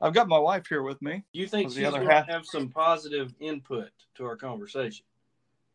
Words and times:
I've 0.00 0.14
got 0.14 0.28
my 0.28 0.38
wife 0.38 0.66
here 0.66 0.82
with 0.82 1.00
me. 1.02 1.24
You 1.32 1.46
think 1.46 1.66
Was 1.66 1.74
the 1.74 1.84
other 1.84 1.98
going 1.98 2.24
to 2.24 2.32
have 2.32 2.46
some 2.46 2.68
positive 2.68 3.34
input 3.38 3.90
to 4.14 4.24
our 4.24 4.36
conversation? 4.36 5.04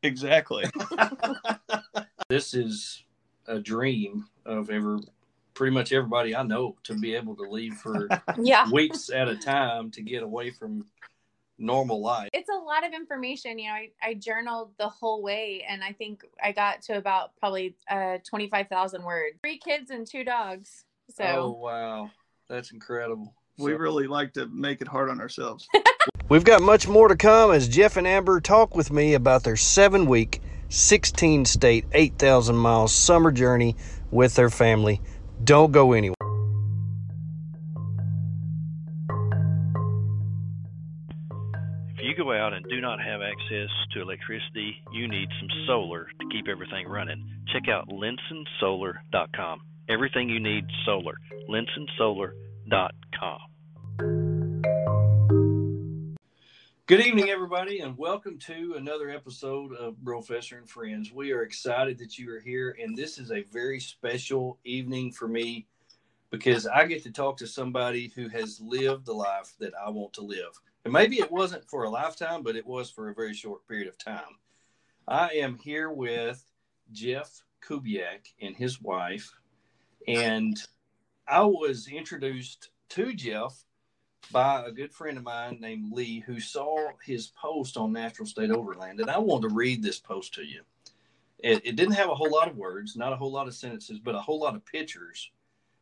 Exactly. 0.04 0.66
This 2.28 2.56
is 2.56 3.04
a 3.46 3.60
dream 3.60 4.26
of 4.48 4.72
ever, 4.72 4.98
pretty 5.54 5.76
much 5.76 5.94
everybody 5.94 6.36
I 6.36 6.42
know 6.42 6.76
to 6.86 6.96
be 6.96 7.14
able 7.14 7.36
to 7.36 7.44
leave 7.44 7.76
for 7.76 8.10
Yeah. 8.42 8.68
weeks 8.72 9.12
at 9.12 9.28
a 9.28 9.36
time 9.36 9.92
to 9.92 10.02
get 10.02 10.24
away 10.24 10.50
from 10.50 10.88
normal 11.60 12.02
life. 12.02 12.30
It's 12.34 12.50
a 12.50 12.58
lot 12.58 12.84
of 12.84 12.94
information. 12.94 13.60
You 13.60 13.70
know, 13.70 13.76
I, 13.76 13.90
I 14.02 14.14
journaled 14.16 14.72
the 14.80 14.90
whole 14.90 15.22
way 15.22 15.64
and 15.70 15.84
I 15.84 15.92
think 15.92 16.26
I 16.44 16.52
got 16.52 16.82
to 16.84 16.98
about 16.98 17.36
probably 17.40 17.76
uh, 17.92 18.18
25,000 18.28 19.04
words. 19.04 19.38
Three 19.44 19.60
kids 19.60 19.92
and 19.92 20.08
two 20.08 20.24
dogs. 20.24 20.86
So, 21.16 21.24
Oh 21.24 21.52
wow, 21.52 22.10
that's 22.50 22.72
incredible. 22.72 23.36
We 23.58 23.72
So- 23.72 23.78
really 23.78 24.08
like 24.08 24.34
to 24.34 24.48
make 24.48 24.82
it 24.82 24.88
hard 24.88 25.10
on 25.10 25.20
ourselves. 25.22 25.68
We've 26.30 26.44
got 26.44 26.62
much 26.62 26.88
more 26.88 27.08
to 27.08 27.16
come 27.16 27.52
as 27.52 27.68
Jeff 27.68 27.98
and 27.98 28.08
Amber 28.08 28.40
talk 28.42 28.76
with 28.76 28.92
me 28.92 29.14
about 29.14 29.44
their 29.44 29.56
seven 29.56 30.08
week, 30.08 30.42
16 30.70 31.46
state, 31.46 31.86
8,000 31.92 32.56
mile 32.56 32.88
summer 32.88 33.32
journey 33.32 33.76
with 34.12 34.34
their 34.36 34.50
family. 34.50 35.02
Don't 35.44 35.72
go 35.72 35.94
anywhere. 35.94 36.16
If 41.98 42.02
you 42.04 42.16
go 42.16 42.32
out 42.34 42.54
and 42.54 42.66
do 42.70 42.82
not 42.82 43.00
have 43.00 43.22
access 43.22 43.70
to 43.94 44.02
electricity, 44.02 44.76
you 44.92 45.08
need 45.08 45.28
some 45.40 45.50
solar 45.68 46.06
to 46.20 46.28
keep 46.32 46.48
everything 46.48 46.88
running. 46.88 47.24
Check 47.54 47.64
out 47.70 47.88
linsonsolar.com. 47.90 49.62
Everything 49.90 50.30
you 50.30 50.40
need 50.40 50.66
solar. 50.86 51.16
linsonsolar.com. 51.50 53.40
Good 56.88 57.04
evening, 57.04 57.32
everybody, 57.32 57.80
and 57.80 57.98
welcome 57.98 58.38
to 58.42 58.76
another 58.78 59.10
episode 59.10 59.74
of 59.74 59.96
Professor 60.06 60.60
and 60.60 60.70
Friends. 60.70 61.12
We 61.12 61.32
are 61.32 61.42
excited 61.42 61.98
that 61.98 62.20
you 62.20 62.32
are 62.32 62.40
here, 62.40 62.78
and 62.80 62.96
this 62.96 63.18
is 63.18 63.32
a 63.32 63.42
very 63.52 63.80
special 63.80 64.60
evening 64.66 65.12
for 65.12 65.28
me 65.28 65.66
because 66.30 66.68
I 66.68 66.86
get 66.86 67.02
to 67.02 67.12
talk 67.12 67.38
to 67.38 67.48
somebody 67.48 68.12
who 68.16 68.30
has 68.30 68.62
lived 68.62 69.08
the 69.08 69.16
life 69.16 69.56
that 69.58 69.74
I 69.84 69.90
want 69.90 70.14
to 70.14 70.22
live. 70.22 70.62
And 70.84 70.94
maybe 70.94 71.16
it 71.16 71.32
wasn't 71.32 71.68
for 71.68 71.86
a 71.86 71.90
lifetime, 71.90 72.44
but 72.44 72.56
it 72.56 72.68
was 72.68 72.92
for 72.92 73.10
a 73.10 73.16
very 73.16 73.34
short 73.34 73.68
period 73.68 73.88
of 73.88 73.98
time. 73.98 74.38
I 75.08 75.30
am 75.30 75.58
here 75.58 75.90
with 75.90 76.46
Jeff 76.92 77.42
Kubiak 77.68 78.32
and 78.44 78.56
his 78.56 78.80
wife, 78.80 79.34
and 80.08 80.56
I 81.28 81.46
was 81.46 81.88
introduced 81.88 82.70
to 82.90 83.12
Jeff 83.16 83.66
by 84.32 84.64
a 84.66 84.72
good 84.72 84.94
friend 84.94 85.18
of 85.18 85.24
mine 85.24 85.60
named 85.62 85.92
Lee 85.94 86.20
who 86.20 86.40
saw 86.40 86.90
his 87.04 87.28
post 87.28 87.78
on 87.78 87.94
Natural 87.94 88.28
State 88.28 88.52
Overland. 88.52 89.00
And 89.00 89.10
I 89.10 89.18
wanted 89.18 89.50
to 89.50 89.56
read 89.56 89.82
this 89.82 90.00
post 90.00 90.34
to 90.36 90.44
you. 90.44 90.62
It, 91.40 91.66
it 91.66 91.76
didn't 91.76 91.96
have 91.96 92.10
a 92.10 92.16
whole 92.16 92.32
lot 92.32 92.50
of 92.50 92.58
words, 92.58 92.96
not 92.96 93.14
a 93.14 93.18
whole 93.18 93.32
lot 93.32 93.48
of 93.48 93.54
sentences, 93.54 94.00
but 94.00 94.16
a 94.16 94.22
whole 94.22 94.40
lot 94.40 94.56
of 94.56 94.66
pictures. 94.66 95.32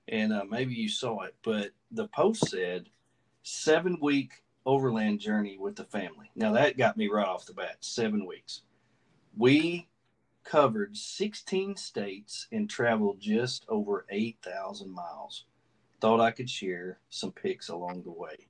And 0.08 0.34
uh, 0.34 0.44
maybe 0.50 0.74
you 0.74 0.90
saw 0.90 1.22
it. 1.22 1.36
But 1.44 1.72
the 1.92 2.08
post 2.10 2.50
said, 2.50 2.90
seven 3.44 3.98
week 4.02 4.44
overland 4.66 5.20
journey 5.20 5.58
with 5.58 5.76
the 5.76 5.84
family. 5.84 6.32
Now 6.36 6.54
that 6.54 6.78
got 6.78 6.98
me 6.98 7.08
right 7.08 7.28
off 7.28 7.46
the 7.46 7.54
bat. 7.54 7.78
Seven 7.82 8.26
weeks. 8.26 8.62
We 9.38 9.88
covered 10.44 10.96
16 10.96 11.76
states 11.78 12.48
and 12.52 12.70
traveled 12.70 13.20
just 13.20 13.66
over 13.70 14.06
8,000 14.10 14.92
miles 14.92 15.46
thought 16.04 16.20
I 16.20 16.32
could 16.32 16.50
share 16.50 17.00
some 17.08 17.32
pics 17.32 17.70
along 17.70 18.04
the 18.04 18.12
way. 18.12 18.50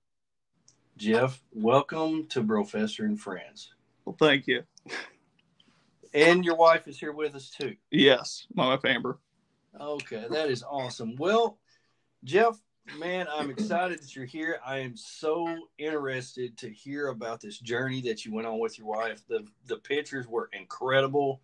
Jeff, 0.98 1.40
welcome 1.52 2.26
to 2.30 2.44
Professor 2.44 3.06
and 3.06 3.20
Friends. 3.20 3.76
Well, 4.06 4.16
thank 4.20 4.48
you. 4.48 4.64
And 6.16 6.44
your 6.44 6.56
wife 6.56 6.88
is 6.88 7.00
here 7.00 7.12
with 7.12 7.36
us 7.36 7.52
too. 7.52 7.76
Yes, 7.92 8.48
my 8.56 8.70
wife 8.70 8.84
Amber. 8.86 9.20
Okay, 9.80 10.26
that 10.32 10.50
is 10.50 10.64
awesome. 10.68 11.16
Well, 11.16 11.60
Jeff, 12.24 12.60
man, 12.98 13.28
I'm 13.32 13.52
excited 13.52 14.02
that 14.02 14.16
you're 14.16 14.26
here. 14.26 14.60
I 14.66 14.80
am 14.80 14.98
so 14.98 15.56
interested 15.78 16.58
to 16.58 16.72
hear 16.72 17.10
about 17.10 17.40
this 17.40 17.60
journey 17.60 18.02
that 18.02 18.26
you 18.26 18.34
went 18.34 18.48
on 18.48 18.58
with 18.58 18.80
your 18.80 18.88
wife. 18.88 19.22
The 19.28 19.46
the 19.68 19.78
pictures 19.78 20.28
were 20.28 20.50
incredible. 20.54 21.40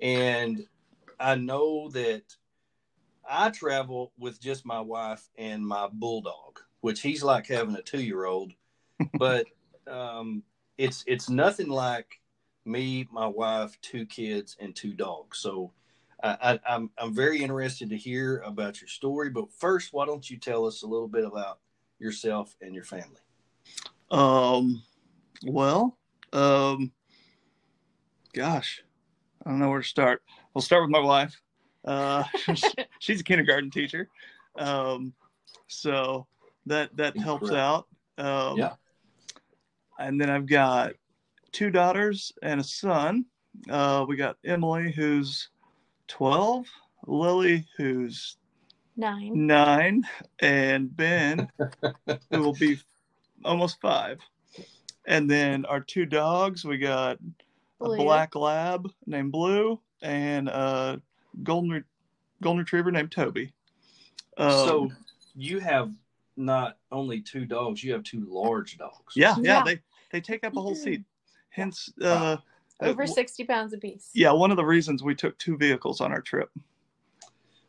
And 0.00 0.64
I 1.18 1.34
know 1.34 1.88
that 1.88 2.22
I 3.30 3.50
travel 3.50 4.12
with 4.18 4.40
just 4.40 4.66
my 4.66 4.80
wife 4.80 5.28
and 5.38 5.66
my 5.66 5.88
bulldog, 5.92 6.58
which 6.80 7.00
he's 7.00 7.22
like 7.22 7.46
having 7.46 7.76
a 7.76 7.82
two 7.82 8.02
year 8.02 8.24
old, 8.24 8.52
but 9.14 9.46
um, 9.86 10.42
it's 10.76 11.04
it's 11.06 11.30
nothing 11.30 11.68
like 11.68 12.20
me, 12.64 13.06
my 13.12 13.26
wife, 13.26 13.78
two 13.80 14.04
kids, 14.06 14.56
and 14.60 14.74
two 14.74 14.92
dogs. 14.92 15.38
So 15.38 15.72
I, 16.22 16.36
I, 16.42 16.74
I'm 16.74 16.90
I'm 16.98 17.14
very 17.14 17.42
interested 17.42 17.88
to 17.90 17.96
hear 17.96 18.38
about 18.38 18.80
your 18.80 18.88
story. 18.88 19.30
But 19.30 19.52
first, 19.52 19.92
why 19.92 20.06
don't 20.06 20.28
you 20.28 20.36
tell 20.36 20.66
us 20.66 20.82
a 20.82 20.86
little 20.86 21.08
bit 21.08 21.24
about 21.24 21.60
yourself 21.98 22.56
and 22.60 22.74
your 22.74 22.84
family? 22.84 23.20
Um, 24.10 24.82
well, 25.44 25.96
um, 26.32 26.90
gosh, 28.34 28.82
I 29.44 29.50
don't 29.50 29.60
know 29.60 29.70
where 29.70 29.82
to 29.82 29.88
start. 29.88 30.22
We'll 30.52 30.62
start 30.62 30.82
with 30.82 30.90
my 30.90 31.00
wife. 31.00 31.40
Uh, 31.84 32.24
she's 32.98 33.20
a 33.20 33.24
kindergarten 33.24 33.70
teacher, 33.70 34.08
um, 34.56 35.12
so 35.68 36.26
that 36.66 36.96
that 36.96 37.16
helps 37.16 37.50
Incredible. 37.50 37.86
out. 38.18 38.52
Um, 38.52 38.58
Yeah. 38.58 38.74
And 39.98 40.18
then 40.18 40.30
I've 40.30 40.46
got 40.46 40.92
two 41.52 41.70
daughters 41.70 42.32
and 42.42 42.60
a 42.60 42.64
son. 42.64 43.26
Uh, 43.68 44.06
we 44.08 44.16
got 44.16 44.36
Emily, 44.44 44.92
who's 44.92 45.48
twelve, 46.08 46.66
Lily, 47.06 47.66
who's 47.76 48.36
nine. 48.96 49.46
nine, 49.46 50.02
and 50.40 50.94
Ben, 50.96 51.50
who 52.30 52.42
will 52.42 52.54
be 52.54 52.78
almost 53.44 53.80
five. 53.80 54.20
And 55.06 55.28
then 55.28 55.64
our 55.64 55.80
two 55.80 56.06
dogs, 56.06 56.64
we 56.64 56.78
got 56.78 57.18
a 57.80 57.96
black 57.96 58.34
lab 58.34 58.88
named 59.06 59.32
Blue 59.32 59.80
and 60.02 60.48
a 60.48 61.00
golden 61.42 61.70
re- 61.70 61.82
golden 62.42 62.60
retriever 62.60 62.90
named 62.90 63.10
Toby. 63.12 63.52
Um, 64.36 64.50
so 64.50 64.90
you 65.34 65.58
have 65.60 65.90
not 66.36 66.78
only 66.90 67.20
two 67.20 67.44
dogs, 67.44 67.82
you 67.84 67.92
have 67.92 68.02
two 68.02 68.26
large 68.28 68.78
dogs. 68.78 69.14
yeah, 69.14 69.34
yeah, 69.40 69.58
Yeah. 69.58 69.64
they 69.64 69.80
they 70.10 70.20
take 70.20 70.44
up 70.44 70.56
a 70.56 70.60
whole 70.60 70.74
seat. 70.74 71.04
Hence, 71.50 71.90
uh, 72.02 72.36
Over 72.80 73.02
uh, 73.02 73.06
60 73.06 73.44
pounds 73.44 73.72
apiece. 73.72 74.10
yeah, 74.14 74.30
one 74.32 74.50
of 74.50 74.56
the 74.56 74.64
reasons 74.64 75.02
we 75.02 75.14
took 75.14 75.36
two 75.38 75.56
vehicles 75.56 76.00
on 76.00 76.12
our 76.12 76.20
trip. 76.20 76.50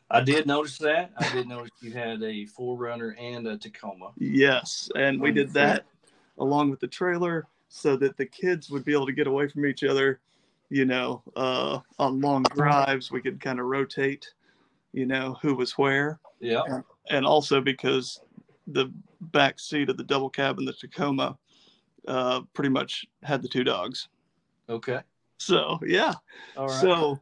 I 0.09 0.21
did 0.21 0.45
notice 0.45 0.77
that. 0.79 1.11
I 1.17 1.31
did 1.31 1.47
notice 1.47 1.71
you 1.81 1.91
had 1.91 2.21
a 2.21 2.45
4Runner 2.45 3.15
and 3.19 3.47
a 3.47 3.57
Tacoma. 3.57 4.11
Yes, 4.17 4.89
and 4.95 5.21
we 5.21 5.31
did 5.31 5.53
that 5.53 5.85
along 6.37 6.69
with 6.69 6.79
the 6.79 6.87
trailer 6.87 7.47
so 7.69 7.95
that 7.95 8.17
the 8.17 8.25
kids 8.25 8.69
would 8.69 8.83
be 8.83 8.91
able 8.91 9.05
to 9.05 9.13
get 9.13 9.27
away 9.27 9.47
from 9.47 9.65
each 9.65 9.83
other. 9.83 10.19
You 10.71 10.85
know, 10.85 11.21
uh, 11.35 11.79
on 11.99 12.21
long 12.21 12.43
drives, 12.43 13.11
we 13.11 13.21
could 13.21 13.41
kind 13.41 13.59
of 13.59 13.65
rotate. 13.65 14.25
You 14.93 15.05
know 15.05 15.37
who 15.41 15.53
was 15.53 15.77
where, 15.77 16.17
Yeah. 16.39 16.63
and 17.09 17.25
also 17.25 17.59
because 17.59 18.21
the 18.67 18.89
back 19.19 19.59
seat 19.59 19.89
of 19.89 19.97
the 19.97 20.03
double 20.05 20.29
cab 20.29 20.59
in 20.59 20.65
the 20.65 20.71
Tacoma 20.71 21.37
uh, 22.07 22.41
pretty 22.53 22.69
much 22.69 23.05
had 23.21 23.41
the 23.41 23.49
two 23.49 23.65
dogs. 23.65 24.07
Okay. 24.69 25.01
So 25.39 25.77
yeah, 25.85 26.13
All 26.55 26.67
right. 26.67 26.79
so 26.79 27.19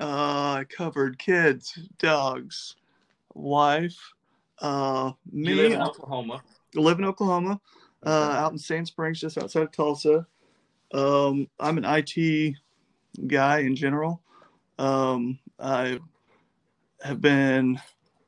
uh, 0.00 0.60
I 0.60 0.64
covered 0.68 1.18
kids, 1.18 1.76
dogs, 1.98 2.76
wife, 3.34 3.98
uh, 4.60 5.10
you 5.32 5.42
me. 5.42 5.54
live 5.54 5.72
in 5.72 5.82
Oklahoma. 5.82 6.42
I 6.76 6.80
live 6.80 7.00
in 7.00 7.04
Oklahoma, 7.04 7.60
uh, 8.06 8.10
out 8.38 8.52
in 8.52 8.58
Sand 8.58 8.86
Springs, 8.86 9.20
just 9.20 9.36
outside 9.36 9.62
of 9.64 9.72
Tulsa. 9.72 10.26
Um, 10.94 11.48
I'm 11.58 11.76
an 11.78 11.84
IT 11.84 12.54
guy 13.26 13.60
in 13.60 13.76
general. 13.76 14.22
Um, 14.78 15.38
I 15.58 15.98
have 17.02 17.20
been 17.20 17.80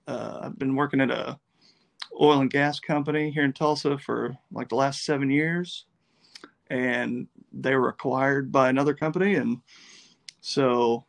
uh, 0.06 0.40
I've 0.42 0.58
been 0.58 0.74
working 0.74 1.00
at 1.00 1.10
a 1.10 1.38
oil 2.20 2.40
and 2.40 2.50
gas 2.50 2.80
company 2.80 3.30
here 3.30 3.44
in 3.44 3.52
Tulsa 3.52 3.98
for 3.98 4.36
like 4.52 4.68
the 4.68 4.74
last 4.74 5.04
seven 5.04 5.30
years, 5.30 5.86
and 6.68 7.28
they 7.52 7.74
were 7.76 7.88
acquired 7.88 8.50
by 8.50 8.68
another 8.68 8.94
company, 8.94 9.36
and 9.36 9.58
so 10.40 11.04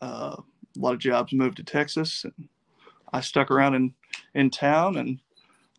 uh, 0.00 0.36
a 0.36 0.78
lot 0.78 0.94
of 0.94 0.98
jobs 1.00 1.32
moved 1.32 1.56
to 1.56 1.64
Texas, 1.64 2.24
and 2.24 2.48
I 3.12 3.20
stuck 3.20 3.50
around 3.50 3.74
in 3.74 3.94
in 4.34 4.50
town, 4.50 4.96
and 4.96 5.20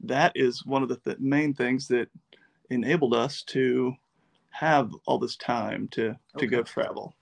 that 0.02 0.32
is 0.36 0.66
one 0.66 0.84
of 0.84 0.90
the 0.90 0.98
th- 0.98 1.20
main 1.20 1.54
things 1.54 1.88
that 1.88 2.10
enabled 2.70 3.14
us 3.14 3.42
to 3.44 3.94
have 4.52 4.92
all 5.06 5.20
this 5.20 5.36
time 5.36 5.88
to 5.90 6.16
to 6.38 6.48
go 6.48 6.64
travel. 6.64 7.14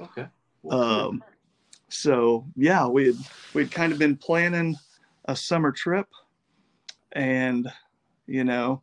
Okay. 0.00 0.26
Um, 0.70 1.22
so 1.88 2.46
yeah, 2.56 2.86
we 2.86 3.06
had 3.06 3.16
we'd 3.54 3.70
kind 3.70 3.92
of 3.92 3.98
been 3.98 4.16
planning 4.16 4.76
a 5.26 5.34
summer 5.36 5.72
trip, 5.72 6.06
and 7.12 7.70
you 8.26 8.44
know, 8.44 8.82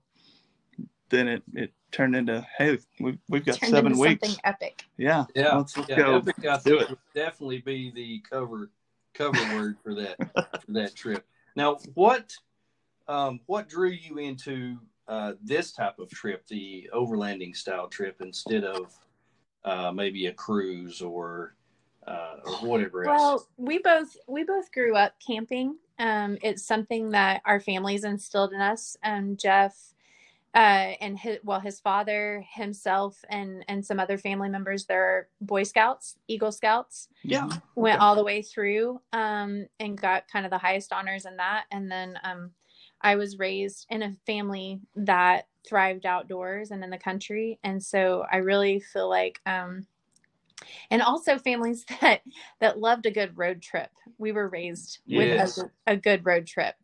then 1.09 1.27
it 1.27 1.43
it 1.53 1.73
turned 1.91 2.15
into 2.15 2.45
hey 2.57 2.77
we 2.99 3.17
we've 3.29 3.45
got 3.45 3.59
seven 3.59 3.97
weeks. 3.97 4.27
something 4.27 4.41
epic. 4.43 4.83
Yeah, 4.97 5.25
Yeah, 5.35 5.57
let's, 5.57 5.77
let's 5.77 5.89
yeah, 5.89 5.97
go. 5.97 6.17
Epic, 6.17 6.35
I 6.45 6.57
do 6.57 6.61
think 6.61 6.81
it. 6.81 6.89
would 6.89 6.99
definitely 7.13 7.59
be 7.59 7.91
the 7.91 8.23
cover 8.29 8.69
cover 9.13 9.55
word 9.55 9.77
for 9.83 9.95
that 9.95 10.17
for 10.65 10.71
that 10.71 10.95
trip. 10.95 11.25
Now, 11.55 11.77
what 11.93 12.33
um, 13.07 13.39
what 13.45 13.69
drew 13.69 13.91
you 13.91 14.17
into 14.17 14.77
uh, 15.07 15.33
this 15.43 15.71
type 15.71 15.99
of 15.99 16.09
trip, 16.09 16.47
the 16.47 16.89
overlanding 16.93 17.55
style 17.55 17.87
trip, 17.87 18.17
instead 18.21 18.63
of 18.63 18.91
uh, 19.65 19.91
maybe 19.91 20.27
a 20.27 20.31
cruise 20.31 21.01
or 21.01 21.55
uh, 22.07 22.35
or 22.45 22.53
whatever 22.67 23.05
else? 23.05 23.19
Well, 23.19 23.47
we 23.57 23.79
both 23.79 24.15
we 24.27 24.43
both 24.43 24.71
grew 24.71 24.95
up 24.95 25.15
camping. 25.25 25.77
Um, 25.99 26.37
it's 26.41 26.63
something 26.63 27.11
that 27.11 27.41
our 27.45 27.59
families 27.59 28.03
instilled 28.03 28.53
in 28.53 28.61
us. 28.61 28.95
Um, 29.03 29.37
Jeff 29.37 29.75
uh, 30.53 30.93
and 31.01 31.19
his 31.19 31.39
well, 31.43 31.59
his 31.59 31.79
father, 31.81 32.45
himself, 32.53 33.23
and 33.29 33.65
and 33.67 33.85
some 33.85 33.99
other 33.99 34.17
family 34.17 34.47
members. 34.49 34.85
They're 34.85 35.27
Boy 35.41 35.63
Scouts, 35.63 36.17
Eagle 36.27 36.51
Scouts. 36.53 37.09
Yeah, 37.23 37.49
Went 37.75 37.97
Okay. 37.97 38.05
all 38.05 38.15
the 38.15 38.23
way 38.23 38.41
through 38.41 39.01
um, 39.11 39.67
and 39.79 39.99
got 39.99 40.29
kind 40.29 40.45
of 40.45 40.51
the 40.51 40.57
highest 40.57 40.93
honors 40.93 41.25
in 41.25 41.35
that. 41.37 41.65
And 41.71 41.91
then 41.91 42.17
um, 42.23 42.51
I 43.01 43.15
was 43.15 43.39
raised 43.39 43.85
in 43.89 44.01
a 44.03 44.13
family 44.25 44.79
that 44.95 45.47
thrived 45.67 46.05
outdoors 46.05 46.71
and 46.71 46.83
in 46.83 46.89
the 46.89 46.97
country, 46.97 47.59
and 47.63 47.81
so 47.83 48.25
I 48.31 48.37
really 48.37 48.79
feel 48.79 49.09
like. 49.09 49.39
Um, 49.45 49.85
and 50.89 51.01
also 51.01 51.37
families 51.37 51.85
that 52.01 52.21
that 52.59 52.79
loved 52.79 53.05
a 53.05 53.11
good 53.11 53.37
road 53.37 53.61
trip. 53.61 53.89
We 54.17 54.31
were 54.31 54.49
raised 54.49 54.99
Yes. 55.05 55.57
with 55.57 55.71
a, 55.87 55.93
a 55.93 55.97
good 55.97 56.25
road 56.25 56.47
trip, 56.47 56.75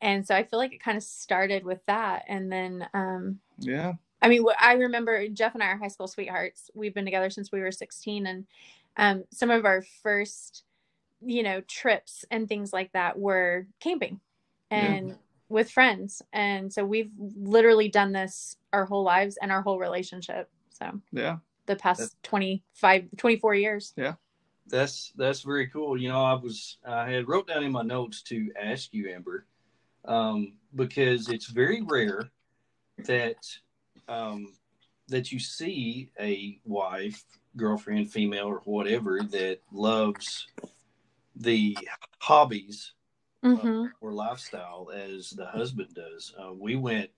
and 0.00 0.26
so 0.26 0.34
I 0.34 0.44
feel 0.44 0.58
like 0.58 0.72
it 0.72 0.82
kind 0.82 0.96
of 0.96 1.02
started 1.02 1.64
with 1.64 1.80
that. 1.86 2.24
And 2.28 2.50
then, 2.50 2.88
um, 2.94 3.40
yeah, 3.58 3.94
I 4.22 4.28
mean, 4.28 4.44
I 4.60 4.74
remember 4.74 5.28
Jeff 5.28 5.54
and 5.54 5.62
I 5.62 5.66
are 5.68 5.76
high 5.78 5.88
school 5.88 6.08
sweethearts. 6.08 6.70
We've 6.74 6.94
been 6.94 7.04
together 7.04 7.30
since 7.30 7.50
we 7.52 7.60
were 7.60 7.72
sixteen, 7.72 8.26
and 8.26 8.46
um, 8.96 9.24
some 9.30 9.50
of 9.50 9.64
our 9.64 9.82
first, 10.02 10.64
you 11.20 11.42
know, 11.42 11.60
trips 11.62 12.24
and 12.30 12.48
things 12.48 12.72
like 12.72 12.92
that 12.92 13.18
were 13.18 13.66
camping, 13.80 14.20
and 14.76 15.18
with 15.48 15.70
friends. 15.70 16.22
And 16.32 16.72
so 16.72 16.84
we've 16.84 17.10
literally 17.18 17.88
done 17.88 18.12
this 18.12 18.56
our 18.72 18.84
whole 18.84 19.04
lives 19.04 19.38
and 19.40 19.52
our 19.52 19.62
whole 19.62 19.78
relationship. 19.78 20.50
So 20.70 21.00
yeah. 21.12 21.38
the 21.66 21.76
past 21.76 22.16
25 22.22 23.04
24 23.16 23.54
years 23.54 23.92
Yeah. 23.96 24.14
That's 24.68 25.12
that's 25.16 25.42
very 25.42 25.68
cool. 25.68 25.96
You 25.96 26.08
know, 26.08 26.24
I 26.24 26.34
was 26.34 26.78
I 26.84 27.10
had 27.10 27.28
wrote 27.28 27.46
down 27.46 27.62
in 27.62 27.70
my 27.70 27.82
notes 27.82 28.22
to 28.22 28.50
ask 28.60 28.92
you, 28.92 29.08
Amber, 29.10 29.46
um, 30.04 30.54
because 30.74 31.28
it's 31.28 31.46
very 31.46 31.82
rare 31.82 32.28
that 33.04 33.36
um, 34.08 34.54
that 35.06 35.30
you 35.30 35.38
see 35.38 36.10
a 36.18 36.58
wife, 36.64 37.22
girlfriend, 37.56 38.10
female, 38.10 38.46
or 38.46 38.60
whatever 38.64 39.20
that 39.30 39.60
loves 39.70 40.48
the 41.36 41.76
hobbies 42.18 42.92
hmm 43.54 43.86
or 44.00 44.12
lifestyle 44.12 44.90
as 44.94 45.30
the 45.30 45.46
husband 45.46 45.94
does. 45.94 46.34
Uh, 46.38 46.52
we 46.52 46.76
went 46.76 47.10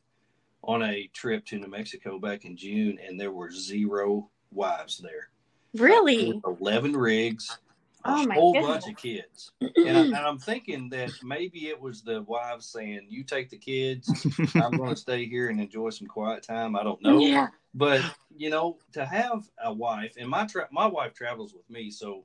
on 0.62 0.82
a 0.82 1.08
trip 1.12 1.44
to 1.46 1.58
New 1.58 1.68
Mexico 1.68 2.18
back 2.18 2.44
in 2.44 2.56
June, 2.56 2.98
and 3.06 3.18
there 3.18 3.32
were 3.32 3.50
zero 3.50 4.30
wives 4.52 4.98
there. 4.98 5.28
really 5.74 6.40
11 6.44 6.96
rigs, 6.96 7.58
a 8.04 8.12
Oh 8.12 8.26
my 8.26 8.34
whole 8.34 8.52
goodness. 8.54 8.84
bunch 8.84 8.90
of 8.90 8.96
kids. 8.96 9.52
And, 9.86 9.96
I, 9.96 10.00
and 10.00 10.16
I'm 10.16 10.38
thinking 10.38 10.88
that 10.90 11.12
maybe 11.22 11.68
it 11.68 11.80
was 11.80 12.02
the 12.02 12.22
wives 12.22 12.66
saying, 12.66 13.06
You 13.08 13.22
take 13.22 13.48
the 13.48 13.56
kids, 13.58 14.26
I'm 14.56 14.76
going 14.76 14.90
to 14.94 14.96
stay 14.96 15.24
here 15.26 15.48
and 15.50 15.60
enjoy 15.60 15.90
some 15.90 16.08
quiet 16.08 16.42
time. 16.42 16.74
I 16.74 16.82
don't 16.82 17.00
know. 17.00 17.20
yeah 17.20 17.48
But, 17.74 18.02
you 18.36 18.50
know, 18.50 18.78
to 18.94 19.06
have 19.06 19.48
a 19.62 19.72
wife, 19.72 20.14
and 20.18 20.28
my, 20.28 20.46
tra- 20.46 20.68
my 20.72 20.86
wife 20.86 21.14
travels 21.14 21.54
with 21.54 21.70
me, 21.70 21.92
so 21.92 22.24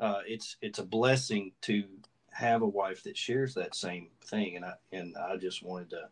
uh, 0.00 0.20
it's 0.26 0.56
it's 0.60 0.78
a 0.78 0.84
blessing 0.84 1.52
to 1.62 1.84
have 2.36 2.62
a 2.62 2.66
wife 2.66 3.02
that 3.04 3.16
shares 3.16 3.54
that 3.54 3.74
same 3.74 4.08
thing. 4.24 4.56
And 4.56 4.64
I, 4.64 4.72
and 4.92 5.16
I 5.16 5.36
just 5.36 5.62
wanted 5.62 5.90
to. 5.90 6.08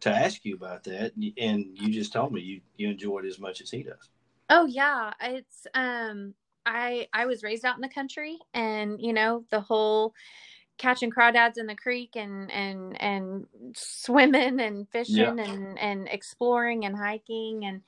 To 0.00 0.10
ask 0.10 0.44
you 0.44 0.56
about 0.56 0.82
that, 0.82 1.12
and 1.38 1.78
you 1.78 1.88
just 1.92 2.12
told 2.12 2.32
me 2.32 2.40
you, 2.40 2.60
you 2.76 2.90
enjoy 2.90 3.20
it 3.20 3.24
as 3.24 3.38
much 3.38 3.60
as 3.60 3.70
he 3.70 3.84
does. 3.84 4.10
oh 4.50 4.66
yeah 4.66 5.12
it's 5.20 5.66
um 5.74 6.34
i 6.66 7.06
i 7.12 7.24
was 7.24 7.44
raised 7.44 7.64
out 7.64 7.76
in 7.76 7.80
the 7.82 7.88
country 7.88 8.36
and 8.52 9.00
you 9.00 9.12
know 9.12 9.44
the 9.50 9.60
whole 9.60 10.12
catching 10.76 11.08
crawdads 11.10 11.56
in 11.56 11.66
the 11.68 11.76
creek 11.76 12.16
and 12.16 12.50
and 12.50 13.00
and 13.00 13.46
swimming 13.74 14.58
and 14.58 14.88
fishing 14.90 15.38
and 15.38 15.78
and 15.78 16.08
exploring 16.08 16.84
and 16.84 16.96
hiking 16.96 17.64
and 17.64 17.80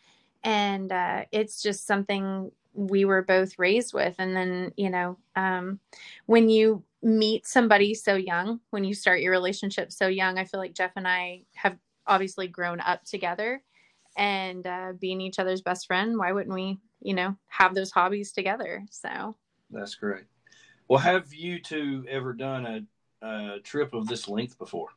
and 0.45 0.93
uh 0.93 1.25
it's 1.33 1.61
just 1.63 1.85
something 1.85 2.53
we 2.75 3.05
were 3.05 3.23
both 3.23 3.59
raised 3.59 3.93
with 3.93 4.15
and 4.19 4.37
then 4.37 4.73
you 4.77 4.91
know 4.91 5.17
um 5.35 5.81
when 6.27 6.49
you 6.49 6.83
meet 7.05 7.47
somebody 7.47 7.95
so 7.95 8.15
young 8.17 8.61
when 8.71 8.83
you 8.83 8.95
start 8.95 9.21
your 9.21 9.31
relationship 9.31 9.93
so 9.93 10.07
young 10.09 10.39
i 10.39 10.45
feel 10.45 10.59
like 10.59 10.73
jeff 10.75 10.93
and 10.97 11.07
i 11.07 11.43
have 11.55 11.77
obviously 12.07 12.49
grown 12.49 12.81
up 12.81 13.05
together 13.05 13.63
and 14.17 14.67
uh, 14.67 14.93
being 14.99 15.21
each 15.21 15.39
other's 15.39 15.61
best 15.61 15.87
friend 15.87 16.17
why 16.19 16.33
wouldn't 16.33 16.55
we 16.55 16.79
you 17.03 17.13
know 17.15 17.37
have 17.49 17.75
those 17.75 17.91
hobbies 17.91 18.33
together 18.33 18.83
so 18.91 19.37
That's 19.71 19.95
great. 19.95 20.25
Well, 20.89 20.99
have 21.01 21.33
you 21.33 21.61
two 21.61 22.05
ever 22.09 22.33
done 22.35 22.67
a, 23.23 23.27
a 23.27 23.61
trip 23.61 23.95
of 23.95 24.07
this 24.07 24.29
length 24.29 24.59
before? 24.59 24.89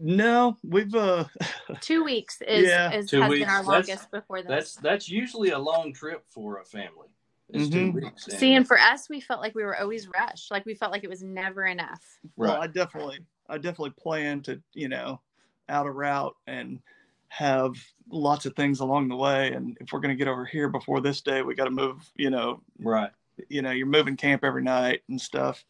No, 0.00 0.56
we've 0.64 0.94
uh, 0.94 1.24
two 1.80 2.02
weeks 2.02 2.40
is, 2.46 2.66
Yeah. 2.66 2.92
is 2.92 3.08
Two 3.10 3.20
has 3.20 3.30
weeks. 3.30 3.40
been 3.40 3.50
our 3.50 3.62
That's- 3.62 3.88
longest 3.88 4.10
before 4.10 4.42
this 4.42 4.48
That's 4.50 4.74
that's 4.76 5.08
usually 5.08 5.50
a 5.50 5.58
long 5.58 5.92
trip 5.92 6.24
for 6.28 6.60
a 6.60 6.64
family. 6.64 7.08
It's 7.52 7.68
Mhm. 7.68 7.72
two 7.72 7.92
weeks. 7.92 8.28
and- 8.28 8.38
see 8.38 8.54
and 8.54 8.66
for 8.66 8.78
us 8.78 9.08
we 9.08 9.20
felt 9.20 9.40
like 9.40 9.54
we 9.54 9.62
were 9.62 9.78
always 9.78 10.08
rushed 10.08 10.50
like 10.50 10.64
we 10.64 10.74
felt 10.74 10.90
like 10.92 11.04
it 11.04 11.10
was 11.10 11.22
never 11.22 11.66
enough 11.66 12.02
well, 12.36 12.60
I 12.60 12.66
definitely, 12.68 13.18
I 13.48 13.56
definitely 13.58 13.94
plan 13.98 14.42
to, 14.42 14.62
you 14.74 14.88
know, 14.88 15.20
out 15.68 15.86
a 15.86 15.90
route 15.90 16.36
and 16.46 16.80
have 17.28 17.74
lots 18.08 18.46
of 18.46 18.54
things 18.54 18.78
along 18.78 19.08
the 19.08 19.16
way. 19.16 19.52
And 19.52 19.76
if 19.80 19.92
we're 19.92 19.98
going 20.00 20.16
to 20.16 20.24
get 20.24 20.28
over 20.28 20.44
here 20.44 20.68
before 20.68 21.00
this 21.00 21.20
day, 21.20 21.42
we 21.42 21.54
got 21.56 21.64
to 21.64 21.70
move, 21.70 22.08
you 22.14 22.30
know, 22.30 22.62
Right. 22.78 23.10
you 23.48 23.60
know, 23.60 23.72
you're 23.72 23.86
moving 23.88 24.16
camp 24.16 24.44
every 24.44 24.62
night 24.62 25.02
and 25.08 25.20
stuff. 25.20 25.64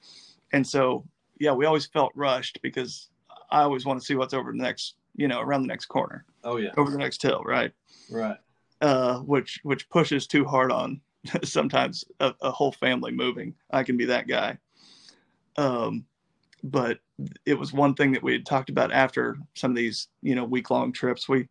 And 0.53 0.67
so, 0.67 1.07
yeah, 1.39 1.53
we 1.53 1.65
always 1.65 1.87
felt 1.87 2.13
rushed 2.15 2.61
because 2.61 3.09
I 3.51 3.63
always 3.63 3.87
want 3.87 3.99
to 4.01 4.05
see 4.05 4.15
what's 4.15 4.35
over 4.35 4.53
the 4.53 4.59
next, 4.59 4.97
you 5.17 5.29
know, 5.29 5.41
around 5.41 5.63
the 5.63 5.69
next 5.69 5.87
corner, 5.87 6.27
Oh 6.45 6.59
yeah. 6.59 6.73
over 6.77 6.91
the 6.91 6.99
next 6.99 7.23
hill, 7.23 7.43
right? 7.45 7.73
Right. 8.11 8.37
Uh, 8.83 9.21
which 9.21 9.61
which 9.63 9.89
pushes 9.89 10.27
too 10.27 10.45
hard 10.45 10.71
on 10.71 11.01
sometimes 11.45 12.05
a, 12.21 12.35
a 12.43 12.51
whole 12.51 12.73
family 12.73 13.13
moving. 13.13 13.55
I 13.71 13.83
can 13.83 13.97
be 13.97 14.05
that 14.07 14.27
guy. 14.27 14.59
Um, 15.57 16.05
but 16.65 17.01
it 17.45 17.55
was 17.55 17.73
one 17.73 17.95
thing 17.95 18.13
that 18.13 18.23
we 18.23 18.33
had 18.33 18.47
talked 18.47 18.71
about 18.71 18.93
after 18.93 19.37
some 19.55 19.71
of 19.71 19.77
these, 19.77 20.09
you 20.23 20.35
know, 20.35 20.45
week 20.45 20.71
long 20.71 20.93
trips. 20.93 21.29
We 21.29 21.49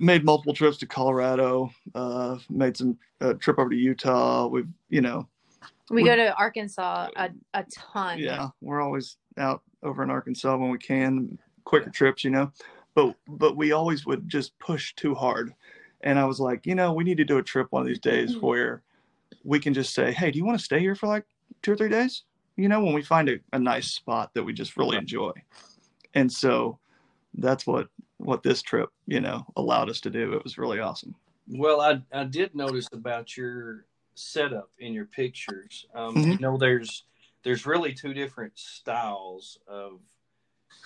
made 0.00 0.24
multiple 0.24 0.54
trips 0.54 0.76
to 0.78 0.86
Colorado, 0.86 1.70
uh, 1.94 2.36
made 2.48 2.76
some 2.76 2.98
uh, 3.20 3.34
trip 3.34 3.58
over 3.58 3.70
to 3.70 3.76
Utah. 3.76 4.46
We've, 4.46 4.68
you 4.88 5.00
know, 5.00 5.28
we 5.90 6.02
We- 6.02 6.08
go 6.08 6.16
to 6.16 6.34
arkansas 6.36 7.08
a, 7.16 7.30
a 7.54 7.64
ton 7.70 8.18
yeah, 8.18 8.48
we're 8.60 8.80
always 8.80 9.16
out 9.38 9.62
over 9.82 10.02
in 10.02 10.10
Arkansas 10.10 10.56
when 10.56 10.70
we 10.70 10.78
can, 10.78 11.38
quicker 11.64 11.90
trips, 11.90 12.24
you 12.24 12.30
know. 12.30 12.52
But 12.94 13.14
but 13.26 13.56
we 13.56 13.72
always 13.72 14.04
would 14.06 14.28
just 14.28 14.58
push 14.58 14.94
too 14.94 15.14
hard. 15.14 15.54
And 16.02 16.18
I 16.18 16.24
was 16.24 16.40
like, 16.40 16.66
you 16.66 16.74
know, 16.74 16.92
we 16.92 17.04
need 17.04 17.18
to 17.18 17.24
do 17.24 17.38
a 17.38 17.42
trip 17.42 17.68
one 17.70 17.82
of 17.82 17.88
these 17.88 17.98
days 17.98 18.36
where 18.36 18.82
we 19.44 19.58
can 19.60 19.74
just 19.74 19.94
say, 19.94 20.12
Hey, 20.12 20.30
do 20.30 20.38
you 20.38 20.44
want 20.44 20.58
to 20.58 20.64
stay 20.64 20.80
here 20.80 20.94
for 20.94 21.06
like 21.06 21.24
two 21.62 21.72
or 21.72 21.76
three 21.76 21.88
days? 21.88 22.24
You 22.56 22.68
know, 22.68 22.82
when 22.82 22.94
we 22.94 23.02
find 23.02 23.28
a, 23.28 23.38
a 23.52 23.58
nice 23.58 23.88
spot 23.88 24.32
that 24.34 24.42
we 24.42 24.52
just 24.52 24.76
really 24.76 24.96
enjoy. 24.96 25.32
And 26.14 26.30
so 26.30 26.78
that's 27.34 27.66
what 27.66 27.88
what 28.18 28.42
this 28.42 28.60
trip, 28.60 28.90
you 29.06 29.20
know, 29.20 29.46
allowed 29.56 29.88
us 29.88 30.00
to 30.02 30.10
do. 30.10 30.34
It 30.34 30.44
was 30.44 30.58
really 30.58 30.78
awesome. 30.80 31.14
Well, 31.48 31.80
I 31.80 32.02
I 32.12 32.24
did 32.24 32.54
notice 32.54 32.88
about 32.92 33.36
your 33.36 33.86
setup 34.14 34.70
in 34.78 34.92
your 34.92 35.06
pictures. 35.06 35.86
Um, 35.94 36.16
Mhm. 36.16 36.32
You 36.32 36.38
know, 36.38 36.56
there's 36.58 37.04
there's 37.42 37.64
really 37.64 37.94
two 37.94 38.12
different 38.12 38.58
styles 38.58 39.58
of 39.66 40.00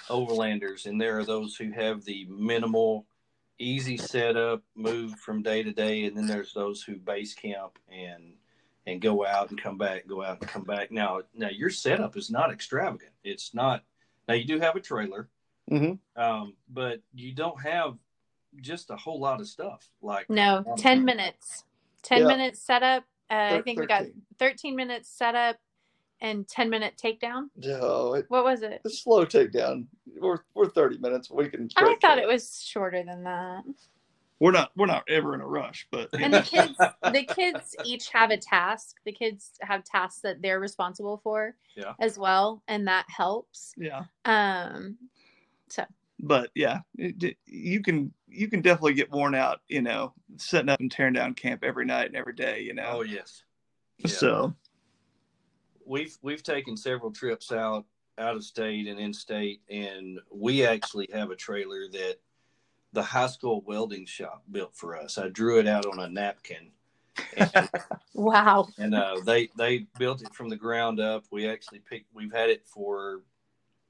overlanders, 0.09 0.87
and 0.87 1.01
there 1.01 1.19
are 1.19 1.25
those 1.25 1.57
who 1.57 1.73
have 1.73 2.05
the 2.05 2.27
minimal, 2.27 3.07
easy 3.59 3.97
setup, 3.97 4.63
move 4.75 5.13
from 5.21 5.43
day 5.43 5.63
to 5.63 5.73
day, 5.73 6.05
and 6.05 6.17
then 6.17 6.27
there's 6.27 6.53
those 6.53 6.83
who 6.83 6.97
base 6.97 7.35
camp 7.35 7.79
and 7.91 8.35
and 8.87 9.01
go 9.01 9.25
out 9.25 9.49
and 9.51 9.61
come 9.61 9.79
back, 9.79 10.07
go 10.07 10.23
out 10.23 10.39
and 10.41 10.49
come 10.49 10.63
back. 10.65 10.91
Now, 10.93 11.23
now 11.35 11.49
your 11.49 11.71
setup 11.71 12.19
is 12.19 12.31
not 12.31 12.53
extravagant. 12.53 13.13
It's 13.23 13.55
not. 13.55 13.83
Now 14.29 14.35
you 14.35 14.45
do 14.45 14.61
have 14.61 14.77
a 14.77 14.81
trailer, 14.81 15.29
Mm-hmm. 15.71 16.23
um, 16.23 16.53
but 16.69 17.01
you 17.15 17.33
don't 17.33 17.59
have 17.63 17.95
just 18.61 18.91
a 18.91 18.97
whole 18.97 19.19
lot 19.19 19.41
of 19.41 19.49
stuff 19.49 19.89
like 20.03 20.29
no 20.29 20.63
10 20.77 21.05
minutes 21.05 21.65
10 22.03 22.21
Yeah. 22.21 22.27
minutes 22.29 22.61
setup 22.61 23.03
uh, 23.31 23.35
i 23.35 23.51
Thir- 23.51 23.63
think 23.63 23.81
we 23.81 23.87
got 23.87 24.03
13. 24.03 24.23
13 24.39 24.77
minutes 24.77 25.09
setup 25.09 25.57
and 26.21 26.47
10 26.49 26.71
minute 26.71 26.95
takedown. 27.03 27.49
No, 27.57 28.15
it, 28.15 28.27
What 28.29 28.45
was 28.45 28.63
it? 28.63 28.81
it's 28.85 29.03
slow 29.03 29.25
takedown. 29.27 29.87
We're 30.19 30.39
we're 30.55 30.69
thirty 30.69 30.99
minutes. 30.99 31.31
We 31.31 31.49
can. 31.49 31.69
I 31.77 31.97
thought 32.01 32.15
through 32.19 32.23
it 32.25 32.29
was 32.33 32.63
shorter 32.63 33.03
than 33.05 33.25
that. 33.25 33.65
We're 34.41 34.53
not. 34.53 34.71
We're 34.77 34.87
not 34.87 35.05
ever 35.09 35.35
in 35.35 35.41
a 35.41 35.47
rush, 35.47 35.87
but 35.91 36.09
And 36.13 36.33
the 36.35 36.43
kids, 36.43 36.77
the 37.03 37.25
kids 37.25 37.75
each 37.85 38.11
have 38.11 38.31
a 38.31 38.37
task. 38.37 38.97
The 39.05 39.13
kids 39.13 39.53
have 39.61 39.85
tasks 39.85 40.21
that 40.23 40.41
they're 40.43 40.61
responsible 40.61 41.21
for, 41.23 41.55
Yeah. 41.77 41.95
as 42.01 42.19
well, 42.19 42.63
and 42.69 42.87
that 42.89 43.07
helps. 43.09 43.75
yeah. 43.77 44.05
Um, 44.25 44.97
so 45.69 45.85
But 46.21 46.51
yeah, 46.55 46.81
it, 46.99 47.23
it- 47.23 47.37
you 47.47 47.81
can 47.83 48.13
you 48.29 48.49
can 48.49 48.61
definitely 48.61 48.95
get 48.95 49.11
worn 49.11 49.35
out. 49.35 49.61
You 49.69 49.83
know, 49.83 50.13
setting 50.37 50.69
up 50.69 50.81
and 50.81 50.91
tearing 50.91 51.15
down 51.15 51.35
camp 51.35 51.65
every 51.65 51.85
night 51.87 52.07
and 52.07 52.17
every 52.17 52.35
day. 52.35 52.61
You 52.63 52.75
know. 52.75 52.89
Oh 52.99 53.03
yes. 53.03 53.43
Yeah. 53.99 54.09
So 54.09 54.55
we've 55.87 56.17
we've 56.23 56.43
taken 56.43 56.77
several 56.77 57.11
trips 57.11 57.53
out 57.53 57.85
out 58.19 58.37
of 58.37 58.45
state 58.45 58.87
and 58.87 59.01
in 59.01 59.13
state 59.13 59.61
and 59.69 60.21
we 60.31 60.65
actually 60.65 61.09
have 61.13 61.31
a 61.31 61.37
trailer 61.37 61.89
that 61.91 62.17
the 62.95 63.03
high 63.03 63.27
school 63.27 63.63
welding 63.67 64.07
shop 64.07 64.45
built 64.51 64.75
for 64.75 64.97
us. 64.97 65.19
I 65.19 65.29
drew 65.29 65.59
it 65.59 65.67
out 65.67 65.85
on 65.85 65.99
a 65.99 66.09
napkin. 66.09 66.71
And, 67.37 67.69
wow, 68.15 68.69
and 68.79 68.95
uh, 68.95 69.21
they 69.27 69.51
they 69.59 69.87
built 69.99 70.23
it 70.23 70.33
from 70.33 70.49
the 70.49 70.57
ground 70.57 71.01
up. 71.01 71.25
We 71.31 71.49
actually 71.49 71.81
picked 71.81 72.07
we've 72.15 72.33
had 72.33 72.51
it 72.51 72.67
for 72.67 73.23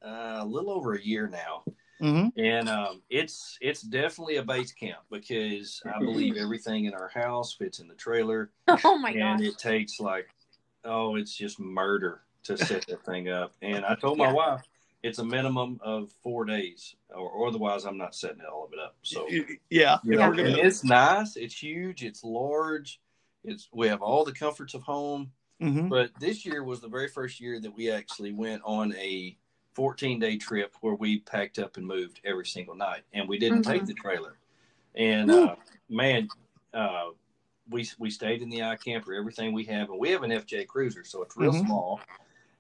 uh, 0.05 0.39
a 0.41 0.45
little 0.45 0.71
over 0.71 0.95
a 0.95 1.03
year 1.03 1.29
now. 1.29 1.65
Mhm. 2.03 2.33
and 2.37 2.69
um, 2.69 3.03
it's 3.09 3.57
it's 3.61 3.81
definitely 3.81 4.37
a 4.37 4.43
base 4.43 4.73
camp 4.73 4.99
because 5.13 5.81
i 5.87 5.97
believe 6.01 6.37
everything 6.37 6.87
in 6.87 6.93
our 6.93 7.09
house 7.09 7.55
fits 7.55 7.79
in 7.79 7.87
the 7.87 7.95
trailer. 7.95 8.51
Oh 8.85 8.99
my 8.99 9.13
god! 9.13 9.21
and 9.21 9.41
gosh, 9.41 9.49
it 9.49 9.59
takes 9.59 10.01
like 10.01 10.34
oh 10.85 11.17
it's 11.17 11.35
just 11.35 11.59
murder 11.61 12.23
to 12.45 12.57
set 12.69 12.87
that 12.87 13.05
thing 13.05 13.29
up. 13.29 13.53
And 13.63 13.85
i 13.85 13.95
told 13.95 14.19
my 14.19 14.27
Yeah. 14.27 14.33
wife 14.33 14.63
it's 15.03 15.19
a 15.19 15.25
minimum 15.25 15.79
of 15.83 16.11
four 16.23 16.45
days 16.47 16.95
or, 17.15 17.47
otherwise 17.49 17.85
i'm 17.85 17.99
not 17.99 18.15
setting 18.15 18.41
all 18.51 18.65
of 18.65 18.73
it 18.73 18.79
up. 18.79 18.97
So 19.03 19.27
yeah, 19.71 19.99
you 20.05 20.17
know, 20.17 20.33
and 20.33 20.57
it's 20.57 20.85
nice 20.85 21.37
it's 21.37 21.63
huge 21.63 22.03
it's 22.05 22.25
large 22.25 23.01
it's 23.45 23.69
we 23.73 23.89
have 23.89 24.03
all 24.03 24.25
the 24.25 24.33
comforts 24.33 24.75
of 24.75 24.83
home. 24.83 25.33
Mhm. 25.61 25.89
but 25.89 26.11
this 26.19 26.45
year 26.45 26.65
was 26.65 26.81
the 26.81 26.89
very 26.89 27.09
first 27.09 27.41
year 27.41 27.61
that 27.61 27.75
we 27.75 27.91
actually 27.91 28.33
went 28.33 28.63
on 28.65 28.95
a 28.97 29.37
14 29.75 30.19
day 30.21 30.37
trip 30.37 30.75
where 30.81 30.95
we 30.95 31.19
packed 31.21 31.59
up 31.59 31.77
and 31.77 31.87
moved 31.87 32.21
every 32.25 32.47
single 32.47 32.75
night 32.75 33.03
and 33.13 33.29
we 33.29 33.39
didn't 33.39 33.63
take 33.63 33.83
Mhm. 33.83 33.87
the 33.87 33.95
trailer. 33.95 34.37
And 34.95 35.31
uh, 35.31 35.57
man 35.89 36.29
uh, 36.73 37.11
we 37.71 37.89
we 37.99 38.11
stayed 38.11 38.43
in 38.43 38.49
the 38.49 38.59
iKamper 38.59 39.17
everything 39.17 39.53
we 39.53 39.65
have 39.65 39.91
and 39.91 39.99
we 39.99 40.11
have 40.11 40.23
an 40.23 40.31
fj 40.31 40.67
cruiser 40.67 41.05
so 41.05 41.23
it's 41.23 41.37
real 41.37 41.53
Mhm. 41.53 41.65
small 41.65 42.01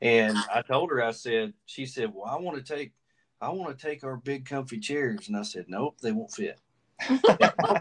and 0.00 0.36
i 0.52 0.62
told 0.62 0.90
her 0.90 1.02
i 1.02 1.10
said 1.10 1.52
she 1.66 1.86
said 1.86 2.12
well 2.14 2.24
i 2.26 2.36
want 2.40 2.56
to 2.56 2.74
take 2.74 2.92
i 3.40 3.48
want 3.50 3.76
to 3.76 3.86
take 3.86 4.02
our 4.04 4.16
big 4.16 4.46
comfy 4.46 4.78
chairs 4.78 5.28
and 5.28 5.36
i 5.36 5.42
said 5.42 5.66
nope 5.68 5.98
they 6.00 6.12
won't 6.12 6.32
fit 6.32 6.58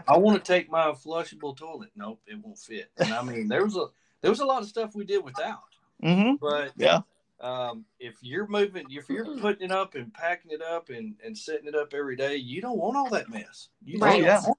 I 0.08 0.16
want 0.18 0.44
to 0.44 0.52
take 0.52 0.68
my 0.68 0.86
flushable 0.90 1.56
toilet. 1.56 1.90
Nope, 1.94 2.20
it 2.26 2.36
won't 2.42 2.58
fit. 2.58 2.90
And 2.98 3.12
I 3.12 3.22
mean, 3.22 3.46
there 3.48 3.64
was 3.64 3.76
a 3.76 3.86
there 4.20 4.30
was 4.30 4.40
a 4.40 4.44
lot 4.44 4.60
of 4.60 4.68
stuff 4.68 4.94
we 4.94 5.04
did 5.04 5.22
without. 5.24 5.62
Mhm. 6.02 6.38
But 6.40 6.72
Yeah. 6.76 7.00
um, 7.40 7.84
if 8.00 8.16
you're 8.22 8.46
moving, 8.48 8.86
if 8.90 9.08
you're 9.08 9.38
putting 9.38 9.66
it 9.66 9.70
up 9.72 9.94
and 9.94 10.12
packing 10.12 10.50
it 10.50 10.60
up 10.60 10.90
and, 10.90 11.14
and 11.24 11.38
setting 11.38 11.68
it 11.68 11.74
up 11.74 11.94
every 11.94 12.16
day, 12.16 12.36
you 12.36 12.60
don't 12.60 12.76
want 12.76 12.96
all 12.96 13.08
that 13.10 13.30
mess. 13.30 13.68
You 13.84 13.98
Right. 14.00 14.22
don't 14.22 14.24
yeah. 14.24 14.52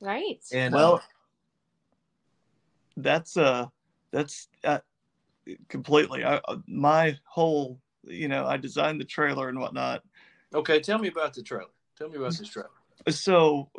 right? 0.00 0.44
And 0.52 0.74
Well, 0.74 0.96
uh, 0.96 1.00
that's 2.96 3.36
uh 3.36 3.66
that's 4.12 4.48
uh, 4.64 4.78
completely 5.68 6.24
I, 6.24 6.36
uh, 6.36 6.56
my 6.66 7.18
whole 7.24 7.80
you 8.04 8.28
know 8.28 8.46
i 8.46 8.56
designed 8.56 9.00
the 9.00 9.04
trailer 9.04 9.48
and 9.48 9.58
whatnot 9.58 10.02
okay, 10.54 10.80
tell 10.80 10.98
me 10.98 11.08
about 11.08 11.34
the 11.34 11.42
trailer. 11.42 11.70
Tell 11.98 12.08
me 12.08 12.16
about 12.16 12.36
this 12.36 12.48
trailer. 12.48 12.70
so 13.10 13.70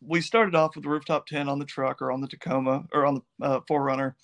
we 0.00 0.20
started 0.20 0.54
off 0.54 0.74
with 0.74 0.84
the 0.84 0.90
rooftop 0.90 1.26
tent 1.26 1.48
on 1.48 1.58
the 1.58 1.64
truck 1.64 2.00
or 2.00 2.10
on 2.10 2.20
the 2.20 2.28
tacoma 2.28 2.84
or 2.92 3.04
on 3.04 3.22
the 3.38 3.46
uh, 3.46 3.60
4Runner 3.68 4.14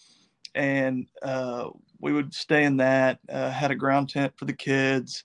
and 0.54 1.06
uh, 1.22 1.68
we 2.00 2.12
would 2.12 2.32
stay 2.32 2.64
in 2.64 2.78
that 2.78 3.18
uh, 3.28 3.50
had 3.50 3.70
a 3.70 3.74
ground 3.74 4.08
tent 4.08 4.32
for 4.36 4.46
the 4.46 4.52
kids 4.52 5.24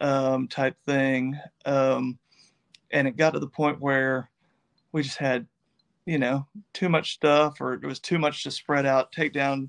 um, 0.00 0.48
type 0.48 0.76
thing 0.84 1.38
um, 1.64 2.18
and 2.90 3.06
it 3.06 3.16
got 3.16 3.34
to 3.34 3.38
the 3.38 3.46
point 3.46 3.80
where 3.80 4.28
we 4.90 5.02
just 5.02 5.18
had 5.18 5.46
you 6.06 6.18
know 6.18 6.46
too 6.72 6.88
much 6.88 7.14
stuff 7.14 7.60
or 7.60 7.74
it 7.74 7.84
was 7.84 8.00
too 8.00 8.18
much 8.18 8.42
to 8.42 8.50
spread 8.50 8.86
out 8.86 9.12
take 9.12 9.32
down 9.32 9.68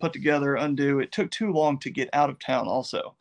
put 0.00 0.12
together 0.12 0.54
undo 0.56 1.00
it 1.00 1.10
took 1.10 1.30
too 1.30 1.52
long 1.52 1.78
to 1.78 1.90
get 1.90 2.08
out 2.12 2.30
of 2.30 2.38
town 2.38 2.68
also 2.68 3.14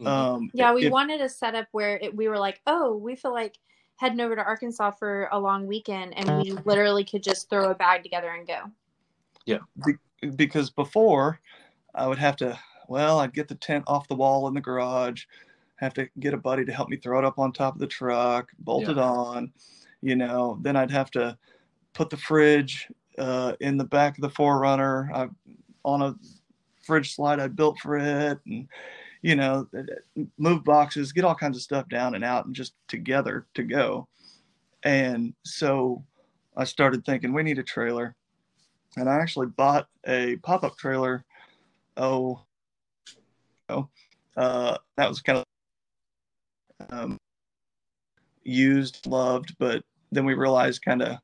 Mhm. 0.00 0.06
um, 0.06 0.50
yeah, 0.54 0.72
we 0.72 0.86
if- 0.86 0.92
wanted 0.92 1.20
a 1.20 1.28
setup 1.28 1.66
where 1.72 1.98
it, 1.98 2.16
we 2.16 2.26
were 2.28 2.38
like, 2.38 2.62
oh, 2.66 2.96
we 2.96 3.14
feel 3.16 3.34
like 3.34 3.58
heading 3.96 4.20
over 4.20 4.34
to 4.34 4.42
Arkansas 4.42 4.92
for 4.92 5.28
a 5.30 5.38
long 5.38 5.66
weekend, 5.66 6.16
and 6.16 6.42
we 6.42 6.52
literally 6.64 7.04
could 7.04 7.22
just 7.22 7.50
throw 7.50 7.70
a 7.70 7.74
bag 7.74 8.02
together 8.02 8.30
and 8.30 8.46
go. 8.46 8.62
Yeah. 9.44 9.58
Because 10.36 10.70
before 10.70 11.38
I 11.94 12.06
would 12.06 12.16
have 12.16 12.34
to, 12.36 12.58
well, 12.88 13.20
I'd 13.20 13.34
get 13.34 13.46
the 13.46 13.56
tent 13.56 13.84
off 13.86 14.08
the 14.08 14.14
wall 14.14 14.48
in 14.48 14.54
the 14.54 14.60
garage, 14.62 15.26
have 15.76 15.92
to 15.92 16.08
get 16.18 16.32
a 16.32 16.38
buddy 16.38 16.64
to 16.64 16.72
help 16.72 16.88
me 16.88 16.96
throw 16.96 17.18
it 17.18 17.24
up 17.26 17.38
on 17.38 17.52
top 17.52 17.74
of 17.74 17.80
the 17.80 17.86
truck, 17.86 18.50
bolt 18.60 18.84
Yeah. 18.84 18.92
it 18.92 18.98
on, 18.98 19.52
you 20.02 20.16
know, 20.16 20.58
then 20.62 20.76
I'd 20.76 20.90
have 20.90 21.10
to 21.12 21.36
put 21.92 22.10
the 22.10 22.16
fridge 22.16 22.88
uh, 23.18 23.54
in 23.60 23.76
the 23.76 23.84
back 23.84 24.16
of 24.16 24.22
the 24.22 24.30
4Runner 24.30 25.12
I, 25.12 25.28
on 25.84 26.02
a 26.02 26.14
fridge 26.84 27.14
slide 27.14 27.40
I 27.40 27.48
built 27.48 27.78
for 27.78 27.96
it, 27.96 28.38
and 28.46 28.68
you 29.22 29.36
know, 29.36 29.66
move 30.38 30.64
boxes, 30.64 31.12
get 31.12 31.24
all 31.24 31.34
kinds 31.34 31.56
of 31.56 31.62
stuff 31.62 31.88
down 31.88 32.14
and 32.14 32.24
out, 32.24 32.46
and 32.46 32.54
just 32.54 32.74
together 32.88 33.46
to 33.54 33.62
go. 33.62 34.08
And 34.82 35.34
so 35.44 36.02
I 36.56 36.64
started 36.64 37.04
thinking 37.04 37.32
we 37.32 37.42
need 37.42 37.58
a 37.58 37.62
trailer 37.62 38.16
and 38.96 39.08
I 39.08 39.16
actually 39.16 39.46
bought 39.46 39.88
a 40.06 40.36
pop-up 40.36 40.76
trailer. 40.76 41.24
Oh, 41.96 42.42
oh, 43.68 43.88
uh, 44.36 44.78
that 44.96 45.08
was 45.08 45.20
kind 45.20 45.38
of 45.38 45.44
um, 46.90 47.19
used, 48.42 49.06
loved, 49.06 49.56
but 49.58 49.84
then 50.12 50.24
we 50.24 50.34
realized 50.34 50.84
kind 50.84 51.02
of 51.02 51.18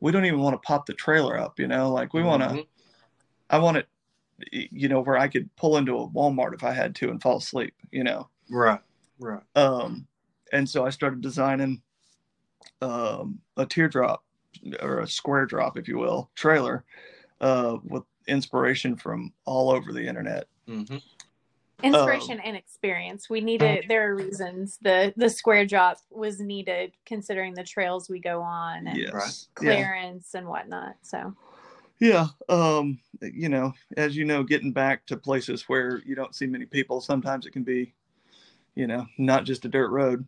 we 0.00 0.12
don't 0.12 0.24
even 0.24 0.40
want 0.40 0.54
to 0.54 0.66
pop 0.66 0.86
the 0.86 0.92
trailer 0.94 1.38
up, 1.38 1.58
you 1.58 1.66
know, 1.66 1.90
like 1.90 2.12
we 2.12 2.22
want 2.22 2.42
to. 2.42 2.48
Mhm. 2.48 2.66
I 3.50 3.58
want 3.58 3.76
it, 3.78 3.88
you 4.50 4.88
know, 4.88 5.00
where 5.00 5.16
I 5.16 5.28
could 5.28 5.54
pull 5.56 5.76
into 5.76 5.98
a 5.98 6.08
Walmart 6.08 6.54
if 6.54 6.64
I 6.64 6.72
had 6.72 6.94
to 6.96 7.10
and 7.10 7.22
fall 7.22 7.38
asleep, 7.38 7.74
you 7.90 8.04
know. 8.04 8.28
Right, 8.50 8.80
right. 9.18 9.42
Um, 9.54 10.06
and 10.52 10.68
so 10.68 10.84
I 10.84 10.90
started 10.90 11.20
designing 11.20 11.82
um, 12.80 13.40
a 13.56 13.66
teardrop 13.66 14.24
or 14.80 15.00
a 15.00 15.06
square 15.06 15.46
drop, 15.46 15.76
if 15.76 15.88
you 15.88 15.98
will, 15.98 16.30
trailer 16.34 16.84
uh, 17.40 17.78
with 17.84 18.04
inspiration 18.26 18.96
from 18.96 19.32
all 19.44 19.70
over 19.70 19.92
the 19.92 20.06
internet. 20.06 20.46
hmm 20.66 20.96
Inspiration 21.82 22.40
and 22.40 22.56
experience. 22.56 23.28
We 23.28 23.40
needed. 23.40 23.84
There 23.88 24.10
are 24.10 24.14
reasons 24.14 24.78
the 24.80 25.12
the 25.16 25.28
square 25.28 25.66
drop 25.66 25.98
was 26.10 26.40
needed, 26.40 26.92
considering 27.04 27.54
the 27.54 27.64
trails 27.64 28.08
we 28.08 28.20
go 28.20 28.40
on 28.40 28.86
and 28.86 28.96
Yes. 28.96 29.12
Right. 29.12 29.46
Yeah. 29.60 29.74
clearance 29.74 30.34
and 30.34 30.46
whatnot. 30.48 30.96
So 31.02 31.34
Yeah. 31.98 32.26
Um, 32.48 32.98
you 33.20 33.48
know, 33.48 33.72
as 33.96 34.16
you 34.16 34.24
know, 34.24 34.42
getting 34.42 34.72
back 34.72 35.04
to 35.06 35.16
places 35.16 35.68
where 35.68 36.00
you 36.06 36.14
don't 36.14 36.34
see 36.34 36.46
many 36.46 36.66
people, 36.66 37.00
sometimes 37.00 37.46
it 37.46 37.52
can 37.52 37.64
be, 37.64 37.94
you 38.74 38.86
know, 38.86 39.06
not 39.18 39.44
just 39.44 39.64
a 39.64 39.68
dirt 39.68 39.90
road. 39.90 40.26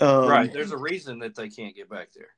Um, 0.00 0.28
right. 0.28 0.52
There's 0.52 0.72
a 0.72 0.78
reason 0.78 1.18
that 1.20 1.34
they 1.34 1.48
can't 1.48 1.74
get 1.74 1.88
back 1.88 2.08
there. 2.14 2.35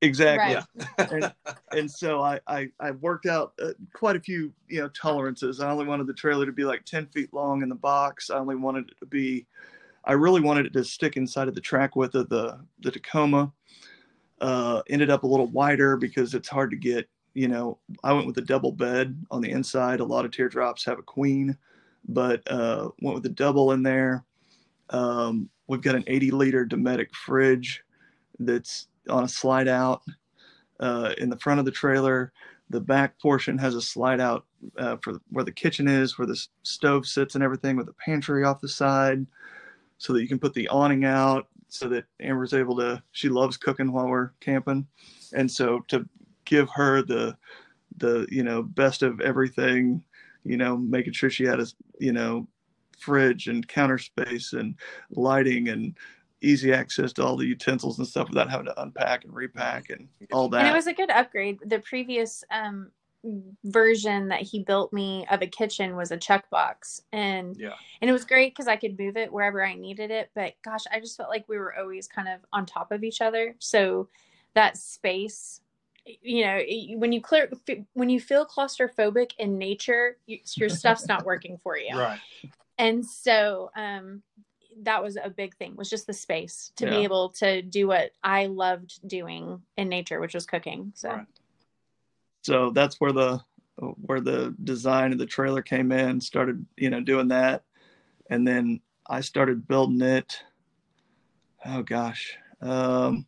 Exactly. 0.00 0.54
Right. 0.98 1.20
Yeah. 1.20 1.30
and 1.72 1.90
so 1.90 2.22
I, 2.22 2.40
I, 2.46 2.68
I 2.78 2.92
worked 2.92 3.26
out 3.26 3.52
uh, 3.62 3.70
quite 3.92 4.16
a 4.16 4.20
few, 4.20 4.52
you 4.68 4.80
know, 4.80 4.88
tolerances. 4.88 5.60
I 5.60 5.70
only 5.70 5.86
wanted 5.86 6.06
the 6.06 6.14
trailer 6.14 6.46
to 6.46 6.52
be 6.52 6.64
like 6.64 6.84
10 6.84 7.06
feet 7.06 7.32
long 7.34 7.62
in 7.62 7.68
the 7.68 7.74
box. 7.74 8.30
I 8.30 8.38
only 8.38 8.56
wanted 8.56 8.90
it 8.90 8.98
to 9.00 9.06
be, 9.06 9.46
I 10.04 10.12
really 10.12 10.40
wanted 10.40 10.66
it 10.66 10.72
to 10.74 10.84
stick 10.84 11.16
inside 11.16 11.48
of 11.48 11.54
the 11.54 11.60
track 11.60 11.96
width 11.96 12.14
of 12.14 12.28
the, 12.28 12.60
the 12.80 12.90
Tacoma. 12.90 13.52
Uh, 14.40 14.82
ended 14.88 15.10
up 15.10 15.24
a 15.24 15.26
little 15.26 15.48
wider 15.48 15.96
because 15.96 16.32
it's 16.32 16.48
hard 16.48 16.70
to 16.70 16.76
get, 16.76 17.08
you 17.34 17.48
know, 17.48 17.78
I 18.04 18.12
went 18.12 18.26
with 18.26 18.38
a 18.38 18.42
double 18.42 18.70
bed 18.70 19.20
on 19.32 19.42
the 19.42 19.50
inside. 19.50 19.98
A 19.98 20.04
lot 20.04 20.24
of 20.24 20.30
teardrops 20.30 20.84
have 20.84 21.00
a 21.00 21.02
queen, 21.02 21.56
but 22.08 22.40
uh, 22.50 22.90
went 23.00 23.16
with 23.16 23.26
a 23.26 23.30
double 23.30 23.72
in 23.72 23.82
there. 23.82 24.24
Um, 24.90 25.50
we've 25.66 25.82
got 25.82 25.96
an 25.96 26.04
80 26.06 26.30
liter 26.30 26.64
Dometic 26.64 27.12
fridge 27.12 27.82
that's 28.38 28.86
on 29.08 29.24
a 29.24 29.28
slide 29.28 29.68
out 29.68 30.02
uh, 30.80 31.14
in 31.18 31.28
the 31.30 31.38
front 31.38 31.58
of 31.60 31.66
the 31.66 31.72
trailer. 31.72 32.32
The 32.70 32.80
back 32.80 33.18
portion 33.18 33.56
has 33.58 33.74
a 33.74 33.80
slide 33.80 34.20
out 34.20 34.44
uh, 34.76 34.96
for 35.02 35.20
where 35.30 35.44
the 35.44 35.52
kitchen 35.52 35.88
is, 35.88 36.18
where 36.18 36.26
the 36.26 36.40
stove 36.62 37.06
sits 37.06 37.34
and 37.34 37.42
everything, 37.42 37.76
with 37.76 37.88
a 37.88 37.94
pantry 37.94 38.44
off 38.44 38.60
the 38.60 38.68
side, 38.68 39.26
so 39.96 40.12
that 40.12 40.20
you 40.20 40.28
can 40.28 40.38
put 40.38 40.52
the 40.52 40.68
awning 40.68 41.04
out, 41.04 41.48
so 41.68 41.88
that 41.88 42.04
Amber's 42.20 42.52
able 42.52 42.76
to. 42.76 43.02
She 43.12 43.28
loves 43.28 43.56
cooking 43.56 43.90
while 43.90 44.08
we're 44.08 44.32
camping, 44.40 44.86
and 45.34 45.50
so 45.50 45.80
to 45.88 46.06
give 46.44 46.68
her 46.70 47.02
the 47.02 47.36
the 47.96 48.26
you 48.30 48.42
know 48.42 48.62
best 48.62 49.02
of 49.02 49.20
everything, 49.20 50.02
you 50.44 50.56
know, 50.56 50.76
making 50.76 51.12
sure 51.14 51.30
she 51.30 51.44
had 51.44 51.60
a, 51.60 51.66
you 51.98 52.12
know, 52.12 52.46
fridge 52.98 53.48
and 53.48 53.66
counter 53.68 53.98
space 53.98 54.52
and 54.52 54.74
lighting 55.10 55.68
and 55.68 55.96
easy 56.40 56.72
access 56.72 57.12
to 57.14 57.24
all 57.24 57.36
the 57.36 57.46
utensils 57.46 57.98
and 57.98 58.06
stuff 58.06 58.28
without 58.28 58.50
having 58.50 58.66
to 58.66 58.82
unpack 58.82 59.24
and 59.24 59.34
repack 59.34 59.90
and 59.90 60.08
all 60.32 60.48
that. 60.48 60.60
And 60.60 60.68
it 60.68 60.72
was 60.72 60.86
a 60.86 60.92
good 60.92 61.10
upgrade. 61.10 61.58
The 61.64 61.80
previous 61.80 62.44
um, 62.50 62.90
version 63.64 64.28
that 64.28 64.42
he 64.42 64.62
built 64.62 64.92
me 64.92 65.26
of 65.30 65.42
a 65.42 65.46
kitchen 65.46 65.96
was 65.96 66.10
a 66.12 66.16
chuck 66.16 66.48
box, 66.50 67.02
and 67.12 67.56
Yeah. 67.56 67.74
and 68.00 68.08
it 68.08 68.12
was 68.12 68.24
great 68.24 68.52
because 68.52 68.68
I 68.68 68.76
could 68.76 68.98
move 68.98 69.16
it 69.16 69.32
wherever 69.32 69.64
I 69.64 69.74
needed 69.74 70.10
it. 70.10 70.30
But 70.34 70.54
gosh, 70.62 70.84
I 70.92 71.00
just 71.00 71.16
felt 71.16 71.28
like 71.28 71.48
we 71.48 71.58
were 71.58 71.76
always 71.76 72.06
kind 72.06 72.28
of 72.28 72.40
on 72.52 72.66
top 72.66 72.92
of 72.92 73.02
each 73.02 73.20
other. 73.20 73.54
So 73.58 74.08
that 74.54 74.76
space, 74.76 75.60
you 76.22 76.44
know, 76.44 76.60
when 76.96 77.12
you 77.12 77.20
clear 77.20 77.50
when 77.94 78.08
you 78.08 78.20
feel 78.20 78.46
claustrophobic 78.46 79.32
in 79.38 79.58
nature, 79.58 80.16
you, 80.26 80.38
your 80.54 80.68
stuff's 80.68 81.08
not 81.08 81.24
working 81.24 81.58
for 81.58 81.76
you. 81.76 81.90
Right. 81.96 82.20
and 82.78 83.04
so 83.04 83.70
um 83.76 84.22
that 84.82 85.02
was 85.02 85.16
a 85.22 85.30
big 85.30 85.56
thing 85.56 85.74
was 85.76 85.90
just 85.90 86.06
the 86.06 86.12
space 86.12 86.72
to 86.76 86.86
be 86.86 86.96
able 86.96 87.30
to 87.30 87.62
do 87.62 87.86
what 87.86 88.12
i 88.22 88.46
loved 88.46 89.00
doing 89.08 89.60
in 89.76 89.88
nature 89.88 90.20
which 90.20 90.34
was 90.34 90.46
cooking 90.46 90.92
so. 90.94 91.10
Right. 91.10 91.26
so 92.42 92.70
that's 92.70 93.00
where 93.00 93.12
the 93.12 93.40
where 93.78 94.20
the 94.20 94.54
design 94.64 95.12
of 95.12 95.18
the 95.18 95.26
trailer 95.26 95.62
came 95.62 95.92
in 95.92 96.20
started 96.20 96.64
you 96.76 96.90
know 96.90 97.00
doing 97.00 97.28
that. 97.28 97.64
And 98.30 98.46
then 98.46 98.80
i 99.06 99.20
started 99.20 99.68
building 99.68 100.02
it. 100.02 100.42
Oh 101.64 101.82
gosh. 101.82 102.36
Um 102.60 103.26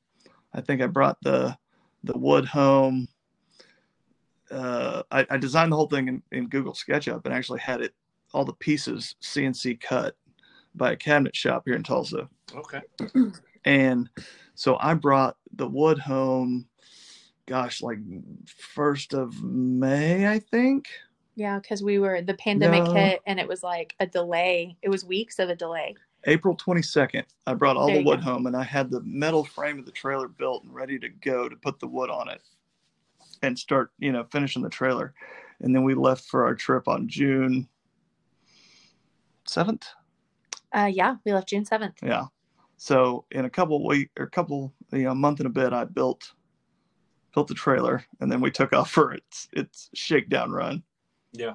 i 0.52 0.60
think 0.60 0.82
i 0.82 0.86
brought 0.86 1.18
the 1.22 1.56
the 2.04 2.18
wood 2.18 2.46
home. 2.46 3.08
Uh 4.50 5.02
i, 5.10 5.26
I 5.30 5.36
designed 5.36 5.72
the 5.72 5.76
whole 5.76 5.88
thing 5.88 6.08
in, 6.08 6.22
in 6.32 6.48
google 6.48 6.74
sketchup 6.74 7.24
and 7.24 7.34
actually 7.34 7.60
had 7.60 7.80
it 7.80 7.94
all 8.32 8.44
the 8.44 8.52
pieces 8.54 9.16
cnc 9.20 9.80
cut 9.80 10.16
by 10.74 10.92
a 10.92 10.96
cabinet 10.96 11.34
shop 11.36 11.62
here 11.64 11.74
in 11.74 11.82
tulsa 11.82 12.28
Okay. 12.54 12.80
and 13.64 14.08
so 14.54 14.76
I 14.80 14.92
brought 14.94 15.36
the 15.54 15.66
wood 15.68 15.98
home, 15.98 16.66
gosh, 17.46 17.80
like 17.80 17.98
first 18.46 19.14
of 19.14 19.42
May, 19.42 20.26
I 20.28 20.38
think. 20.38 20.88
yeah 21.36 21.58
because 21.58 21.82
we 21.82 21.98
were 21.98 22.20
the 22.22 22.34
pandemic 22.34 22.84
No. 22.84 22.92
hit 22.92 23.20
and 23.26 23.38
it 23.40 23.48
was 23.48 23.62
like 23.62 23.94
a 24.00 24.06
delay 24.06 24.76
it 24.82 24.88
was 24.88 25.04
weeks 25.04 25.38
of 25.38 25.48
a 25.48 25.56
delay 25.56 25.94
April 26.24 26.54
22nd, 26.54 27.24
I 27.46 27.54
brought 27.54 27.78
all 27.78 27.86
There 27.86 27.96
the 27.98 28.04
wood 28.04 28.20
go. 28.20 28.24
home 28.32 28.46
and 28.46 28.54
I 28.56 28.62
had 28.62 28.90
the 28.90 29.00
metal 29.04 29.42
frame 29.44 29.78
of 29.78 29.86
the 29.86 29.92
trailer 29.92 30.28
built 30.28 30.64
and 30.64 30.74
ready 30.74 30.98
to 30.98 31.08
go 31.08 31.48
to 31.48 31.56
put 31.56 31.80
the 31.80 31.86
wood 31.86 32.10
on 32.10 32.28
it 32.28 32.42
and 33.42 33.58
start, 33.58 33.90
you 33.98 34.12
know, 34.12 34.24
finishing 34.30 34.60
the 34.62 34.68
trailer. 34.68 35.14
And 35.60 35.74
then 35.74 35.82
we 35.82 35.94
left 35.94 36.24
for 36.26 36.44
our 36.44 36.54
trip 36.54 36.88
on 36.88 37.08
June 37.08 37.66
7th. 39.48 39.84
Uh 40.72 40.90
yeah 40.92 41.16
we 41.24 41.32
left 41.32 41.48
june 41.48 41.64
7th 41.64 41.94
Yeah. 42.02 42.26
So 42.76 43.26
in 43.30 43.44
a 43.44 43.50
couple 43.50 43.86
week 43.86 44.08
or 44.18 44.26
couple, 44.26 44.72
you 44.90 45.02
know, 45.02 45.14
month 45.14 45.40
and 45.40 45.46
a 45.46 45.50
bit, 45.50 45.74
I 45.74 45.84
built 45.84 46.32
built 47.34 47.46
the 47.48 47.54
trailer 47.54 48.04
and 48.20 48.32
then 48.32 48.40
we 48.40 48.50
took 48.50 48.72
off 48.72 48.90
for 48.90 49.12
its 49.12 49.48
its 49.52 49.90
shakedown 49.92 50.50
run. 50.50 50.82
Yeah. 51.32 51.54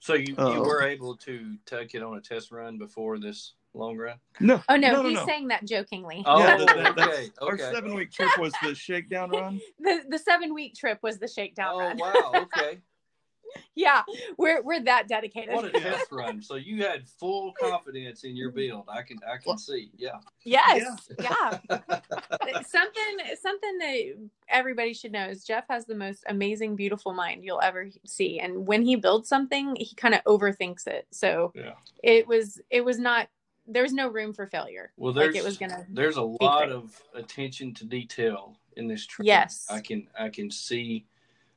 So 0.00 0.14
you, 0.14 0.26
you 0.30 0.34
Oh. 0.36 0.60
were 0.62 0.82
able 0.82 1.16
to 1.18 1.56
take 1.64 1.94
it 1.94 2.02
on 2.02 2.16
a 2.16 2.20
test 2.20 2.50
run 2.50 2.76
before 2.76 3.18
this 3.20 3.54
long 3.72 3.96
run? 3.96 4.16
No. 4.40 4.60
oh 4.68 4.74
no, 4.76 4.90
no, 4.94 5.02
no, 5.02 5.08
he's 5.10 5.18
no. 5.18 5.26
saying 5.26 5.46
that 5.48 5.64
jokingly 5.64 6.24
Oh, 6.26 6.40
Yeah, 6.40 6.56
that- 6.56 6.96
that- 6.96 7.08
okay. 7.08 7.30
Our 7.40 7.54
Okay. 7.54 7.70
seven 7.72 7.94
week 7.94 8.10
trip 8.10 8.36
was 8.36 8.52
the 8.64 8.74
shakedown 8.74 9.30
run. 9.38 9.60
the 9.78 10.02
the 10.08 10.18
seven 10.18 10.52
week 10.54 10.74
trip 10.74 10.98
was 11.04 11.18
the 11.18 11.28
shakedown 11.28 11.72
Oh 11.72 11.78
run 11.78 11.98
wow! 11.98 12.32
Okay, 12.34 12.80
yeah 13.74 14.02
we're 14.36 14.62
we're 14.62 14.80
that 14.82 15.08
dedicated 15.08 15.54
what 15.54 15.64
a 15.64 15.70
test 15.80 16.10
run! 16.10 16.42
So 16.42 16.56
you 16.56 16.82
had 16.82 17.08
full 17.08 17.52
confidence 17.60 18.24
in 18.24 18.36
your 18.36 18.50
build. 18.50 18.84
I 18.88 19.02
can 19.02 19.18
I 19.26 19.36
can 19.38 19.58
see. 19.58 19.90
Yeah. 19.96 20.18
yes 20.44 21.08
yeah. 21.20 21.58
something 22.66 23.18
something 23.40 23.78
that 23.78 24.28
everybody 24.48 24.92
should 24.94 25.12
know 25.12 25.26
is 25.26 25.44
Jeff 25.44 25.64
has 25.68 25.86
the 25.86 25.94
most 25.94 26.24
amazing, 26.28 26.76
beautiful 26.76 27.12
mind 27.12 27.44
you'll 27.44 27.60
ever 27.60 27.88
see. 28.04 28.38
And 28.38 28.66
when 28.66 28.82
he 28.82 28.96
builds 28.96 29.28
something, 29.28 29.76
he 29.76 29.94
kind 29.94 30.14
of 30.14 30.22
overthinks 30.24 30.86
it. 30.86 31.06
So 31.10 31.52
Yeah. 31.54 31.74
it 32.02 32.26
was 32.26 32.60
it 32.70 32.84
was 32.84 32.98
not 32.98 33.28
there 33.68 33.82
was 33.82 33.92
no 33.92 34.08
room 34.08 34.32
for 34.32 34.46
failure. 34.46 34.92
Well, 34.96 35.12
there's 35.12 35.34
like 35.34 35.42
it 35.42 35.44
was 35.44 35.58
gonna 35.58 35.86
there's 35.90 36.16
a 36.16 36.22
lot 36.22 36.66
great. 36.66 36.72
of 36.72 37.00
attention 37.14 37.74
to 37.74 37.84
detail 37.84 38.56
in 38.76 38.86
this 38.86 39.06
tree. 39.06 39.26
Yes. 39.26 39.66
I 39.70 39.80
can 39.80 40.08
I 40.18 40.28
can 40.28 40.50
see. 40.50 41.06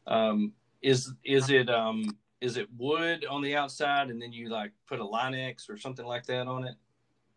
Um, 0.07 0.53
is 0.81 1.13
is 1.23 1.49
it 1.49 1.69
um 1.69 2.17
is 2.41 2.57
it 2.57 2.67
wood 2.77 3.25
on 3.25 3.41
the 3.41 3.55
outside 3.55 4.09
and 4.09 4.21
then 4.21 4.31
you 4.31 4.49
like 4.49 4.71
put 4.87 4.99
a 4.99 5.05
Line-X 5.05 5.69
or 5.69 5.77
something 5.77 6.05
like 6.05 6.25
that 6.27 6.47
on 6.47 6.65
it? 6.65 6.75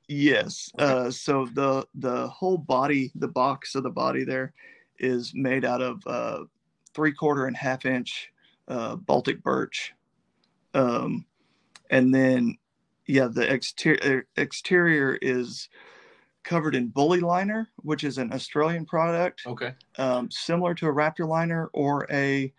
Yes. 0.08 0.70
Uh, 0.78 1.10
so 1.10 1.46
the 1.54 1.86
the 1.94 2.28
whole 2.28 2.58
body, 2.58 3.10
the 3.14 3.28
box 3.28 3.74
of 3.74 3.82
the 3.82 3.90
body 3.90 4.24
there, 4.24 4.52
is 4.98 5.32
made 5.34 5.64
out 5.64 5.80
of 5.80 6.06
uh, 6.06 6.44
three 6.94 7.12
quarter 7.12 7.46
and 7.46 7.56
half 7.56 7.86
inch 7.86 8.30
uh, 8.68 8.96
Baltic 8.96 9.42
birch, 9.42 9.92
um, 10.74 11.24
and 11.90 12.14
then 12.14 12.58
yeah, 13.06 13.26
the 13.26 13.52
exterior 13.52 14.26
exterior 14.36 15.18
is 15.22 15.68
covered 16.44 16.74
in 16.74 16.88
bully 16.88 17.20
liner, 17.20 17.68
which 17.76 18.04
is 18.04 18.18
an 18.18 18.32
Australian 18.32 18.84
product, 18.84 19.42
Okay. 19.46 19.74
um, 19.98 20.30
similar 20.30 20.74
to 20.74 20.88
a 20.88 20.92
Raptor 20.92 21.26
liner 21.26 21.70
or 21.72 22.06
a 22.10 22.52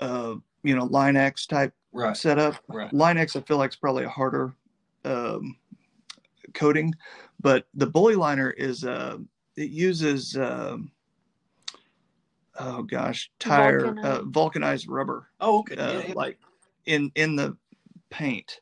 uh, 0.00 0.34
you 0.62 0.74
know 0.74 0.84
Line 0.84 1.16
X 1.16 1.46
type 1.46 1.72
Right. 1.92 2.16
setup. 2.16 2.54
Right. 2.68 2.92
Line 2.92 3.18
X, 3.18 3.34
I 3.34 3.40
feel 3.40 3.56
like 3.56 3.70
is 3.70 3.76
probably 3.76 4.04
a 4.04 4.08
harder 4.08 4.54
um, 5.04 5.56
coating, 6.54 6.94
but 7.40 7.66
the 7.74 7.86
bully 7.86 8.14
liner 8.14 8.50
is 8.50 8.84
uh, 8.84 9.18
it 9.56 9.70
uses 9.70 10.36
um, 10.36 10.90
oh 12.58 12.82
gosh 12.82 13.30
tire 13.38 13.88
uh, 14.04 14.22
Vulcanized. 14.22 14.32
vulcanized 14.32 14.88
rubber 14.88 15.28
Oh, 15.40 15.60
okay. 15.60 15.76
uh, 15.76 15.92
yeah, 15.92 16.04
yeah. 16.08 16.12
like 16.14 16.38
in 16.86 17.10
in 17.16 17.36
the 17.36 17.56
paint, 18.10 18.60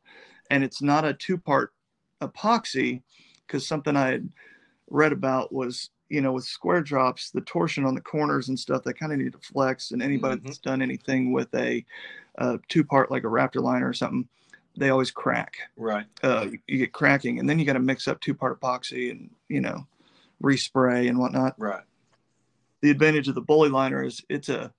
and 0.51 0.64
it's 0.64 0.81
not 0.83 1.05
a 1.05 1.12
two 1.14 1.37
part 1.37 1.72
epoxy 2.22 3.03
because 3.46 3.66
something 3.66 3.94
I 3.96 4.09
had 4.09 4.29
read 4.88 5.12
about 5.12 5.53
was 5.53 5.90
you 6.08 6.20
know 6.20 6.32
with 6.32 6.44
square 6.44 6.80
drops 6.80 7.30
the 7.30 7.40
torsion 7.42 7.84
on 7.84 7.94
the 7.94 8.00
corners 8.00 8.48
and 8.48 8.58
stuff 8.58 8.82
they 8.84 8.92
kind 8.92 9.12
of 9.12 9.18
need 9.18 9.32
to 9.32 9.38
flex 9.38 9.90
and 9.90 10.02
anybody 10.02 10.36
Mhm. 10.40 10.44
that's 10.44 10.58
done 10.58 10.80
anything 10.82 11.32
with 11.32 11.52
a 11.54 11.84
uh, 12.38 12.58
two 12.68 12.84
part 12.84 13.10
like 13.10 13.24
a 13.24 13.28
raptor 13.28 13.60
liner 13.62 13.88
or 13.88 13.92
something 13.92 14.28
they 14.76 14.90
always 14.90 15.10
crack 15.10 15.56
right. 15.76 16.06
uh, 16.22 16.46
you 16.66 16.78
get 16.78 16.92
cracking 16.92 17.38
and 17.40 17.48
then 17.48 17.58
you 17.58 17.64
got 17.64 17.72
to 17.72 17.80
mix 17.80 18.06
up 18.08 18.20
two 18.20 18.34
part 18.34 18.60
epoxy 18.60 19.10
and 19.10 19.30
you 19.48 19.60
know 19.60 19.86
respray 20.42 21.08
and 21.08 21.18
whatnot 21.18 21.54
Right. 21.58 21.82
the 22.80 22.90
advantage 22.90 23.28
of 23.28 23.34
the 23.34 23.40
bully 23.40 23.68
liner 23.68 24.04
is 24.04 24.22
it's 24.28 24.48
a 24.48 24.72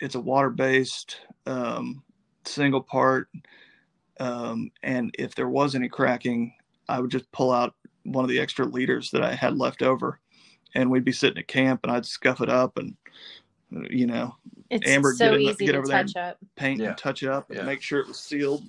it's 0.00 0.14
a 0.14 0.20
water 0.20 0.50
based 0.50 1.20
um, 1.46 2.02
single 2.44 2.80
part 2.82 3.28
um, 4.20 4.70
and 4.82 5.14
if 5.18 5.34
there 5.34 5.48
was 5.48 5.74
any 5.74 5.88
cracking 5.88 6.54
i 6.88 6.98
would 7.00 7.10
just 7.10 7.30
pull 7.32 7.52
out 7.52 7.74
one 8.04 8.24
of 8.24 8.30
the 8.30 8.40
extra 8.40 8.64
liters 8.64 9.10
that 9.10 9.22
i 9.22 9.34
had 9.34 9.56
left 9.58 9.82
over 9.82 10.18
and 10.74 10.90
we'd 10.90 11.04
be 11.04 11.12
sitting 11.12 11.38
at 11.38 11.48
camp 11.48 11.80
and 11.82 11.92
i'd 11.92 12.06
scuff 12.06 12.40
it 12.40 12.48
up 12.48 12.76
and 12.78 12.96
you 13.90 14.06
know 14.06 14.34
it's 14.70 14.88
Amber, 14.88 15.12
so 15.12 15.24
get 15.30 15.34
in 15.34 15.40
easy 15.42 15.66
get 15.66 15.72
to 15.72 15.78
over 15.78 15.88
there 15.88 16.04
touch 16.04 16.16
up. 16.16 16.38
paint 16.56 16.80
Yeah. 16.80 16.88
and 16.88 16.98
touch 16.98 17.22
it 17.22 17.28
up 17.28 17.50
and 17.50 17.58
Yeah. 17.58 17.64
make 17.64 17.82
sure 17.82 18.00
it 18.00 18.08
was 18.08 18.18
sealed 18.18 18.62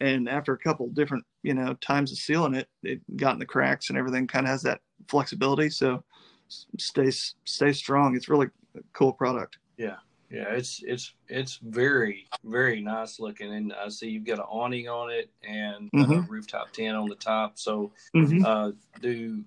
and 0.00 0.28
after 0.28 0.52
a 0.52 0.58
couple 0.58 0.88
different 0.88 1.24
you 1.42 1.54
know 1.54 1.74
times 1.74 2.12
of 2.12 2.18
sealing 2.18 2.54
it 2.54 2.68
it 2.82 3.00
got 3.16 3.32
in 3.34 3.38
the 3.38 3.46
cracks 3.46 3.88
and 3.90 3.98
everything 3.98 4.26
kind 4.26 4.46
of 4.46 4.50
has 4.50 4.62
that 4.62 4.80
flexibility 5.08 5.70
so 5.70 6.02
s- 6.48 6.66
stays 6.78 7.34
stay 7.44 7.72
strong 7.72 8.14
it's 8.16 8.28
really 8.28 8.48
a 8.76 8.80
cool 8.92 9.12
product 9.12 9.58
Yeah, 9.76 9.96
Yeah, 10.30 10.48
it's 10.50 10.82
it's 10.84 11.14
it's 11.28 11.56
very 11.62 12.26
very 12.44 12.80
nice 12.82 13.18
looking, 13.20 13.50
and 13.54 13.72
I 13.72 13.88
see 13.88 14.08
you've 14.10 14.24
got 14.26 14.38
an 14.38 14.44
awning 14.48 14.88
on 14.88 15.10
it 15.10 15.30
and 15.42 15.88
a 15.94 15.96
Mhm. 15.96 16.28
rooftop 16.28 16.72
tent 16.72 16.94
on 16.96 17.08
the 17.08 17.14
top. 17.14 17.58
So, 17.58 17.92
Mm-hmm. 18.14 18.44
uh, 18.44 18.72
do 19.00 19.42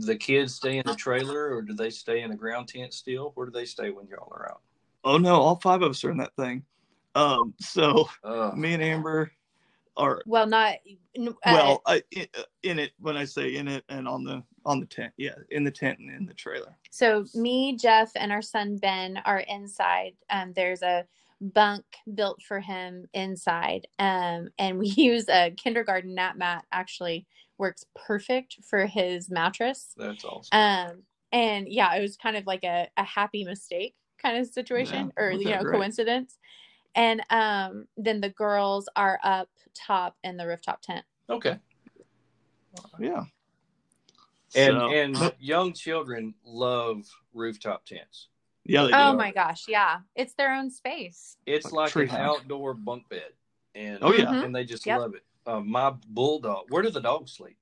the 0.00 0.16
kids 0.16 0.54
stay 0.54 0.78
in 0.78 0.84
the 0.86 0.94
trailer, 0.94 1.54
or 1.54 1.62
do 1.62 1.74
they 1.74 1.90
stay 1.90 2.22
in 2.22 2.30
the 2.30 2.36
ground 2.36 2.68
tent 2.68 2.92
still? 2.94 3.32
Where 3.34 3.46
do 3.46 3.52
they 3.52 3.64
stay 3.64 3.90
when 3.90 4.06
y'all 4.08 4.32
are 4.32 4.50
out? 4.50 4.60
oh 5.04 5.18
no 5.18 5.34
all 5.34 5.56
five 5.56 5.82
of 5.82 5.90
us 5.90 6.02
are 6.02 6.10
in 6.10 6.16
that 6.16 6.34
thing 6.36 6.64
um 7.14 7.54
so 7.60 8.08
Uh, 8.24 8.50
me 8.56 8.72
and 8.74 8.82
amber 8.82 9.30
are 9.96 10.22
Well, 10.26 10.46
not 10.46 10.76
uh, 11.18 11.26
well 11.44 11.82
I, 11.86 12.02
in, 12.10 12.26
in 12.62 12.78
it 12.78 12.92
when 12.98 13.16
i 13.16 13.24
say 13.24 13.54
in 13.56 13.68
it 13.68 13.84
and 13.88 14.08
on 14.08 14.24
the 14.24 14.42
on 14.64 14.80
the 14.80 14.86
tent 14.86 15.12
yeah 15.18 15.34
in 15.50 15.62
the 15.62 15.70
tent 15.70 15.98
and 15.98 16.10
in 16.10 16.24
the 16.26 16.34
trailer 16.34 16.74
So 16.90 17.26
me, 17.34 17.76
Jeff, 17.76 18.12
and 18.16 18.32
our 18.32 18.40
son 18.42 18.78
Ben 18.78 19.20
are 19.24 19.40
inside. 19.40 20.12
Um, 20.30 20.52
there's 20.54 20.82
a 20.82 21.04
bunk 21.40 21.84
built 22.14 22.40
for 22.42 22.60
him 22.60 23.06
inside, 23.12 23.86
um, 23.98 24.48
and 24.58 24.78
we 24.78 24.86
use 24.96 25.28
a 25.28 25.50
kindergarten 25.50 26.14
nap 26.14 26.36
mat. 26.36 26.64
Actually, 26.72 27.26
works 27.58 27.84
perfect 27.94 28.58
for 28.68 28.86
his 28.86 29.30
mattress. 29.30 29.94
that's 29.96 30.24
awesome. 30.24 30.48
Um, 30.52 31.02
and 31.32 31.68
yeah, 31.68 31.94
it 31.94 32.00
was 32.00 32.16
kind 32.16 32.36
of 32.36 32.46
like 32.46 32.64
a, 32.64 32.88
a 32.96 33.04
happy 33.04 33.44
mistake 33.44 33.94
kind 34.22 34.38
of 34.38 34.46
situation, 34.46 35.12
Yeah, 35.16 35.22
or 35.22 35.30
you 35.32 35.50
know, 35.50 35.62
great. 35.62 35.74
coincidence. 35.74 36.38
and 36.94 37.22
um, 37.30 37.86
then 37.96 38.20
the 38.20 38.28
girls 38.30 38.88
are 38.96 39.18
up 39.24 39.48
top 39.74 40.16
in 40.24 40.36
the 40.36 40.46
rooftop 40.46 40.80
tent. 40.82 41.04
Okay. 41.28 41.58
Yeah. 42.98 43.24
And 44.56 44.72
So- 44.78 44.90
and 44.90 45.32
young 45.40 45.72
children 45.72 46.34
love 46.44 47.06
rooftop 47.32 47.84
tents. 47.84 48.28
yeah, 48.64 48.82
they 48.84 48.88
do. 48.88 48.94
Oh 48.96 49.12
my 49.14 49.32
gosh, 49.32 49.64
yeah, 49.68 49.98
it's 50.14 50.34
their 50.34 50.52
own 50.54 50.70
space. 50.70 51.36
It's 51.46 51.72
Like 51.72 51.94
like, 51.96 52.08
an 52.10 52.16
treehouse. 52.16 52.20
outdoor 52.20 52.74
bunk 52.74 53.08
bed, 53.08 53.32
and 53.74 53.98
Oh, 54.02 54.12
yeah. 54.12 54.26
Mhm. 54.26 54.44
and 54.44 54.54
they 54.54 54.64
just 54.64 54.86
Yep. 54.86 55.00
love 55.00 55.14
it. 55.14 55.24
Uh, 55.46 55.60
my 55.60 55.92
bulldog. 56.08 56.66
Where 56.70 56.82
do 56.82 56.90
the 56.90 57.00
dogs 57.00 57.32
sleep? 57.32 57.56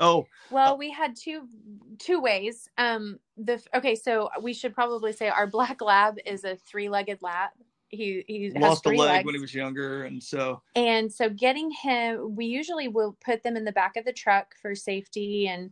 Oh, 0.00 0.26
Well, 0.50 0.76
we 0.76 0.90
had 0.90 1.16
two 1.16 1.48
two 1.98 2.20
ways. 2.20 2.68
Um, 2.78 3.18
the 3.36 3.62
okay, 3.74 3.94
so 3.94 4.28
we 4.42 4.52
should 4.52 4.74
probably 4.74 5.12
say 5.12 5.28
our 5.28 5.46
black 5.46 5.80
lab 5.80 6.16
is 6.26 6.44
a 6.44 6.56
three 6.56 6.88
legged 6.88 7.18
lab. 7.22 7.50
He 7.88 8.24
he 8.26 8.44
has 8.44 8.54
lost 8.56 8.84
a 8.84 8.88
three 8.88 8.98
leg 8.98 9.08
legs. 9.08 9.26
when 9.26 9.34
he 9.36 9.40
was 9.40 9.54
younger, 9.54 10.04
and 10.04 10.22
so 10.22 10.62
And 10.74 11.12
so 11.12 11.28
getting 11.28 11.70
him, 11.70 12.34
we 12.34 12.46
usually 12.46 12.88
will 12.88 13.16
put 13.24 13.42
them 13.42 13.56
in 13.56 13.64
the 13.64 13.72
back 13.72 13.96
of 13.96 14.04
the 14.04 14.12
truck 14.12 14.54
for 14.60 14.74
safety 14.74 15.46
and 15.48 15.70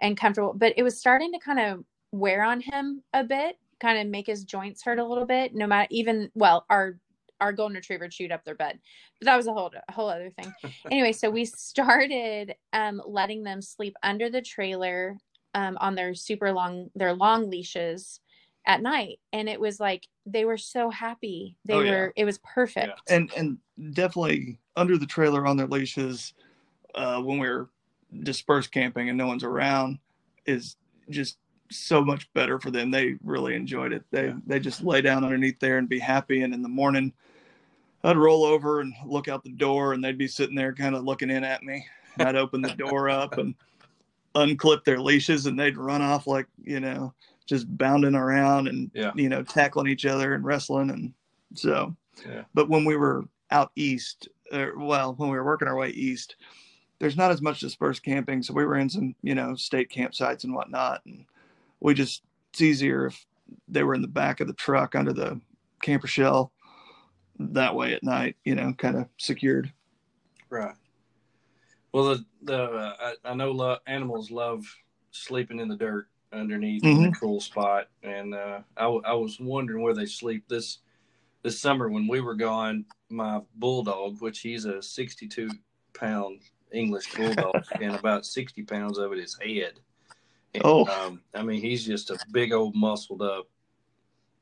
and 0.00 0.16
comfortable. 0.16 0.52
But 0.54 0.74
it 0.76 0.82
was 0.82 0.98
starting 0.98 1.32
to 1.32 1.38
kind 1.38 1.58
of 1.58 1.84
wear 2.12 2.44
on 2.44 2.60
him 2.60 3.02
a 3.14 3.24
bit, 3.24 3.58
kind 3.80 3.98
of 3.98 4.06
make 4.06 4.26
his 4.26 4.44
joints 4.44 4.82
hurt 4.82 4.98
a 4.98 5.04
little 5.04 5.26
bit. 5.26 5.54
No 5.54 5.66
matter 5.66 5.88
even 5.90 6.30
well, 6.34 6.66
our 6.68 6.98
our 7.40 7.52
golden 7.52 7.76
retriever 7.76 8.08
chewed 8.08 8.32
up 8.32 8.44
their 8.44 8.54
bed, 8.54 8.78
but 9.20 9.26
that 9.26 9.36
was 9.36 9.46
a 9.46 9.52
whole 9.52 9.70
a 9.88 9.92
whole 9.92 10.08
other 10.08 10.30
thing. 10.30 10.52
anyway, 10.90 11.12
so 11.12 11.30
we 11.30 11.44
started 11.44 12.54
um, 12.72 13.02
letting 13.06 13.42
them 13.42 13.60
sleep 13.60 13.94
under 14.02 14.30
the 14.30 14.42
trailer 14.42 15.16
um, 15.54 15.76
on 15.80 15.94
their 15.94 16.14
super 16.14 16.52
long 16.52 16.90
their 16.94 17.14
long 17.14 17.50
leashes 17.50 18.20
at 18.66 18.80
night, 18.80 19.18
and 19.32 19.48
it 19.48 19.60
was 19.60 19.80
like 19.80 20.06
they 20.24 20.44
were 20.44 20.56
so 20.56 20.88
happy. 20.88 21.56
They 21.64 21.74
Oh, 21.74 21.80
yeah. 21.80 21.90
were. 21.90 22.12
It 22.16 22.24
was 22.24 22.38
perfect. 22.38 23.00
and 23.10 23.30
and 23.36 23.58
definitely 23.94 24.58
under 24.76 24.96
the 24.96 25.06
trailer 25.06 25.46
on 25.46 25.56
their 25.56 25.66
leashes 25.66 26.34
uh, 26.94 27.20
when 27.20 27.38
we're 27.38 27.68
dispersed 28.22 28.70
camping 28.70 29.08
and 29.08 29.18
no 29.18 29.26
one's 29.26 29.44
around 29.44 29.98
is 30.46 30.76
just 31.10 31.38
so 31.72 32.04
much 32.04 32.32
better 32.34 32.58
for 32.58 32.70
them. 32.70 32.90
They 32.90 33.16
really 33.24 33.54
enjoyed 33.54 33.92
it. 33.92 34.04
They 34.10 34.34
they 34.46 34.60
just 34.60 34.82
lay 34.84 35.00
down 35.00 35.24
underneath 35.24 35.58
there 35.60 35.78
and 35.78 35.88
be 35.88 35.98
happy. 35.98 36.42
And 36.42 36.52
in 36.54 36.62
the 36.62 36.68
morning, 36.68 37.12
I'd 38.04 38.16
roll 38.16 38.44
over 38.44 38.80
and 38.80 38.94
look 39.06 39.28
out 39.28 39.44
the 39.44 39.50
door, 39.50 39.92
and 39.92 40.02
they'd 40.04 40.18
be 40.18 40.28
sitting 40.28 40.56
there 40.56 40.72
kind 40.74 40.94
of 40.94 41.04
looking 41.04 41.30
in 41.30 41.44
at 41.44 41.62
me. 41.62 41.86
And 42.18 42.28
I'd 42.28 42.36
open 42.36 42.62
the 42.62 42.74
door 42.76 43.08
up 43.10 43.38
and 43.38 43.54
unclip 44.34 44.84
their 44.84 45.00
leashes, 45.00 45.46
and 45.46 45.58
they'd 45.58 45.76
run 45.76 46.02
off 46.02 46.26
like 46.26 46.46
you 46.64 46.80
know 46.80 47.12
just 47.46 47.66
bounding 47.76 48.14
around 48.14 48.68
and 48.68 48.90
Yeah. 48.94 49.12
you 49.14 49.28
know 49.28 49.42
tackling 49.42 49.88
each 49.88 50.06
other 50.06 50.34
and 50.34 50.44
wrestling 50.44 50.90
and 50.90 51.12
so 51.54 51.94
Yeah. 52.26 52.44
but 52.54 52.68
when 52.68 52.84
we 52.84 52.96
were 52.96 53.24
out 53.50 53.72
east 53.76 54.28
or 54.52 54.78
well 54.78 55.14
when 55.14 55.28
we 55.28 55.36
were 55.36 55.44
working 55.44 55.66
our 55.66 55.76
way 55.76 55.90
east 55.90 56.36
there's 57.00 57.16
not 57.16 57.32
as 57.32 57.42
much 57.42 57.58
dispersed 57.58 58.04
camping 58.04 58.42
so 58.44 58.54
we 58.54 58.64
were 58.64 58.76
in 58.78 58.88
some 58.88 59.14
you 59.22 59.34
know 59.34 59.56
state 59.56 59.90
campsites 59.90 60.44
and 60.44 60.54
whatnot 60.54 61.04
and 61.04 61.26
we 61.82 61.94
just 61.94 62.22
it's 62.50 62.62
easier 62.62 63.06
if 63.06 63.26
they 63.68 63.82
were 63.82 63.94
in 63.94 64.02
the 64.02 64.08
back 64.08 64.40
of 64.40 64.46
the 64.46 64.54
truck 64.54 64.94
under 64.94 65.12
the 65.12 65.40
camper 65.82 66.06
shell 66.06 66.52
that 67.38 67.74
way 67.74 67.92
at 67.92 68.02
night 68.02 68.36
you 68.44 68.54
know 68.54 68.72
kind 68.74 68.96
of 68.96 69.06
secured 69.18 69.72
Right. 70.52 70.74
Well, 71.92 72.04
the 72.04 72.24
the 72.42 72.62
uh, 72.62 72.96
I, 73.00 73.30
I 73.30 73.34
know 73.34 73.52
lo- 73.52 73.78
animals 73.86 74.30
love 74.30 74.66
sleeping 75.12 75.60
in 75.60 75.68
the 75.68 75.76
dirt 75.76 76.08
underneath 76.30 76.84
in 76.84 77.06
a 77.06 77.12
cool 77.12 77.40
spot, 77.40 77.88
and 78.02 78.34
uh, 78.34 78.60
I, 78.76 78.82
w- 78.82 79.02
I 79.06 79.14
was 79.14 79.40
wondering 79.40 79.82
where 79.82 79.94
they 79.94 80.04
sleep 80.04 80.46
this 80.48 80.80
this 81.42 81.58
summer 81.58 81.88
when 81.88 82.06
we 82.06 82.20
were 82.20 82.34
gone. 82.34 82.84
My 83.08 83.40
bulldog, 83.54 84.20
which 84.20 84.40
he's 84.40 84.66
a 84.66 84.82
62 84.82 85.50
pound 85.94 86.40
English 86.70 87.14
bulldog, 87.14 87.64
and 87.80 87.94
about 87.94 88.26
60 88.26 88.62
pounds 88.64 88.98
of 88.98 89.12
it 89.12 89.18
is 89.18 89.38
head. 89.40 89.80
Oh. 90.62 90.86
um, 90.86 91.22
I 91.34 91.42
mean, 91.42 91.60
he's 91.60 91.86
just 91.86 92.10
a 92.10 92.18
big 92.30 92.52
old 92.52 92.74
muscled 92.74 93.22
up, 93.22 93.48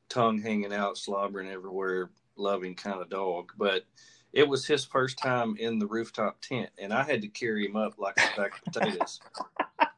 tongue 0.09 0.41
hanging 0.41 0.73
out, 0.73 0.99
slobbering 0.99 1.49
everywhere, 1.49 2.11
loving 2.37 2.75
kind 2.75 3.01
of 3.01 3.09
dog. 3.09 3.53
But 3.57 3.85
it 4.33 4.49
was 4.49 4.67
his 4.67 4.85
first 4.85 5.19
time 5.19 5.57
in 5.59 5.79
the 5.79 5.87
rooftop 5.87 6.41
tent, 6.41 6.71
and 6.79 6.93
I 6.93 7.03
had 7.03 7.23
to 7.23 7.29
carry 7.29 7.67
him 7.67 7.77
up 7.77 7.99
like 7.99 8.17
a 8.19 8.35
sack 8.35 8.59
of 8.59 8.73
potatoes. 8.73 9.21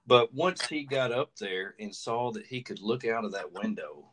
But 0.05 0.35
once 0.35 0.67
he 0.67 0.83
got 0.83 1.13
up 1.13 1.37
there 1.37 1.77
and 1.79 1.95
saw 1.95 2.33
that 2.33 2.45
he 2.45 2.61
could 2.61 2.81
look 2.81 3.07
out 3.07 3.25
of 3.25 3.33
that 3.33 3.53
window, 3.53 4.11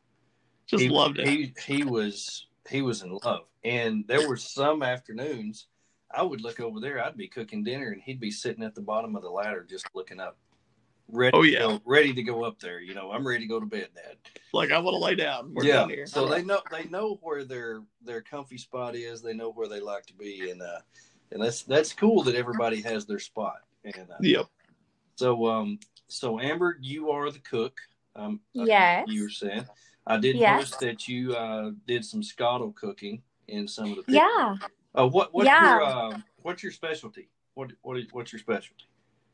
just 0.68 0.84
he, 0.84 0.88
loved 0.88 1.18
it 1.18 1.28
He 1.28 1.54
he 1.66 1.84
was 1.84 2.48
he 2.70 2.84
was 2.84 3.02
in 3.02 3.18
love, 3.24 3.46
and 3.64 4.06
there 4.08 4.30
were 4.30 4.38
some 4.38 4.84
afternoons 4.84 5.68
I 6.14 6.24
would 6.24 6.42
look 6.42 6.60
over 6.60 6.80
there. 6.80 7.04
I'd 7.04 7.18
be 7.18 7.28
cooking 7.28 7.64
dinner, 7.64 7.90
and 7.90 8.02
he'd 8.02 8.20
be 8.20 8.32
sitting 8.32 8.64
at 8.64 8.76
the 8.76 8.82
bottom 8.82 9.16
of 9.16 9.24
the 9.24 9.30
ladder, 9.30 9.66
just 9.68 9.88
looking 9.94 10.20
up, 10.20 10.38
ready. 11.12 11.38
Oh, 11.38 11.44
to 11.44 11.50
yeah. 11.50 11.60
go, 11.60 11.82
ready 11.86 12.14
to 12.14 12.24
go 12.24 12.44
up 12.44 12.60
there. 12.60 12.80
You 12.80 12.94
know, 12.94 13.12
I'm 13.12 13.28
ready 13.28 13.44
to 13.44 13.48
go 13.48 13.60
to 13.60 13.66
bed, 13.66 13.90
Dad. 13.96 14.18
like 14.54 14.72
i 14.72 14.80
want 14.80 14.96
to 14.96 15.00
lay 15.00 15.16
down 15.16 15.54
we're 15.54 15.64
yeah. 15.66 15.74
down 15.76 15.90
here 15.90 16.08
So 16.08 16.28
they 16.28 16.44
know 16.44 16.62
they 16.72 16.86
know 16.86 17.20
where 17.22 17.44
their 17.44 17.82
their 18.04 18.22
comfy 18.22 18.58
spot 18.58 18.96
is. 18.96 19.22
They 19.22 19.34
know 19.34 19.52
where 19.52 19.68
they 19.68 19.80
like 19.80 20.06
to 20.08 20.14
be, 20.14 20.50
and 20.52 20.62
uh, 20.62 20.80
and 21.32 21.42
that's 21.42 21.64
that's 21.64 21.94
cool 21.94 22.24
that 22.24 22.36
everybody 22.36 22.82
has 22.82 23.06
their 23.06 23.20
spot. 23.20 23.62
And 23.84 24.10
uh, 24.10 24.16
yep 24.22 24.48
so 25.20 25.48
um 25.48 25.80
so 26.08 26.40
Amber, 26.40 26.78
you 26.82 27.12
are 27.12 27.30
the 27.30 27.40
cook. 27.40 27.78
Um, 28.16 28.40
I 28.58 28.64
Yes. 28.64 29.08
you 29.10 29.24
were 29.24 29.30
saying. 29.30 29.66
I 30.08 30.18
did 30.18 30.38
Yes. 30.38 30.56
notice 30.56 30.78
that 30.78 31.08
you 31.08 31.36
uh, 31.36 31.72
did 31.86 32.04
some 32.04 32.24
Skottle 32.24 32.74
cooking 32.74 33.22
in 33.48 33.68
some 33.68 33.92
of 33.92 33.98
the. 33.98 34.04
pictures. 34.04 34.16
Yeah. 34.16 34.56
Uh, 34.96 35.08
what 35.08 35.34
what's 35.34 35.46
Yeah. 35.46 35.62
your 35.62 35.84
uh, 35.84 36.18
what's 36.38 36.64
your 36.64 36.72
specialty? 36.72 37.30
What 37.54 37.74
what 37.82 37.98
is, 37.98 38.06
what's 38.12 38.32
your 38.32 38.40
specialty? 38.40 38.86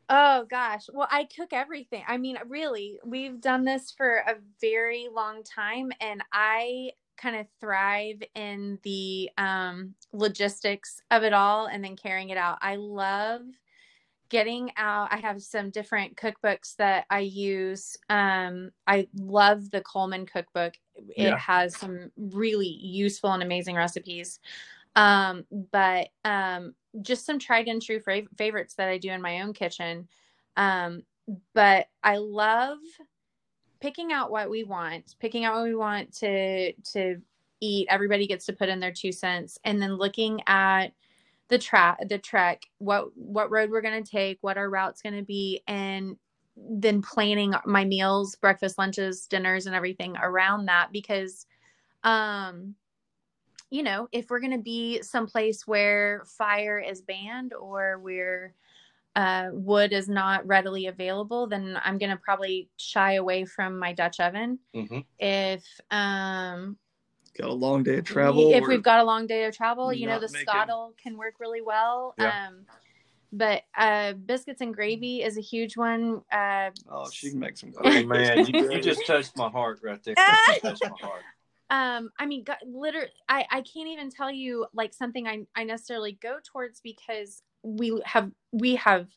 Oh 0.09 0.45
gosh. 0.49 0.85
Well, 0.93 1.07
I 1.09 1.23
cook 1.35 1.51
everything. 1.51 2.03
I 2.07 2.17
mean, 2.17 2.37
really, 2.47 2.99
we've 3.03 3.41
done 3.41 3.63
this 3.65 3.91
for 3.91 4.17
a 4.17 4.35
very 4.61 5.07
long 5.11 5.43
time 5.43 5.91
and 5.99 6.23
I 6.31 6.91
kind 7.17 7.37
of 7.37 7.47
thrive 7.61 8.21
in 8.35 8.77
the 8.83 9.29
um 9.37 9.95
logistics 10.11 11.01
of 11.11 11.23
it 11.23 11.33
all 11.33 11.65
and 11.67 11.83
then 11.83 11.95
carrying 11.95 12.29
it 12.29 12.37
out. 12.37 12.57
I 12.61 12.75
love 12.75 13.41
getting 14.29 14.71
out. 14.77 15.13
I 15.13 15.17
have 15.17 15.41
some 15.43 15.69
different 15.71 16.17
cookbooks 16.17 16.75
that 16.77 17.05
I 17.09 17.19
use. 17.21 17.97
Um 18.09 18.71
I 18.87 19.07
love 19.15 19.71
the 19.71 19.81
Coleman 19.81 20.25
cookbook. 20.25 20.75
It 21.15 21.15
Yeah. 21.23 21.37
has 21.39 21.77
some 21.77 22.11
really 22.17 22.67
useful 22.67 23.33
and 23.33 23.43
amazing 23.43 23.75
recipes. 23.75 24.39
Um 24.95 25.45
but 25.71 26.09
um 26.25 26.75
just 27.01 27.25
some 27.25 27.39
tried 27.39 27.67
and 27.67 27.81
true 27.81 27.99
fav- 27.99 28.27
favorites 28.37 28.75
that 28.75 28.89
I 28.89 28.97
do 28.97 29.09
in 29.09 29.21
my 29.21 29.41
own 29.41 29.53
kitchen. 29.53 30.07
Um, 30.57 31.03
but 31.53 31.87
I 32.03 32.17
love 32.17 32.77
picking 33.79 34.11
out 34.11 34.31
what 34.31 34.49
we 34.49 34.63
want, 34.63 35.15
picking 35.19 35.45
out 35.45 35.55
what 35.55 35.63
we 35.63 35.75
want 35.75 36.13
to 36.17 36.73
to 36.73 37.21
eat. 37.61 37.87
Everybody 37.89 38.27
gets 38.27 38.45
to 38.45 38.53
put 38.53 38.69
in 38.69 38.79
their 38.79 38.93
two 38.93 39.11
cents, 39.11 39.57
and 39.63 39.81
then 39.81 39.95
looking 39.95 40.41
at 40.47 40.87
the 41.47 41.57
track, 41.57 41.99
the 42.09 42.17
trek, 42.17 42.63
what 42.79 43.15
what 43.15 43.51
road 43.51 43.69
we're 43.69 43.81
gonna 43.81 44.03
take, 44.03 44.37
what 44.41 44.57
our 44.57 44.69
route's 44.69 45.01
gonna 45.01 45.23
be, 45.23 45.61
and 45.67 46.17
then 46.57 47.01
planning 47.01 47.53
my 47.65 47.83
meals, 47.83 48.35
breakfast, 48.35 48.77
lunches, 48.77 49.25
dinners, 49.27 49.65
and 49.65 49.75
everything 49.75 50.15
around 50.17 50.65
that 50.65 50.89
because, 50.91 51.45
um, 52.03 52.75
you 53.75 53.83
know, 53.83 54.07
if 54.13 54.29
we're 54.29 54.39
going 54.39 54.53
to 54.53 54.57
be 54.57 55.01
someplace 55.01 55.67
where 55.67 56.23
fire 56.25 56.79
is 56.79 57.01
banned 57.01 57.53
or 57.53 57.99
where 57.99 58.53
uh, 59.17 59.49
wood 59.51 59.91
is 59.91 60.07
not 60.07 60.47
readily 60.47 60.87
available, 60.87 61.45
then 61.45 61.77
I'm 61.83 61.97
going 61.97 62.11
to 62.11 62.15
probably 62.15 62.69
shy 62.77 63.15
away 63.15 63.43
from 63.43 63.77
my 63.77 63.91
Dutch 63.91 64.21
oven. 64.21 64.59
Mm-hmm. 64.73 64.99
If 65.19 65.65
um, 65.91 66.77
got 67.37 67.49
a 67.49 67.53
long 67.53 67.83
day 67.83 67.97
of 67.97 68.05
travel 68.05 68.53
if 68.53 68.65
we've 68.65 68.81
got 68.81 69.01
a 69.01 69.03
long 69.03 69.27
day 69.27 69.43
of 69.43 69.53
travel, 69.53 69.91
you 69.91 70.07
know, 70.07 70.19
the 70.19 70.31
making- 70.31 70.47
Skottle 70.47 70.95
can 70.95 71.17
work 71.17 71.33
really 71.41 71.61
well. 71.61 72.15
Yeah. 72.17 72.47
Um, 72.47 72.65
but 73.33 73.63
uh, 73.77 74.13
biscuits 74.13 74.61
and 74.61 74.73
gravy 74.73 75.21
is 75.21 75.37
a 75.37 75.41
huge 75.41 75.75
one. 75.75 76.21
Uh, 76.31 76.69
oh 76.89 77.09
she 77.11 77.31
can 77.31 77.39
make 77.39 77.57
some 77.57 77.73
Oh 77.83 78.03
man, 78.05 78.45
you, 78.45 78.71
you 78.71 78.81
just 78.81 79.05
touched 79.05 79.35
my 79.35 79.49
heart 79.49 79.81
right 79.83 80.01
there. 80.01 80.15
You 80.47 80.59
touched 80.61 80.83
my 80.83 81.07
heart. 81.07 81.23
Um 81.69 82.09
i 82.19 82.25
mean 82.25 82.43
God, 82.43 82.57
literally 82.65 83.09
i 83.27 83.45
i 83.51 83.61
can't 83.61 83.87
even 83.87 84.09
tell 84.09 84.31
you 84.31 84.67
like 84.73 84.93
something 84.93 85.27
i 85.27 85.45
i 85.55 85.63
necessarily 85.63 86.13
go 86.21 86.37
towards 86.43 86.79
because 86.81 87.41
we 87.63 88.01
have 88.05 88.31
we 88.51 88.75
have 88.75 89.07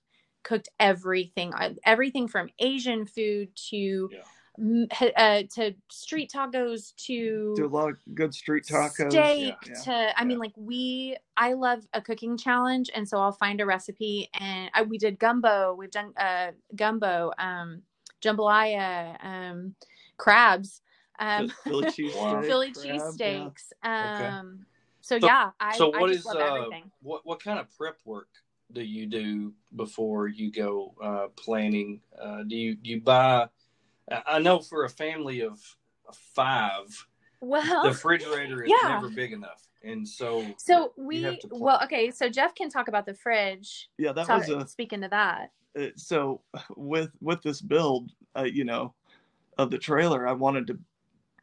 cooked 0.44 0.68
everything 0.80 1.52
uh, 1.54 1.74
everything 1.84 2.26
from 2.28 2.48
asian 2.58 3.04
food 3.04 3.48
to 3.70 4.10
Yeah. 4.10 5.08
uh, 5.16 5.42
to 5.54 5.74
street 5.90 6.32
tacos 6.34 6.94
to 7.06 7.52
do 7.54 7.66
a 7.66 7.68
lot 7.68 7.90
of 7.90 7.98
good 8.14 8.34
street 8.34 8.64
tacos 8.64 9.10
steak 9.10 9.54
Yeah. 9.66 9.80
to 9.84 10.20
i 10.20 10.24
mean 10.24 10.38
like 10.38 10.54
we 10.56 11.16
i 11.36 11.52
love 11.52 11.86
a 11.92 12.00
cooking 12.00 12.36
challenge 12.38 12.90
and 12.94 13.06
so 13.06 13.18
i'll 13.18 13.32
find 13.32 13.60
a 13.60 13.66
recipe 13.66 14.30
and 14.40 14.70
I, 14.74 14.82
we 14.82 14.96
did 14.96 15.18
gumbo 15.18 15.74
we've 15.74 15.90
done 15.90 16.12
uh 16.16 16.52
gumbo 16.74 17.32
um 17.38 17.82
jambalaya 18.22 19.22
um 19.22 19.74
crabs 20.16 20.80
um 21.18 21.48
Philly 21.66 21.90
cheese 21.90 22.14
Wow. 22.14 22.40
steak, 22.40 22.48
Philly 22.50 22.72
crab, 22.72 22.86
yeah. 22.86 23.26
cheesesteaks. 23.28 23.72
Um, 23.82 24.66
so, 25.00 25.18
So- 25.18 25.26
yeah, 25.26 25.50
I, 25.60 25.76
so 25.76 25.92
I 25.92 26.00
what 26.00 26.08
just 26.12 26.20
is 26.20 26.34
love 26.34 26.72
uh, 26.72 26.76
what 27.02 27.26
what 27.26 27.42
kind 27.42 27.58
of 27.58 27.66
prep 27.76 27.98
work 28.04 28.28
do 28.72 28.82
you 28.82 29.06
do 29.06 29.54
before 29.76 30.28
you 30.28 30.50
go 30.52 30.94
uh, 31.02 31.28
planning? 31.36 32.00
Uh, 32.20 32.42
do 32.42 32.56
you 32.56 32.74
do 32.74 32.90
you 32.90 33.00
buy? 33.00 33.48
I 34.10 34.22
I 34.26 34.38
know 34.40 34.58
for 34.60 34.84
a 34.84 34.88
family 34.88 35.40
of 35.40 35.58
five, 36.12 37.06
Well, 37.40 37.82
the 37.82 37.90
refrigerator 37.90 38.62
is 38.62 38.70
Yeah. 38.82 38.88
never 38.88 39.08
big 39.08 39.32
enough, 39.32 39.62
and 39.82 40.06
so 40.06 40.44
so 40.58 40.92
we 40.96 41.22
have 41.22 41.38
to 41.40 41.48
plan. 41.48 41.60
well, 41.60 41.80
okay. 41.84 42.10
So 42.10 42.28
Jeff 42.28 42.54
can 42.54 42.68
talk 42.70 42.88
about 42.88 43.06
the 43.06 43.14
fridge. 43.14 43.88
Yeah, 43.98 44.12
that 44.12 44.26
Talk, 44.26 44.46
was 44.46 44.50
a 44.50 44.66
speaking 44.68 45.00
to 45.02 45.08
that. 45.08 45.52
uh, 45.78 45.86
so 45.96 46.42
with 46.76 47.10
with 47.20 47.42
this 47.42 47.60
build, 47.60 48.12
uh, 48.36 48.42
you 48.44 48.64
know, 48.64 48.94
of 49.56 49.70
the 49.70 49.78
trailer, 49.78 50.26
I 50.28 50.32
wanted 50.32 50.66
to 50.68 50.78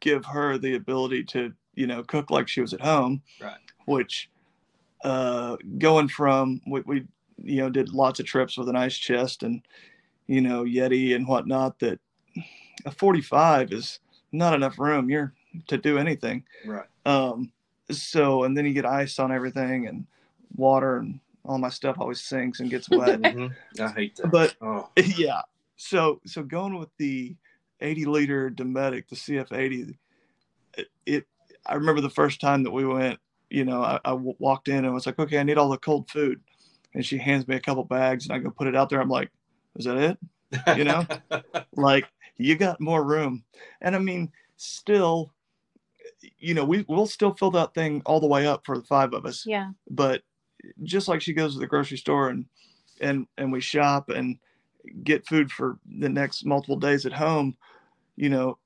give 0.00 0.24
her 0.24 0.58
the 0.58 0.74
ability 0.74 1.24
to, 1.24 1.52
you 1.74 1.86
know, 1.86 2.02
cook 2.02 2.30
like 2.30 2.48
she 2.48 2.60
was 2.60 2.74
at 2.74 2.80
home. 2.80 3.22
Right. 3.40 3.56
Which, 3.86 4.30
uh, 5.04 5.56
going 5.78 6.08
from 6.08 6.60
we, 6.66 6.80
we 6.82 7.04
you 7.42 7.56
know 7.58 7.70
did 7.70 7.92
lots 7.92 8.18
of 8.18 8.26
trips 8.26 8.56
with 8.56 8.68
an 8.68 8.76
ice 8.76 8.96
chest 8.96 9.42
and 9.42 9.62
you 10.26 10.40
know 10.40 10.64
Yeti 10.64 11.14
and 11.14 11.26
whatnot. 11.28 11.78
That 11.80 12.00
a 12.84 12.90
45 12.90 13.72
is 13.72 14.00
not 14.32 14.54
enough 14.54 14.78
room. 14.78 15.10
You're 15.10 15.34
to 15.68 15.78
do 15.78 15.98
anything. 15.98 16.44
right. 16.64 16.86
Um, 17.04 17.52
so 17.90 18.44
and 18.44 18.56
then 18.56 18.66
you 18.66 18.72
get 18.72 18.86
ice 18.86 19.18
on 19.18 19.30
everything 19.30 19.86
and 19.86 20.06
water 20.56 20.96
and 20.98 21.20
all 21.44 21.58
my 21.58 21.68
stuff 21.68 21.96
always 22.00 22.20
sinks 22.20 22.60
and 22.60 22.70
gets 22.70 22.90
wet. 22.90 23.20
Mhm. 23.20 23.54
I 23.80 23.88
hate 23.88 24.16
that. 24.16 24.30
but 24.30 24.56
oh, 24.60 24.88
yeah. 25.16 25.42
So 25.76 26.20
so 26.26 26.42
going 26.42 26.78
with 26.78 26.88
the 26.98 27.36
80 27.80 28.04
liter 28.06 28.50
Dometic, 28.50 29.08
the 29.08 29.16
CF80, 29.16 29.96
it, 30.76 30.88
it 31.04 31.26
I 31.66 31.74
remember 31.74 32.00
the 32.00 32.10
first 32.10 32.40
time 32.40 32.62
that 32.64 32.70
we 32.70 32.84
went, 32.86 33.18
you 33.50 33.64
know, 33.64 33.82
I, 33.82 33.96
I 34.04 34.10
w- 34.10 34.36
walked 34.38 34.68
in 34.68 34.84
and 34.84 34.94
was 34.94 35.06
like, 35.06 35.18
okay, 35.18 35.38
I 35.38 35.42
need 35.42 35.58
all 35.58 35.68
the 35.68 35.78
cold 35.78 36.08
food, 36.10 36.40
and 36.94 37.04
she 37.04 37.18
hands 37.18 37.46
me 37.48 37.56
a 37.56 37.60
couple 37.60 37.84
bags 37.84 38.26
and 38.26 38.34
I 38.34 38.38
go 38.38 38.50
put 38.50 38.66
it 38.68 38.76
out 38.76 38.88
there. 38.88 39.00
I'm 39.00 39.08
like, 39.08 39.30
is 39.76 39.84
that 39.84 39.96
it? 39.96 40.18
You 40.76 40.84
know? 40.84 41.06
Like 41.78 42.06
you 42.38 42.56
got 42.56 42.80
more 42.80 43.04
room, 43.04 43.44
and 43.82 43.94
I 43.94 43.98
mean, 43.98 44.32
still, 44.56 45.34
you 46.38 46.54
know, 46.54 46.64
we 46.64 46.86
we'll 46.88 47.06
still 47.06 47.34
fill 47.34 47.50
that 47.50 47.74
thing 47.74 48.00
all 48.06 48.20
the 48.20 48.26
way 48.26 48.46
up 48.46 48.64
for 48.64 48.78
the 48.78 48.84
five 48.84 49.12
of 49.12 49.26
us 49.26 49.44
Yeah. 49.46 49.72
but 49.90 50.22
just 50.82 51.06
like 51.06 51.20
she 51.20 51.34
goes 51.34 51.52
to 51.54 51.60
the 51.60 51.66
grocery 51.66 51.98
store 51.98 52.30
and 52.30 52.46
and 53.00 53.26
and 53.36 53.52
we 53.52 53.60
shop 53.60 54.08
and 54.08 54.38
get 55.02 55.26
food 55.26 55.50
for 55.50 55.78
the 55.98 56.08
next 56.08 56.44
multiple 56.44 56.76
days 56.76 57.06
at 57.06 57.12
home 57.12 57.56
you 58.16 58.28
know 58.28 58.58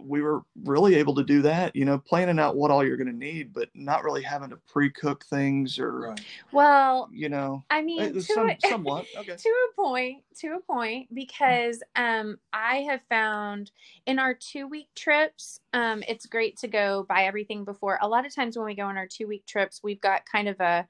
we 0.00 0.22
were 0.22 0.42
really 0.64 0.94
able 0.94 1.14
to 1.14 1.24
do 1.24 1.42
that 1.42 1.74
you 1.74 1.84
know 1.84 1.98
planning 1.98 2.38
out 2.38 2.56
what 2.56 2.70
all 2.70 2.84
you're 2.84 2.96
going 2.96 3.10
to 3.10 3.16
need 3.16 3.52
but 3.52 3.68
not 3.74 4.04
really 4.04 4.22
having 4.22 4.50
to 4.50 4.56
pre-cook 4.68 5.24
things 5.26 5.78
or. 5.78 6.14
Well, 6.52 7.08
you 7.12 7.28
know 7.28 7.64
I 7.70 7.82
mean, 7.82 8.14
to 8.14 8.22
some, 8.22 8.50
a, 8.50 8.56
somewhat 8.68 9.06
okay 9.16 9.36
to 9.36 9.48
a 9.48 9.74
point, 9.74 10.22
to 10.40 10.48
a 10.54 10.60
point, 10.60 11.12
because 11.14 11.82
um, 11.96 12.38
I 12.52 12.86
have 12.88 13.00
found 13.08 13.70
in 14.06 14.18
our 14.18 14.34
two 14.34 14.66
week 14.66 14.88
trips, 14.94 15.60
um, 15.72 16.02
it's 16.08 16.26
great 16.26 16.56
to 16.58 16.68
go 16.68 17.04
buy 17.08 17.24
everything 17.24 17.64
before. 17.64 17.98
A 18.00 18.08
lot 18.08 18.26
of 18.26 18.34
times 18.34 18.56
when 18.56 18.66
we 18.66 18.74
go 18.74 18.84
on 18.84 18.96
our 18.96 19.08
two 19.08 19.26
week 19.26 19.46
trips, 19.46 19.80
we've 19.82 20.00
got 20.00 20.26
kind 20.30 20.48
of 20.48 20.60
a 20.60 20.86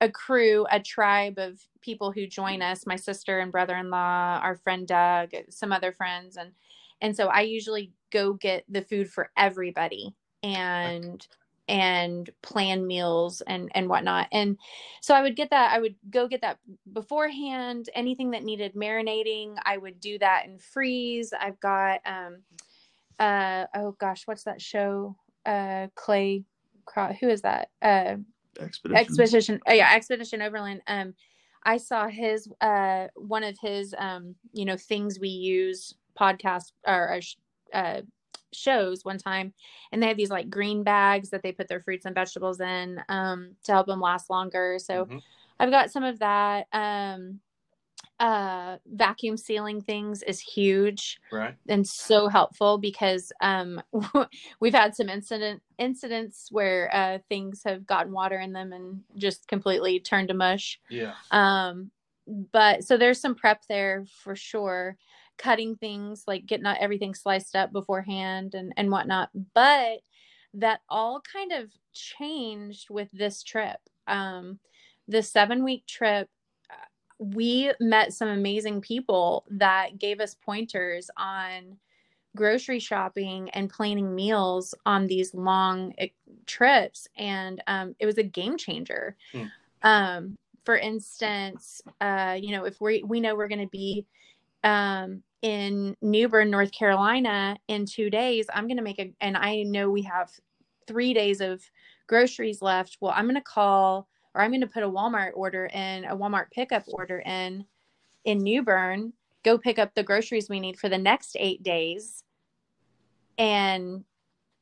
a 0.00 0.08
crew, 0.10 0.66
a 0.70 0.80
tribe 0.80 1.38
of 1.38 1.60
people 1.80 2.12
who 2.12 2.26
join 2.26 2.62
us. 2.62 2.86
My 2.86 2.96
sister 2.96 3.38
and 3.38 3.52
brother 3.52 3.76
in 3.76 3.90
law, 3.90 4.40
our 4.42 4.56
friend 4.56 4.86
Doug, 4.86 5.30
some 5.50 5.72
other 5.72 5.92
friends, 5.92 6.36
and 6.36 6.52
and 7.00 7.16
so 7.16 7.28
I 7.28 7.42
usually 7.42 7.92
go 8.10 8.34
get 8.34 8.64
the 8.68 8.82
food 8.82 9.10
for 9.10 9.30
everybody 9.36 10.14
and 10.42 11.26
and 11.68 12.28
plan 12.42 12.86
meals 12.86 13.42
and 13.42 13.70
and 13.74 13.88
whatnot. 13.88 14.26
And 14.32 14.58
so 15.00 15.14
i 15.14 15.22
would 15.22 15.36
get 15.36 15.50
that 15.50 15.72
i 15.72 15.78
would 15.78 15.94
go 16.10 16.26
get 16.26 16.40
that 16.40 16.58
beforehand. 16.92 17.88
Anything 17.94 18.32
that 18.32 18.42
needed 18.42 18.74
marinating 18.74 19.54
i 19.64 19.76
would 19.76 20.00
do 20.00 20.18
that 20.18 20.46
and 20.46 20.60
freeze. 20.60 21.32
I've 21.38 21.60
got 21.60 22.00
um 22.04 22.38
uh 23.20 23.66
oh 23.74 23.92
gosh 24.00 24.26
what's 24.26 24.44
that 24.44 24.60
show? 24.60 25.16
Uh 25.46 25.86
clay 25.94 26.44
who 27.20 27.28
is 27.28 27.42
that? 27.42 27.70
Uh 27.80 28.16
expedition. 28.60 28.96
Expedition 28.96 29.60
oh 29.66 29.72
yeah 29.72 29.94
expedition 29.94 30.42
overland. 30.42 30.82
Um 30.86 31.14
i 31.64 31.76
saw 31.76 32.08
his 32.08 32.48
uh 32.62 33.08
one 33.16 33.44
of 33.44 33.58
his 33.60 33.94
um 33.98 34.34
you 34.52 34.64
know 34.64 34.76
things 34.76 35.20
we 35.20 35.28
use 35.28 35.94
podcast 36.18 36.72
or 36.86 37.18
uh, 37.74 37.76
uh 37.76 38.00
shows 38.52 39.04
one 39.04 39.18
time 39.18 39.52
and 39.92 40.02
they 40.02 40.08
have 40.08 40.16
these 40.16 40.30
like 40.30 40.50
green 40.50 40.82
bags 40.82 41.30
that 41.30 41.42
they 41.42 41.52
put 41.52 41.68
their 41.68 41.80
fruits 41.80 42.04
and 42.06 42.14
vegetables 42.14 42.60
in 42.60 43.00
um 43.08 43.54
to 43.62 43.72
help 43.72 43.86
them 43.86 44.00
last 44.00 44.30
longer. 44.30 44.78
So 44.80 45.04
Mhm. 45.06 45.22
i've 45.60 45.70
got 45.70 45.90
some 45.90 46.02
of 46.04 46.18
that. 46.20 46.66
Um 46.72 47.40
uh 48.20 48.76
vacuum 48.86 49.36
sealing 49.36 49.80
things 49.80 50.22
is 50.22 50.38
huge 50.40 51.18
Right. 51.32 51.56
and 51.68 51.86
so 51.86 52.28
helpful 52.28 52.78
because 52.78 53.32
um 53.40 53.82
we've 54.60 54.74
had 54.74 54.94
some 54.94 55.08
incident 55.08 55.62
incidents 55.78 56.48
where 56.50 56.94
uh 56.94 57.18
things 57.28 57.62
have 57.64 57.86
gotten 57.86 58.12
water 58.12 58.38
in 58.38 58.52
them 58.52 58.72
and 58.72 59.00
just 59.16 59.48
completely 59.48 59.98
turned 60.00 60.28
to 60.28 60.34
mush 60.34 60.78
Yeah. 60.90 61.14
um 61.30 61.90
but 62.52 62.84
so 62.84 62.96
there's 62.96 63.20
some 63.20 63.34
prep 63.34 63.62
there 63.68 64.04
for 64.22 64.36
sure 64.36 64.96
cutting 65.38 65.74
things 65.76 66.24
like 66.26 66.44
getting 66.46 66.64
not 66.64 66.78
everything 66.78 67.14
sliced 67.14 67.56
up 67.56 67.72
beforehand 67.72 68.54
and 68.54 68.74
and 68.76 68.90
whatnot 68.90 69.30
but 69.54 70.00
that 70.52 70.80
all 70.90 71.22
kind 71.32 71.52
of 71.52 71.70
changed 71.94 72.90
with 72.90 73.08
this 73.12 73.42
trip 73.42 73.78
um 74.06 74.58
the 75.08 75.22
seven 75.22 75.64
week 75.64 75.86
trip 75.86 76.28
we 77.20 77.70
met 77.80 78.12
some 78.12 78.28
amazing 78.28 78.80
people 78.80 79.44
that 79.50 79.98
gave 79.98 80.20
us 80.20 80.34
pointers 80.34 81.10
on 81.16 81.76
grocery 82.34 82.78
shopping 82.78 83.50
and 83.50 83.68
planning 83.68 84.14
meals 84.14 84.74
on 84.86 85.06
these 85.06 85.34
long 85.34 85.92
eh, 85.98 86.08
trips 86.46 87.06
and 87.16 87.62
um, 87.66 87.94
it 87.98 88.06
was 88.06 88.18
a 88.18 88.22
game 88.22 88.56
changer 88.56 89.16
Hmm. 89.32 89.44
um, 89.82 90.38
for 90.64 90.76
instance 90.76 91.82
uh, 92.00 92.36
you 92.40 92.52
know 92.52 92.64
if 92.64 92.80
we 92.80 93.02
we 93.02 93.20
know 93.20 93.34
we're 93.34 93.48
going 93.48 93.60
to 93.60 93.68
be 93.68 94.06
um, 94.64 95.22
in 95.42 95.96
New 96.02 96.28
Bern, 96.28 96.50
North 96.50 96.72
Carolina 96.72 97.56
in 97.68 97.86
two 97.86 98.10
days, 98.10 98.46
I'm 98.52 98.66
going 98.66 98.76
to 98.76 98.82
make 98.82 98.98
a, 98.98 99.12
and 99.20 99.36
I 99.36 99.62
know 99.62 99.90
we 99.90 100.02
have 100.02 100.30
three 100.86 101.14
days 101.14 101.40
of 101.40 101.62
groceries 102.06 102.60
left. 102.60 102.98
Well, 103.00 103.12
I'm 103.14 103.24
going 103.24 103.36
to 103.36 103.40
call 103.40 104.08
or 104.34 104.40
I'm 104.40 104.50
going 104.50 104.60
to 104.60 104.66
put 104.66 104.82
a 104.82 104.88
Walmart 104.88 105.32
order 105.34 105.66
in, 105.66 106.04
a 106.04 106.16
Walmart 106.16 106.50
pickup 106.52 106.84
order 106.88 107.20
in, 107.20 107.64
in 108.24 108.38
New 108.38 108.62
Bern, 108.62 109.12
go 109.44 109.58
pick 109.58 109.78
up 109.78 109.94
the 109.94 110.02
groceries 110.02 110.48
we 110.48 110.60
need 110.60 110.78
for 110.78 110.88
the 110.88 110.98
next 110.98 111.36
eight 111.38 111.62
days. 111.62 112.24
And 113.38 114.04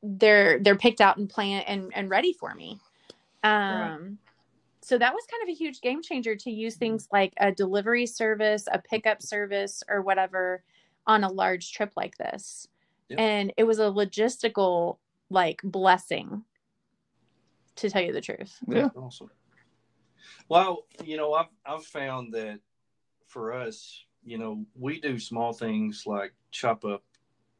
they're, 0.02 0.58
they're 0.60 0.76
picked 0.76 1.00
out 1.00 1.18
and 1.18 1.28
plan 1.28 1.62
and, 1.66 1.92
and 1.94 2.08
ready 2.08 2.32
for 2.32 2.54
me. 2.54 2.78
Um, 3.42 4.18
so 4.80 4.96
that 4.96 5.12
was 5.12 5.24
kind 5.30 5.42
of 5.42 5.48
a 5.50 5.58
huge 5.58 5.80
game 5.80 6.02
changer 6.02 6.34
to 6.34 6.50
use 6.50 6.76
things 6.76 7.08
like 7.12 7.34
a 7.38 7.52
delivery 7.52 8.06
service, 8.06 8.66
a 8.72 8.78
pickup 8.78 9.20
service, 9.20 9.82
or 9.88 10.00
whatever 10.00 10.62
on 11.06 11.24
a 11.24 11.28
large 11.30 11.72
trip 11.72 11.92
like 11.96 12.16
this. 12.16 12.68
Yep. 13.08 13.18
And 13.18 13.52
it 13.56 13.64
was 13.64 13.80
a 13.80 13.82
logistical 13.82 14.98
like 15.30 15.60
blessing, 15.62 16.44
to 17.76 17.90
tell 17.90 18.02
you 18.02 18.12
the 18.12 18.20
truth. 18.20 18.58
yeah 18.66 18.88
Awesome. 18.96 19.30
Well, 20.48 20.86
you 21.04 21.16
know, 21.16 21.32
I've 21.34 21.46
I've 21.66 21.84
found 21.84 22.34
that 22.34 22.60
for 23.26 23.52
us, 23.52 24.04
you 24.24 24.38
know, 24.38 24.64
we 24.74 25.00
do 25.00 25.18
small 25.18 25.52
things 25.52 26.04
like 26.06 26.32
chop 26.50 26.84
up 26.84 27.02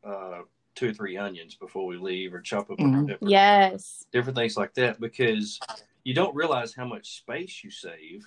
uh, 0.05 0.43
two 0.75 0.91
or 0.91 0.93
three 0.95 1.17
onions 1.17 1.55
before 1.57 1.87
we 1.87 1.97
leave, 1.97 2.33
or 2.33 2.41
chop 2.41 2.71
up 2.71 2.79
Mhm. 2.79 3.05
a 3.05 3.07
pepper, 3.09 3.29
Yes. 3.29 4.07
different 4.13 4.37
things 4.39 4.57
like 4.57 4.75
that, 4.75 5.01
because 5.01 5.61
you 6.05 6.15
don't 6.15 6.35
realize 6.35 6.75
how 6.75 6.87
much 6.87 7.17
space 7.19 7.63
you 7.65 7.71
save. 7.71 8.25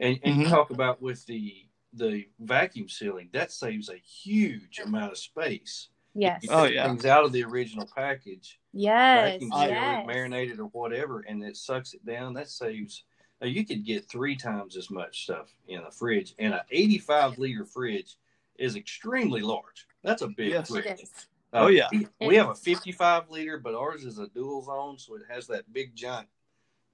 And 0.00 0.18
and 0.24 0.40
you 0.40 0.46
Mhm. 0.46 0.50
talk 0.50 0.70
about 0.70 1.00
with 1.00 1.24
the 1.26 1.66
the 1.94 2.26
vacuum 2.40 2.88
sealing, 2.88 3.28
that 3.32 3.52
saves 3.52 3.90
a 3.90 3.96
huge 3.98 4.78
amount 4.78 5.12
of 5.12 5.18
space. 5.18 5.90
Yes. 6.14 6.42
You 6.42 6.48
Oh, 6.50 6.64
take 6.64 6.74
yeah. 6.74 6.88
things 6.88 7.04
out 7.04 7.24
of 7.24 7.32
the 7.32 7.44
original 7.44 7.86
package, 7.94 8.58
Yes. 8.72 9.32
vacuum 9.32 9.50
seal 9.52 9.70
Yes. 9.70 10.00
it, 10.02 10.06
marinate 10.06 10.58
or 10.58 10.66
whatever, 10.66 11.20
and 11.20 11.42
it 11.44 11.56
sucks 11.56 11.92
it 11.92 12.04
down. 12.06 12.32
That 12.32 12.48
saves. 12.48 13.04
Now 13.42 13.48
you 13.48 13.66
could 13.66 13.84
get 13.84 14.08
three 14.08 14.36
times 14.36 14.76
as 14.76 14.88
much 14.88 15.24
stuff 15.24 15.52
in 15.66 15.80
a 15.80 15.90
fridge, 15.90 16.32
and 16.38 16.54
an 16.54 16.60
85 16.70 17.38
liter 17.38 17.64
fridge 17.64 18.16
is 18.56 18.76
extremely 18.76 19.40
large. 19.40 19.88
That's 20.04 20.22
a 20.22 20.28
big 20.28 20.52
Yes. 20.52 20.68
fridge. 20.68 20.86
It 20.86 21.00
is. 21.02 21.26
Oh, 21.52 21.66
yeah. 21.66 21.88
We, 21.90 22.06
we 22.20 22.36
have 22.36 22.50
a 22.50 22.54
55 22.54 23.30
liter, 23.30 23.58
but 23.58 23.74
ours 23.74 24.04
is 24.04 24.20
a 24.20 24.28
dual 24.28 24.62
zone, 24.62 24.96
so 24.96 25.16
it 25.16 25.22
has 25.28 25.48
that 25.48 25.70
big 25.72 25.96
giant 25.96 26.28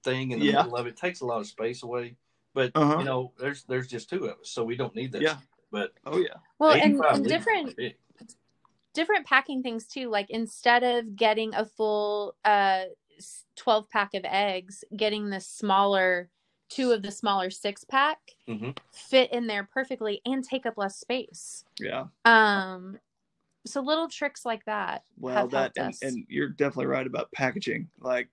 thing 0.03 0.31
in 0.31 0.39
the 0.39 0.47
Yeah. 0.47 0.63
middle 0.63 0.75
of 0.75 0.87
it. 0.87 0.97
Takes 0.97 1.21
a 1.21 1.25
lot 1.25 1.39
of 1.39 1.45
space 1.45 1.83
away. 1.83 2.17
But 2.55 2.71
Uh-huh. 2.73 2.97
you 2.97 3.05
know, 3.05 3.31
there's 3.37 3.63
there's 3.65 3.87
just 3.87 4.09
two 4.09 4.25
of 4.25 4.39
us, 4.39 4.49
so 4.49 4.63
we 4.63 4.75
don't 4.75 4.95
need 4.95 5.11
that. 5.11 5.21
Yeah. 5.21 5.33
stuff. 5.33 5.47
But 5.71 5.93
oh 6.07 6.17
yeah 6.17 6.33
Well, 6.57 6.71
and, 6.71 6.99
and 6.99 7.23
different 7.23 7.79
different 8.95 9.27
packing 9.27 9.61
things 9.61 9.85
too. 9.85 10.09
Like 10.09 10.31
instead 10.31 10.81
of 10.83 11.15
getting 11.15 11.53
a 11.53 11.63
full 11.63 12.35
uh 12.43 12.85
12 13.55 13.87
pack 13.89 14.15
of 14.15 14.23
eggs, 14.25 14.83
getting 14.95 15.29
the 15.29 15.39
smaller 15.39 16.31
two 16.69 16.91
of 16.91 17.01
the 17.01 17.11
smaller 17.11 17.49
six 17.49 17.83
pack 17.83 18.35
Mhm. 18.47 18.77
fit 18.91 19.31
in 19.31 19.47
there 19.47 19.63
perfectly 19.63 20.21
and 20.25 20.43
take 20.43 20.65
up 20.65 20.77
less 20.77 20.95
space. 20.97 21.65
Yeah. 21.79 22.05
Um, 22.25 22.99
so 23.65 23.81
little 23.81 24.07
tricks 24.07 24.45
like 24.45 24.63
that. 24.65 25.03
Well, 25.19 25.47
that 25.49 25.73
and, 25.77 25.95
and 26.01 26.25
you're 26.29 26.49
definitely 26.49 26.85
right 26.87 27.05
about 27.07 27.31
packaging. 27.31 27.89
Like 27.99 28.29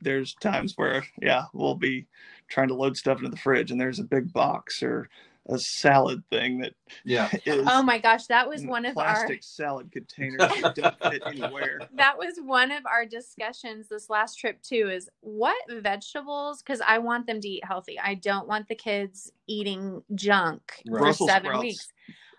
there's 0.00 0.34
times 0.36 0.76
where 0.76 1.04
yeah, 1.20 1.44
we'll 1.52 1.74
be 1.74 2.06
trying 2.48 2.68
to 2.68 2.74
load 2.74 2.96
stuff 2.96 3.18
into 3.18 3.30
the 3.30 3.36
fridge 3.36 3.70
and 3.70 3.80
there's 3.80 3.98
a 3.98 4.04
big 4.04 4.32
box 4.32 4.82
or 4.82 5.08
a 5.48 5.58
salad 5.58 6.22
thing 6.30 6.58
that 6.60 6.74
Yeah. 7.04 7.30
Oh 7.66 7.82
my 7.82 7.98
gosh, 7.98 8.26
that 8.26 8.48
was 8.48 8.64
one 8.64 8.84
of 8.86 8.96
our 8.96 9.04
plastic 9.04 9.42
salad 9.42 9.90
containers 9.92 10.38
that 10.62 10.74
don't 10.74 10.94
fit 11.02 11.22
anywhere. 11.26 11.80
that 11.96 12.16
was 12.18 12.34
one 12.42 12.70
of 12.70 12.84
our 12.86 13.04
discussions 13.06 13.88
this 13.88 14.08
last 14.10 14.38
trip 14.38 14.60
too 14.62 14.88
is 14.90 15.08
what 15.20 15.56
vegetables 15.70 16.62
because 16.62 16.80
i 16.86 16.98
want 16.98 17.26
them 17.26 17.40
to 17.40 17.48
eat 17.48 17.64
healthy 17.64 17.98
i 18.00 18.14
don't 18.14 18.48
want 18.48 18.66
the 18.68 18.74
kids 18.74 19.30
eating 19.46 20.02
junk 20.14 20.62
Right. 20.86 20.98
for 20.98 21.04
Brussels 21.04 21.30
seven 21.30 21.48
sprouts 21.48 21.62
weeks 21.64 21.92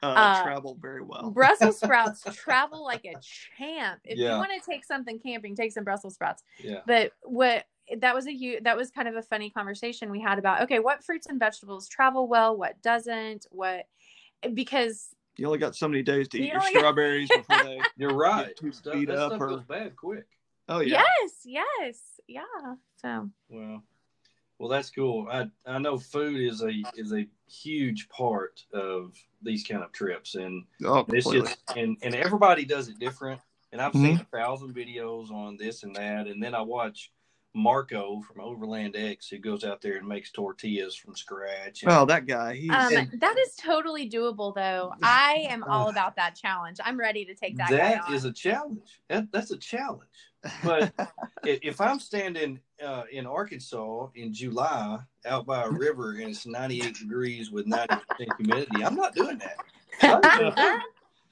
uh, 0.04 0.06
Uh, 0.08 0.44
travel 0.44 0.78
very 0.82 1.02
well. 1.02 1.32
brussels 1.32 1.78
sprouts 1.80 2.24
travel 2.36 2.84
like 2.84 3.06
a 3.06 3.16
champ 3.22 4.00
if 4.04 4.18
Yeah. 4.18 4.34
you 4.34 4.38
want 4.38 4.52
to 4.52 4.70
take 4.72 4.84
something 4.84 5.20
camping 5.20 5.56
take 5.56 5.72
some 5.72 5.84
brussels 5.84 6.16
sprouts 6.16 6.44
Yeah. 6.64 6.80
but 6.86 7.12
what 7.24 7.66
that 8.00 8.16
was 8.16 8.28
a 8.28 8.32
hu- 8.36 8.60
that 8.62 8.76
was 8.76 8.90
kind 8.92 9.08
of 9.08 9.16
a 9.16 9.22
funny 9.22 9.50
conversation 9.50 10.10
we 10.12 10.20
had 10.22 10.40
about 10.40 10.62
okay 10.64 10.80
what 10.80 11.04
fruits 11.04 11.28
and 11.28 11.40
vegetables 11.40 11.88
travel 11.88 12.28
well 12.28 12.56
what 12.58 12.82
doesn't 12.82 13.46
what 13.52 13.86
because 14.54 15.10
You 15.38 15.48
only 15.48 15.60
got 15.60 15.76
so 15.76 15.88
many 15.88 16.04
days 16.04 16.28
to 16.30 16.38
You 16.38 16.46
eat 16.46 16.48
your 16.48 16.60
only 16.60 16.74
got- 16.74 16.80
strawberries 16.80 17.30
before 17.30 17.64
they. 17.64 17.80
You're 17.98 18.14
right. 18.16 18.56
too 18.56 18.72
Stuff, 18.72 18.94
beat 18.94 19.08
that 19.08 19.18
up 19.18 19.32
stuff 19.32 19.42
or- 19.42 19.48
goes 19.50 19.64
bad 19.64 19.96
quick. 19.96 20.26
Oh 20.68 20.80
yeah. 20.80 21.04
yes 21.24 21.42
yes 21.46 22.00
yeah 22.28 22.42
so 22.96 23.30
Well, 23.50 23.84
well, 24.58 24.70
that's 24.70 24.90
cool. 24.90 25.28
I 25.30 25.50
I 25.68 25.78
know 25.80 25.98
food 25.98 26.40
is 26.42 26.64
a 26.64 26.72
is 26.96 27.12
a 27.14 27.28
huge 27.52 28.08
part 28.10 28.64
of 28.74 29.14
these 29.44 29.64
kind 29.64 29.84
of 29.84 29.92
trips, 29.92 30.36
and 30.36 30.64
Oh, 30.84 31.00
it's 31.10 31.26
completely. 31.26 31.42
just 31.42 31.78
and 31.78 31.98
and 32.02 32.16
everybody 32.16 32.64
does 32.66 32.88
it 32.88 32.98
different. 32.98 33.42
And 33.74 33.82
I've 33.82 33.92
seen 33.94 34.16
Mm-hmm. 34.18 34.22
a 34.36 34.38
thousand 34.42 34.74
videos 34.74 35.30
on 35.30 35.58
this 35.58 35.84
and 35.84 35.94
that, 35.98 36.28
and 36.28 36.42
then 36.42 36.56
I 36.56 36.62
watch 36.62 37.12
Marco 37.56 38.22
from 38.22 38.42
Overland 38.42 38.96
X 38.98 39.30
who 39.30 39.38
goes 39.38 39.64
out 39.64 39.82
there 39.82 39.96
and 39.96 40.08
makes 40.08 40.30
tortillas 40.32 40.94
from 40.96 41.16
scratch. 41.16 41.84
And, 41.84 41.92
Oh, 41.92 42.06
that 42.06 42.28
guy. 42.28 42.56
He's 42.56 42.70
Um, 42.70 42.94
And- 42.96 43.22
that 43.22 43.38
is 43.40 43.56
totally 43.56 44.10
doable, 44.10 44.54
though. 44.54 44.94
I 45.02 45.48
am 45.50 45.64
all 45.68 45.90
about 45.90 46.18
that 46.18 46.36
challenge. 46.36 46.80
I'm 46.84 47.00
ready 47.00 47.24
to 47.26 47.34
take 47.34 47.56
that. 47.58 47.70
that 47.70 48.02
guy 48.02 48.08
on. 48.08 48.14
is 48.14 48.26
a 48.26 48.34
challenge. 48.34 49.00
That, 49.08 49.32
that's 49.32 49.52
a 49.52 49.58
challenge. 49.58 50.02
But 50.64 50.94
if 51.44 51.80
I'm 51.82 52.00
standing 52.00 52.60
uh, 52.86 53.04
in 53.12 53.26
Arkansas 53.26 54.10
in 54.16 54.34
July 54.34 55.00
out 55.26 55.46
by 55.46 55.64
a 55.64 55.70
river 55.70 56.12
and 56.12 56.30
it's 56.32 56.46
98 56.46 56.94
degrees 56.96 57.52
with 57.52 57.66
90% 57.68 58.00
humidity, 58.38 58.84
I'm 58.84 58.96
not 58.96 59.16
doing 59.16 59.40
that. 59.40 59.58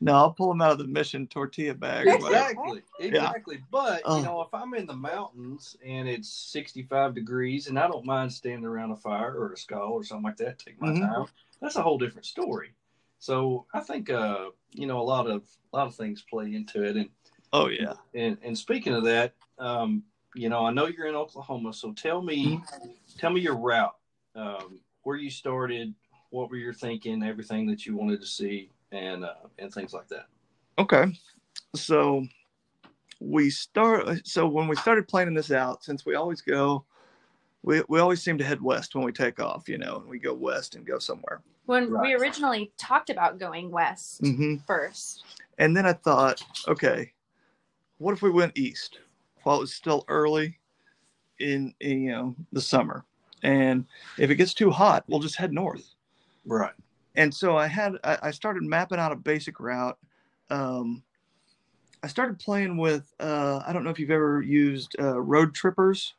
no, 0.03 0.15
I'll 0.15 0.33
pull 0.33 0.49
them 0.49 0.61
out 0.61 0.73
of 0.73 0.77
the 0.79 0.87
mission 0.87 1.27
tortilla 1.27 1.73
bag. 1.73 2.07
Exactly, 2.07 2.81
exactly. 2.99 3.63
But 3.71 4.01
Oh. 4.05 4.17
you 4.17 4.23
know, 4.23 4.41
if 4.41 4.53
I'm 4.53 4.73
in 4.73 4.85
the 4.85 4.95
mountains 4.95 5.77
and 5.85 6.07
it's 6.09 6.29
65 6.29 7.15
degrees, 7.15 7.67
and 7.67 7.79
I 7.79 7.87
don't 7.87 8.05
mind 8.05 8.31
standing 8.33 8.65
around 8.65 8.91
a 8.91 8.95
fire 8.97 9.33
or 9.33 9.53
a 9.53 9.55
Skottle 9.55 9.91
or 9.91 10.03
something 10.03 10.23
like 10.25 10.37
that, 10.37 10.59
take 10.59 10.79
my 10.81 10.89
Mhm. 10.89 11.01
time. 11.01 11.25
That's 11.61 11.77
a 11.77 11.81
whole 11.81 11.97
different 11.97 12.25
story. 12.25 12.73
So 13.19 13.65
I 13.73 13.79
think 13.79 14.09
uh, 14.09 14.49
you 14.73 14.85
know 14.87 14.99
a 14.99 15.03
lot 15.03 15.27
of 15.27 15.43
a 15.71 15.77
lot 15.77 15.87
of 15.87 15.95
things 15.95 16.21
play 16.21 16.53
into 16.53 16.83
it, 16.83 16.97
and 16.97 17.09
Oh 17.53 17.67
yeah. 17.67 17.93
and 18.13 18.37
and 18.43 18.57
speaking 18.57 18.93
of 18.93 19.05
that, 19.05 19.35
um, 19.59 20.03
you 20.35 20.49
know, 20.49 20.65
I 20.65 20.73
know 20.73 20.87
you're 20.87 21.07
in 21.07 21.15
Oklahoma, 21.15 21.73
so 21.73 21.93
tell 21.93 22.21
me, 22.21 22.61
tell 23.17 23.29
me 23.29 23.39
your 23.39 23.55
route, 23.55 23.95
um, 24.35 24.79
where 25.03 25.15
you 25.15 25.29
started, 25.29 25.93
what 26.31 26.49
were 26.49 26.57
you 26.57 26.73
thinking, 26.73 27.23
everything 27.23 27.67
that 27.67 27.85
you 27.85 27.95
wanted 27.95 28.19
to 28.19 28.25
see, 28.25 28.71
and 28.93 29.25
uh, 29.25 29.33
and 29.59 29.73
things 29.73 29.93
like 29.93 30.07
that. 30.07 30.27
Okay. 30.77 31.05
So 31.75 32.25
we 33.19 33.49
start 33.49 34.25
so 34.25 34.47
when 34.47 34.67
we 34.67 34.75
started 34.75 35.07
planning 35.07 35.33
this 35.33 35.51
out, 35.51 35.83
since 35.83 36.05
we 36.05 36.15
always 36.15 36.41
go 36.41 36.85
we, 37.63 37.81
we 37.87 37.99
always 37.99 38.21
seem 38.21 38.37
to 38.37 38.43
head 38.43 38.61
west 38.61 38.93
when 38.93 39.05
we 39.05 39.11
take 39.11 39.39
off, 39.39 39.67
you 39.69 39.77
know, 39.77 39.97
and 39.97 40.07
we 40.07 40.19
go 40.19 40.33
west 40.33 40.75
and 40.75 40.85
go 40.85 40.99
somewhere. 40.99 41.41
when 41.65 41.99
we 42.01 42.13
originally 42.13 42.71
talked 42.77 43.09
about 43.09 43.39
going 43.39 43.71
west 43.71 44.19
hmm 44.19 44.55
first. 44.67 45.23
And 45.57 45.75
then 45.75 45.85
I 45.85 45.93
thought, 45.93 46.43
okay, 46.67 47.11
what 47.97 48.13
if 48.13 48.21
we 48.21 48.31
went 48.31 48.57
east 48.57 48.99
while 49.43 49.57
it 49.57 49.61
was 49.61 49.73
still 49.73 50.03
early 50.07 50.59
in, 51.39 51.73
in 51.79 52.03
you 52.03 52.11
know 52.11 52.35
the 52.51 52.61
summer, 52.61 53.05
and 53.43 53.85
if 54.17 54.29
it 54.29 54.35
gets 54.35 54.53
too 54.53 54.71
hot, 54.71 55.03
we'll 55.07 55.19
just 55.19 55.35
head 55.35 55.53
north. 55.53 55.93
Right. 56.45 56.73
And 57.15 57.33
so 57.33 57.57
I 57.57 57.67
had 57.67 57.97
I, 58.03 58.17
I 58.23 58.31
started 58.31 58.63
mapping 58.63 58.99
out 58.99 59.11
a 59.11 59.15
basic 59.15 59.59
route. 59.59 59.97
Um, 60.49 61.03
I 62.01 62.07
started 62.07 62.39
playing 62.39 62.77
with 62.77 63.13
uh, 63.19 63.61
I 63.65 63.73
don't 63.73 63.83
know 63.83 63.89
if 63.89 63.99
you've 63.99 64.11
ever 64.11 64.41
used 64.41 64.95
uh, 64.99 65.15
Roadtrippers. 65.15 66.13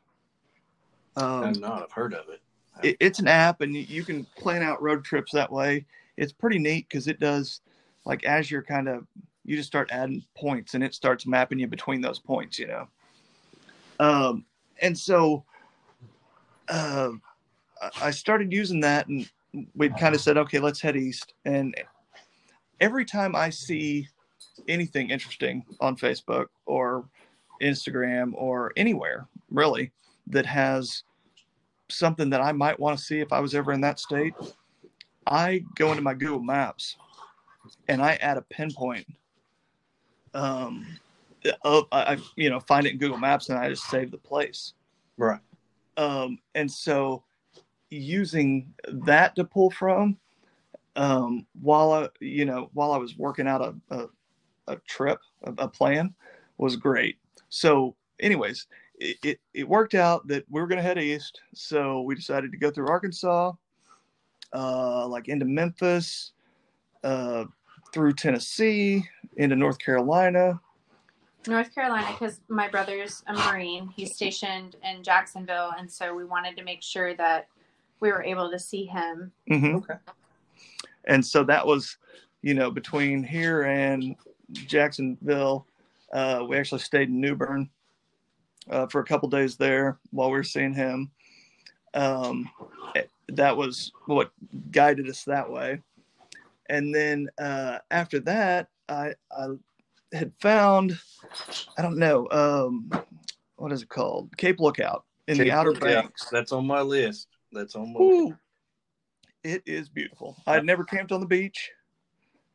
Um, 1.17 1.43
I'm 1.43 1.53
not. 1.53 1.83
I've 1.83 1.91
heard 1.91 2.13
of 2.13 2.29
it. 2.29 2.41
it, 2.83 2.97
it's 2.99 3.19
an 3.19 3.27
app, 3.27 3.61
and 3.61 3.75
you, 3.75 4.03
can 4.03 4.25
plan 4.37 4.61
out 4.63 4.81
road 4.81 5.03
trips 5.05 5.31
that 5.31 5.51
way. 5.51 5.85
It's 6.17 6.33
pretty 6.33 6.59
neat 6.59 6.87
because 6.89 7.07
it 7.07 7.19
does 7.19 7.61
like 8.05 8.23
as 8.25 8.49
you're 8.49 8.63
kind 8.63 8.87
of 8.87 9.05
you 9.45 9.55
just 9.55 9.67
start 9.67 9.89
adding 9.91 10.23
points, 10.35 10.73
and 10.73 10.83
it 10.83 10.93
starts 10.93 11.27
mapping 11.27 11.59
you 11.59 11.67
between 11.67 12.01
those 12.01 12.19
points, 12.19 12.57
you 12.57 12.67
know. 12.67 12.87
Um, 13.99 14.45
and 14.81 14.97
so 14.97 15.43
uh, 16.67 17.11
I 18.01 18.11
started 18.11 18.51
using 18.51 18.79
that, 18.81 19.07
and 19.07 19.29
we'd 19.75 19.97
kind 19.97 20.15
of 20.15 20.21
said, 20.21 20.37
okay, 20.37 20.59
let's 20.59 20.81
head 20.81 20.95
east. 20.95 21.33
And 21.45 21.75
every 22.79 23.05
time 23.05 23.35
I 23.35 23.49
see 23.49 24.07
anything 24.67 25.09
interesting 25.09 25.63
on 25.79 25.95
Facebook 25.95 26.47
or 26.65 27.05
Instagram 27.61 28.31
or 28.35 28.71
anywhere 28.75 29.27
really 29.49 29.91
that 30.27 30.45
has 30.45 31.03
something 31.89 32.29
that 32.29 32.41
I 32.41 32.51
might 32.51 32.79
want 32.79 32.97
to 32.97 33.03
see 33.03 33.19
if 33.19 33.31
I 33.31 33.39
was 33.39 33.53
ever 33.55 33.71
in 33.71 33.81
that 33.81 33.99
state, 33.99 34.33
I 35.27 35.63
go 35.75 35.91
into 35.91 36.01
my 36.01 36.13
Google 36.13 36.41
Maps 36.41 36.97
and 37.87 38.01
I 38.01 38.13
add 38.15 38.37
a 38.37 38.41
pinpoint. 38.41 39.07
Um, 40.33 40.85
of, 41.63 41.85
I, 41.91 42.13
I 42.13 42.17
you 42.35 42.49
know 42.49 42.59
find 42.59 42.85
it 42.85 42.93
in 42.93 42.97
Google 42.97 43.17
Maps 43.17 43.49
and 43.49 43.57
I 43.57 43.69
just 43.69 43.89
save 43.89 44.11
the 44.11 44.17
place. 44.17 44.73
Right. 45.17 45.39
Um, 45.97 46.39
and 46.55 46.69
so 46.69 47.23
using 47.89 48.73
that 48.87 49.35
to 49.35 49.43
pull 49.43 49.71
from, 49.71 50.17
um, 50.95 51.45
while 51.61 51.91
I, 51.91 52.09
you 52.19 52.45
know, 52.45 52.69
while 52.73 52.91
I 52.91 52.97
was 52.97 53.17
working 53.17 53.47
out 53.47 53.61
a, 53.61 53.75
a, 53.95 54.07
a 54.67 54.75
trip, 54.87 55.19
a, 55.43 55.53
a 55.59 55.67
plan 55.67 56.13
was 56.57 56.75
great. 56.75 57.17
So 57.49 57.95
anyways, 58.19 58.67
it, 58.99 59.17
it, 59.23 59.39
it 59.53 59.67
worked 59.67 59.93
out 59.93 60.27
that 60.27 60.45
we 60.49 60.61
were 60.61 60.67
going 60.67 60.77
to 60.77 60.83
head 60.83 60.97
east. 60.97 61.41
So 61.53 62.01
we 62.01 62.15
decided 62.15 62.51
to 62.51 62.57
go 62.57 62.71
through 62.71 62.87
Arkansas, 62.87 63.51
uh, 64.53 65.07
like 65.07 65.27
into 65.27 65.45
Memphis, 65.45 66.31
uh, 67.03 67.45
through 67.93 68.13
Tennessee, 68.13 69.03
into 69.37 69.55
North 69.55 69.79
Carolina. 69.79 70.59
North 71.47 71.75
Carolina, 71.75 72.07
because 72.11 72.41
my 72.47 72.67
brother's 72.67 73.23
a 73.27 73.33
Marine. 73.33 73.87
He's 73.95 74.15
stationed 74.15 74.77
in 74.83 75.03
Jacksonville, 75.03 75.73
and 75.77 75.91
so 75.91 76.15
we 76.15 76.25
wanted 76.25 76.57
to 76.57 76.63
make 76.63 76.81
sure 76.81 77.13
that 77.15 77.47
we 77.99 78.11
were 78.11 78.23
able 78.23 78.49
to 78.51 78.59
see 78.59 78.85
him. 78.85 79.31
Mhm. 79.49 79.75
Okay. 79.75 79.95
and 81.05 81.25
so 81.25 81.43
that 81.43 81.65
was 81.65 81.97
you 82.41 82.53
know 82.53 82.71
between 82.71 83.23
here 83.23 83.63
and 83.63 84.15
jacksonville 84.53 85.67
uh, 86.13 86.43
we 86.47 86.57
actually 86.57 86.79
stayed 86.79 87.09
in 87.09 87.19
new 87.19 87.35
bern 87.35 87.69
uh, 88.69 88.87
for 88.87 89.01
a 89.01 89.05
couple 89.05 89.29
days 89.29 89.55
there 89.55 89.97
while 90.11 90.29
we 90.29 90.37
were 90.37 90.43
seeing 90.43 90.73
him 90.73 91.11
um, 91.93 92.49
that 93.29 93.55
was 93.55 93.91
what 94.05 94.31
guided 94.71 95.07
us 95.09 95.23
that 95.23 95.49
way 95.49 95.79
and 96.69 96.93
then 96.93 97.27
uh, 97.37 97.77
after 97.91 98.19
that 98.19 98.67
I, 98.89 99.13
I 99.31 99.47
had 100.13 100.31
found 100.39 100.97
i 101.77 101.81
don't 101.81 101.97
know 101.97 102.27
um, 102.31 102.89
what 103.57 103.71
is 103.71 103.83
it 103.83 103.89
called 103.89 104.35
cape 104.37 104.59
lookout 104.59 105.05
in 105.27 105.37
the 105.37 105.51
outer 105.51 105.71
Lookout. 105.71 106.03
banks 106.03 106.29
That's 106.31 106.51
on 106.51 106.67
my 106.67 106.81
list. 106.81 107.27
That's 107.55 107.75
on 107.75 107.93
my 107.93 107.99
Ooh, 108.01 108.37
it 109.43 109.63
is 109.65 109.89
beautiful. 109.89 110.35
I'd 110.45 110.65
never 110.65 110.83
camped 110.83 111.11
on 111.11 111.21
the 111.21 111.25
beach, 111.25 111.71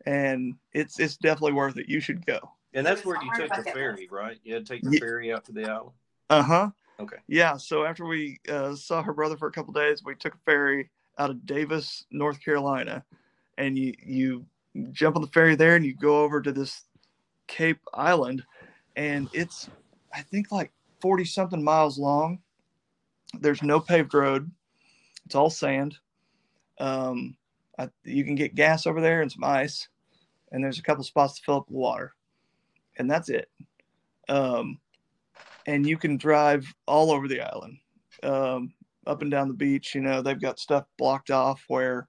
and 0.07 0.55
it's 0.73 1.01
it's 1.01 1.17
definitely 1.17 1.55
worth 1.55 1.79
it. 1.79 1.89
You 1.89 2.01
should 2.01 2.25
go. 2.27 2.39
And 2.75 2.87
that's 2.87 3.05
where 3.05 3.17
you 3.17 3.31
It's 3.31 3.41
on 3.41 3.49
took 3.49 3.57
the 3.57 3.63
bucket 3.63 3.73
ferry, 3.73 4.09
right? 4.11 4.39
You 4.45 4.55
had 4.55 4.67
to 4.67 4.73
take 4.75 4.85
the 4.85 4.93
Ye- 4.93 4.99
ferry 4.99 5.33
out 5.33 5.45
to 5.47 5.53
the 5.53 5.67
island. 5.67 5.93
Uh 6.29 6.43
huh. 6.43 6.71
Okay. 7.01 7.17
Yeah. 7.27 7.57
So 7.57 7.85
after 7.85 8.05
we 8.05 8.39
uh, 8.49 8.77
saw 8.77 9.03
her 9.03 9.13
brother 9.13 9.37
for 9.37 9.49
a 9.49 9.53
couple 9.53 9.73
days, 9.73 10.05
we 10.05 10.15
took 10.15 10.35
a 10.35 10.41
ferry 10.45 10.91
out 11.19 11.31
of 11.31 11.45
Davis, 11.47 12.05
North 12.11 12.43
Carolina, 12.45 13.05
and 13.59 13.79
you 13.79 13.95
you 14.05 14.47
jump 14.93 15.17
on 15.17 15.23
the 15.23 15.29
ferry 15.29 15.57
there, 15.57 15.77
and 15.77 15.85
you 15.85 15.95
go 15.95 16.23
over 16.23 16.41
to 16.43 16.53
this 16.53 16.85
Cape 17.49 17.81
Island, 17.95 18.45
and 18.97 19.29
it's 19.33 19.69
I 20.15 20.23
think 20.23 20.53
like 20.53 20.73
40 21.01 21.25
something 21.25 21.63
miles 21.63 21.99
long. 21.99 22.41
There's 23.39 23.63
no 23.63 23.81
paved 23.81 24.13
road. 24.13 24.51
It's 25.31 25.37
all 25.37 25.49
sand. 25.49 25.97
Um, 26.81 27.37
I, 27.79 27.89
you 28.03 28.25
can 28.25 28.35
get 28.35 28.57
gas 28.57 28.85
over 28.85 29.01
there 29.01 29.23
and 29.23 29.31
some 29.31 29.45
ice, 29.45 29.87
and 30.51 30.65
there's 30.65 30.81
a 30.81 30.83
couple 30.83 31.05
spots 31.05 31.37
to 31.37 31.45
fill 31.45 31.59
up 31.59 31.69
the 31.69 31.75
water, 31.75 32.15
and 32.99 33.09
that's 33.09 33.29
it. 33.29 33.49
Um, 34.29 34.81
and 35.69 35.87
you 35.87 35.97
can 35.97 36.17
drive 36.17 36.67
all 36.89 37.13
over 37.13 37.29
the 37.29 37.43
island, 37.43 37.79
um, 38.25 38.75
up 39.07 39.23
and 39.23 39.31
down 39.31 39.47
the 39.47 39.55
beach. 39.55 39.95
You 39.95 40.01
know, 40.01 40.21
they've 40.21 40.41
got 40.41 40.59
stuff 40.59 40.87
blocked 40.99 41.31
off 41.31 41.63
where 41.69 42.09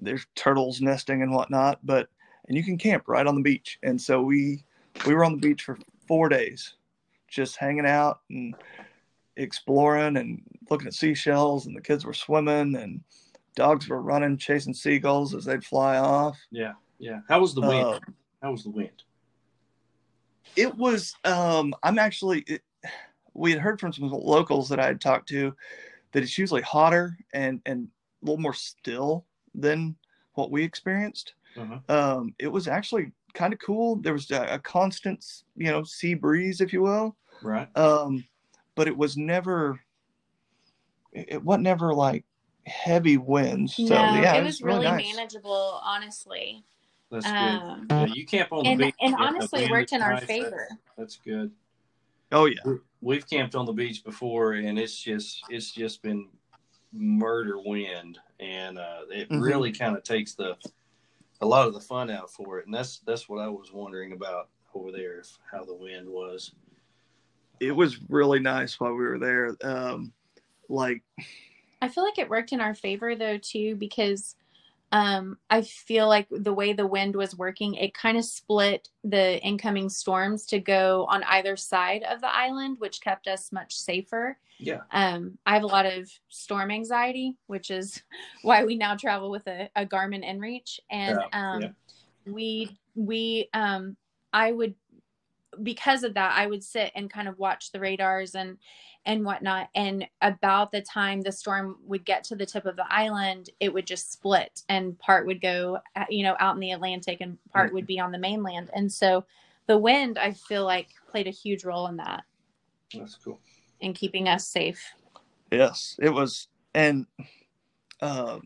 there's 0.00 0.26
turtles 0.34 0.80
nesting 0.80 1.22
and 1.22 1.32
whatnot, 1.32 1.78
but 1.86 2.08
and 2.48 2.56
you 2.56 2.64
can 2.64 2.78
camp 2.78 3.04
right 3.06 3.28
on 3.28 3.36
the 3.36 3.42
beach. 3.42 3.78
And 3.84 4.02
so 4.02 4.22
we 4.22 4.64
we 5.06 5.14
were 5.14 5.24
on 5.24 5.36
the 5.36 5.48
beach 5.48 5.62
for 5.62 5.78
four 6.08 6.28
days, 6.28 6.74
just 7.28 7.58
hanging 7.58 7.86
out 7.86 8.22
and 8.28 8.56
exploring 9.38 10.16
and 10.16 10.42
looking 10.70 10.88
at 10.88 10.94
seashells, 10.94 11.66
and 11.66 11.76
the 11.76 11.80
kids 11.80 12.04
were 12.04 12.12
swimming 12.14 12.76
and 12.76 13.00
dogs 13.54 13.88
were 13.88 14.02
running 14.02 14.36
chasing 14.36 14.74
seagulls 14.74 15.34
as 15.34 15.44
they'd 15.44 15.64
fly 15.64 15.96
off. 15.98 16.38
Yeah, 16.50 16.72
yeah. 16.98 17.20
How 17.28 17.40
was 17.40 17.54
the 17.54 17.62
wind? 17.62 17.84
Uh, 17.86 17.98
How 18.42 18.52
was 18.52 18.62
the 18.64 18.70
wind? 18.70 19.02
it 20.56 20.74
was 20.76 21.14
um 21.24 21.74
i'm 21.82 21.98
actually 21.98 22.40
it, 22.46 22.62
we 23.34 23.50
had 23.52 23.60
heard 23.60 23.78
from 23.78 23.92
some 23.92 24.08
locals 24.08 24.68
that 24.68 24.80
i 24.80 24.86
had 24.86 25.00
talked 25.00 25.28
to 25.28 25.54
that 26.12 26.22
it's 26.22 26.38
usually 26.38 26.62
hotter 26.62 27.16
and 27.34 27.60
and 27.66 27.86
a 28.22 28.24
little 28.24 28.40
more 28.40 28.54
still 28.54 29.26
than 29.54 29.94
what 30.34 30.50
we 30.50 30.64
experienced 30.64 31.34
Uh-huh. 31.56 31.78
um 31.94 32.34
it 32.38 32.48
was 32.48 32.66
actually 32.66 33.12
kind 33.34 33.52
of 33.52 33.58
cool 33.60 33.96
there 33.96 34.14
was 34.14 34.30
a, 34.30 34.42
a 34.54 34.58
constant 34.58 35.24
you 35.54 35.70
know 35.70 35.82
sea 35.84 36.14
breeze 36.14 36.60
if 36.60 36.72
you 36.72 36.80
will 36.82 37.14
Right. 37.42 37.68
um 37.76 38.24
but 38.78 38.88
it 38.88 38.96
was 38.96 39.16
never 39.16 39.80
it, 41.12 41.26
it 41.28 41.44
wasn't 41.44 41.64
never 41.64 41.92
like 41.92 42.24
heavy 42.64 43.16
winds 43.16 43.74
so 43.76 43.84
no, 43.84 44.04
yeah 44.20 44.34
it 44.34 44.44
was 44.44 44.62
really 44.62 44.84
nice. 44.86 45.14
manageable, 45.14 45.80
honestly. 45.82 46.64
That's 47.10 47.24
good. 47.26 47.32
Um, 47.34 47.86
Yeah, 47.90 48.06
you 48.12 48.26
camp 48.26 48.52
on 48.52 48.64
the 48.64 48.70
and 48.70 48.78
beach. 48.80 48.94
and 49.00 49.14
honestly, 49.14 49.66
worked 49.70 49.92
in 49.92 50.02
our 50.02 50.12
nice. 50.14 50.24
favor. 50.24 50.68
That's, 50.70 50.80
that's 50.96 51.16
good. 51.16 51.50
oh 52.32 52.44
yeah 52.46 52.74
We've 53.00 53.28
camped 53.28 53.54
on 53.54 53.64
the 53.64 53.72
beach 53.72 54.04
before, 54.04 54.54
and 54.54 54.78
it's 54.78 54.96
just 55.00 55.44
it's 55.48 55.70
just 55.72 56.02
been 56.02 56.28
murder 56.92 57.58
wind, 57.64 58.18
and 58.40 58.78
uh, 58.78 59.02
it 59.10 59.28
Mhm. 59.30 59.40
really 59.40 59.72
kind 59.72 59.96
of 59.96 60.02
takes 60.02 60.34
the 60.34 60.56
a 61.40 61.46
lot 61.46 61.66
of 61.68 61.72
the 61.74 61.80
fun 61.80 62.10
out 62.10 62.30
for 62.30 62.58
it. 62.58 62.66
And 62.66 62.74
that's 62.74 62.98
that's 63.06 63.28
what 63.28 63.38
I 63.40 63.48
was 63.48 63.72
wondering 63.72 64.12
about 64.12 64.48
over 64.74 64.90
there, 64.92 65.20
if, 65.20 65.38
how 65.50 65.64
the 65.64 65.74
wind 65.74 66.08
was. 66.08 66.52
It 67.60 67.72
was 67.72 67.98
really 68.08 68.40
nice 68.40 68.78
while 68.80 68.92
we 68.92 69.04
were 69.04 69.18
there 69.18 69.56
um 69.62 70.12
like 70.68 71.02
I 71.80 71.88
feel 71.88 72.04
like 72.04 72.18
it 72.18 72.28
worked 72.28 72.52
in 72.52 72.60
our 72.60 72.74
favor 72.74 73.14
though 73.14 73.38
too 73.38 73.76
because 73.76 74.36
um 74.90 75.38
I 75.50 75.62
feel 75.62 76.08
like 76.08 76.26
the 76.30 76.52
way 76.52 76.72
the 76.72 76.86
wind 76.86 77.14
was 77.14 77.36
working 77.36 77.74
it 77.74 77.94
kind 77.94 78.16
of 78.16 78.24
split 78.24 78.88
the 79.04 79.38
incoming 79.42 79.88
storms 79.88 80.46
to 80.46 80.58
go 80.60 81.06
on 81.08 81.22
either 81.24 81.56
side 81.56 82.02
of 82.04 82.20
the 82.20 82.34
island 82.34 82.76
which 82.78 83.00
kept 83.00 83.28
us 83.28 83.52
much 83.52 83.76
safer. 83.76 84.38
Yeah. 84.58 84.80
Um 84.92 85.38
I 85.46 85.54
have 85.54 85.62
a 85.62 85.66
lot 85.66 85.86
of 85.86 86.10
storm 86.28 86.70
anxiety 86.70 87.36
which 87.46 87.70
is 87.70 88.02
why 88.42 88.64
we 88.64 88.76
now 88.76 88.96
travel 88.96 89.30
with 89.30 89.46
a, 89.46 89.70
a 89.76 89.84
Garmin 89.84 90.24
inReach 90.24 90.80
and 90.90 91.18
Yeah, 91.32 91.52
um 91.52 91.62
yeah. 91.62 91.68
we 92.26 92.78
we 92.94 93.48
um 93.54 93.96
I 94.32 94.52
would 94.52 94.74
because 95.62 96.02
of 96.02 96.14
that 96.14 96.34
I 96.36 96.46
would 96.46 96.62
sit 96.62 96.92
and 96.94 97.10
kind 97.10 97.28
of 97.28 97.38
watch 97.38 97.72
the 97.72 97.80
radars 97.80 98.34
and 98.34 98.58
and 99.04 99.24
whatnot. 99.24 99.70
And 99.74 100.06
about 100.20 100.70
the 100.70 100.82
time 100.82 101.22
the 101.22 101.32
storm 101.32 101.76
would 101.86 102.04
get 102.04 102.24
to 102.24 102.36
the 102.36 102.44
tip 102.46 102.66
of 102.66 102.76
the 102.76 102.84
island, 102.92 103.50
it 103.58 103.72
would 103.72 103.86
just 103.86 104.12
split, 104.12 104.62
and 104.68 104.98
part 104.98 105.26
would 105.26 105.40
go, 105.40 105.78
uh, 105.96 106.04
you 106.10 106.22
know, 106.22 106.36
out 106.38 106.54
in 106.54 106.60
the 106.60 106.72
Atlantic, 106.72 107.20
and 107.20 107.38
part 107.52 107.72
would 107.72 107.86
be 107.86 107.98
on 107.98 108.12
the 108.12 108.18
mainland. 108.18 108.70
And 108.74 108.92
so, 108.92 109.24
the 109.66 109.78
wind, 109.78 110.18
I 110.18 110.32
feel 110.32 110.64
like, 110.64 110.88
played 111.10 111.26
a 111.26 111.30
huge 111.30 111.64
role 111.64 111.86
in 111.86 111.96
that, 111.96 112.24
That's 112.92 113.14
cool. 113.16 113.40
in 113.80 113.94
keeping 113.94 114.28
us 114.28 114.46
safe. 114.46 114.92
Yes, 115.50 115.96
it 116.02 116.10
was, 116.10 116.48
and 116.74 117.06
um, 118.02 118.42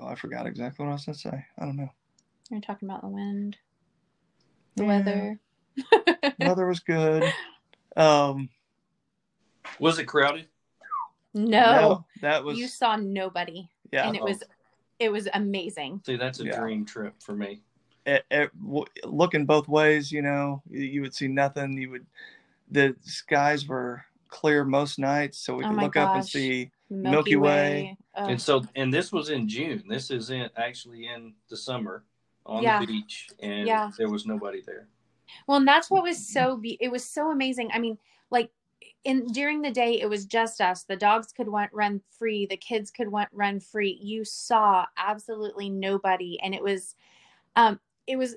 oh, 0.00 0.06
I 0.06 0.14
forgot 0.16 0.46
exactly 0.46 0.84
what 0.84 0.90
I 0.90 0.94
was 0.94 1.04
going 1.04 1.14
to 1.14 1.20
say. 1.20 1.46
I 1.58 1.64
don't 1.64 1.76
know. 1.76 1.90
You're 2.50 2.60
talking 2.60 2.88
about 2.88 3.02
the 3.02 3.08
wind, 3.08 3.56
the 4.76 4.84
Yeah, 4.84 4.88
weather. 4.88 5.40
Weather 6.38 6.66
was 6.66 6.80
good. 6.80 7.32
Um, 7.96 8.48
Was 9.78 9.98
it 9.98 10.04
crowded? 10.04 10.46
no, 11.34 12.04
that 12.20 12.44
was 12.44 12.58
you 12.58 12.68
saw 12.68 12.96
nobody, 12.96 13.68
yeah. 13.90 14.06
and 14.06 14.16
it 14.16 14.22
was, 14.22 14.42
it 14.98 15.10
was 15.10 15.28
amazing. 15.34 16.02
See, 16.04 16.16
that's 16.16 16.40
a 16.40 16.44
Yeah. 16.44 16.58
dream 16.60 16.84
trip 16.84 17.14
for 17.22 17.34
me. 17.34 17.62
It, 18.04 18.24
it, 18.30 18.50
w- 18.62 18.84
looking 19.04 19.46
both 19.46 19.68
ways, 19.68 20.10
you 20.12 20.22
know, 20.22 20.62
you, 20.68 20.80
you 20.82 21.00
would 21.02 21.14
see 21.14 21.28
nothing. 21.28 21.72
You 21.78 21.90
would 21.90 22.06
the 22.70 22.96
skies 23.02 23.66
were 23.66 24.04
clear 24.28 24.64
most 24.64 24.98
nights, 24.98 25.38
so 25.38 25.54
we 25.54 25.64
Oh 25.64 25.68
could 25.68 25.76
my 25.76 25.82
look 25.84 25.96
up 25.96 26.14
and 26.14 26.24
see. 26.24 26.70
Milky, 26.90 27.10
Milky 27.10 27.36
Way. 27.36 27.48
Way. 27.50 27.96
Ugh. 28.14 28.30
And 28.30 28.42
so, 28.42 28.62
and 28.74 28.92
this 28.92 29.12
was 29.12 29.30
in 29.30 29.48
June. 29.48 29.84
This 29.88 30.10
is 30.10 30.30
in 30.30 30.50
actually 30.56 31.06
in 31.06 31.34
the 31.48 31.56
summer 31.56 32.04
on 32.46 32.62
Yeah. 32.62 32.80
the 32.80 32.86
beach, 32.86 33.28
and 33.40 33.66
Yeah. 33.66 33.90
there 33.98 34.08
was 34.08 34.26
nobody 34.26 34.60
there. 34.60 34.88
Well, 35.46 35.58
and 35.58 35.68
that's 35.68 35.90
what 35.90 36.02
was 36.02 36.26
so 36.26 36.56
be- 36.56 36.78
it 36.80 36.90
was 36.90 37.04
so 37.04 37.30
amazing. 37.30 37.70
I 37.72 37.78
mean, 37.78 37.98
like 38.30 38.50
in 39.04 39.26
during 39.26 39.62
the 39.62 39.70
day 39.70 40.00
it 40.00 40.08
was 40.08 40.26
just 40.26 40.60
us. 40.60 40.84
The 40.84 40.96
dogs 40.96 41.32
could 41.32 41.48
want, 41.48 41.72
run 41.72 42.00
free, 42.10 42.46
the 42.46 42.56
kids 42.56 42.90
could 42.90 43.08
want, 43.08 43.28
run 43.32 43.60
free. 43.60 43.98
You 44.00 44.24
saw 44.24 44.86
absolutely 44.96 45.70
nobody 45.70 46.38
and 46.40 46.54
it 46.54 46.62
was 46.62 46.94
um 47.56 47.80
it 48.06 48.16
was 48.16 48.36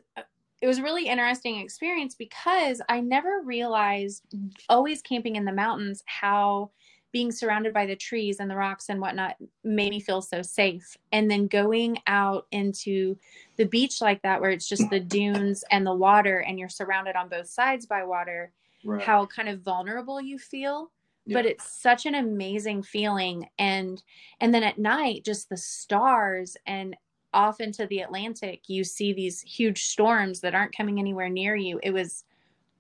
it 0.62 0.68
was 0.68 0.78
a 0.80 0.84
really 0.84 1.08
interesting 1.08 1.58
experience 1.60 2.16
because 2.16 2.82
I 2.90 3.02
never 3.02 3.42
realized 3.44 4.24
always 4.70 5.02
camping 5.02 5.36
in 5.36 5.46
the 5.46 5.52
mountains 5.52 6.02
how 6.06 6.72
being 7.16 7.32
surrounded 7.32 7.74
by 7.74 7.86
the 7.86 7.96
trees 7.96 8.42
and 8.42 8.52
the 8.52 8.56
rocks 8.58 8.90
and 8.90 9.00
whatnot 9.00 9.38
made 9.64 9.90
me 9.90 10.02
feel 10.02 10.22
so 10.22 10.42
safe. 10.42 10.98
And 11.14 11.32
then 11.32 11.48
going 11.48 11.98
out 12.08 12.46
into 12.52 13.18
the 13.56 13.64
beach 13.64 14.02
like 14.02 14.22
that, 14.24 14.42
where 14.42 14.50
it's 14.52 14.68
just 14.68 14.90
the 14.90 15.00
dunes 15.18 15.64
and 15.72 15.88
the 15.88 15.94
water, 15.96 16.40
and 16.40 16.60
you're 16.60 16.68
surrounded 16.68 17.16
on 17.16 17.30
both 17.30 17.48
sides 17.48 17.86
by 17.86 18.04
water, 18.04 18.52
Right. 18.84 19.02
how 19.02 19.28
kind 19.28 19.48
of 19.48 19.62
vulnerable 19.62 20.20
you 20.20 20.38
feel. 20.38 20.92
Yeah. 21.26 21.38
But 21.38 21.46
it's 21.46 21.82
such 21.82 22.06
an 22.06 22.16
amazing 22.16 22.84
feeling. 22.84 23.48
And 23.60 24.04
and 24.42 24.54
then 24.54 24.64
at 24.64 24.78
night, 24.78 25.24
just 25.24 25.48
the 25.48 25.56
stars 25.56 26.58
and 26.68 26.98
off 27.34 27.62
into 27.62 27.88
the 27.88 28.00
Atlantic, 28.00 28.68
you 28.68 28.84
see 28.84 29.14
these 29.14 29.40
huge 29.40 29.86
storms 29.86 30.42
that 30.42 30.54
aren't 30.54 30.76
coming 30.76 31.00
anywhere 31.00 31.30
near 31.30 31.56
you. 31.56 31.80
It 31.82 31.92
was 31.92 32.26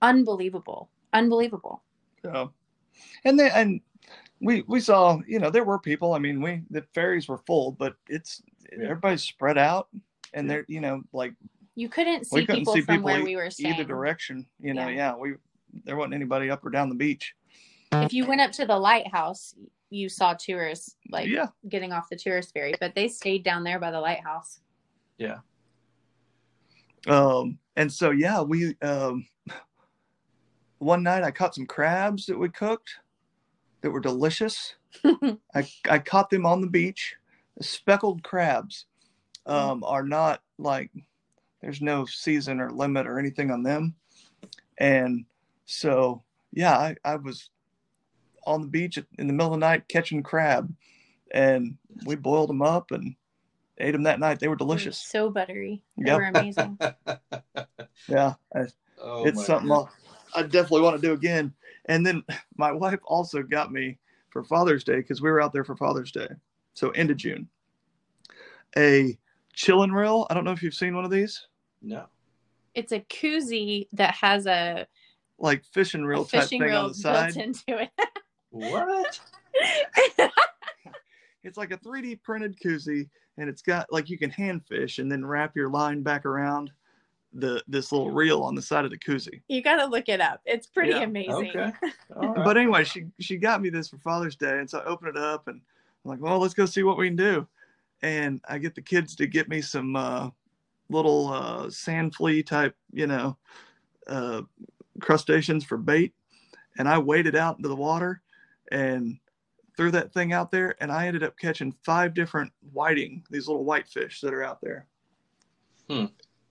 unbelievable. 0.01 0.89
Unbelievable. 1.13 1.83
So, 2.21 2.51
and 3.23 3.39
then 3.39 3.51
and 3.55 3.81
we 4.41 4.63
we 4.67 4.79
saw, 4.79 5.19
you 5.27 5.39
know, 5.39 5.49
there 5.49 5.63
were 5.63 5.79
people. 5.79 6.13
I 6.13 6.19
mean, 6.19 6.41
we 6.41 6.61
the 6.69 6.81
ferries 6.93 7.27
were 7.27 7.37
full, 7.39 7.71
but 7.71 7.95
it's 8.09 8.41
Yeah. 8.71 8.85
everybody's 8.85 9.23
spread 9.23 9.57
out, 9.57 9.87
and 10.33 10.47
Yeah. 10.47 10.53
they're 10.55 10.65
you 10.67 10.81
know 10.81 11.01
like 11.13 11.33
You 11.75 11.89
couldn't 11.89 12.25
see 12.25 12.35
we 12.37 12.45
couldn't 12.45 12.61
people 12.61 12.73
see 12.73 12.81
from 12.81 12.95
people 12.97 13.11
where 13.11 13.19
e- 13.19 13.23
we 13.23 13.35
were 13.35 13.49
staying. 13.49 13.73
either 13.75 13.83
direction. 13.83 14.45
You 14.59 14.73
know, 14.73 14.87
Yeah. 14.87 14.95
yeah, 14.95 15.15
we 15.15 15.35
there 15.83 15.95
wasn't 15.95 16.13
anybody 16.13 16.49
up 16.49 16.65
or 16.65 16.69
down 16.69 16.89
the 16.89 16.95
beach. 16.95 17.35
If 17.91 18.13
you 18.13 18.25
went 18.25 18.41
up 18.41 18.51
to 18.53 18.65
the 18.65 18.77
lighthouse, 18.77 19.55
you 19.89 20.09
saw 20.09 20.33
tourists 20.33 20.95
like 21.09 21.27
yeah, 21.29 21.47
getting 21.69 21.91
off 21.93 22.09
the 22.09 22.15
tourist 22.17 22.53
ferry, 22.53 22.73
but 22.79 22.93
they 22.95 23.07
stayed 23.07 23.43
down 23.43 23.63
there 23.63 23.79
by 23.79 23.91
the 23.91 23.99
lighthouse. 23.99 24.59
yeah. 25.17 25.39
Um, 27.07 27.59
and 27.75 27.91
so 27.91 28.11
yeah, 28.11 28.41
we 28.41 28.75
um, 28.81 29.27
one 30.79 31.03
night 31.03 31.23
I 31.23 31.31
caught 31.31 31.55
some 31.55 31.65
crabs 31.67 32.25
that 32.25 32.37
we 32.37 32.49
cooked 32.49 32.89
that 33.81 33.91
were 33.91 33.99
delicious. 33.99 34.75
I 35.05 35.67
I 35.89 35.99
caught 35.99 36.29
them 36.29 36.45
on 36.45 36.61
the 36.61 36.67
beach. 36.67 37.15
Speckled 37.61 38.23
crabs 38.23 38.85
um, 39.45 39.83
are 39.83 40.03
not 40.03 40.41
like 40.57 40.91
there's 41.61 41.81
no 41.81 42.05
season 42.05 42.59
or 42.59 42.71
limit 42.71 43.07
or 43.07 43.17
anything 43.19 43.51
on 43.51 43.63
them, 43.63 43.95
and 44.77 45.25
so 45.65 46.21
yeah, 46.51 46.77
I, 46.77 46.95
I 47.05 47.15
was 47.15 47.49
on 48.45 48.61
the 48.61 48.67
beach 48.67 48.97
in 49.17 49.27
the 49.27 49.33
middle 49.33 49.53
of 49.53 49.59
the 49.59 49.65
night 49.65 49.87
catching 49.87 50.21
crab, 50.23 50.73
and 51.31 51.77
we 52.05 52.15
boiled 52.15 52.49
them 52.49 52.61
up 52.61 52.91
and 52.91 53.15
ate 53.77 53.91
them 53.91 54.03
that 54.03 54.19
night. 54.19 54.39
They 54.39 54.47
were 54.47 54.55
They 54.55 54.63
were 54.63 54.67
delicious. 54.67 54.97
so 54.97 55.29
buttery. 55.29 55.81
They 55.97 56.05
Yep. 56.11 56.17
were 56.17 56.25
amazing. 56.27 56.79
Yeah, 58.07 58.35
I, 58.55 58.65
oh, 59.01 59.25
it's 59.25 59.45
something. 59.45 59.71
I'll, 59.71 59.89
I 60.35 60.43
definitely 60.43 60.81
want 60.81 61.01
to 61.01 61.07
do 61.07 61.13
again. 61.13 61.53
And 61.85 62.05
then 62.05 62.23
my 62.57 62.71
wife 62.71 62.99
also 63.05 63.43
got 63.43 63.71
me 63.71 63.97
for 64.29 64.43
Father's 64.43 64.83
Day 64.83 64.97
because 64.97 65.21
we 65.21 65.29
were 65.29 65.41
out 65.41 65.53
there 65.53 65.63
for 65.63 65.75
Father's 65.75 66.11
Day, 66.11 66.27
so 66.73 66.89
end 66.91 67.11
of 67.11 67.17
June. 67.17 67.47
A 68.77 69.17
chill 69.53 69.83
and 69.83 69.95
reel. 69.95 70.27
I 70.29 70.33
don't 70.33 70.43
know 70.43 70.51
if 70.51 70.61
you've 70.61 70.73
seen 70.73 70.95
one 70.95 71.05
of 71.05 71.11
these. 71.11 71.47
No. 71.81 72.05
it's 72.73 72.91
a 72.91 72.99
koozie 73.01 73.87
that 73.93 74.15
has 74.15 74.47
a 74.47 74.87
like 75.37 75.63
fishing 75.65 76.03
reel 76.03 76.23
a 76.23 76.27
type 76.27 76.41
fishing 76.43 76.61
thing 76.61 76.69
reel 76.69 76.81
on 76.81 76.87
the 76.89 76.93
side. 76.95 77.33
built 77.33 77.45
into 77.45 77.81
it. 77.83 77.89
What? 78.49 79.19
It's 81.45 81.57
like 81.57 81.71
a 81.71 81.77
3D 81.77 82.23
printed 82.23 82.57
koozie, 82.59 83.07
and 83.37 83.47
it's 83.47 83.61
got 83.61 83.91
like 83.91 84.09
you 84.09 84.17
can 84.17 84.31
hand 84.31 84.65
fish 84.65 84.97
and 84.97 85.11
then 85.11 85.23
wrap 85.23 85.55
your 85.55 85.69
line 85.69 86.01
back 86.01 86.25
around 86.25 86.71
the 87.35 87.61
this 87.67 87.91
little 87.91 88.11
reel 88.11 88.41
on 88.41 88.55
the 88.55 88.61
side 88.61 88.85
of 88.85 88.91
the 88.91 88.97
koozie. 88.97 89.41
you 89.47 89.61
got 89.61 89.75
to 89.75 89.85
look 89.85 90.09
it 90.09 90.21
up. 90.21 90.41
It's 90.45 90.67
pretty 90.67 90.91
Yeah, 90.91 91.03
amazing. 91.03 91.51
Okay. 91.55 91.71
All 92.15 92.33
right. 92.33 92.45
But 92.45 92.57
anyway, 92.57 92.83
she 92.83 93.05
she 93.19 93.37
got 93.37 93.61
me 93.61 93.69
this 93.69 93.89
for 93.89 93.97
Father's 93.97 94.35
Day, 94.35 94.59
and 94.59 94.69
so 94.69 94.79
I 94.79 94.85
open 94.85 95.09
it 95.09 95.17
up 95.17 95.47
and 95.47 95.61
I'm 96.03 96.11
like, 96.11 96.21
well, 96.21 96.39
let's 96.39 96.53
go 96.53 96.65
see 96.65 96.83
what 96.83 96.97
we 96.97 97.07
can 97.07 97.15
do. 97.15 97.47
And 98.01 98.41
I 98.47 98.57
get 98.57 98.75
the 98.75 98.81
kids 98.81 99.15
to 99.15 99.27
get 99.27 99.49
me 99.49 99.61
some 99.61 99.95
uh, 99.95 100.29
little 100.89 101.27
uh, 101.27 101.69
sand 101.69 102.15
flea 102.15 102.43
type, 102.43 102.75
you 102.91 103.07
know, 103.07 103.37
uh, 104.07 104.41
crustaceans 105.01 105.65
for 105.65 105.77
bait, 105.77 106.13
and 106.77 106.87
I 106.87 106.97
waded 106.97 107.35
out 107.35 107.57
into 107.57 107.69
the 107.69 107.75
water 107.75 108.21
and 108.71 109.17
threw 109.75 109.91
that 109.91 110.13
thing 110.13 110.31
out 110.31 110.51
there, 110.51 110.75
and 110.79 110.91
I 110.91 111.07
ended 111.07 111.23
up 111.23 111.37
catching 111.37 111.75
five 111.83 112.13
different 112.13 112.51
whiting, 112.71 113.23
these 113.29 113.47
little 113.47 113.65
whitefish 113.65 114.21
that 114.21 114.33
are 114.33 114.43
out 114.43 114.61
there. 114.61 114.87
Hmm. 115.89 116.05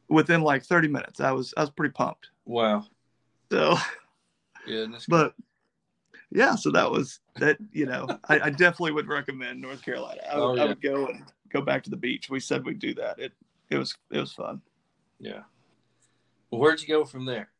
Within 0.08 0.42
like 0.42 0.62
30 0.64 0.88
minutes, 0.88 1.20
I 1.20 1.32
was 1.32 1.54
I 1.56 1.60
was 1.62 1.70
pretty 1.70 1.92
pumped. 1.92 2.30
wow. 2.44 2.84
So. 3.50 3.76
Goodness. 4.66 5.04
but 5.06 5.34
yeah, 6.30 6.54
so 6.54 6.70
that 6.72 6.90
was 6.90 7.20
that. 7.36 7.58
You 7.72 7.86
know, 7.86 8.06
I, 8.28 8.40
I 8.40 8.50
definitely 8.50 8.92
would 8.92 9.08
recommend 9.08 9.60
North 9.60 9.82
Carolina. 9.84 10.20
I 10.30 10.38
would, 10.38 10.58
Oh, 10.58 10.62
I 10.62 10.64
would 10.66 10.80
go 10.80 11.06
and 11.06 11.24
go 11.50 11.60
back 11.60 11.82
to 11.84 11.90
the 11.90 11.96
beach. 11.96 12.28
We 12.30 12.40
said 12.40 12.64
we'd 12.64 12.78
do 12.78 12.94
that. 12.94 13.18
It 13.18 13.32
it 13.70 13.76
was 13.78 13.94
it 14.10 14.18
was 14.18 14.32
fun. 14.32 14.60
yeah. 15.20 15.42
Well, 16.50 16.60
where'd 16.60 16.80
you 16.80 16.88
go 16.88 17.04
from 17.04 17.24
there? 17.26 17.50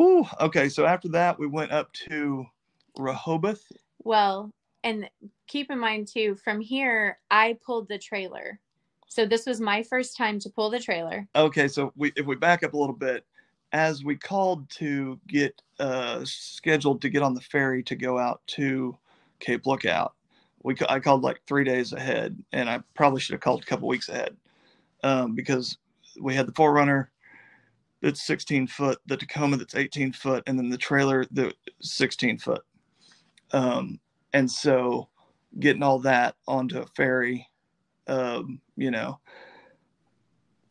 Ooh, 0.00 0.24
okay. 0.40 0.68
So 0.68 0.84
after 0.86 1.08
that, 1.08 1.38
we 1.38 1.46
went 1.46 1.72
up 1.72 1.92
to 2.08 2.46
Rehoboth. 2.98 3.64
Well, 4.02 4.50
and 4.82 5.08
keep 5.46 5.70
in 5.70 5.78
mind 5.78 6.08
too, 6.08 6.36
from 6.36 6.60
here, 6.60 7.18
I 7.30 7.58
pulled 7.64 7.88
the 7.88 7.98
trailer. 7.98 8.60
So 9.14 9.24
this 9.24 9.46
was 9.46 9.60
my 9.60 9.80
first 9.80 10.16
time 10.16 10.40
to 10.40 10.50
pull 10.50 10.70
the 10.70 10.80
trailer. 10.80 11.28
Okay, 11.36 11.68
so 11.68 11.92
we 11.94 12.12
if 12.16 12.26
we 12.26 12.34
back 12.34 12.64
up 12.64 12.74
a 12.74 12.76
little 12.76 12.96
bit, 12.96 13.24
as 13.70 14.02
we 14.02 14.16
called 14.16 14.68
to 14.70 15.20
get 15.28 15.62
uh 15.78 16.22
scheduled 16.24 17.00
to 17.02 17.08
get 17.08 17.22
on 17.22 17.32
the 17.32 17.40
ferry 17.40 17.80
to 17.84 17.94
go 17.94 18.18
out 18.18 18.40
to 18.48 18.98
Cape 19.38 19.66
Lookout, 19.66 20.14
we 20.64 20.74
I 20.88 20.98
called 20.98 21.22
like 21.22 21.40
three 21.46 21.62
days 21.62 21.92
ahead, 21.92 22.36
and 22.50 22.68
I 22.68 22.80
probably 22.94 23.20
should 23.20 23.34
have 23.34 23.40
called 23.40 23.62
a 23.62 23.66
couple 23.66 23.86
weeks 23.86 24.08
ahead, 24.08 24.36
um, 25.04 25.36
because 25.36 25.78
we 26.20 26.34
had 26.34 26.48
the 26.48 26.52
4Runner 26.52 27.06
that's 28.02 28.26
16 28.26 28.66
foot, 28.66 28.98
the 29.06 29.16
Tacoma 29.16 29.58
that's 29.58 29.76
18 29.76 30.12
foot, 30.12 30.42
and 30.48 30.58
then 30.58 30.70
the 30.70 30.76
trailer 30.76 31.24
the 31.30 31.54
16 31.82 32.38
foot, 32.38 32.64
um, 33.52 34.00
and 34.32 34.50
so 34.50 35.08
getting 35.60 35.84
all 35.84 36.00
that 36.00 36.34
onto 36.48 36.80
a 36.80 36.86
ferry, 36.96 37.48
um, 38.06 38.60
you 38.76 38.90
know. 38.90 39.18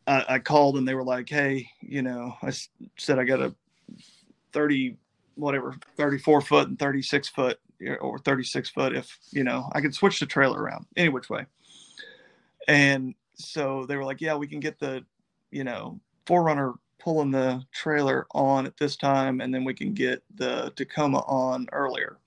I, 0.06 0.24
I 0.28 0.38
called 0.38 0.76
and 0.76 0.86
they 0.86 0.94
were 0.94 1.04
like, 1.04 1.28
"Hey, 1.28 1.70
you 1.80 2.02
know," 2.02 2.34
I 2.42 2.52
said 2.96 3.18
I 3.18 3.24
got 3.24 3.40
a 3.40 3.54
thirty, 4.52 4.96
whatever, 5.34 5.74
thirty-four 5.96 6.42
foot 6.42 6.68
and 6.68 6.78
thirty-six 6.78 7.28
foot, 7.28 7.58
or 8.00 8.18
thirty-six 8.18 8.70
foot. 8.70 8.94
If 8.94 9.18
you 9.30 9.44
know, 9.44 9.70
I 9.72 9.80
could 9.80 9.94
switch 9.94 10.20
the 10.20 10.26
trailer 10.26 10.60
around 10.60 10.86
any 10.96 11.08
which 11.08 11.30
way. 11.30 11.46
And 12.68 13.14
so 13.34 13.84
they 13.86 13.96
were 13.96 14.04
like, 14.04 14.20
"Yeah, 14.20 14.36
we 14.36 14.46
can 14.46 14.60
get 14.60 14.78
the, 14.78 15.04
you 15.50 15.64
know, 15.64 16.00
4Runner 16.26 16.74
pulling 16.98 17.30
the 17.30 17.64
trailer 17.72 18.26
on 18.32 18.66
at 18.66 18.76
this 18.76 18.96
time, 18.96 19.40
and 19.40 19.54
then 19.54 19.64
we 19.64 19.74
can 19.74 19.92
get 19.92 20.22
the 20.34 20.72
Tacoma 20.76 21.18
on 21.26 21.66
earlier." 21.72 22.18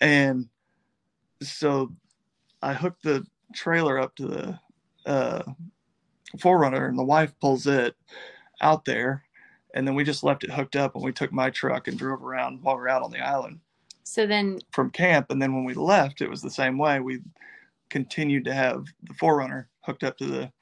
And 0.00 0.48
so 1.42 1.92
I 2.62 2.72
hooked 2.72 3.02
the 3.02 3.26
trailer 3.54 3.98
up 3.98 4.14
to 4.16 4.26
the 4.26 4.60
uh, 5.06 5.42
4Runner, 6.36 6.88
and 6.88 6.98
the 6.98 7.04
wife 7.04 7.32
pulls 7.40 7.66
it 7.66 7.94
out 8.60 8.84
there, 8.84 9.24
and 9.74 9.86
then 9.86 9.94
we 9.94 10.04
just 10.04 10.24
left 10.24 10.44
it 10.44 10.50
hooked 10.50 10.76
up, 10.76 10.94
and 10.94 11.04
we 11.04 11.12
took 11.12 11.32
my 11.32 11.50
truck 11.50 11.88
and 11.88 11.98
drove 11.98 12.22
around 12.22 12.62
while 12.62 12.76
we 12.76 12.82
are 12.82 12.88
out 12.88 13.02
on 13.02 13.10
the 13.10 13.20
island 13.20 13.60
So 14.04 14.26
then 14.26 14.58
from 14.72 14.90
camp. 14.90 15.30
And 15.30 15.40
then 15.40 15.54
when 15.54 15.64
we 15.64 15.74
left, 15.74 16.20
it 16.20 16.30
was 16.30 16.42
the 16.42 16.50
same 16.50 16.78
way. 16.78 17.00
We 17.00 17.20
continued 17.88 18.44
to 18.44 18.54
have 18.54 18.86
the 19.04 19.14
4Runner 19.14 19.66
hooked 19.80 20.04
up 20.04 20.18
to 20.18 20.26
the 20.26 20.52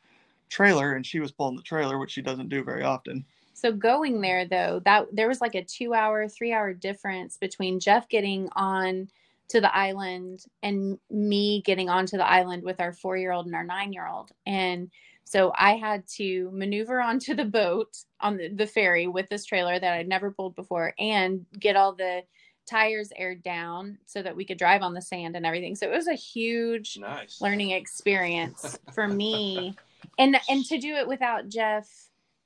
trailer, 0.49 0.95
and 0.95 1.05
she 1.05 1.21
was 1.21 1.33
pulling 1.33 1.57
the 1.57 1.63
trailer, 1.63 1.99
which 1.99 2.13
she 2.13 2.23
doesn't 2.23 2.49
do 2.49 2.63
very 2.63 2.83
often. 2.85 3.25
So 3.55 3.73
going 3.73 4.21
there 4.21 4.45
though, 4.45 4.81
that 4.85 5.07
there 5.13 5.29
was 5.29 5.41
like 5.41 5.55
a 5.55 5.65
two 5.65 5.95
hour, 5.95 6.29
three 6.29 6.53
hour 6.53 6.75
difference 6.75 7.39
between 7.39 7.81
Jeff 7.81 8.09
getting 8.09 8.49
on 8.55 9.09
to 9.49 9.61
the 9.61 9.75
island 9.75 10.45
and 10.63 10.99
me 11.11 11.63
getting 11.63 11.89
onto 11.89 12.17
the 12.17 12.29
island 12.29 12.63
with 12.63 12.81
our 12.81 12.93
four 12.93 13.17
year 13.17 13.33
old 13.33 13.47
and 13.47 13.55
our 13.55 13.65
nine 13.65 13.93
year 13.93 14.07
old. 14.07 14.33
And 14.45 14.91
so 15.25 15.53
I 15.57 15.77
had 15.77 16.07
to 16.17 16.51
maneuver 16.53 17.01
onto 17.01 17.35
the 17.35 17.45
boat 17.45 17.97
on 18.21 18.37
the, 18.37 18.49
the 18.49 18.67
ferry 18.67 19.07
with 19.09 19.29
this 19.29 19.45
trailer 19.45 19.79
that 19.79 19.95
I'd 19.95 20.09
never 20.09 20.31
pulled 20.31 20.55
before 20.55 20.95
and 20.99 21.47
get 21.59 21.77
all 21.77 21.95
the 21.95 22.23
tires 22.69 23.13
aired 23.17 23.43
down 23.43 23.99
so 24.07 24.23
that 24.23 24.35
we 24.35 24.45
could 24.45 24.59
drive 24.59 24.83
on 24.83 24.95
the 24.95 25.03
sand 25.03 25.37
and 25.37 25.47
everything. 25.47 25.77
So 25.77 25.87
it 25.87 25.95
was 25.95 26.09
a 26.09 26.15
huge 26.15 26.99
Nice. 27.01 27.41
learning 27.41 27.71
experience 27.71 28.79
for 28.93 29.07
me 29.07 29.77
and 30.19 30.37
and 30.49 30.65
to 30.67 30.79
do 30.79 30.95
it 30.95 31.07
without 31.07 31.49
jeff 31.49 31.89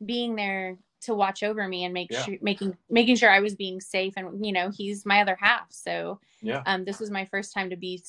being 0.04 0.34
there 0.34 0.76
to 1.02 1.14
watch 1.14 1.42
over 1.42 1.66
me 1.66 1.84
and 1.84 1.94
make 1.94 2.10
Yeah. 2.10 2.24
sure 2.24 2.36
making 2.42 2.76
making 2.90 3.16
sure 3.16 3.30
i 3.30 3.40
was 3.40 3.54
being 3.54 3.80
safe 3.80 4.14
and 4.16 4.44
you 4.44 4.52
know 4.52 4.70
he's 4.70 5.06
my 5.06 5.20
other 5.22 5.36
half 5.40 5.66
so 5.70 6.20
Yeah. 6.42 6.62
um 6.66 6.84
this 6.84 7.00
was 7.00 7.10
my 7.10 7.24
first 7.24 7.54
time 7.54 7.70
to 7.70 7.76
be 7.76 8.02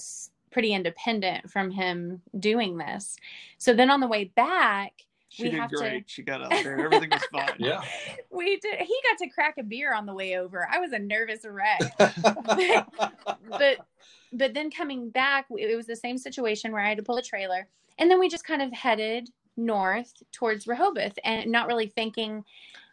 pretty 0.52 0.74
independent 0.74 1.50
from 1.50 1.72
him 1.72 2.22
doing 2.40 2.78
this 2.78 3.16
so 3.58 3.74
then 3.74 3.90
on 3.90 4.00
the 4.02 4.08
way 4.08 4.26
back 4.36 4.94
She 5.30 5.44
We 5.44 5.50
did 5.52 5.60
have 5.62 5.70
to- 5.70 5.76
great. 5.78 6.10
She 6.10 6.24
got 6.24 6.42
out 6.42 6.50
there. 6.50 6.78
Everything 6.86 7.10
was 7.10 7.24
fine. 7.32 7.56
Yeah. 7.58 7.82
we 8.30 8.58
did 8.58 8.80
he 8.80 8.96
got 9.10 9.18
to 9.20 9.30
crack 9.30 9.56
a 9.58 9.64
beer 9.64 9.94
on 9.94 10.06
the 10.06 10.14
way 10.14 10.38
over 10.38 10.68
i 10.72 10.80
was 10.80 10.92
a 10.92 11.00
nervous 11.00 11.46
wreck 11.46 11.80
but 13.50 13.78
but 14.34 14.54
then 14.54 14.70
coming 14.72 15.10
back 15.10 15.46
it 15.58 15.76
was 15.76 15.86
the 15.88 15.96
same 15.96 16.18
situation 16.18 16.72
where 16.72 16.82
i 16.82 16.88
had 16.90 16.98
to 16.98 17.04
pull 17.04 17.18
a 17.18 17.22
trailer 17.24 17.68
and 17.98 18.10
then 18.10 18.20
we 18.20 18.30
just 18.30 18.46
kind 18.46 18.62
of 18.62 18.72
headed 18.74 19.30
north 19.58 20.14
towards 20.32 20.66
rehoboth 20.66 21.18
and 21.24 21.52
not 21.52 21.68
really 21.68 21.88
thinking 21.88 22.44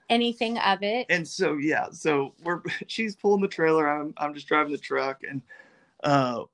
anything 0.09 0.59
of 0.59 0.83
it. 0.83 1.07
And 1.11 1.27
so 1.27 1.57
yeah 1.57 1.87
so 1.91 2.35
we're 2.43 2.63
she's 2.87 3.17
pulling 3.17 3.41
the 3.41 3.49
trailer. 3.49 3.89
I'm 3.89 4.15
i'm 4.17 4.35
just 4.35 4.49
driving 4.49 4.73
the 4.73 4.79
truck 4.79 5.23
and 5.29 5.43
uh 6.05 6.45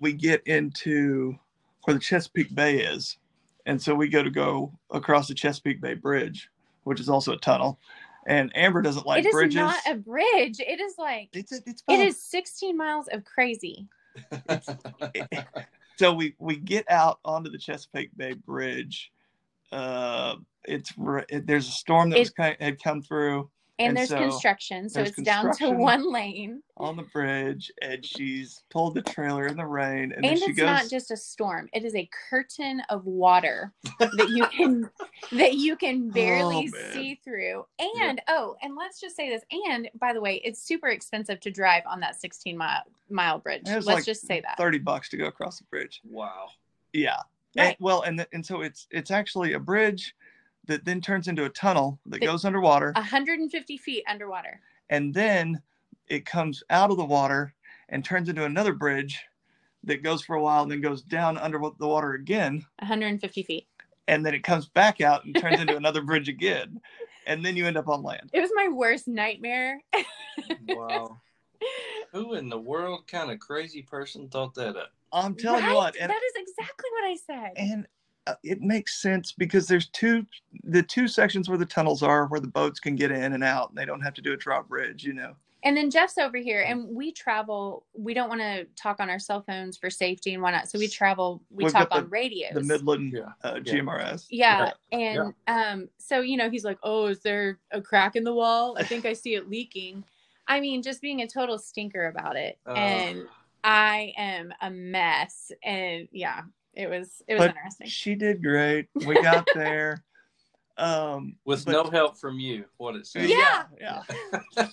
we 0.00 0.12
get 0.12 0.46
into 0.46 1.38
where 1.84 1.94
the 1.94 2.00
chesapeake 2.00 2.54
bay 2.54 2.80
is. 2.80 3.18
And 3.66 3.80
so 3.80 3.94
we 3.94 4.08
go 4.08 4.22
to 4.22 4.30
go 4.30 4.72
across 4.90 5.28
the 5.28 5.34
chesapeake 5.34 5.80
bay 5.80 5.94
bridge 5.94 6.50
which 6.84 7.00
is 7.00 7.08
also 7.08 7.32
a 7.32 7.38
tunnel. 7.38 7.78
And 8.26 8.50
amber 8.56 8.82
doesn't 8.82 9.06
like 9.06 9.24
it 9.24 9.28
is 9.28 9.32
bridges. 9.32 9.56
not 9.56 9.80
a 9.86 9.94
bridge. 9.94 10.58
It 10.60 10.80
is 10.80 10.94
like 10.98 11.28
it's 11.32 11.52
it's 11.52 11.82
it 11.88 12.00
is 12.00 12.22
16 12.22 12.76
miles 12.76 13.08
of 13.08 13.24
crazy. 13.24 13.86
So 15.98 16.14
we 16.14 16.36
we 16.38 16.56
get 16.56 16.88
out 16.88 17.18
onto 17.24 17.50
the 17.50 17.58
chesapeake 17.58 18.16
bay 18.16 18.34
bridge 18.34 19.10
uh 19.72 20.36
it's 20.64 20.92
it, 21.28 21.46
there's 21.46 21.68
a 21.68 21.72
storm 21.72 22.10
that 22.10 22.18
was 22.18 22.28
It- 22.28 22.36
kind 22.36 22.56
had 22.60 22.82
come 22.82 23.02
through 23.02 23.50
and, 23.80 23.90
And 23.90 23.96
there's 23.96 24.08
so 24.08 24.18
construction 24.18 24.88
so 24.88 24.98
there's 24.98 25.10
it's 25.10 25.22
down 25.22 25.54
to 25.58 25.70
one 25.70 26.10
lane. 26.12 26.62
on 26.78 26.96
the 26.96 27.04
bridge 27.04 27.70
and 27.80 28.04
she's 28.04 28.64
pulled 28.70 28.94
the 28.96 29.02
trailer 29.02 29.46
in 29.46 29.56
the 29.56 29.64
rain 29.64 30.12
and, 30.12 30.14
and, 30.14 30.24
then 30.24 30.36
she 30.36 30.46
it's 30.46 30.58
goes 30.58 30.66
not 30.66 30.88
just 30.90 31.12
a 31.12 31.16
storm 31.16 31.68
it 31.72 31.84
is 31.84 31.94
a 31.94 32.08
curtain 32.28 32.82
of 32.88 33.04
water 33.06 33.72
that 34.00 34.28
you 34.30 34.46
can 34.48 34.90
that 35.32 35.54
you 35.54 35.76
can 35.76 36.10
barely 36.10 36.70
Oh, 36.74 36.92
see 36.92 37.20
through. 37.22 37.66
And 37.78 38.20
oh 38.26 38.56
and 38.62 38.74
let's 38.74 39.00
just 39.00 39.14
say 39.14 39.28
this 39.30 39.42
and 39.68 39.88
by 40.00 40.12
the 40.12 40.20
way 40.20 40.40
it's 40.44 40.60
super 40.60 40.88
expensive 40.88 41.38
to 41.40 41.50
drive 41.50 41.84
on 41.86 42.00
that 42.00 42.20
16 42.20 42.56
mile 42.56 42.82
mile 43.10 43.38
bridge. 43.38 43.62
Let's 43.64 43.86
like 43.86 44.04
just 44.04 44.26
say 44.26 44.40
that. 44.40 44.56
30 44.58 44.78
bucks 44.78 45.08
to 45.10 45.16
go 45.16 45.26
across 45.26 45.58
the 45.58 45.64
bridge. 45.70 46.00
Wow. 46.04 46.48
yeah 46.92 47.20
And- 47.58 47.76
well 47.80 48.02
and 48.02 48.18
th- 48.18 48.28
and 48.32 48.44
so 48.44 48.60
it's 48.62 48.86
it's 48.90 49.10
actually 49.10 49.52
a 49.54 49.58
bridge 49.60 50.14
that 50.66 50.84
then 50.84 51.00
turns 51.00 51.28
into 51.28 51.44
a 51.44 51.48
tunnel 51.50 51.98
that 52.06 52.20
That- 52.20 52.26
goes 52.26 52.44
underwater. 52.44 52.92
150 52.96 53.76
feet 53.78 54.04
underwater. 54.08 54.60
And 54.90 55.12
then 55.14 55.62
it 56.08 56.24
comes 56.26 56.62
out 56.70 56.90
of 56.90 56.96
the 56.96 57.04
water 57.04 57.54
and 57.88 58.04
turns 58.04 58.28
into 58.28 58.44
another 58.44 58.72
bridge 58.74 59.24
that 59.84 60.02
goes 60.02 60.22
for 60.22 60.36
a 60.36 60.42
while 60.42 60.62
and 60.62 60.70
then 60.70 60.80
goes 60.80 61.02
down 61.02 61.38
under 61.38 61.58
the 61.78 61.86
water 61.86 62.12
again. 62.14 62.64
150 62.80 63.42
feet. 63.42 63.66
And 64.08 64.24
then 64.24 64.34
it 64.34 64.42
comes 64.42 64.68
back 64.68 65.00
out 65.00 65.24
and 65.24 65.34
turns 65.36 65.60
into 65.60 65.76
another 65.82 66.02
bridge 66.02 66.28
again. 66.28 66.80
And 67.26 67.44
then 67.44 67.56
you 67.56 67.66
end 67.66 67.76
up 67.76 67.88
on 67.88 68.02
land. 68.02 68.30
It 68.32 68.40
was 68.40 68.50
my 68.54 68.68
worst 68.68 69.08
nightmare. 69.08 69.80
Wow. 70.68 71.20
Who 72.12 72.34
in 72.34 72.48
the 72.48 72.58
world 72.58 73.06
kind 73.06 73.30
of 73.30 73.38
crazy 73.38 73.82
person 73.82 74.28
thought 74.28 74.54
that 74.54 74.76
up? 74.76 74.92
i'm 75.12 75.34
telling 75.34 75.62
right? 75.62 75.70
you 75.70 75.74
what 75.76 75.96
and 75.98 76.10
that 76.10 76.20
is 76.22 76.32
exactly 76.36 76.90
what 76.92 77.04
i 77.04 77.16
said 77.26 77.52
and 77.56 77.86
uh, 78.26 78.34
it 78.44 78.60
makes 78.60 79.00
sense 79.00 79.32
because 79.32 79.66
there's 79.66 79.88
two 79.88 80.26
the 80.64 80.82
two 80.82 81.08
sections 81.08 81.48
where 81.48 81.56
the 81.56 81.64
tunnels 81.64 82.02
are 82.02 82.26
where 82.26 82.40
the 82.40 82.46
boats 82.46 82.78
can 82.78 82.94
get 82.94 83.10
in 83.10 83.32
and 83.32 83.42
out 83.42 83.70
and 83.70 83.78
they 83.78 83.86
don't 83.86 84.02
have 84.02 84.12
to 84.12 84.20
do 84.20 84.34
a 84.34 84.36
drawbridge 84.36 85.04
you 85.04 85.14
know 85.14 85.34
and 85.64 85.76
then 85.76 85.90
Jeff's 85.90 86.18
over 86.18 86.38
here, 86.38 86.62
and 86.62 86.86
we 86.88 87.10
travel. 87.10 87.84
We 87.92 88.14
don't 88.14 88.28
want 88.28 88.40
to 88.40 88.64
talk 88.80 89.00
on 89.00 89.10
our 89.10 89.18
cell 89.18 89.42
phones 89.42 89.76
for 89.76 89.90
safety 89.90 90.32
and 90.32 90.40
whatnot. 90.40 90.68
So 90.70 90.78
we 90.78 90.86
travel. 90.86 91.42
We 91.50 91.64
We've 91.64 91.72
talk 91.72 91.90
got 91.90 92.04
on 92.04 92.10
radios. 92.10 92.54
the 92.54 92.62
midland 92.62 93.12
Yeah. 93.12 93.32
uh, 93.42 93.58
Yeah. 93.64 93.74
gmrs 93.80 94.26
yeah, 94.30 94.70
and 94.92 95.34
um, 95.48 95.88
so 95.98 96.20
you 96.20 96.36
know, 96.36 96.48
he's 96.48 96.64
like, 96.64 96.78
"Oh, 96.84 97.06
is 97.06 97.20
there 97.20 97.58
a 97.72 97.82
crack 97.82 98.14
in 98.14 98.22
the 98.22 98.32
wall? 98.32 98.76
I 98.78 98.84
think 98.84 99.04
I 99.04 99.12
see 99.14 99.34
it 99.34 99.50
leaking." 99.50 100.04
I 100.48 100.60
mean, 100.60 100.82
just 100.82 101.00
being 101.02 101.20
a 101.22 101.28
total 101.28 101.58
stinker 101.58 102.06
about 102.08 102.36
it, 102.36 102.58
Uh, 102.66 102.72
and 102.72 103.26
I 103.62 104.14
am 104.16 104.52
a 104.62 104.70
mess. 104.70 105.52
And 105.62 106.08
yeah, 106.10 106.42
it 106.74 106.88
was 106.88 107.22
it 107.28 107.34
was 107.34 107.48
interesting. 107.48 107.86
she 107.88 108.14
did 108.14 108.42
great 108.42 108.88
we 109.06 109.20
got 109.22 109.46
there 109.54 110.02
um 110.78 111.36
with 111.44 111.64
but- 111.64 111.72
no 111.72 111.84
help 111.90 112.16
from 112.18 112.38
you. 112.38 112.64
What 112.78 112.96
it 112.96 113.06
says. 113.06 113.28
Yeah. 113.28 113.64
yeah 113.80 114.02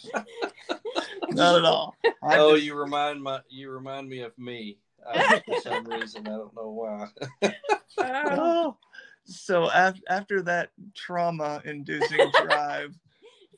not 1.29 1.55
at 1.57 1.65
all 1.65 1.95
I 2.23 2.37
oh, 2.37 2.53
just- 2.53 2.63
you 2.65 2.75
remind 2.75 3.21
my 3.21 3.41
you 3.49 3.69
remind 3.69 4.07
me 4.07 4.21
of 4.21 4.37
me 4.37 4.77
uh, 5.05 5.39
for 5.45 5.61
some 5.61 5.85
reason. 5.85 6.27
I 6.27 6.31
don't 6.31 6.55
know 6.55 6.69
why. 6.71 7.07
Oh. 7.43 7.51
Oh, 7.97 8.77
so 9.25 9.69
after 9.71 10.01
after 10.09 10.41
that 10.43 10.69
trauma 10.93 11.61
inducing 11.65 12.31
drive 12.43 12.93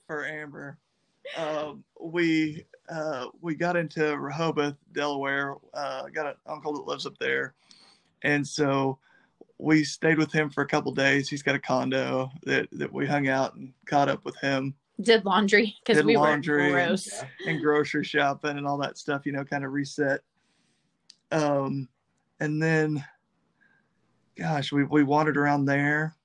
for 0.08 0.26
Amber, 0.26 0.78
um, 1.36 1.84
we 2.00 2.66
uh, 2.90 3.28
we 3.42 3.56
got 3.56 3.76
into 3.76 4.18
Rehoboth, 4.18 4.76
Delaware. 4.94 5.56
Uh, 5.74 6.04
got 6.08 6.28
an 6.28 6.36
uncle 6.46 6.74
that 6.74 6.88
lives 6.88 7.06
up 7.06 7.18
there, 7.20 7.54
and 8.24 8.46
so 8.48 8.98
we 9.58 9.84
stayed 9.84 10.18
with 10.18 10.32
him 10.32 10.50
for 10.50 10.62
a 10.62 10.68
couple 10.68 10.92
days. 10.92 11.28
He's 11.30 11.44
got 11.44 11.56
a 11.56 11.60
condo 11.60 12.30
that 12.44 12.68
that 12.74 12.92
we 12.92 13.06
hung 13.06 13.28
out 13.28 13.56
and 13.56 13.74
caught 13.86 14.10
up 14.10 14.24
with 14.24 14.38
him 14.38 14.76
Did 15.02 15.26
laundry 15.26 15.76
because 15.86 16.04
we 16.04 16.16
laundry. 16.16 16.72
were 16.72 16.86
gross. 16.86 17.10
Yeah. 17.12 17.52
and 17.52 17.62
grocery 17.62 18.04
shopping 18.04 18.58
and 18.58 18.68
all 18.68 18.78
that 18.80 18.98
stuff, 18.98 19.26
you 19.26 19.32
know, 19.32 19.44
kind 19.44 19.66
of 19.66 19.72
reset. 19.74 20.22
Um, 21.32 21.90
and 22.40 22.62
then, 22.62 23.04
gosh, 24.38 24.72
we, 24.72 24.84
we 24.84 25.04
wandered 25.04 25.38
around 25.38 25.66
there. 25.66 26.16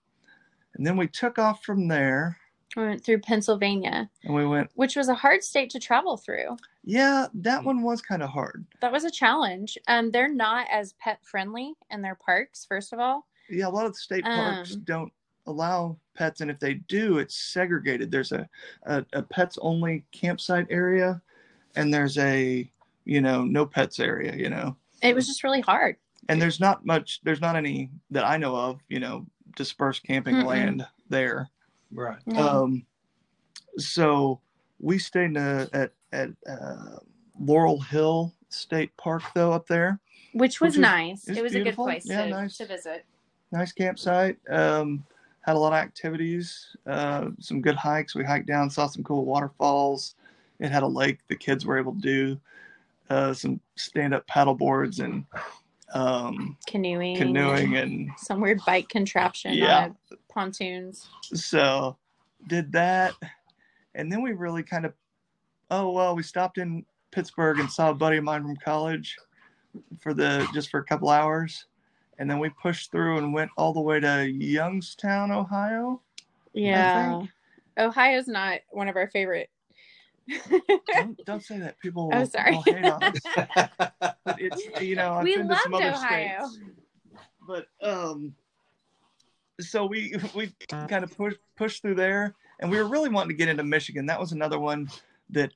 And 0.74 0.86
then 0.86 0.96
we 0.96 1.08
took 1.08 1.38
off 1.38 1.64
from 1.64 1.88
there 1.88 2.38
We 2.76 2.84
went 2.86 3.04
through 3.04 3.20
Pennsylvania, 3.20 4.08
and 4.24 4.34
we 4.34 4.46
went, 4.46 4.70
which 4.74 4.96
was 4.96 5.08
a 5.08 5.14
hard 5.14 5.42
state 5.44 5.70
to 5.70 5.78
travel 5.78 6.16
through. 6.16 6.56
yeah, 6.84 7.26
that 7.34 7.62
one 7.64 7.82
was 7.82 8.00
kind 8.02 8.22
of 8.22 8.30
hard. 8.30 8.64
That 8.80 8.92
was 8.92 9.04
a 9.04 9.10
challenge. 9.10 9.76
Um, 9.88 10.10
they're 10.10 10.32
not 10.32 10.66
as 10.70 10.94
pet 10.94 11.18
friendly 11.22 11.74
in 11.90 12.02
their 12.02 12.14
parks. 12.14 12.64
First 12.64 12.92
of 12.92 12.98
all, 12.98 13.26
Yeah, 13.50 13.66
a 13.66 13.70
lot 13.70 13.86
of 13.86 13.92
the 13.92 13.98
state 13.98 14.24
parks 14.24 14.72
Um. 14.74 14.80
don't 14.84 15.12
allow 15.46 15.96
pets. 16.14 16.40
And 16.40 16.50
if 16.50 16.58
they 16.60 16.74
do, 16.74 17.18
it's 17.18 17.34
segregated. 17.36 18.10
There's 18.10 18.32
a, 18.32 18.48
a, 18.84 19.04
a 19.12 19.22
pets 19.22 19.58
only 19.60 20.04
campsite 20.12 20.66
area 20.70 21.20
and 21.74 21.92
there's 21.92 22.16
a, 22.18 22.70
you 23.04 23.20
know, 23.20 23.42
no 23.44 23.66
pets 23.66 23.98
area, 23.98 24.34
you 24.36 24.48
know. 24.50 24.76
it 25.02 25.14
was 25.14 25.26
just 25.26 25.42
really 25.42 25.60
hard. 25.60 25.96
and 26.28 26.40
there's 26.40 26.60
not 26.60 26.86
much 26.86 27.20
there's 27.24 27.40
not 27.40 27.56
any 27.56 27.90
that 28.12 28.24
i 28.24 28.36
know 28.36 28.54
of 28.54 28.78
you 28.88 29.00
know 29.00 29.26
dispersed 29.56 30.04
camping 30.04 30.36
Mm-mm. 30.36 30.44
land 30.46 30.86
there 31.08 31.48
Right. 31.92 32.18
Um 32.36 32.84
so 33.78 34.40
we 34.80 34.98
stayed 34.98 35.24
in 35.26 35.36
a, 35.36 35.68
at 35.72 35.92
at 36.12 36.30
uh, 36.48 36.98
laurel 37.40 37.80
hill 37.80 38.34
state 38.50 38.94
park 38.96 39.22
though 39.34 39.52
up 39.52 39.66
there 39.66 39.98
which 40.34 40.60
was 40.60 40.74
which 40.76 40.80
nice. 40.82 41.26
It 41.28 41.42
was 41.42 41.54
a 41.54 41.60
good 41.60 41.74
place 41.76 42.06
Yeah, 42.06 42.24
to, 42.24 42.30
nice. 42.30 42.56
to 42.58 42.66
visit. 42.66 43.04
nice 43.50 43.72
campsite 43.72 44.38
um 44.50 45.04
had 45.42 45.56
a 45.56 45.58
lot 45.58 45.72
of 45.72 45.78
activities 45.78 46.76
uh 46.86 47.28
some 47.40 47.60
good 47.62 47.74
hikes 47.76 48.14
we 48.14 48.24
hiked 48.24 48.46
down 48.46 48.68
saw 48.70 48.86
some 48.86 49.02
cool 49.02 49.24
waterfalls 49.24 50.14
it 50.60 50.70
had 50.70 50.82
a 50.82 50.86
lake 50.86 51.18
the 51.28 51.36
kids 51.36 51.64
were 51.66 51.78
able 51.78 51.92
to 51.94 52.00
do 52.00 52.40
uh 53.10 53.32
some 53.32 53.58
stand-up 53.76 54.26
paddle 54.26 54.54
boards 54.54 55.00
and 55.00 55.24
um 55.94 56.56
Canoeing, 56.66 57.16
canoeing 57.16 57.76
and 57.76 57.92
and 57.92 58.10
some 58.18 58.40
weird 58.40 58.60
bike 58.66 58.88
contraption 58.88 59.54
Yeah. 59.54 59.88
Pontoons. 60.32 61.08
so 61.34 61.96
did 62.48 62.72
that 62.72 63.14
and 63.94 64.10
then 64.10 64.22
we 64.22 64.32
really 64.32 64.62
kind 64.62 64.84
of 64.84 64.92
oh 65.70 65.90
well 65.92 66.14
we 66.16 66.22
stopped 66.22 66.58
in 66.58 66.84
pittsburgh 67.12 67.58
and 67.60 67.70
saw 67.70 67.90
a 67.90 67.94
buddy 67.94 68.16
of 68.16 68.24
mine 68.24 68.42
from 68.42 68.56
college 68.56 69.16
for 70.00 70.12
the 70.14 70.46
just 70.52 70.70
for 70.70 70.80
a 70.80 70.84
couple 70.84 71.08
hours 71.08 71.66
and 72.18 72.28
then 72.30 72.38
we 72.38 72.48
pushed 72.60 72.90
through 72.90 73.18
and 73.18 73.32
went 73.32 73.50
all 73.56 73.72
the 73.72 73.80
way 73.80 74.00
to 74.00 74.24
youngstown 74.28 75.30
ohio 75.30 76.00
Yeah, 76.52 77.20
Ohio's 77.78 78.28
not 78.28 78.60
one 78.70 78.88
of 78.88 78.96
our 78.96 79.08
favorite. 79.08 79.48
don't, 80.94 81.24
don't 81.26 81.42
say 81.42 81.58
that 81.58 81.78
people 81.80 82.10
Oh, 82.12 82.20
will- 82.20 82.26
sorry. 82.26 82.52
will 82.52 82.62
hate 82.62 82.84
on 82.84 83.02
us 83.02 83.20
but 84.00 84.16
it's 84.38 84.62
you 84.80 84.96
know 84.96 85.14
i've 85.14 85.24
We 85.24 85.36
been 85.36 85.48
to 85.48 85.56
some 85.56 85.72
loved 85.72 85.84
other 85.84 85.94
Ohio. 85.96 86.46
states 86.48 86.58
but 87.46 87.66
um 87.82 88.34
so 89.70 89.86
we 89.86 90.14
we 90.34 90.52
kind 90.68 91.04
of 91.04 91.16
pushed 91.16 91.38
pushed 91.56 91.82
through 91.82 91.94
there 91.94 92.34
and 92.60 92.70
we 92.70 92.76
were 92.76 92.88
really 92.88 93.08
wanting 93.08 93.30
to 93.30 93.34
get 93.36 93.48
into 93.48 93.64
michigan. 93.64 94.06
That 94.06 94.20
was 94.20 94.32
another 94.32 94.58
one 94.58 94.88
that 95.30 95.52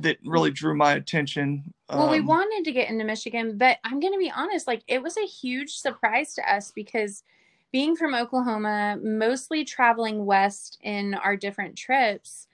that 0.00 0.16
really 0.24 0.50
drew 0.50 0.74
my 0.74 0.94
attention 0.94 1.62
Well, 1.90 2.10
we 2.10 2.20
Um, 2.20 2.26
wanted 2.26 2.64
to 2.64 2.72
get 2.72 2.88
into 2.88 3.04
Michigan, 3.04 3.58
but 3.58 3.76
I'm 3.84 4.00
going 4.00 4.14
to 4.14 4.18
be 4.18 4.30
honest, 4.30 4.66
like 4.66 4.82
it 4.88 5.02
was 5.02 5.18
a 5.18 5.26
huge 5.26 5.74
surprise 5.74 6.34
to 6.34 6.52
us 6.54 6.70
because 6.70 7.22
being 7.70 7.96
from 7.96 8.14
Oklahoma, 8.14 8.98
mostly 9.02 9.64
traveling 9.64 10.24
west 10.24 10.78
in 10.82 11.12
our 11.14 11.36
different 11.36 11.76
trips, 11.76 12.46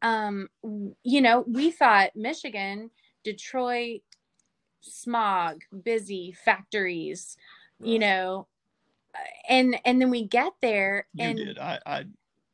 um, 0.00 0.48
you 1.02 1.20
know, 1.20 1.44
we 1.46 1.70
thought 1.70 2.16
Michigan, 2.16 2.90
Detroit, 3.22 4.00
smog, 4.80 5.62
busy 5.82 6.32
factories, 6.32 7.36
you 7.82 7.98
know, 7.98 8.46
uh, 8.48 8.55
and 9.48 9.76
and 9.84 10.00
then 10.00 10.10
we 10.10 10.24
get 10.24 10.52
there 10.62 11.06
you 11.14 11.28
and 11.28 11.38
did 11.38 11.58
i 11.58 11.78
i 11.86 12.04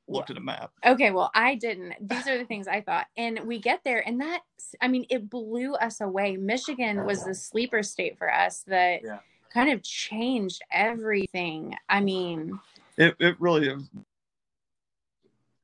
looked 0.09 0.31
at 0.31 0.37
a 0.37 0.41
map 0.41 0.73
Okay, 0.85 1.13
well, 1.13 1.31
I 1.33 1.55
didn't. 1.55 1.95
These 2.09 2.27
are 2.27 2.37
the 2.37 2.45
things 2.45 2.67
I 2.67 2.81
thought. 2.81 3.07
And 3.17 3.39
we 3.47 3.61
get 3.61 3.85
there, 3.85 4.03
and 4.05 4.21
that, 4.21 4.41
I 4.81 4.89
mean, 4.89 5.07
it 5.11 5.31
blew 5.31 5.75
us 5.75 6.01
away. 6.01 6.37
Michigan 6.37 7.07
was 7.07 7.25
the 7.25 7.37
sleeper 7.37 7.85
state 7.85 8.19
for 8.19 8.33
us 8.33 8.65
that 8.67 9.03
Yeah. 9.05 9.21
kind 9.55 9.71
of 9.71 9.83
changed 9.85 10.61
everything. 10.73 11.77
I 11.89 12.01
mean, 12.01 12.59
it, 12.97 13.15
it 13.21 13.41
really 13.41 13.69
is 13.69 13.89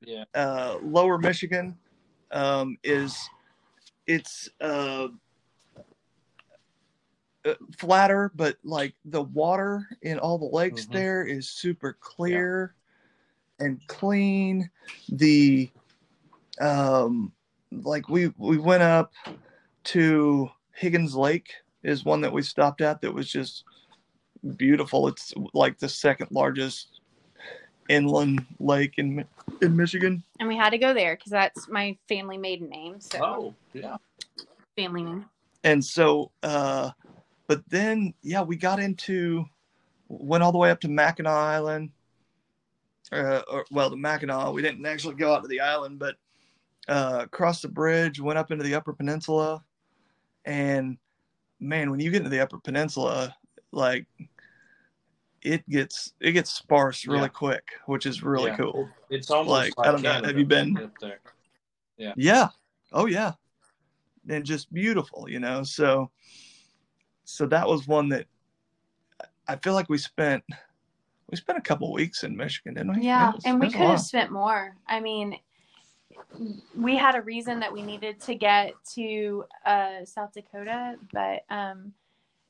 Yeah. 0.02 0.24
uh, 0.34 0.78
lower 0.82 1.18
Michigan 1.18 1.76
um, 2.30 2.78
is 2.84 3.18
it's 4.06 4.48
uh, 4.60 5.08
flatter, 7.78 8.30
but 8.34 8.56
like 8.64 8.94
the 9.04 9.22
water 9.22 9.86
in 10.02 10.18
all 10.18 10.38
the 10.38 10.44
lakes 10.56 10.86
Mhm. 10.86 10.92
there 10.92 11.24
is 11.24 11.48
super 11.48 11.96
clear 12.00 12.74
and 13.58 13.80
clean. 13.86 14.70
The 15.08 15.70
um, 16.60 17.32
like 17.72 18.08
we 18.08 18.32
we 18.36 18.58
went 18.58 18.82
up 18.82 19.12
to 19.84 20.50
Higgins 20.72 21.14
Lake 21.14 21.52
is 21.82 22.04
one 22.04 22.20
that 22.22 22.32
we 22.32 22.42
stopped 22.42 22.80
at 22.80 23.00
that 23.00 23.12
was 23.14 23.30
just 23.30 23.64
beautiful. 24.56 25.08
It's 25.08 25.32
like 25.54 25.78
the 25.78 25.88
second 25.88 26.28
largest 26.30 27.00
inland 27.88 28.44
lake 28.58 28.94
in 28.98 29.24
in 29.62 29.76
Michigan. 29.76 30.22
and 30.38 30.48
we 30.48 30.56
had 30.56 30.70
to 30.70 30.78
go 30.78 30.92
there 30.94 31.16
because 31.16 31.30
that's 31.32 31.68
my 31.68 31.96
family 32.08 32.38
maiden 32.38 32.68
name. 32.68 33.00
So, 33.00 33.18
Oh, 33.24 33.54
yeah. 33.72 33.96
family 34.76 35.02
name. 35.02 35.26
and 35.64 35.84
so 35.84 36.30
uh 36.42 36.90
but 37.48 37.62
then 37.68 38.14
yeah 38.22 38.42
we 38.42 38.54
got 38.56 38.78
into 38.78 39.44
went 40.08 40.42
all 40.44 40.52
the 40.52 40.58
way 40.58 40.70
up 40.70 40.80
to 40.80 40.88
mackinac 40.88 41.32
island 41.32 41.90
uh 43.10 43.42
or, 43.50 43.64
well 43.72 43.90
to 43.90 43.96
mackinac 43.96 44.52
we 44.52 44.62
didn't 44.62 44.86
actually 44.86 45.14
go 45.14 45.34
out 45.34 45.42
to 45.42 45.48
the 45.48 45.60
island 45.60 45.98
but 45.98 46.14
uh 46.88 47.26
crossed 47.26 47.62
the 47.62 47.68
bridge 47.68 48.20
went 48.20 48.38
up 48.38 48.50
into 48.52 48.62
the 48.64 48.74
upper 48.74 48.92
peninsula 48.92 49.62
and 50.44 50.96
man 51.60 51.90
when 51.90 51.98
you 52.00 52.10
get 52.10 52.18
into 52.18 52.30
the 52.30 52.40
upper 52.40 52.58
peninsula 52.58 53.34
like 53.72 54.06
it 55.42 55.68
gets 55.68 56.12
it 56.20 56.32
gets 56.32 56.50
sparse 56.50 57.06
really 57.06 57.22
Yeah. 57.22 57.28
quick 57.28 57.72
which 57.86 58.06
is 58.06 58.22
really 58.22 58.50
Yeah. 58.50 58.56
cool 58.56 58.88
It's 59.10 59.30
almost 59.30 59.50
Like, 59.50 59.78
like, 59.78 59.88
I 59.88 59.92
don't 59.92 60.02
know, 60.02 60.12
have 60.26 60.38
you 60.38 60.44
been- 60.44 60.76
up 60.76 60.98
there? 61.00 61.20
Yeah. 61.96 62.12
Yeah. 62.16 62.48
Oh 62.92 63.06
yeah. 63.06 63.32
And 64.28 64.44
just 64.44 64.70
beautiful, 64.72 65.26
you 65.30 65.40
know. 65.40 65.62
So 65.62 66.10
so 67.28 67.44
that 67.46 67.68
was 67.68 67.86
one 67.86 68.08
that 68.08 68.26
I 69.46 69.56
feel 69.56 69.74
like 69.74 69.90
we 69.90 69.98
spent 69.98 70.42
we 71.30 71.36
spent 71.36 71.58
a 71.58 71.62
couple 71.62 71.92
weeks 71.92 72.24
in 72.24 72.34
Michigan, 72.34 72.74
didn't 72.74 72.96
we? 72.96 73.04
Yeah, 73.04 73.32
was- 73.34 73.44
and 73.44 73.60
we 73.60 73.70
could 73.70 73.82
have 73.82 74.00
spent 74.00 74.32
more. 74.32 74.74
I 74.86 75.00
mean, 75.00 75.38
we 76.74 76.96
had 76.96 77.14
a 77.16 77.20
reason 77.20 77.60
that 77.60 77.70
we 77.70 77.82
needed 77.82 78.18
to 78.22 78.34
get 78.34 78.72
to 78.94 79.44
uh, 79.66 80.06
South 80.06 80.32
Dakota, 80.32 80.96
but 81.12 81.44
um, 81.50 81.92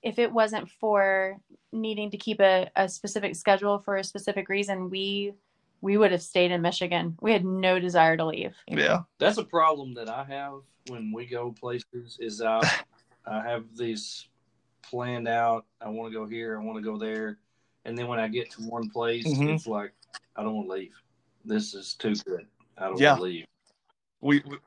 if 0.04 0.20
it 0.20 0.32
wasn't 0.32 0.70
for 0.70 1.40
needing 1.72 2.08
to 2.12 2.16
keep 2.16 2.40
a, 2.40 2.70
a 2.76 2.88
specific 2.88 3.34
schedule 3.34 3.80
for 3.80 3.96
a 3.96 4.04
specific 4.04 4.48
reason, 4.48 4.90
we 4.90 5.32
we 5.80 5.96
would 5.96 6.12
have 6.12 6.22
stayed 6.22 6.52
in 6.52 6.62
Michigan. 6.62 7.16
We 7.20 7.32
had 7.32 7.44
no 7.44 7.80
desire 7.80 8.16
to 8.16 8.26
leave. 8.26 8.54
Yeah. 8.68 9.00
That's 9.18 9.38
a 9.38 9.44
problem 9.44 9.94
that 9.94 10.08
I 10.08 10.22
have 10.24 10.60
when 10.86 11.10
we 11.12 11.26
go 11.26 11.50
places. 11.50 12.16
Is 12.20 12.40
I 12.40 12.60
I 13.26 13.42
have 13.42 13.64
these 13.76 14.28
planned 14.88 15.28
out. 15.28 15.66
I 15.80 15.88
want 15.88 16.12
to 16.12 16.18
go 16.18 16.26
here. 16.26 16.58
I 16.58 16.62
want 16.64 16.76
to 16.78 16.82
go 16.82 16.96
there, 16.98 17.38
and 17.84 17.96
then 17.96 18.06
when 18.08 18.18
I 18.18 18.28
get 18.28 18.50
to 18.52 18.62
one 18.62 18.88
place, 18.90 19.26
Mhm. 19.26 19.54
it's 19.54 19.66
like 19.66 19.92
I 20.36 20.42
don't 20.42 20.54
want 20.54 20.68
to 20.68 20.72
leave. 20.74 20.94
This 21.44 21.74
is 21.74 21.94
too 21.94 22.14
good. 22.26 22.46
I 22.76 22.86
don't 22.86 22.98
Yeah. 23.00 23.10
want 23.12 23.18
to 23.20 23.24
leave. 23.24 23.46
we 24.20 24.40
we- 24.46 24.58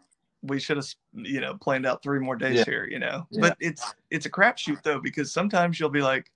we 0.44 0.60
should 0.60 0.78
have 0.78 0.88
you 1.14 1.40
know 1.42 1.56
planned 1.56 1.86
out 1.86 2.02
three 2.02 2.20
more 2.20 2.36
days 2.38 2.60
Yeah. 2.60 2.66
here 2.66 2.86
you 2.90 2.98
know 3.00 3.28
Yeah. 3.30 3.42
but 3.42 3.58
it's 3.60 3.94
it's 4.10 4.26
a 4.26 4.30
crapshoot 4.30 4.82
though 4.82 5.00
because 5.00 5.32
sometimes 5.32 5.78
you'll 5.80 5.90
be 5.90 6.02
like 6.02 6.32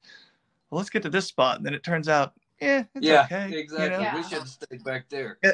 well, 0.70 0.78
let's 0.80 0.90
get 0.92 1.02
to 1.04 1.10
this 1.10 1.26
spot 1.26 1.58
and 1.58 1.66
then 1.66 1.74
it 1.74 1.82
turns 1.82 2.08
out 2.10 2.34
yeah 2.62 2.84
it's 2.94 3.06
yeah, 3.08 3.24
okay 3.24 3.50
you 3.50 3.58
exactly. 3.58 3.90
know? 3.90 4.00
Yeah. 4.02 4.16
We 4.18 4.24
should 4.24 4.48
stay 4.48 4.78
back 4.80 5.08
there. 5.10 5.40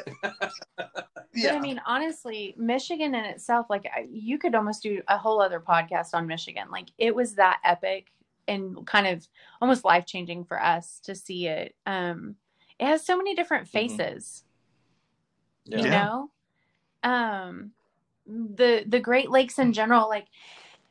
But 0.76 1.06
yeah 1.34 1.54
I 1.54 1.60
mean, 1.60 1.80
honestly, 1.86 2.54
Michigan 2.58 3.14
in 3.14 3.24
itself, 3.24 3.66
like 3.70 3.86
you 4.10 4.36
could 4.38 4.54
almost 4.54 4.82
do 4.82 5.00
a 5.08 5.16
whole 5.16 5.40
other 5.40 5.60
podcast 5.60 6.12
on 6.12 6.26
Michigan. 6.26 6.68
Like 6.70 6.88
it 6.98 7.14
was 7.14 7.34
that 7.36 7.58
epic 7.64 8.12
and 8.48 8.86
kind 8.86 9.06
of 9.06 9.26
almost 9.60 9.84
life 9.84 10.06
changing 10.06 10.44
for 10.44 10.62
us 10.62 11.00
to 11.04 11.14
see 11.14 11.46
it. 11.46 11.74
Um, 11.86 12.36
it 12.78 12.86
has 12.86 13.04
so 13.04 13.16
many 13.16 13.34
different 13.34 13.66
Mhm. 13.68 13.70
faces, 13.72 14.44
Yeah. 15.64 15.82
you 15.82 15.90
know. 15.90 16.30
Um, 17.02 17.72
the 18.26 18.84
the 18.86 19.00
Great 19.00 19.30
Lakes 19.30 19.58
in 19.58 19.72
general, 19.72 20.08
like 20.08 20.26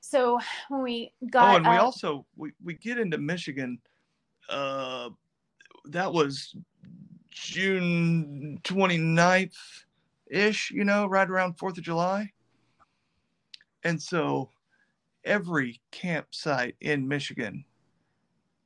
so 0.02 0.40
when 0.70 0.82
we 0.82 1.14
got 1.30 1.52
oh 1.52 1.56
and 1.56 1.66
we 1.66 1.76
up- 1.76 1.84
also 1.84 2.26
we, 2.36 2.52
we 2.64 2.74
get 2.74 2.98
into 2.98 3.18
michigan 3.20 3.80
uh 4.50 5.10
that 5.86 6.12
was 6.12 6.56
june 7.30 8.60
29th 8.64 9.56
ish 10.30 10.72
you 10.72 10.84
know 10.84 11.06
right 11.06 11.30
around 11.30 11.54
fourth 11.58 11.78
of 11.78 11.84
july 11.84 12.30
and 13.84 14.02
so 14.02 14.50
every 15.24 15.80
campsite 15.92 16.76
in 16.82 17.08
michigan 17.08 17.64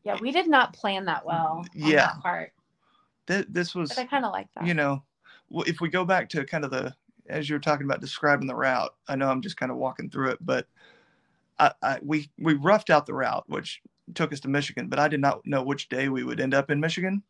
yeah, 0.03 0.17
we 0.21 0.31
did 0.31 0.47
not 0.47 0.71
plan 0.71 1.05
that 1.05 1.25
well. 1.25 1.63
on 1.63 1.67
Yeah. 1.73 1.95
that 2.05 2.19
part, 2.21 2.53
th- 3.25 3.47
this 3.49 3.73
was 3.73 3.89
but 3.89 3.97
I 3.97 4.05
kind 4.05 4.23
of 4.23 4.31
like 4.31 4.47
that. 4.55 4.65
you 4.67 4.73
know 4.75 5.03
if 5.51 5.81
we 5.81 5.89
go 5.89 6.05
back 6.05 6.29
to 6.29 6.45
kind 6.45 6.63
of 6.63 6.71
the 6.71 6.93
as 7.27 7.49
you 7.49 7.55
were 7.55 7.59
talking 7.59 7.85
about 7.85 8.01
describing 8.01 8.45
the 8.47 8.55
route 8.55 8.93
i 9.07 9.15
know 9.15 9.29
i'm 9.29 9.41
just 9.41 9.57
kind 9.57 9.71
of 9.71 9.77
walking 9.79 10.09
through 10.09 10.29
it 10.29 10.37
but 10.41 10.67
I, 11.57 11.71
I 11.81 11.99
we 12.03 12.29
we 12.37 12.53
roughed 12.53 12.89
out 12.91 13.05
the 13.07 13.13
route 13.15 13.45
which 13.47 13.81
took 14.13 14.31
us 14.31 14.39
to 14.41 14.47
michigan 14.47 14.87
but 14.89 14.99
i 14.99 15.07
did 15.07 15.21
not 15.21 15.45
know 15.45 15.63
which 15.63 15.89
day 15.89 16.07
we 16.09 16.23
would 16.23 16.39
end 16.39 16.53
up 16.53 16.69
in 16.69 16.79
michigan 16.79 17.23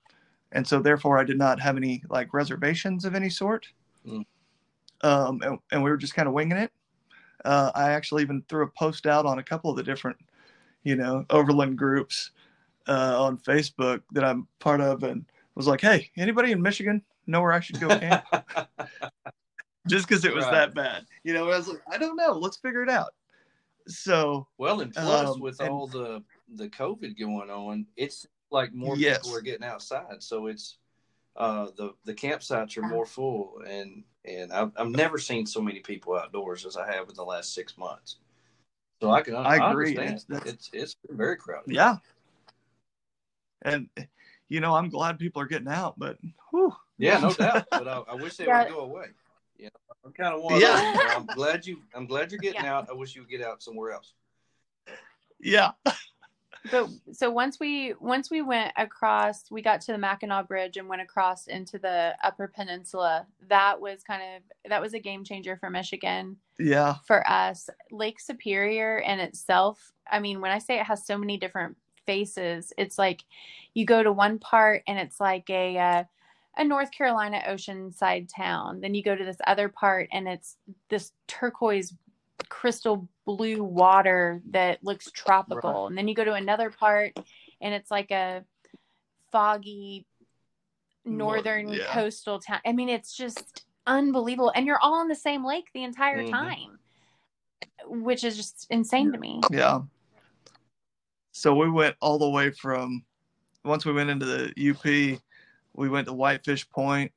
and 0.51 0.67
so 0.67 0.79
therefore 0.81 1.17
i 1.17 1.23
did 1.23 1.37
not 1.37 1.59
have 1.61 1.77
any 1.77 2.03
like 2.09 2.33
reservations 2.33 3.05
of 3.05 3.15
any 3.15 3.29
sort 3.29 3.67
Mm. 4.05 4.25
um 5.01 5.41
and, 5.43 5.59
and 5.71 5.81
we 5.83 5.89
were 5.89 5.97
just 5.97 6.13
kind 6.13 6.27
of 6.27 6.33
winging 6.33 6.57
it 6.57 6.71
uh 7.45 7.71
i 7.75 7.91
actually 7.91 8.21
even 8.21 8.43
threw 8.49 8.63
a 8.63 8.67
post 8.67 9.05
out 9.05 9.25
on 9.25 9.39
a 9.39 9.43
couple 9.43 9.69
of 9.71 9.77
the 9.77 9.83
different 9.83 10.17
you 10.83 10.95
know 10.95 11.25
overland 11.29 11.77
groups 11.77 12.31
uh 12.87 13.15
on 13.21 13.37
facebook 13.37 14.01
that 14.11 14.23
i'm 14.23 14.47
part 14.59 14.81
of 14.81 15.03
and 15.03 15.25
was 15.55 15.67
like 15.67 15.81
hey 15.81 16.09
anybody 16.17 16.51
in 16.51 16.61
michigan 16.61 17.01
know 17.27 17.41
where 17.41 17.53
i 17.53 17.59
should 17.59 17.79
go 17.79 17.87
camp 17.99 18.23
just 19.87 20.07
because 20.07 20.25
it 20.25 20.33
was 20.33 20.45
Right. 20.45 20.51
that 20.53 20.73
bad. 20.73 21.05
You 21.23 21.33
know, 21.33 21.45
I 21.45 21.57
was 21.57 21.67
like, 21.67 21.81
I 21.91 21.97
don't 21.99 22.15
know. 22.15 22.31
Let's 22.33 22.57
figure 22.57 22.81
it 22.81 22.89
out. 22.89 23.13
So 23.87 24.47
Well, 24.57 24.81
and 24.81 24.91
plus 24.93 25.35
Um, 25.35 25.39
with 25.39 25.59
and- 25.61 25.69
all 25.69 25.87
the 25.87 26.23
the 26.55 26.69
COVID 26.69 27.17
going 27.19 27.49
on, 27.49 27.85
it's 27.95 28.25
like 28.51 28.73
more 28.73 28.95
Yes. 28.95 29.19
people 29.19 29.35
are 29.37 29.41
getting 29.41 29.65
outside, 29.65 30.21
so 30.23 30.47
it's 30.47 30.77
uh, 31.35 31.67
the 31.77 31.93
the 32.05 32.13
campsites 32.13 32.77
are 32.77 32.87
more 32.87 33.05
full, 33.05 33.61
and 33.67 34.03
and 34.27 34.51
I've, 34.51 34.71
I've 34.77 34.89
never 34.89 35.17
seen 35.17 35.45
so 35.45 35.61
many 35.61 35.79
people 35.79 36.15
outdoors 36.15 36.65
as 36.65 36.77
I 36.77 36.91
have 36.91 37.09
in 37.09 37.15
the 37.15 37.23
last 37.23 37.53
six 37.53 37.77
months. 37.77 38.17
So 39.01 39.11
I 39.11 39.21
can 39.21 39.35
I 39.35 39.55
agree. 39.71 39.97
understand. 39.97 40.23
It's- 40.37 40.53
It's 40.53 40.69
it's 40.73 40.95
very 41.09 41.37
crowded. 41.37 41.73
yeah, 41.73 41.97
and 43.61 43.89
you 44.47 44.59
know, 44.61 44.73
I'm 44.75 44.89
glad 44.89 45.19
people 45.19 45.41
are 45.41 45.47
getting 45.47 45.67
out, 45.67 45.97
but 45.97 46.17
whew, 46.51 46.75
Yeah, 46.97 47.19
no 47.19 47.33
doubt. 47.33 47.65
But 47.71 47.87
I, 47.87 47.97
I 48.09 48.13
wish 48.15 48.37
they 48.37 48.45
Yeah. 48.45 48.63
would 48.63 48.71
go 48.73 48.79
away. 48.81 49.07
You 49.57 49.65
know, 49.65 49.95
I'm 50.05 50.13
kind 50.13 50.33
of 50.33 50.41
one. 50.41 50.59
Yeah. 50.61 50.75
Of 50.75 50.79
those, 50.81 50.93
you 51.01 51.07
know, 51.07 51.15
I'm 51.15 51.25
glad 51.25 51.65
you. 51.65 51.81
I'm 51.93 52.05
glad 52.07 52.31
you're 52.31 52.39
getting 52.41 52.63
Yeah. 52.63 52.77
out. 52.77 52.89
I 52.89 52.93
wish 52.93 53.15
you 53.15 53.21
would 53.21 53.29
get 53.29 53.41
out 53.41 53.61
somewhere 53.61 53.91
else. 53.91 54.13
yeah, 55.39 55.71
but 56.71 56.89
so 57.11 57.29
once 57.29 57.59
we 57.59 57.93
once 57.99 58.29
we 58.29 58.41
went 58.41 58.73
across 58.77 59.49
we 59.51 59.61
got 59.61 59.81
to 59.81 59.91
the 59.91 59.97
mackinac 59.97 60.47
bridge 60.47 60.77
and 60.77 60.87
went 60.87 61.01
across 61.01 61.47
into 61.47 61.77
the 61.77 62.15
upper 62.23 62.47
peninsula. 62.47 63.27
That 63.47 63.79
was 63.79 64.03
kind 64.03 64.21
of 64.21 64.69
that 64.69 64.81
was 64.81 64.93
a 64.93 64.99
game 64.99 65.23
changer 65.23 65.57
for 65.57 65.69
michigan. 65.69 66.37
Yeah, 66.57 66.95
for 67.05 67.27
us 67.29 67.69
lake 67.91 68.19
superior 68.19 68.99
in 68.99 69.19
itself 69.19 69.91
i 70.09 70.19
mean 70.19 70.39
when 70.39 70.51
i 70.51 70.57
say 70.57 70.79
it 70.79 70.85
has 70.85 71.05
so 71.05 71.17
many 71.17 71.37
different 71.37 71.75
faces 72.05 72.71
it's 72.77 72.97
like 72.97 73.23
you 73.73 73.85
go 73.85 74.01
to 74.03 74.11
one 74.11 74.39
part 74.39 74.83
and 74.87 74.97
it's 74.97 75.19
like 75.19 75.49
a 75.49 75.77
uh, 75.77 76.03
a 76.57 76.63
north 76.63 76.91
carolina 76.91 77.41
oceanside 77.47 78.29
town. 78.33 78.79
Then 78.81 78.93
you 78.93 79.03
go 79.03 79.15
to 79.15 79.25
this 79.25 79.37
other 79.47 79.69
part 79.69 80.07
and 80.11 80.27
it's 80.27 80.57
this 80.89 81.11
turquoise 81.27 81.93
crystal 82.49 83.07
blue 83.25 83.63
water 83.63 84.41
that 84.51 84.83
looks 84.83 85.09
tropical 85.11 85.87
and 85.87 85.97
then 85.97 86.07
you 86.07 86.15
go 86.15 86.23
to 86.25 86.33
another 86.33 86.69
part 86.69 87.13
and 87.61 87.73
it's 87.73 87.89
like 87.89 88.11
a 88.11 88.43
foggy 89.31 90.05
Nor- 91.05 91.35
northern 91.35 91.69
yeah. 91.69 91.85
coastal 91.91 92.39
town 92.39 92.59
i 92.65 92.71
mean 92.71 92.89
it's 92.89 93.15
just 93.15 93.65
unbelievable 93.87 94.51
and 94.55 94.65
you're 94.65 94.79
all 94.79 94.95
on 94.95 95.07
the 95.07 95.15
same 95.15 95.45
lake 95.45 95.69
the 95.73 95.83
entire 95.83 96.23
Mhm. 96.23 96.31
time 96.31 96.79
which 97.87 98.23
is 98.23 98.35
just 98.35 98.67
insane 98.69 99.11
to 99.11 99.17
me 99.17 99.41
yeah. 99.51 99.81
So 101.31 101.53
we 101.53 101.69
went 101.69 101.95
all 102.01 102.17
the 102.17 102.29
way 102.29 102.49
from 102.51 103.03
once 103.65 103.85
we 103.85 103.91
went 103.91 104.09
into 104.09 104.25
the 104.25 104.53
UP, 104.57 105.19
we 105.73 105.89
went 105.89 106.07
to 106.07 106.13
Whitefish 106.13 106.69
Point, 106.69 107.11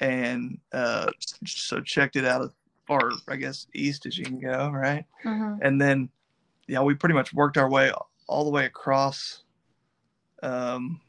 and 0.00 0.58
uh, 0.72 1.10
so 1.46 1.80
checked 1.80 2.16
it 2.16 2.24
out 2.24 2.42
as 2.42 2.50
far, 2.86 3.10
I 3.28 3.36
guess, 3.36 3.66
east 3.74 4.06
as 4.06 4.16
you 4.18 4.24
can 4.24 4.38
go, 4.38 4.70
right? 4.70 5.04
Mhm. 5.24 5.58
and 5.62 5.80
then 5.80 6.08
yeah 6.66 6.80
we 6.82 6.94
pretty 6.94 7.14
much 7.14 7.32
worked 7.34 7.56
our 7.58 7.68
way 7.70 7.92
all 8.26 8.44
the 8.44 8.50
way 8.50 8.64
across 8.66 9.42
um 10.42 11.00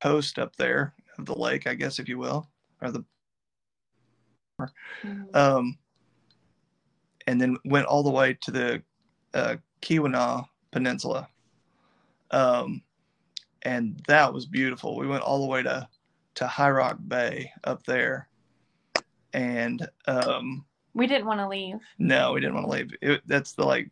coast 0.00 0.38
up 0.38 0.54
there 0.56 0.94
of 1.18 1.26
the 1.26 1.34
lake 1.34 1.66
i 1.66 1.74
guess 1.74 1.98
if 1.98 2.08
you 2.08 2.16
will 2.18 2.48
or 2.80 2.90
the 2.92 3.04
Mhm. 5.02 5.34
um 5.36 5.78
and 7.26 7.40
then 7.40 7.56
went 7.64 7.86
all 7.86 8.02
the 8.02 8.10
way 8.10 8.34
to 8.42 8.50
the 8.50 8.82
uh 9.34 9.56
Keweenaw 9.82 10.46
peninsula 10.70 11.28
um 12.30 12.82
and 13.62 14.00
that 14.06 14.32
was 14.32 14.46
beautiful 14.46 14.96
we 14.96 15.06
went 15.08 15.22
all 15.22 15.40
the 15.40 15.48
way 15.50 15.62
to 15.62 15.88
to 16.34 16.46
high 16.46 16.70
rock 16.70 16.98
bay 17.08 17.52
up 17.64 17.84
there 17.84 18.28
and 19.32 19.88
um 20.06 20.64
we 20.94 21.06
didn't 21.06 21.26
want 21.26 21.40
to 21.40 21.48
leave 21.48 21.76
No, 21.98 22.32
we 22.32 22.40
didn't 22.40 22.54
want 22.54 22.66
to 22.66 22.72
leave. 22.72 22.94
It, 23.02 23.22
that's 23.26 23.52
the 23.52 23.64
like 23.64 23.90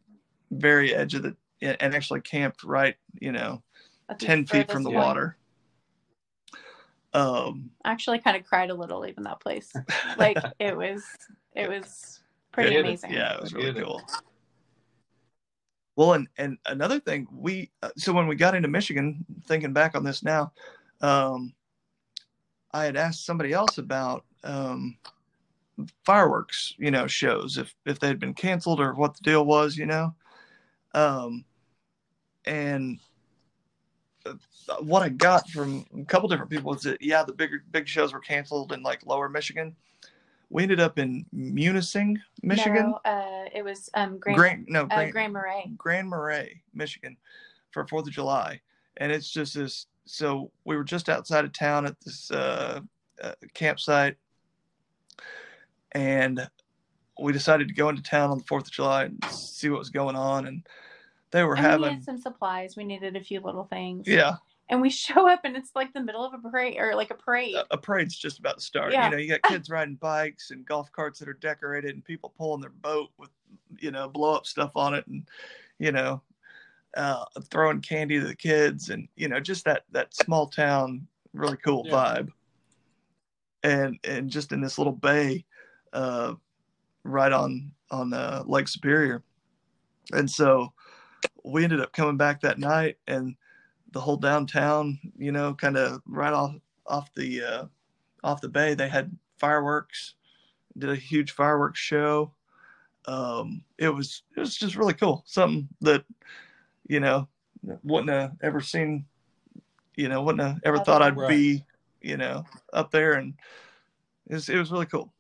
very 0.51 0.95
edge 0.95 1.15
of 1.15 1.23
the 1.23 1.37
and 1.61 1.95
actually 1.95 2.21
camped 2.21 2.65
right, 2.65 2.97
you 3.21 3.31
know, 3.33 3.63
at 4.09 4.19
the 4.19 4.27
ten 4.27 4.45
feet 4.47 4.71
from 4.71 4.83
the 4.83 4.91
point. 4.91 4.99
water. 4.99 5.37
Um, 7.15 7.71
I 7.85 7.93
actually 7.93 8.19
kind 8.19 8.37
of 8.37 8.45
cried 8.45 8.71
a 8.71 8.75
little 8.75 9.01
leaving 9.01 9.25
that 9.25 9.41
place 9.41 9.73
like 10.17 10.43
it 10.59 10.77
was 10.77 11.05
it 11.55 11.69
was 11.69 12.21
pretty 12.53 12.75
It- 12.77 12.81
amazing 12.81 13.13
yeah, 13.13 13.35
it 13.35 13.43
was 13.43 13.53
really 13.55 13.73
Good. 13.73 13.85
cool. 13.85 14.03
Well, 15.95 16.15
and 16.15 16.27
and 16.39 16.57
another 16.67 16.99
thing, 17.01 17.29
we 17.31 17.71
uh, 17.83 17.91
so 17.99 18.13
when 18.15 18.27
we 18.27 18.35
got 18.35 18.55
into 18.55 18.69
Michigan, 18.69 19.25
thinking 19.47 19.75
back 19.75 19.95
on 19.95 20.03
this 20.05 20.23
now, 20.23 20.53
um, 21.03 21.53
I 22.73 22.85
had 22.85 22.97
asked 22.97 23.27
somebody 23.27 23.53
else 23.53 23.77
about 23.77 24.25
um, 24.43 24.97
fireworks, 26.05 26.75
you 26.79 26.91
know, 26.91 27.07
shows 27.07 27.59
if 27.59 27.75
if 27.87 27.99
they 27.99 28.09
had 28.09 28.21
been 28.21 28.35
canceled 28.35 28.81
or 28.81 28.95
what 28.95 29.17
the 29.17 29.23
deal 29.23 29.45
was, 29.45 29.77
you 29.77 29.87
know, 29.87 30.15
um, 30.95 31.45
and 32.45 32.99
uh, 34.27 34.35
what 34.81 35.03
I 35.03 35.09
got 35.09 35.49
from 35.49 35.85
a 35.99 36.05
couple 36.05 36.29
different 36.29 36.51
people 36.51 36.75
is 36.75 36.83
that 36.83 37.03
yeah, 37.03 37.23
the 37.25 37.33
bigger 37.33 37.65
big 37.71 37.89
shows 37.89 38.13
were 38.13 38.21
canceled 38.21 38.73
in 38.73 38.83
like 38.83 39.07
Lower 39.07 39.29
Michigan. 39.29 39.75
We 40.51 40.63
ended 40.63 40.81
up 40.81 40.99
in 40.99 41.25
Munising, 41.35 42.19
Michigan. 42.43 42.91
no, 42.91 43.11
uh, 43.11 43.49
it 43.55 43.65
was 43.65 43.89
um 43.95 44.19
grand 44.19 44.39
Grand, 44.39 44.67
no, 44.69 44.83
uh, 44.83 44.87
Grand, 44.87 45.13
grand 45.13 45.33
marais 45.33 45.73
Grand 45.77 46.09
Marais, 46.09 46.63
Michigan, 46.75 47.17
for 47.71 47.87
Fourth 47.87 48.07
of 48.07 48.13
July, 48.13 48.61
and 48.99 49.11
it's 49.11 49.31
just 49.31 49.55
this. 49.55 49.87
So 50.05 50.51
we 50.65 50.77
were 50.77 50.85
just 50.85 51.09
outside 51.09 51.45
of 51.45 51.53
town 51.53 51.87
at 51.87 51.99
this 52.01 52.31
uh, 52.31 52.81
uh, 53.23 53.33
campsite, 53.55 54.17
and 55.95 56.49
we 57.21 57.33
decided 57.33 57.69
to 57.69 57.75
go 57.75 57.89
into 57.89 58.03
town 58.03 58.31
on 58.31 58.39
the 58.39 58.45
Fourth 58.45 58.65
of 58.67 58.73
July 58.73 59.05
and 59.05 59.25
see 59.31 59.69
what 59.69 59.79
was 59.79 59.91
going 59.91 60.17
on. 60.17 60.47
And 60.47 60.67
they 61.31 61.43
were 61.45 61.55
and 61.55 61.65
we 61.65 61.71
having 61.71 61.89
needed 61.91 62.05
some 62.05 62.19
supplies. 62.19 62.77
We 62.77 62.85
needed 62.85 63.17
a 63.17 63.21
few 63.23 63.41
little 63.41 63.65
things. 63.65 64.09
yeah 64.09 64.37
And 64.69 64.81
we 64.81 64.91
show 64.91 65.29
up 65.29 65.41
and 65.45 65.57
it's 65.57 65.71
like 65.75 65.93
the 65.93 66.01
middle 66.01 66.25
of 66.25 66.35
a 66.35 66.39
parade 66.39 66.79
or 66.79 66.95
like 66.95 67.11
a 67.11 67.15
parade. 67.15 67.55
a, 67.55 67.67
a 67.75 67.79
parade's 67.79 68.17
just 68.17 68.39
about 68.39 68.59
to 68.59 68.65
start. 68.65 68.93
Yeah. 68.93 69.05
You 69.07 69.11
know, 69.11 69.17
you 69.19 69.29
got 69.29 69.43
kids 69.43 69.69
riding 69.71 69.97
bikes 69.97 70.51
and 70.51 70.65
golf 70.65 70.91
carts 70.93 71.19
that 71.19 71.29
are 71.29 71.35
decorated, 71.35 71.95
and 71.95 72.05
people 72.05 72.33
pulling 72.37 72.61
their 72.61 72.71
boat 72.71 73.11
with, 73.19 73.31
you 73.79 73.91
know, 73.91 74.09
blow 74.09 74.35
up 74.35 74.47
stuff 74.47 74.73
on 74.75 74.95
it, 74.95 75.07
and 75.07 75.29
you 75.79 75.93
know, 75.93 76.23
uh, 76.97 77.25
throwing 77.51 77.81
candy 77.81 78.21
to 78.21 78.27
the 78.27 78.37
kids, 78.37 78.89
and 78.91 79.09
you 79.17 79.29
know, 79.29 79.41
just 79.41 79.65
that 79.65 79.85
that 79.93 80.15
small 80.15 80.47
town, 80.47 81.07
really 81.35 81.57
cool 81.59 81.83
Yeah. 81.87 81.93
vibe. 81.93 82.29
And 83.63 83.99
and 84.05 84.29
just 84.29 84.53
in 84.53 84.61
this 84.61 84.77
little 84.79 84.93
bay, 84.93 85.45
uh, 85.93 86.35
right 87.05 87.33
on 87.33 87.73
on 87.91 88.13
uh, 88.13 88.43
Lake 88.47 88.69
Superior, 88.69 89.23
and 90.13 90.31
so 90.31 90.73
we 91.45 91.65
ended 91.65 91.81
up 91.81 91.93
coming 91.93 92.17
back 92.17 92.41
that 92.41 92.59
night 92.59 92.99
and 93.07 93.37
the 93.93 94.01
whole 94.01 94.17
downtown, 94.17 94.99
you 95.19 95.33
know, 95.33 95.55
kind 95.55 95.77
of 95.77 96.01
right 96.07 96.33
off 96.33 96.55
off 96.87 97.13
the 97.15 97.43
uh, 97.43 97.65
off 98.25 98.41
the 98.41 98.49
bay. 98.49 98.75
They 98.75 98.89
had 98.89 99.17
fireworks, 99.39 100.15
did 100.79 100.91
a 100.91 100.97
huge 100.97 101.33
fireworks 101.33 101.79
show. 101.79 102.33
Um, 103.07 103.65
it 103.79 103.89
was 103.89 104.23
it 104.37 104.41
was 104.41 104.57
just 104.57 104.77
really 104.77 104.95
cool. 104.95 105.23
Something 105.27 105.69
that 105.81 106.05
you 106.89 107.01
know 107.01 107.29
wouldn't 107.85 108.11
have 108.11 108.37
ever 108.43 108.61
seen. 108.61 109.05
You 109.97 110.09
know, 110.09 110.23
wouldn't 110.23 110.47
have 110.47 110.61
ever 110.65 110.79
thought 110.79 111.03
I'd 111.03 111.19
Right. 111.19 111.29
be 111.29 111.65
you 112.01 112.17
know 112.17 112.45
up 112.73 112.91
there, 112.91 113.15
and 113.15 113.35
it 114.29 114.35
was 114.35 114.49
it 114.49 114.57
was 114.57 114.73
really 114.73 114.87
cool. 114.87 115.12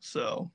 So, 0.00 0.50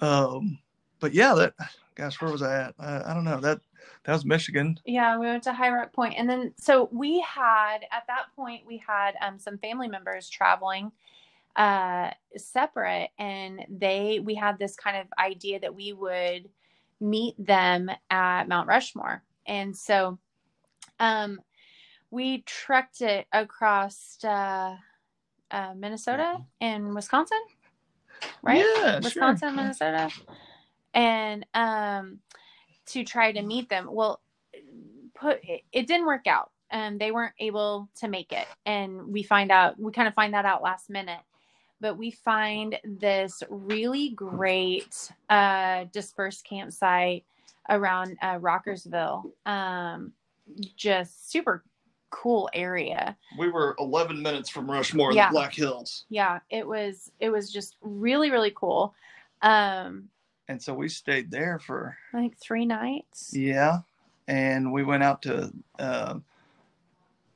um, 0.00 0.58
but 1.00 1.14
yeah, 1.14 1.34
that 1.34 1.54
gosh, 1.94 2.20
where 2.20 2.30
was 2.30 2.42
I 2.42 2.64
at? 2.64 2.74
I, 2.78 3.10
I 3.10 3.14
don't 3.14 3.24
know. 3.24 3.40
That 3.40 3.60
that 4.04 4.12
was 4.12 4.24
Michigan. 4.24 4.78
Yeah, 4.84 5.18
we 5.18 5.26
went 5.26 5.42
to 5.44 5.52
High 5.52 5.70
Rock 5.70 5.92
Point, 5.92 6.14
and 6.16 6.28
then 6.28 6.52
so 6.56 6.88
we 6.92 7.20
had 7.20 7.78
at 7.92 8.06
that 8.08 8.26
point 8.36 8.66
we 8.66 8.82
had 8.86 9.14
um, 9.20 9.38
some 9.38 9.58
family 9.58 9.88
members 9.88 10.28
traveling 10.28 10.92
uh, 11.56 12.10
separate, 12.36 13.10
and 13.18 13.64
they 13.68 14.20
we 14.20 14.34
had 14.34 14.58
this 14.58 14.76
kind 14.76 14.96
of 14.96 15.06
idea 15.18 15.60
that 15.60 15.74
we 15.74 15.92
would 15.92 16.48
meet 17.00 17.34
them 17.44 17.90
at 18.10 18.48
Mount 18.48 18.68
Rushmore, 18.68 19.22
and 19.46 19.76
so 19.76 20.18
um, 21.00 21.40
we 22.10 22.42
trekked 22.42 23.00
it 23.00 23.26
across 23.32 24.18
uh, 24.24 24.76
uh, 25.50 25.74
Minnesota 25.76 26.38
and 26.60 26.94
Wisconsin, 26.94 27.40
right? 28.42 28.64
Yeah, 28.76 29.00
Wisconsin, 29.00 29.48
sure. 29.48 29.56
Minnesota, 29.56 30.10
and 30.92 31.46
um, 31.54 32.18
to 32.86 33.04
try 33.04 33.32
to 33.32 33.42
meet 33.42 33.68
them. 33.68 33.88
Well, 33.90 34.20
put 35.14 35.40
it, 35.44 35.62
it 35.72 35.86
didn't 35.86 36.06
work 36.06 36.26
out, 36.26 36.50
and 36.70 37.00
they 37.00 37.10
weren't 37.10 37.34
able 37.38 37.88
to 38.00 38.08
make 38.08 38.32
it. 38.32 38.46
And 38.66 39.08
we 39.08 39.22
find 39.22 39.50
out 39.50 39.78
we 39.78 39.92
kind 39.92 40.08
of 40.08 40.14
find 40.14 40.34
that 40.34 40.44
out 40.44 40.62
last 40.62 40.90
minute. 40.90 41.20
But 41.80 41.98
we 41.98 42.12
find 42.12 42.78
this 42.84 43.42
really 43.50 44.10
great 44.10 45.10
uh, 45.28 45.84
dispersed 45.92 46.44
campsite 46.44 47.24
around 47.68 48.16
uh, 48.22 48.38
Rockerville. 48.38 49.24
Um, 49.44 50.12
just 50.76 51.30
super 51.30 51.62
cool 52.14 52.48
area. 52.54 53.16
We 53.36 53.50
were 53.50 53.74
11 53.80 54.22
minutes 54.22 54.48
from 54.48 54.70
Rushmore, 54.70 55.12
Yeah. 55.12 55.26
the 55.28 55.32
Black 55.32 55.52
Hills, 55.52 56.04
Yeah, 56.08 56.38
it 56.50 56.66
was 56.66 57.10
it 57.18 57.30
was 57.30 57.52
just 57.52 57.76
really 57.82 58.30
really 58.30 58.52
cool. 58.54 58.94
Um, 59.42 60.08
and 60.48 60.62
so 60.62 60.72
we 60.74 60.88
stayed 60.88 61.30
there 61.30 61.58
for 61.58 61.96
I 62.12 62.18
think 62.18 62.38
three 62.38 62.64
nights. 62.66 63.30
yeah, 63.34 63.78
and 64.28 64.72
we 64.72 64.84
went 64.84 65.02
out 65.02 65.22
to 65.22 65.52
uh, 65.78 66.18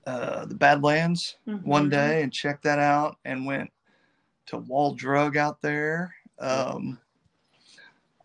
uh, 0.06 0.46
the 0.46 0.54
Badlands 0.54 1.36
one 1.62 1.86
Mhm. 1.88 1.90
day 1.90 2.22
and 2.22 2.32
checked 2.32 2.62
that 2.64 2.78
out, 2.78 3.18
and 3.24 3.44
went 3.46 3.70
to 4.46 4.58
Wall 4.58 4.94
Drug 4.94 5.36
out 5.36 5.60
there, 5.60 6.14
um, 6.38 6.98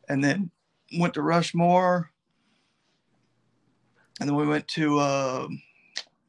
and 0.08 0.24
then 0.24 0.52
went 0.98 1.14
to 1.16 1.22
Rushmore, 1.22 2.12
and 4.20 4.30
then 4.30 4.36
we 4.36 4.48
went 4.48 4.68
to 4.70 5.00
um 5.02 5.62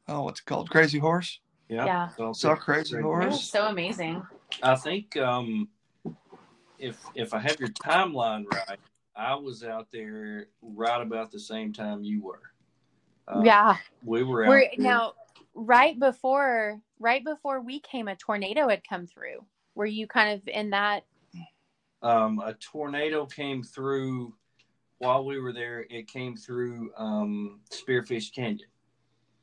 oh, 0.07 0.23
what's 0.23 0.39
it 0.39 0.45
called? 0.45 0.69
Crazy 0.69 0.99
Horse. 0.99 1.39
Yeah. 1.69 1.85
Yeah. 1.85 2.07
So- 2.09 2.33
Saw 2.33 2.55
Crazy 2.55 2.97
It 2.97 3.01
Horse. 3.01 3.25
was 3.25 3.43
so 3.49 3.67
amazing. 3.67 4.25
I 4.61 4.75
think 4.75 5.17
um, 5.17 5.67
if 6.79 7.03
if 7.15 7.33
I 7.33 7.39
have 7.39 7.59
your 7.59 7.69
timeline 7.69 8.45
right, 8.51 8.79
I 9.15 9.35
was 9.35 9.63
out 9.63 9.87
there 9.91 10.47
right 10.61 11.01
about 11.01 11.31
the 11.31 11.39
same 11.39 11.73
time 11.73 12.03
you 12.03 12.21
were. 12.21 12.41
Uh, 13.27 13.41
yeah. 13.43 13.77
we 14.03 14.23
were 14.23 14.43
out 14.45 14.49
We're 14.49 14.59
there- 14.77 14.85
now 14.85 15.13
right 15.55 15.97
before 15.99 16.79
right 16.99 17.23
before 17.23 17.59
we 17.61 17.79
came 17.79 18.07
a 18.07 18.15
tornado 18.15 18.69
had 18.69 18.87
come 18.87 19.07
through. 19.07 19.43
Were 19.73 19.85
you 19.87 20.05
kind 20.07 20.31
of 20.39 20.47
in 20.47 20.69
that 20.69 21.03
um, 22.03 22.39
a 22.45 22.53
tornado 22.53 23.25
came 23.25 23.63
through 23.63 24.33
while 24.99 25.25
we 25.25 25.39
were 25.39 25.51
there. 25.51 25.85
It 25.89 26.07
came 26.07 26.37
through 26.37 26.91
um, 26.97 27.59
Spearfish 27.71 28.31
Canyon. 28.33 28.59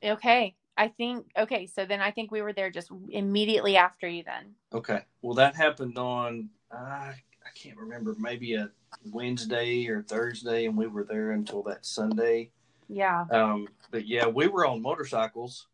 Okay. 0.05 0.55
I 0.77 0.89
think 0.89 1.27
okay, 1.37 1.67
so 1.67 1.85
then 1.85 2.01
I 2.01 2.11
think 2.11 2.31
we 2.31 2.41
were 2.41 2.55
there 2.55 2.71
just 2.71 2.91
immediately 3.11 3.77
after 3.77 4.09
you 4.09 4.23
then. 4.25 4.55
Okay. 4.73 5.03
Well, 5.21 5.35
that 5.35 5.55
happened 5.55 5.99
on 5.99 6.49
uh, 6.71 7.13
I 7.45 7.51
can't 7.55 7.77
remember, 7.77 8.17
maybe 8.19 8.55
a 8.55 8.71
Wednesday 9.11 9.87
or 9.89 10.03
Thursday, 10.03 10.65
and 10.67 10.77
we 10.77 10.87
were 10.87 11.05
there 11.05 11.33
until 11.33 11.63
that 11.65 11.85
Sunday. 11.85 12.51
Yeah. 12.89 13.27
Um, 13.31 13.69
but 13.91 14.07
yeah, 14.07 14.27
we 14.27 14.47
were 14.49 14.67
on 14.67 14.81
motorcycles, 14.81 15.69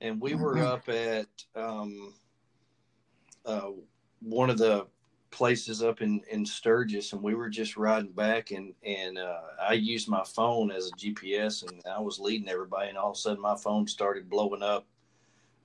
and 0.00 0.20
we 0.20 0.34
were 0.36 0.56
Mhm. 0.56 0.66
up 0.72 0.88
at 0.88 1.26
um, 1.60 2.14
uh, 3.44 3.70
one 4.20 4.50
of 4.50 4.58
the 4.58 4.86
places 5.30 5.82
up 5.82 6.00
in, 6.02 6.20
in 6.30 6.44
Sturgis, 6.44 7.12
and 7.12 7.22
we 7.22 7.34
were 7.34 7.48
just 7.48 7.76
riding 7.76 8.12
back, 8.12 8.50
and 8.50 8.74
and 8.82 9.18
uh, 9.18 9.40
I 9.60 9.74
used 9.74 10.08
my 10.08 10.24
phone 10.24 10.70
as 10.70 10.88
a 10.88 10.92
GPS, 10.96 11.68
and 11.68 11.82
I 11.90 12.00
was 12.00 12.18
leading 12.18 12.48
everybody, 12.48 12.88
and 12.88 12.98
all 12.98 13.10
of 13.10 13.16
a 13.16 13.18
sudden 13.20 13.40
my 13.42 13.56
phone 13.56 13.86
started 13.86 14.28
blowing 14.30 14.62
up. 14.62 14.86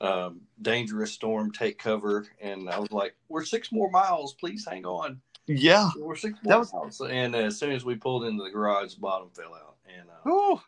Um, 0.01 0.41
dangerous 0.61 1.13
storm, 1.13 1.51
take 1.51 1.77
cover, 1.79 2.25
and 2.41 2.69
I 2.69 2.77
was 2.79 2.91
like, 2.91 3.15
"We're 3.29 3.45
six 3.45 3.71
more 3.71 3.89
miles, 3.89 4.33
please 4.33 4.65
hang 4.69 4.85
on." 4.85 5.21
Yeah. 5.47 5.89
We're 5.97 6.15
six 6.15 6.37
That 6.43 6.59
was- 6.59 6.73
miles, 6.73 6.99
and 7.01 7.35
uh, 7.35 7.39
as 7.39 7.57
soon 7.57 7.71
as 7.71 7.85
we 7.85 7.95
pulled 7.95 8.25
into 8.25 8.43
the 8.43 8.49
garage, 8.49 8.95
the 8.95 8.99
bottom 9.01 9.29
fell 9.29 9.53
out, 9.55 9.77
and 9.87 10.09
uh, 10.09 10.29
Ooh. 10.29 10.61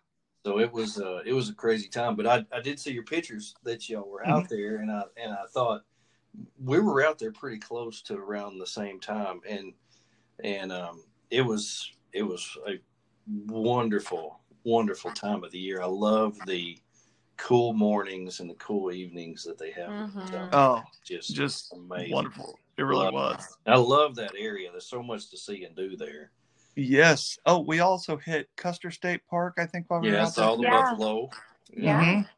so 0.46 0.60
it 0.60 0.72
was 0.72 1.00
uh, 1.02 1.22
it 1.26 1.34
was 1.34 1.50
a 1.50 1.54
crazy 1.54 1.89
time. 1.89 2.16
But 2.16 2.28
I, 2.28 2.46
I 2.54 2.62
did 2.62 2.80
see 2.80 2.91
your 2.93 3.04
pictures 3.04 3.56
that 3.64 3.89
y'all 3.89 4.10
were 4.10 4.26
out 4.26 4.46
Mm-hmm. 4.46 4.56
there, 4.56 4.78
and 4.78 4.89
I 4.91 5.04
and 5.18 5.34
I 5.34 5.46
thought 5.54 5.84
we 6.63 6.79
were 6.79 7.05
out 7.05 7.19
there 7.19 7.31
pretty 7.31 7.59
close 7.59 8.01
to 8.03 8.15
around 8.15 8.57
the 8.57 8.67
same 8.67 8.99
time, 8.99 9.41
and 9.47 9.73
and 10.43 10.71
um, 10.71 11.03
it 11.29 11.41
was 11.41 11.91
it 12.13 12.23
was 12.23 12.57
a 12.67 12.79
wonderful 13.47 14.39
wonderful 14.63 15.11
time 15.11 15.43
of 15.43 15.51
the 15.51 15.59
year. 15.59 15.81
I 15.81 15.86
love 15.86 16.43
the 16.45 16.79
cool 17.38 17.73
mornings 17.73 18.39
and 18.39 18.49
the 18.49 18.55
cool 18.55 18.91
evenings 18.91 19.43
that 19.43 19.57
they 19.57 19.71
have. 19.71 19.89
Mhm. 19.89 20.49
Oh, 20.53 20.83
just 21.03 21.36
just 21.36 21.73
amazing. 21.73 22.13
wonderful. 22.13 22.59
It 22.77 22.83
really 22.83 23.05
Love 23.05 23.13
was. 23.13 23.57
I 23.65 23.77
love 23.77 24.15
that 24.15 24.33
area. 24.38 24.71
There's 24.71 24.86
so 24.88 25.01
much 25.03 25.29
to 25.29 25.38
see 25.38 25.63
and 25.63 25.75
do 25.75 25.95
there. 25.95 26.31
Yes. 26.75 27.38
Oh, 27.45 27.59
we 27.59 27.79
also 27.79 28.17
hit 28.17 28.49
Custer 28.57 28.91
State 28.91 29.21
Park, 29.29 29.53
I 29.57 29.65
think, 29.65 29.86
while 29.89 30.01
we 30.01 30.09
were 30.09 30.15
Yeah, 30.15 30.23
I 30.23 30.25
out 30.25 30.36
there. 30.36 30.45
saw 30.45 30.55
the 30.57 30.63
Yeah. 30.63 30.81
buffalo. 30.81 31.29
Yeah. 31.69 32.01
Mhm. 32.01 32.29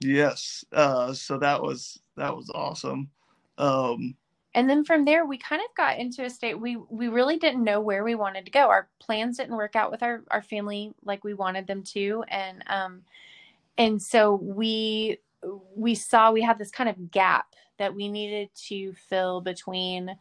Yes. 0.00 0.64
Uh, 0.70 1.12
so 1.12 1.38
that 1.38 1.60
was 1.60 2.00
that 2.18 2.36
was 2.36 2.50
awesome. 2.54 3.10
Um, 3.56 4.16
and 4.54 4.68
then 4.68 4.84
from 4.84 5.04
there 5.04 5.26
we 5.26 5.38
kind 5.38 5.62
of 5.62 5.74
got 5.76 5.98
into 5.98 6.24
a 6.24 6.30
state 6.30 6.58
we 6.58 6.76
we 6.88 7.08
really 7.08 7.38
didn't 7.38 7.64
know 7.64 7.80
where 7.80 8.04
we 8.04 8.14
wanted 8.14 8.44
to 8.44 8.50
go. 8.50 8.68
Our 8.68 8.88
plans 8.98 9.36
didn't 9.36 9.56
work 9.56 9.76
out 9.76 9.90
with 9.90 10.02
our 10.02 10.24
our 10.30 10.42
family 10.42 10.94
like 11.04 11.22
we 11.24 11.34
wanted 11.34 11.66
them 11.66 11.82
to. 11.94 12.24
And 12.28 12.64
um 12.66 13.02
and 13.76 14.02
so 14.02 14.34
we 14.34 15.18
we 15.76 15.94
saw 15.94 16.32
we 16.32 16.42
had 16.42 16.58
this 16.58 16.70
kind 16.70 16.90
of 16.90 17.10
gap 17.10 17.54
that 17.78 17.94
we 17.94 18.08
needed 18.08 18.48
to 18.66 18.92
fill 19.08 19.40
between 19.40 20.16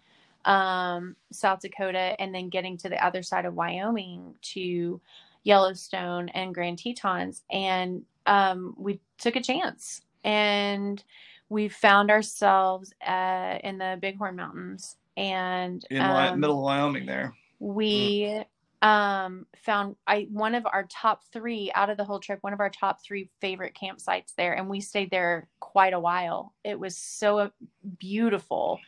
um 0.45 1.15
South 1.31 1.61
Dakota 1.61 2.15
and 2.19 2.33
then 2.33 2.49
getting 2.49 2.77
to 2.77 2.89
the 2.89 3.03
other 3.03 3.23
side 3.23 3.45
of 3.45 3.55
Wyoming 3.55 4.35
to 4.53 5.01
Yellowstone 5.43 6.29
and 6.29 6.53
Grand 6.53 6.79
Tetons. 6.79 7.43
And 7.49 8.03
um 8.25 8.75
we 8.77 8.99
took 9.17 9.35
a 9.35 9.41
chance. 9.41 10.01
And 10.23 11.03
we 11.49 11.69
found 11.69 12.11
ourselves 12.11 12.93
uh, 13.05 13.57
in 13.63 13.77
the 13.77 13.97
Bighorn 14.01 14.35
Mountains, 14.35 14.97
and 15.15 15.83
in 15.89 16.01
um, 16.01 16.39
middle 16.39 16.57
of 16.59 16.63
Wyoming 16.63 17.05
there. 17.05 17.33
we 17.59 18.43
um, 18.81 19.47
found 19.63 19.95
I 20.05 20.27
one 20.31 20.53
of 20.53 20.65
our 20.65 20.85
top 20.89 21.23
three 21.33 21.71
out 21.73 21.89
of 21.89 21.97
the 21.97 22.03
whole 22.03 22.19
trip. 22.19 22.39
One 22.41 22.53
of 22.53 22.59
our 22.59 22.69
top 22.69 23.03
three 23.03 23.29
favorite 23.41 23.75
campsites 23.81 24.35
there, 24.37 24.53
and 24.53 24.69
we 24.69 24.81
stayed 24.81 25.09
there 25.09 25.47
quite 25.59 25.93
a 25.93 25.99
while. 25.99 26.53
It 26.63 26.79
was 26.79 26.95
so 26.95 27.51
beautiful, 27.97 28.79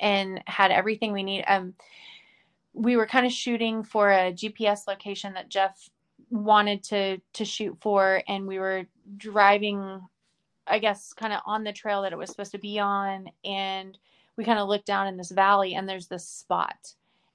and 0.00 0.42
had 0.46 0.72
everything 0.72 1.12
we 1.12 1.22
need. 1.22 1.44
Um, 1.46 1.74
we 2.72 2.96
were 2.96 3.06
kind 3.06 3.24
of 3.24 3.32
shooting 3.32 3.82
for 3.82 4.10
a 4.10 4.32
GPS 4.32 4.86
location 4.86 5.34
that 5.34 5.48
Jeff 5.48 5.88
wanted 6.30 6.82
to 6.84 7.18
to 7.34 7.44
shoot 7.44 7.76
for, 7.80 8.22
and 8.26 8.46
we 8.46 8.58
were 8.58 8.86
driving, 9.16 10.00
I 10.66 10.78
guess, 10.78 11.12
kind 11.12 11.32
of 11.32 11.40
on 11.46 11.64
the 11.64 11.72
trail 11.72 12.02
that 12.02 12.12
it 12.12 12.18
was 12.18 12.30
supposed 12.30 12.52
to 12.52 12.58
be 12.58 12.78
on, 12.78 13.30
and 13.44 13.98
we 14.36 14.44
kind 14.44 14.58
of 14.58 14.68
looked 14.68 14.86
down 14.86 15.06
in 15.06 15.16
this 15.16 15.30
valley, 15.30 15.74
and 15.74 15.88
there's 15.88 16.08
this 16.08 16.26
spot. 16.26 16.94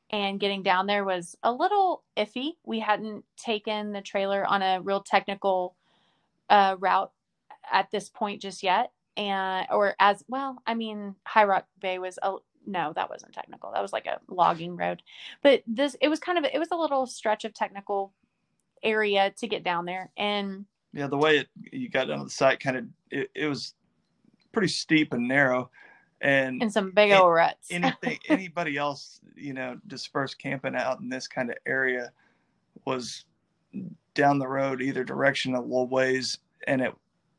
And 0.09 0.39
getting 0.39 0.61
down 0.61 0.87
there 0.87 1.05
was 1.05 1.37
a 1.41 1.53
little 1.53 2.03
iffy. 2.17 2.51
We 2.65 2.79
hadn't 2.79 3.23
taken 3.37 3.93
the 3.93 4.01
trailer 4.01 4.45
on 4.45 4.61
a 4.61 4.81
real 4.81 5.01
technical 5.01 5.75
uh, 6.49 6.75
route 6.79 7.11
at 7.71 7.89
this 7.91 8.09
point 8.09 8.41
just 8.41 8.61
yet 8.61 8.91
and 9.17 9.67
or 9.71 9.95
as 9.99 10.23
well 10.27 10.61
i 10.65 10.73
mean 10.73 11.15
high 11.25 11.43
rock 11.43 11.65
bay 11.79 11.99
was 11.99 12.17
a 12.23 12.35
no 12.65 12.93
that 12.95 13.09
wasn't 13.09 13.33
technical 13.33 13.71
that 13.71 13.81
was 13.81 13.91
like 13.93 14.05
a 14.05 14.19
logging 14.29 14.75
road 14.77 15.01
but 15.41 15.63
this 15.67 15.95
it 16.01 16.07
was 16.07 16.19
kind 16.19 16.37
of 16.37 16.45
it 16.45 16.59
was 16.59 16.69
a 16.71 16.77
little 16.77 17.05
stretch 17.05 17.43
of 17.43 17.53
technical 17.53 18.13
area 18.83 19.31
to 19.37 19.47
get 19.47 19.63
down 19.63 19.85
there 19.85 20.09
and 20.17 20.65
yeah 20.93 21.07
the 21.07 21.17
way 21.17 21.39
it 21.39 21.47
you 21.71 21.89
got 21.89 22.05
down 22.07 22.19
to 22.19 22.23
the 22.25 22.29
site 22.29 22.59
kind 22.59 22.77
of 22.77 22.85
it, 23.09 23.29
it 23.35 23.47
was 23.47 23.73
pretty 24.51 24.67
steep 24.67 25.13
and 25.13 25.27
narrow 25.27 25.69
and 26.21 26.61
in 26.61 26.69
some 26.69 26.91
big 26.91 27.11
old 27.11 27.31
ruts 27.33 27.67
anything 27.71 28.17
anybody 28.27 28.77
else 28.77 29.19
you 29.35 29.53
know 29.53 29.77
dispersed 29.87 30.37
camping 30.37 30.75
out 30.75 30.99
in 30.99 31.09
this 31.09 31.27
kind 31.27 31.49
of 31.49 31.57
area 31.65 32.11
was 32.85 33.25
down 34.13 34.39
the 34.39 34.47
road 34.47 34.81
either 34.81 35.03
direction 35.03 35.55
a 35.55 35.61
little 35.61 35.87
ways 35.87 36.39
and 36.67 36.81
it 36.81 36.93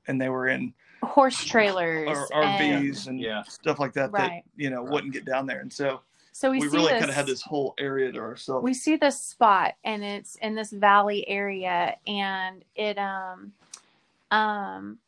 and 0.09 0.21
they 0.21 0.29
were 0.29 0.49
in 0.49 0.73
horse 1.03 1.45
trailers 1.45 2.09
or 2.09 2.29
RVs 2.29 3.07
and, 3.07 3.17
and 3.17 3.21
Yeah. 3.21 3.43
stuff 3.43 3.79
like 3.79 3.93
that 3.95 4.13
that 4.13 4.43
you 4.57 4.71
know 4.71 4.83
wouldn't 4.83 5.13
get 5.13 5.25
down 5.25 5.47
there 5.47 5.61
and 5.61 5.73
so 5.73 6.01
so 6.33 6.51
we, 6.51 6.59
we, 6.61 6.69
see 6.69 6.77
really 6.77 6.93
this, 6.93 6.99
kind 6.99 7.11
of 7.11 7.15
had 7.15 7.27
this 7.27 7.43
whole 7.43 7.75
area 7.79 8.11
to 8.11 8.19
ourselves. 8.19 8.65
We 8.65 8.75
see 8.75 8.97
this 8.97 9.21
spot 9.21 9.75
and 9.85 10.03
it's 10.03 10.37
in 10.37 10.55
this 10.55 10.71
valley 10.71 11.29
area 11.29 11.97
and 12.07 12.65
it 12.75 12.99
um 12.99 13.53
um 14.31 14.99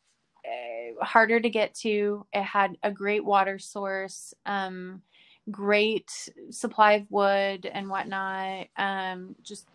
eh, 0.45 0.91
harder 1.01 1.39
to 1.39 1.49
get 1.49 1.73
to. 1.75 2.25
It 2.31 2.43
had 2.43 2.77
a 2.83 2.91
great 2.91 3.25
water 3.25 3.59
source 3.59 4.33
um 4.45 5.01
great 5.51 6.29
supply 6.49 6.93
of 6.93 7.11
wood 7.11 7.69
and 7.71 7.87
whatnot 7.87 8.65
um 8.77 9.35
just 9.43 9.67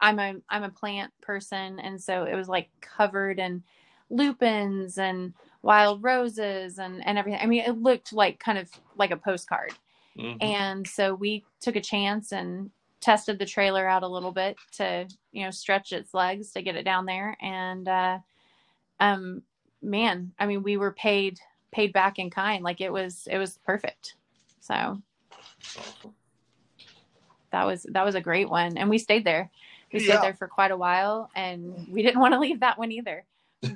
i'm 0.00 0.18
a 0.18 0.34
i'm 0.50 0.64
a 0.64 0.68
plant 0.68 1.10
person 1.22 1.78
and 1.78 1.98
so 1.98 2.24
it 2.24 2.34
was 2.34 2.46
like 2.46 2.68
covered 2.82 3.38
in 3.38 3.62
lupins 4.10 4.98
and 4.98 5.32
wild 5.62 6.02
roses 6.02 6.78
and 6.78 7.04
and 7.06 7.18
everything. 7.18 7.40
I 7.42 7.46
mean 7.46 7.62
it 7.64 7.80
looked 7.80 8.12
like 8.12 8.38
kind 8.38 8.58
of 8.58 8.68
like 8.96 9.10
a 9.10 9.16
postcard 9.16 9.72
Mhm. 10.16 10.38
and 10.42 10.86
so 10.86 11.14
we 11.14 11.44
took 11.60 11.76
a 11.76 11.80
chance 11.80 12.32
and 12.32 12.70
tested 13.00 13.38
the 13.38 13.46
trailer 13.46 13.86
out 13.88 14.02
a 14.04 14.08
little 14.08 14.30
bit 14.32 14.56
to 14.72 15.06
you 15.32 15.44
know 15.44 15.50
stretch 15.50 15.92
its 15.92 16.14
legs 16.14 16.52
to 16.52 16.62
get 16.62 16.76
it 16.76 16.84
down 16.84 17.06
there. 17.06 17.36
And 17.40 17.88
uh 17.88 18.18
um 19.00 19.42
man 19.82 20.32
i 20.38 20.46
mean 20.46 20.62
we 20.62 20.76
were 20.76 20.92
paid 20.92 21.38
paid 21.72 21.92
back 21.92 22.18
in 22.18 22.30
kind. 22.30 22.62
Like 22.62 22.80
it 22.80 22.92
was 22.92 23.26
it 23.30 23.38
was 23.38 23.58
perfect. 23.64 24.14
So 24.60 25.00
that 27.50 27.64
was 27.66 27.84
that 27.90 28.04
was 28.04 28.14
a 28.14 28.20
great 28.20 28.48
one. 28.48 28.78
And 28.78 28.88
we 28.88 28.98
stayed 28.98 29.24
there. 29.24 29.50
We 29.92 30.00
stayed 30.00 30.14
Yeah. 30.14 30.20
there 30.22 30.34
for 30.34 30.48
quite 30.48 30.70
a 30.70 30.76
while 30.76 31.30
and 31.34 31.86
we 31.88 32.02
didn't 32.02 32.20
want 32.20 32.34
to 32.34 32.40
leave 32.40 32.60
that 32.60 32.78
one 32.78 32.92
either 32.92 33.24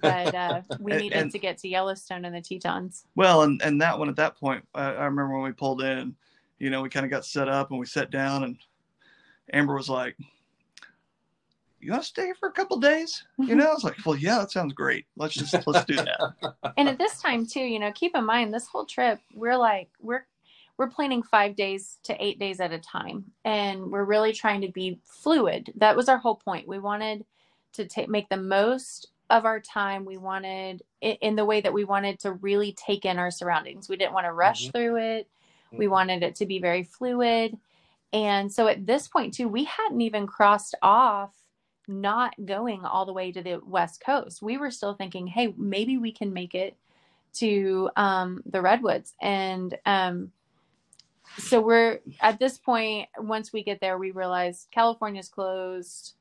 but 0.01 0.35
uh 0.35 0.63
we 0.81 0.93
And- 0.93 1.01
needed 1.03 1.19
and- 1.19 1.33
to 1.33 1.39
get 1.39 1.59
to 1.59 1.69
yellowstone 1.69 2.25
and 2.25 2.35
the 2.35 2.41
tetons 2.41 3.05
Well, 3.15 3.43
and, 3.43 3.61
and 3.63 3.81
that 3.81 3.99
one 3.99 4.09
at 4.09 4.17
that 4.17 4.37
point, 4.37 4.67
I, 4.75 4.85
I 4.93 5.05
remember 5.05 5.35
when 5.35 5.43
we 5.45 5.53
pulled 5.53 5.83
in, 5.83 6.15
you 6.59 6.71
know, 6.71 6.83
we 6.83 6.89
kind 6.89 7.05
of 7.05 7.11
got 7.11 7.25
set 7.25 7.49
up 7.49 7.71
and 7.71 7.79
we 7.79 7.87
sat 7.87 8.11
down, 8.11 8.45
and 8.45 8.57
Amber 9.53 9.75
was 9.75 9.89
like, 9.89 10.17
"You 11.81 11.93
want 11.93 12.03
to 12.03 12.09
stay 12.09 12.25
here 12.25 12.35
for 12.35 12.49
a 12.49 12.53
couple 12.53 12.79
days?" 12.81 13.25
You 13.39 13.55
know, 13.55 13.67
I 13.67 13.75
was 13.75 13.85
like, 13.85 13.97
"Well, 14.05 14.17
yeah, 14.17 14.39
that 14.39 14.51
sounds 14.51 14.73
great. 14.73 15.07
Let's 15.17 15.35
just 15.35 15.55
let's 15.67 15.85
do 15.85 15.97
that." 15.97 16.55
and 16.77 16.89
at 16.89 16.99
this 16.99 17.21
time 17.21 17.47
too 17.47 17.61
you 17.61 17.79
know 17.79 17.93
keep 17.93 18.17
in 18.17 18.25
mind 18.25 18.53
this 18.53 18.67
whole 18.67 18.87
trip 18.87 19.21
we're 19.35 19.57
like 19.57 19.89
we're 20.01 20.27
we're 20.79 20.89
planning 20.89 21.23
five 21.23 21.57
days 21.57 21.99
to 22.05 22.25
eight 22.25 22.39
days 22.39 22.61
at 22.61 22.73
a 22.73 22.79
time 22.79 23.25
and 23.45 23.91
we're 23.91 24.05
really 24.05 24.33
trying 24.33 24.61
to 24.63 24.69
be 24.69 24.99
fluid 25.05 25.73
that 25.77 25.97
was 25.97 26.09
our 26.09 26.19
whole 26.19 26.37
point 26.37 26.67
we 26.69 26.79
wanted 26.79 27.25
to 27.73 27.87
take 27.87 28.09
make 28.09 28.29
the 28.29 28.37
most 28.37 29.09
of 29.31 29.45
our 29.45 29.61
time 29.61 30.05
we 30.05 30.17
wanted 30.17 30.83
in 31.01 31.37
the 31.37 31.45
way 31.45 31.61
that 31.61 31.73
we 31.73 31.85
wanted 31.85 32.21
to 32.21 32.33
really 32.33 32.73
take 32.73 33.05
in 33.05 33.19
our 33.19 33.31
surroundings. 33.31 33.89
We 33.89 33.97
didn't 33.97 34.15
want 34.15 34.27
to 34.27 34.33
rush 34.33 34.69
Mhm. 34.69 34.73
through 34.73 34.97
it. 34.97 35.31
We 35.73 35.87
Mhm. 35.87 35.91
wanted 35.91 36.23
it 36.23 36.35
to 36.37 36.47
be 36.47 36.59
very 36.59 36.85
fluid. 36.85 37.59
And 38.13 38.53
so 38.53 38.69
at 38.69 38.87
this 38.87 39.09
point 39.09 39.35
too 39.35 39.49
we 39.49 39.65
hadn't 39.65 40.01
even 40.01 40.27
crossed 40.27 40.75
off 40.83 41.35
not 41.89 42.35
going 42.45 42.85
all 42.85 43.05
the 43.05 43.13
way 43.13 43.31
to 43.33 43.43
the 43.43 43.61
west 43.65 44.01
coast. 44.01 44.43
We 44.43 44.57
were 44.59 44.71
still 44.71 44.95
thinking 44.95 45.27
hey 45.27 45.55
maybe 45.57 45.99
we 45.99 46.13
can 46.13 46.33
make 46.33 46.55
it 46.55 46.77
to 47.35 47.91
um, 47.97 48.43
the 48.47 48.63
redwoods. 48.63 49.15
And 49.21 49.77
um, 49.87 50.33
so 51.39 51.61
we're 51.61 52.01
at 52.21 52.39
this 52.39 52.59
point 52.59 53.09
once 53.19 53.53
we 53.53 53.63
get 53.63 53.81
there 53.81 53.99
we 53.99 54.11
realize 54.11 54.69
california's 54.71 55.29
closed 55.29 56.15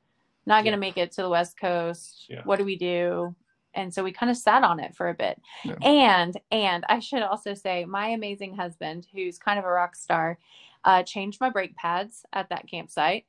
not 0.46 0.64
going 0.64 0.74
to 0.74 0.80
make 0.80 0.98
it 0.98 1.12
to 1.14 1.22
the 1.22 1.30
west 1.30 1.58
coast. 1.60 2.30
What 2.44 2.58
do 2.60 2.66
we 2.66 2.76
do? 2.78 3.36
And 3.74 3.94
so 3.94 4.04
we 4.04 4.12
kind 4.14 4.30
of 4.30 4.38
sat 4.38 4.64
on 4.64 4.80
it 4.80 4.96
for 4.96 5.10
a 5.10 5.14
bit. 5.14 5.42
Yeah. 5.66 5.76
and 5.82 6.40
and 6.52 6.86
i 6.88 7.00
should 7.00 7.22
also 7.24 7.54
say 7.54 7.84
my 7.86 8.08
amazing 8.10 8.56
husband 8.56 9.06
who's 9.14 9.38
kind 9.38 9.60
of 9.60 9.66
a 9.66 9.70
rock 9.72 9.96
star 9.96 10.38
uh, 10.86 11.04
changed 11.04 11.42
my 11.42 11.50
brake 11.50 11.76
pads 11.76 12.26
at 12.32 12.48
that 12.50 12.68
campsite. 12.68 13.26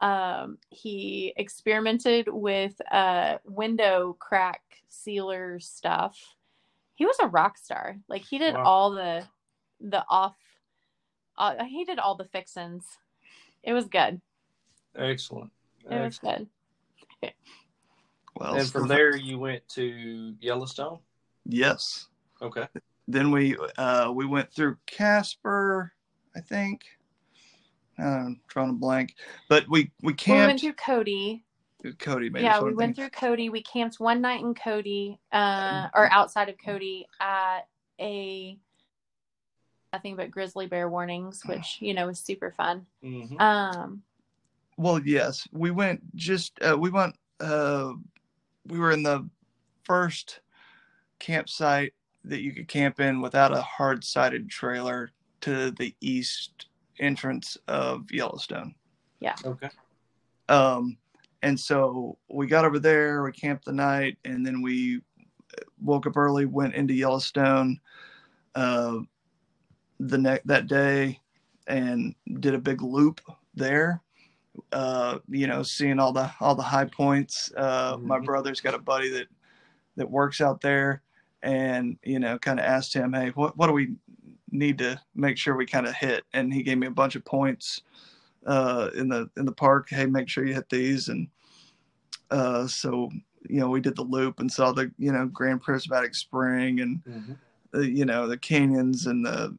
Um, 0.00 0.56
he 0.70 1.34
experimented 1.36 2.28
with 2.30 2.80
uh, 2.90 3.38
window 3.44 4.16
crack 4.18 4.62
sealer 4.88 5.58
stuff. 5.60 6.16
He 6.94 7.04
was 7.04 7.16
a 7.20 7.26
rock 7.26 7.58
star. 7.58 7.96
Like 8.08 8.22
he 8.22 8.38
did 8.38 8.54
Wow. 8.54 8.64
all 8.64 8.90
the 8.92 9.24
the 9.80 10.04
off 10.08 10.36
uh, 11.36 11.64
he 11.64 11.84
did 11.84 11.98
all 11.98 12.14
the 12.14 12.24
fixins 12.26 12.84
it 13.62 13.72
was 13.74 13.86
good. 13.86 14.20
Excellent. 14.96 15.50
it 15.84 15.94
was 15.94 16.16
Excellent. 16.16 16.38
good 16.38 16.48
Well, 18.36 18.54
And 18.54 18.70
from 18.70 18.88
there, 18.88 19.16
you 19.16 19.38
went 19.38 19.68
to 19.70 20.34
Yellowstone. 20.40 20.98
yes. 21.44 22.06
Okay. 22.40 22.66
Then 23.08 23.30
we 23.32 23.56
uh, 23.76 24.12
we 24.14 24.24
went 24.24 24.52
through 24.52 24.76
Casper, 24.86 25.92
I 26.34 26.40
think. 26.40 26.82
Uh, 27.98 28.02
I'm 28.04 28.40
drawing 28.48 28.70
a 28.70 28.74
blank, 28.74 29.14
but 29.48 29.68
we 29.68 29.90
we 30.02 30.14
camped. 30.14 30.28
we 30.28 30.46
went 30.46 30.48
camped. 30.60 30.60
through 30.62 30.72
cody 30.74 31.44
Cody 31.98 32.30
maybe. 32.30 32.44
yeah 32.44 32.62
we 32.62 32.72
went 32.74 32.94
through 32.96 33.08
cody 33.10 33.48
we 33.50 33.62
camped 33.62 33.98
one 34.00 34.20
night 34.20 34.40
in 34.40 34.54
cody 34.54 35.18
uh 35.32 35.88
or 35.94 36.10
outside 36.12 36.48
of 36.50 36.56
cody 36.62 37.06
at 37.20 37.62
a 37.98 38.58
nothing 39.92 40.14
but 40.14 40.30
grizzly 40.30 40.66
bear 40.66 40.88
warnings 40.90 41.42
which 41.46 41.78
you 41.80 41.94
know 41.94 42.06
was 42.06 42.18
super 42.20 42.52
fun 42.56 42.84
hmm 43.02 43.38
um 43.38 44.02
Well, 44.80 44.98
yes, 45.04 45.46
we 45.52 45.70
went 45.70 46.00
just 46.16 46.58
uh, 46.62 46.74
we 46.74 46.88
went 46.88 47.14
uh, 47.38 47.92
we 48.66 48.78
were 48.78 48.92
in 48.92 49.02
the 49.02 49.28
first 49.82 50.40
campsite 51.18 51.92
that 52.24 52.40
you 52.40 52.54
could 52.54 52.66
camp 52.66 52.98
in 52.98 53.20
without 53.20 53.52
a 53.52 53.60
hard 53.60 54.02
sided 54.02 54.48
trailer 54.48 55.10
to 55.42 55.72
the 55.72 55.94
east 56.00 56.68
entrance 56.98 57.58
of 57.68 58.10
Yellowstone. 58.10 58.74
Yeah. 59.20 59.34
Okay. 59.44 59.68
Um, 60.48 60.96
and 61.42 61.60
so 61.60 62.16
we 62.30 62.46
got 62.46 62.64
over 62.64 62.78
there, 62.78 63.22
we 63.22 63.32
camped 63.32 63.66
the 63.66 63.72
night, 63.72 64.16
and 64.24 64.46
then 64.46 64.62
we 64.62 65.02
woke 65.78 66.06
up 66.06 66.16
early, 66.16 66.46
went 66.46 66.74
into 66.74 66.94
Yellowstone 66.94 67.78
uh, 68.54 68.96
the 69.98 70.16
next 70.16 70.46
that 70.46 70.68
day, 70.68 71.20
and 71.66 72.14
did 72.40 72.54
a 72.54 72.58
big 72.58 72.80
loop 72.80 73.20
there. 73.54 74.00
Uh, 74.72 75.18
you 75.28 75.46
know, 75.46 75.62
seeing 75.62 75.98
all 76.00 76.12
the 76.12 76.30
all 76.40 76.54
the 76.54 76.62
high 76.62 76.84
points. 76.84 77.52
Uh, 77.56 77.98
My 78.02 78.18
Mhm. 78.18 78.24
brother's 78.24 78.60
got 78.60 78.74
a 78.74 78.78
buddy 78.78 79.08
that 79.10 79.28
that 79.96 80.10
works 80.10 80.40
out 80.40 80.60
there, 80.60 81.02
and 81.42 81.98
you 82.04 82.18
know, 82.18 82.38
kind 82.38 82.58
of 82.60 82.66
asked 82.66 82.94
him, 82.94 83.12
"Hey, 83.12 83.30
what 83.30 83.56
what 83.56 83.68
do 83.68 83.72
we 83.72 83.96
need 84.50 84.78
to 84.78 85.00
make 85.14 85.38
sure 85.38 85.56
we 85.56 85.66
kind 85.66 85.86
of 85.86 85.94
hit?" 85.94 86.24
And 86.32 86.52
he 86.52 86.62
gave 86.62 86.78
me 86.78 86.86
a 86.88 86.90
bunch 86.92 87.16
of 87.16 87.24
points 87.24 87.82
uh, 88.46 88.90
in 88.94 89.08
the 89.08 89.30
in 89.36 89.44
the 89.46 89.52
park. 89.52 89.88
Hey, 89.90 90.06
make 90.06 90.28
sure 90.28 90.44
you 90.46 90.54
hit 90.54 90.68
these, 90.68 91.08
and 91.08 91.28
uh, 92.30 92.66
so 92.66 93.10
you 93.48 93.60
know 93.60 93.68
we 93.68 93.80
did 93.80 93.96
the 93.96 94.02
loop 94.02 94.40
and 94.40 94.50
saw 94.50 94.72
the 94.72 94.90
you 94.98 95.12
know 95.12 95.26
Grand 95.26 95.62
Prismatic 95.62 96.14
Spring 96.14 96.80
and 96.80 97.02
hmm 97.06 97.32
uh, 97.74 97.80
you 97.80 98.04
know 98.04 98.26
the 98.28 98.38
canyons 98.38 99.06
and 99.06 99.24
the 99.26 99.56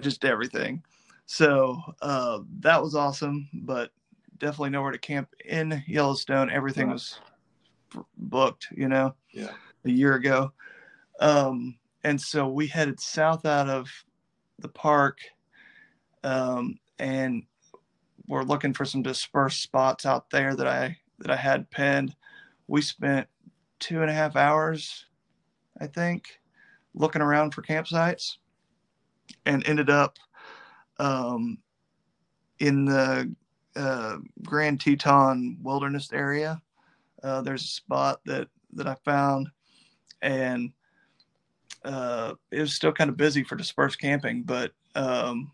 just 0.00 0.24
everything. 0.24 0.82
So 1.26 1.80
uh, 2.02 2.40
that 2.60 2.82
was 2.82 2.94
awesome, 2.94 3.48
but 3.52 3.92
definitely 4.40 4.70
nowhere 4.70 4.90
to 4.90 4.98
camp 4.98 5.32
in 5.44 5.84
Yellowstone. 5.86 6.50
Everything 6.50 6.88
Right. 6.88 6.94
was 6.94 7.20
booked, 8.16 8.68
you 8.72 8.88
know, 8.88 9.14
Yeah. 9.32 9.54
a 9.84 9.90
year 9.90 10.14
ago. 10.14 10.52
Um, 11.20 11.78
and 12.02 12.20
so 12.20 12.48
we 12.48 12.66
headed 12.66 12.98
south 12.98 13.44
out 13.44 13.68
of 13.68 13.88
the 14.58 14.68
park, 14.68 15.18
um, 16.24 16.78
and 16.98 17.44
were 18.26 18.44
looking 18.44 18.72
for 18.72 18.84
some 18.84 19.02
dispersed 19.02 19.62
spots 19.62 20.06
out 20.06 20.30
there 20.30 20.56
that 20.56 20.66
I 20.66 20.98
that 21.18 21.30
I 21.30 21.36
had 21.36 21.70
pinned. 21.70 22.16
We 22.66 22.80
spent 22.80 23.28
two 23.78 24.00
and 24.00 24.10
a 24.10 24.14
half 24.14 24.36
hours, 24.36 25.06
I 25.78 25.86
think, 25.86 26.40
looking 26.94 27.22
around 27.22 27.52
for 27.52 27.62
campsites, 27.62 28.38
and 29.44 29.66
ended 29.66 29.90
up 29.90 30.18
um, 30.98 31.58
in 32.58 32.84
the 32.84 33.34
uh, 33.76 34.18
Grand 34.42 34.80
Teton 34.80 35.58
Wilderness 35.62 36.12
area. 36.12 36.60
Uh, 37.22 37.42
there's 37.42 37.64
a 37.64 37.68
spot 37.68 38.20
that 38.26 38.48
that 38.74 38.86
I 38.86 38.94
found, 39.04 39.48
and 40.22 40.72
uh, 41.84 42.34
it 42.50 42.60
was 42.60 42.74
still 42.74 42.92
kind 42.92 43.10
of 43.10 43.16
busy 43.16 43.42
for 43.42 43.56
dispersed 43.56 44.00
camping, 44.00 44.42
but 44.42 44.72
um, 44.94 45.50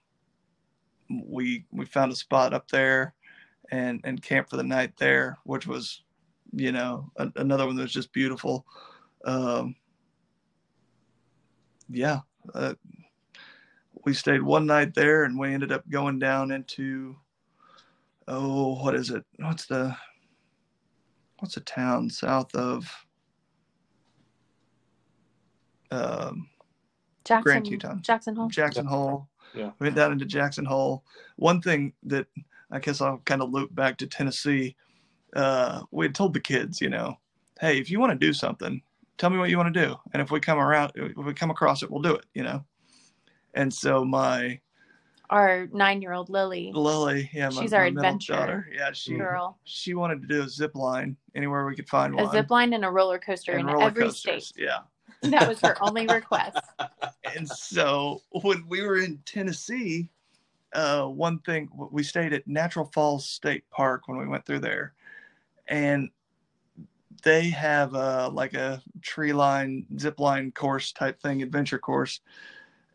we 1.09 1.65
we 1.73 1.87
found 1.87 2.13
a 2.13 2.17
spot 2.17 2.53
up 2.55 2.69
there 2.69 3.15
and 3.71 4.01
and 4.05 4.23
camped 4.23 4.51
for 4.51 4.57
the 4.57 4.63
night 4.63 4.93
there, 4.97 5.39
which 5.45 5.67
was, 5.67 6.03
you 6.53 6.73
know, 6.73 7.11
a, 7.17 7.31
another 7.37 7.67
one 7.67 7.77
that 7.77 7.83
was 7.83 7.93
just 7.93 8.13
beautiful. 8.13 8.65
Um, 9.25 9.75
yeah, 11.89 12.21
uh, 12.55 12.75
we 14.05 14.15
stayed 14.15 14.43
one 14.43 14.67
night 14.67 14.95
there, 14.95 15.25
and 15.25 15.39
we 15.39 15.53
ended 15.53 15.73
up 15.73 15.89
going 15.89 16.19
down 16.19 16.53
into, 16.53 17.17
oh, 18.29 18.83
what 18.83 18.95
is 18.95 19.11
it? 19.11 19.25
What's 19.39 19.67
the 19.67 19.97
what's 21.39 21.57
a 21.57 21.61
town 21.61 22.09
south 22.11 22.55
of 22.55 22.91
um, 25.91 26.49
Jackson, 27.25 27.43
Grand 27.43 27.67
Teton. 27.67 28.03
Jackson 28.03 28.37
Hole. 28.37 28.49
Jackson 28.49 28.87
Hole. 28.87 29.29
Yeah. 29.55 29.71
We 29.79 29.87
went 29.87 29.97
down 29.97 30.13
into 30.13 30.25
Jackson 30.25 30.65
Hole. 30.65 31.05
One 31.37 31.61
thing 31.61 31.93
that 32.05 32.27
I 32.71 32.79
guess 32.79 33.01
I'll 33.01 33.19
kind 33.19 33.43
of 33.43 33.51
loop 33.51 33.75
back 33.75 33.97
to 33.99 34.07
Tennessee. 34.07 34.77
Uh, 35.35 35.83
we 35.91 36.07
had 36.07 36.15
told 36.15 36.35
the 36.35 36.41
kids, 36.41 36.81
you 36.81 36.89
know, 36.89 37.17
hey, 37.61 37.79
if 37.79 37.91
you 37.91 38.01
want 38.01 38.13
to 38.13 38.27
do 38.27 38.33
something, 38.33 38.81
tell 39.19 39.31
me 39.31 39.39
what 39.39 39.51
you 39.51 39.57
want 39.57 39.73
to 39.73 39.87
do, 39.87 39.97
and 40.13 40.23
if 40.23 40.31
we 40.31 40.41
come 40.41 40.59
around, 40.59 40.93
if 40.95 41.17
we 41.17 41.35
come 41.35 41.51
across 41.51 41.83
it, 41.83 41.91
we'll 41.91 42.03
do 42.03 42.15
it, 42.15 42.25
you 42.35 42.43
know. 42.43 42.65
And 43.55 43.73
so 43.73 44.05
my 44.05 44.61
Our 45.31 45.69
nine-year-old 45.73 46.31
Lily 46.31 46.71
Lily, 46.73 47.31
yeah, 47.33 47.49
my, 47.49 47.63
She's 47.63 47.73
our 47.73 47.85
adventure 47.85 48.35
daughter, 48.35 48.69
yeah, 48.73 48.93
she 48.93 49.17
girl, 49.17 49.59
she 49.65 49.95
wanted 49.95 50.23
to 50.23 50.29
do 50.29 50.43
a 50.43 50.49
zip 50.49 50.75
line 50.75 51.17
anywhere 51.35 51.67
we 51.67 51.75
could 51.75 51.89
find 51.89 52.15
a 52.15 52.17
one. 52.17 52.27
A 52.27 52.31
zip 52.31 52.51
line 52.51 52.73
and 52.73 52.85
a 52.85 52.91
roller 52.91 53.19
coaster 53.19 53.53
and 53.53 53.63
in 53.63 53.67
roller 53.67 53.87
every 53.87 54.05
coasters, 54.05 54.49
state. 54.49 54.65
yeah. 54.65 54.79
That 55.31 55.49
was 55.49 55.61
her 55.61 55.77
only 55.83 56.07
request. 56.07 56.59
and 57.35 57.49
so 57.49 58.23
when 58.31 58.65
we 58.69 58.83
were 58.83 58.99
in 58.99 59.19
Tennessee, 59.25 60.11
uh, 60.75 61.07
one 61.07 61.39
thing 61.41 61.69
we 61.91 62.03
stayed 62.03 62.33
at 62.33 62.47
Natural 62.47 62.91
Falls 62.93 63.29
State 63.29 63.65
Park 63.71 64.09
when 64.09 64.19
we 64.19 64.29
went 64.29 64.45
through 64.45 64.61
there, 64.61 64.93
and 65.69 66.11
they 67.23 67.49
have 67.51 67.95
uh, 67.95 68.31
like 68.33 68.55
a 68.55 68.83
tree 69.03 69.33
line, 69.33 69.87
zip 69.99 70.21
line 70.21 70.53
course 70.53 70.93
type 70.93 71.21
thing, 71.21 71.43
adventure 71.43 71.79
course, 71.79 72.21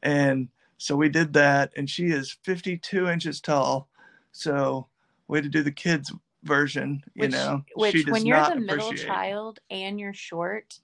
and 0.04 0.48
so 0.82 0.96
we 0.96 1.10
did 1.10 1.34
that. 1.34 1.72
And 1.78 1.88
she 1.88 2.08
is 2.08 2.32
52 2.44 3.08
inches 3.08 3.40
tall, 3.40 3.88
so 4.32 4.88
we 5.28 5.38
had 5.38 5.44
to 5.44 5.50
do 5.50 5.62
the 5.62 5.72
kids 5.72 6.12
version. 6.44 7.04
You 7.14 7.22
Which, 7.22 7.32
know, 7.32 7.64
which 7.76 7.92
She 7.94 8.04
does 8.04 8.12
when 8.14 8.26
you're 8.26 8.38
not 8.38 8.56
the 8.56 8.62
middle 8.62 8.88
appreciate- 8.88 9.06
child 9.08 9.60
and 9.70 10.00
you're 10.00 10.14
short, 10.16 10.80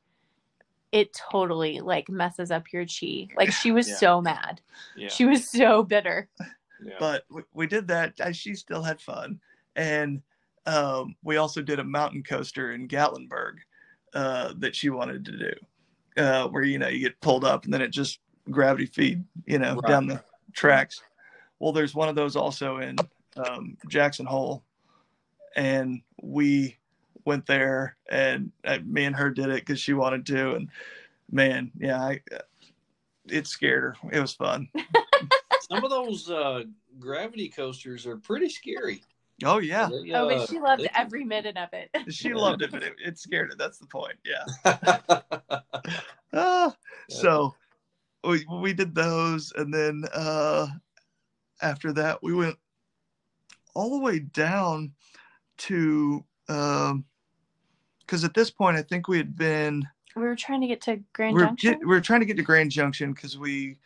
it 0.91 1.13
totally 1.31 1.79
like 1.79 2.09
messes 2.09 2.51
up 2.51 2.71
your 2.71 2.85
chi. 2.85 3.27
Like 3.35 3.51
she 3.51 3.71
was 3.71 3.87
Yeah. 3.89 3.95
so 3.95 4.21
mad. 4.21 4.61
Yeah. 4.95 5.09
She 5.09 5.25
was 5.25 5.49
so 5.49 5.81
bitter. 5.81 6.29
yeah. 6.83 6.93
but 6.99 7.23
we, 7.31 7.41
we 7.53 7.65
did 7.67 7.87
that. 7.87 8.13
She 8.35 8.53
still 8.53 8.83
had 8.83 9.01
fun, 9.01 9.39
and 9.75 10.21
um, 10.67 11.15
we 11.23 11.37
also 11.37 11.63
did 11.63 11.79
a 11.79 11.83
mountain 11.83 12.21
coaster 12.21 12.73
in 12.73 12.87
Gatlinburg 12.87 13.55
uh, 14.13 14.53
that 14.59 14.75
she 14.75 14.89
wanted 14.91 15.25
to 15.25 15.31
do, 15.37 16.21
uh, 16.21 16.47
where 16.49 16.63
you 16.63 16.77
know 16.77 16.87
you 16.87 16.99
get 16.99 17.19
pulled 17.19 17.43
up 17.43 17.65
and 17.65 17.73
then 17.73 17.81
it 17.81 17.89
just 17.89 18.19
gravity 18.51 18.85
feed, 18.85 19.23
you 19.45 19.59
know, 19.59 19.75
Right. 19.75 19.87
down 19.89 20.07
the 20.07 20.23
tracks. 20.53 21.01
Well, 21.59 21.73
there's 21.73 21.95
one 21.95 22.09
of 22.09 22.15
those 22.15 22.35
also 22.35 22.77
in 22.77 22.97
um, 23.35 23.77
Jackson 23.87 24.25
Hole, 24.25 24.63
and 25.55 26.01
we 26.21 26.77
went 27.25 27.45
there, 27.45 27.97
and 28.09 28.51
uh, 28.65 28.77
me 28.85 29.05
and 29.05 29.15
her 29.15 29.29
did 29.29 29.49
it 29.49 29.65
because 29.65 29.79
she 29.79 29.93
wanted 29.93 30.25
to, 30.27 30.55
and 30.55 30.69
man, 31.31 31.71
yeah, 31.77 31.99
I, 32.01 32.21
uh, 32.33 32.39
it 33.27 33.47
scared 33.47 33.83
her. 33.83 33.95
It 34.11 34.19
was 34.21 34.33
fun. 34.33 34.69
Some 35.69 35.83
of 35.83 35.89
those 35.89 36.29
uh, 36.29 36.63
gravity 36.99 37.49
coasters 37.49 38.05
are 38.07 38.17
pretty 38.17 38.47
scary. 38.49 39.03
Oh 39.43 39.57
yeah. 39.59 39.89
They, 39.89 40.13
oh, 40.13 40.27
uh, 40.29 40.37
but 40.39 40.49
she 40.49 40.59
loved 40.59 40.81
they 40.83 40.87
can- 40.87 41.05
every 41.05 41.23
minute 41.25 41.57
of 41.57 41.69
it. 41.73 41.89
she 42.13 42.29
Yeah. 42.29 42.35
loved 42.35 42.61
it, 42.61 42.71
but 42.71 42.81
it, 42.83 42.93
it 43.03 43.19
scared 43.19 43.49
her. 43.51 43.55
That's 43.57 43.77
the 43.77 43.87
point. 43.87 44.15
Yeah. 44.25 45.59
Ah, 46.33 46.75
so 47.09 47.55
we 48.23 48.45
we 48.61 48.73
did 48.73 48.95
those, 48.95 49.51
and 49.55 49.73
then 49.73 50.05
uh, 50.13 50.67
after 51.61 51.93
that, 51.93 52.21
we 52.21 52.33
went 52.33 52.57
all 53.75 53.91
the 53.91 54.03
way 54.03 54.19
down 54.19 54.91
to 55.57 56.23
because 56.47 58.23
at 58.23 58.33
this 58.33 58.49
point, 58.49 58.77
I 58.77 58.81
think 58.81 59.07
we 59.07 59.17
had 59.17 59.35
been 59.35 59.87
We 60.15 60.23
were 60.23 60.35
trying 60.35 60.61
to 60.61 60.67
get 60.67 60.81
to 60.81 60.99
Grand 61.13 61.35
we 61.35 61.41
were, 61.41 61.47
Junction. 61.47 61.79
we 61.79 61.85
were 61.87 62.01
trying 62.01 62.21
to 62.21 62.25
get 62.25 62.37
to 62.37 62.43
Grand 62.43 62.71
Junction 62.71 63.13
because 63.13 63.37
we 63.37 63.77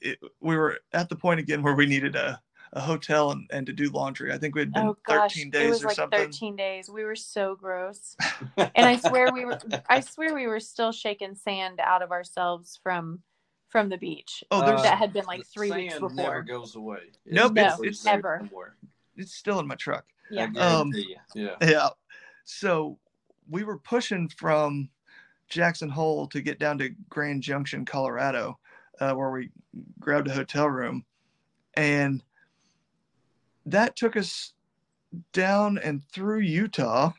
it, 0.00 0.18
we 0.40 0.56
were 0.56 0.78
at 0.92 1.08
the 1.08 1.16
point 1.16 1.40
again 1.40 1.62
where 1.62 1.74
we 1.74 1.86
needed 1.86 2.16
a, 2.16 2.40
a 2.72 2.80
hotel 2.80 3.30
and, 3.32 3.48
and 3.52 3.66
to 3.66 3.72
do 3.72 3.90
laundry. 3.90 4.32
I 4.32 4.38
think 4.38 4.54
we 4.54 4.62
had 4.62 4.72
been 4.72 4.88
Oh 4.88 4.96
gosh, 5.06 5.34
13 5.34 5.48
it 5.48 5.52
days 5.52 5.70
was 5.70 5.84
or 5.84 5.86
like 5.88 5.96
something. 5.96 6.20
13 6.20 6.56
days. 6.56 6.90
We 6.90 7.04
were 7.04 7.16
so 7.16 7.54
gross. 7.54 8.16
and 8.56 8.86
I 8.86 8.96
swear 8.96 9.32
we 9.32 9.44
were 9.44 9.58
I 9.88 10.00
swear 10.00 10.34
we 10.34 10.46
were 10.46 10.60
still 10.60 10.92
shaking 10.92 11.34
sand 11.34 11.80
out 11.82 12.02
of 12.02 12.10
ourselves 12.10 12.78
from 12.82 13.20
from 13.76 13.90
the 13.90 13.98
beach. 13.98 14.42
Oh, 14.50 14.64
there's 14.64 14.82
that 14.84 14.96
had 14.96 15.12
been 15.12 15.26
like 15.26 15.40
the 15.40 15.44
3 15.44 15.70
weeks 15.70 15.92
sand 15.92 16.00
before. 16.00 16.16
Never 16.16 16.42
goes 16.42 16.76
away. 16.76 17.10
Nope, 17.26 17.52
No, 17.52 17.72
always 17.72 17.80
it's- 17.80 18.02
there 18.04 18.14
ever. 18.14 18.38
somewhere. 18.40 18.74
it's 19.18 19.34
still 19.34 19.60
in 19.60 19.66
my 19.66 19.74
truck. 19.74 20.06
Yeah. 20.30 20.48
Um. 20.56 20.90
Yeah. 21.34 21.56
Yeah. 21.60 21.88
So 22.46 22.98
we 23.50 23.64
were 23.64 23.76
pushing 23.76 24.30
from 24.30 24.88
Jackson 25.50 25.90
Hole 25.90 26.26
to 26.28 26.40
get 26.40 26.58
down 26.58 26.78
to 26.78 26.88
Grand 27.10 27.42
Junction, 27.42 27.84
Colorado, 27.84 28.58
uh, 28.98 29.12
where 29.12 29.30
we 29.30 29.50
grabbed 30.00 30.28
a 30.28 30.32
hotel 30.32 30.68
room. 30.70 31.04
And 31.74 32.24
that 33.66 33.94
took 33.94 34.16
us 34.16 34.54
down 35.34 35.76
and 35.76 36.02
through 36.12 36.40
Utah. 36.40 37.12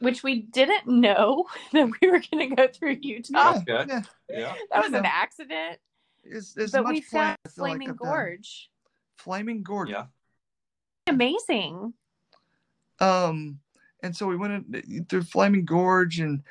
Which 0.00 0.22
we 0.22 0.42
didn't 0.42 0.86
know 0.86 1.46
that 1.72 1.90
we 2.00 2.10
were 2.10 2.20
going 2.30 2.50
to 2.50 2.56
go 2.56 2.68
through 2.68 2.98
Utah. 3.00 3.60
Yeah, 3.66 3.84
yeah. 3.88 4.02
Yeah. 4.28 4.54
That 4.72 4.84
was 4.84 4.92
an 4.92 5.04
accident. 5.04 5.78
It's, 6.24 6.56
it's 6.56 6.72
but 6.72 6.84
much 6.84 6.92
we 6.92 7.00
found 7.00 7.36
I 7.44 7.48
feel 7.48 7.64
like 7.64 7.78
Flaming 7.78 7.96
Gorge. 7.96 8.70
Flaming 9.16 9.62
Gorge. 9.62 9.90
Yeah. 9.90 10.06
Amazing. 11.06 11.94
Um, 13.00 13.58
and 14.02 14.14
so 14.14 14.26
we 14.26 14.36
went 14.36 14.74
in, 14.74 15.06
through 15.08 15.22
Flaming 15.22 15.64
Gorge 15.64 16.20
and 16.20 16.42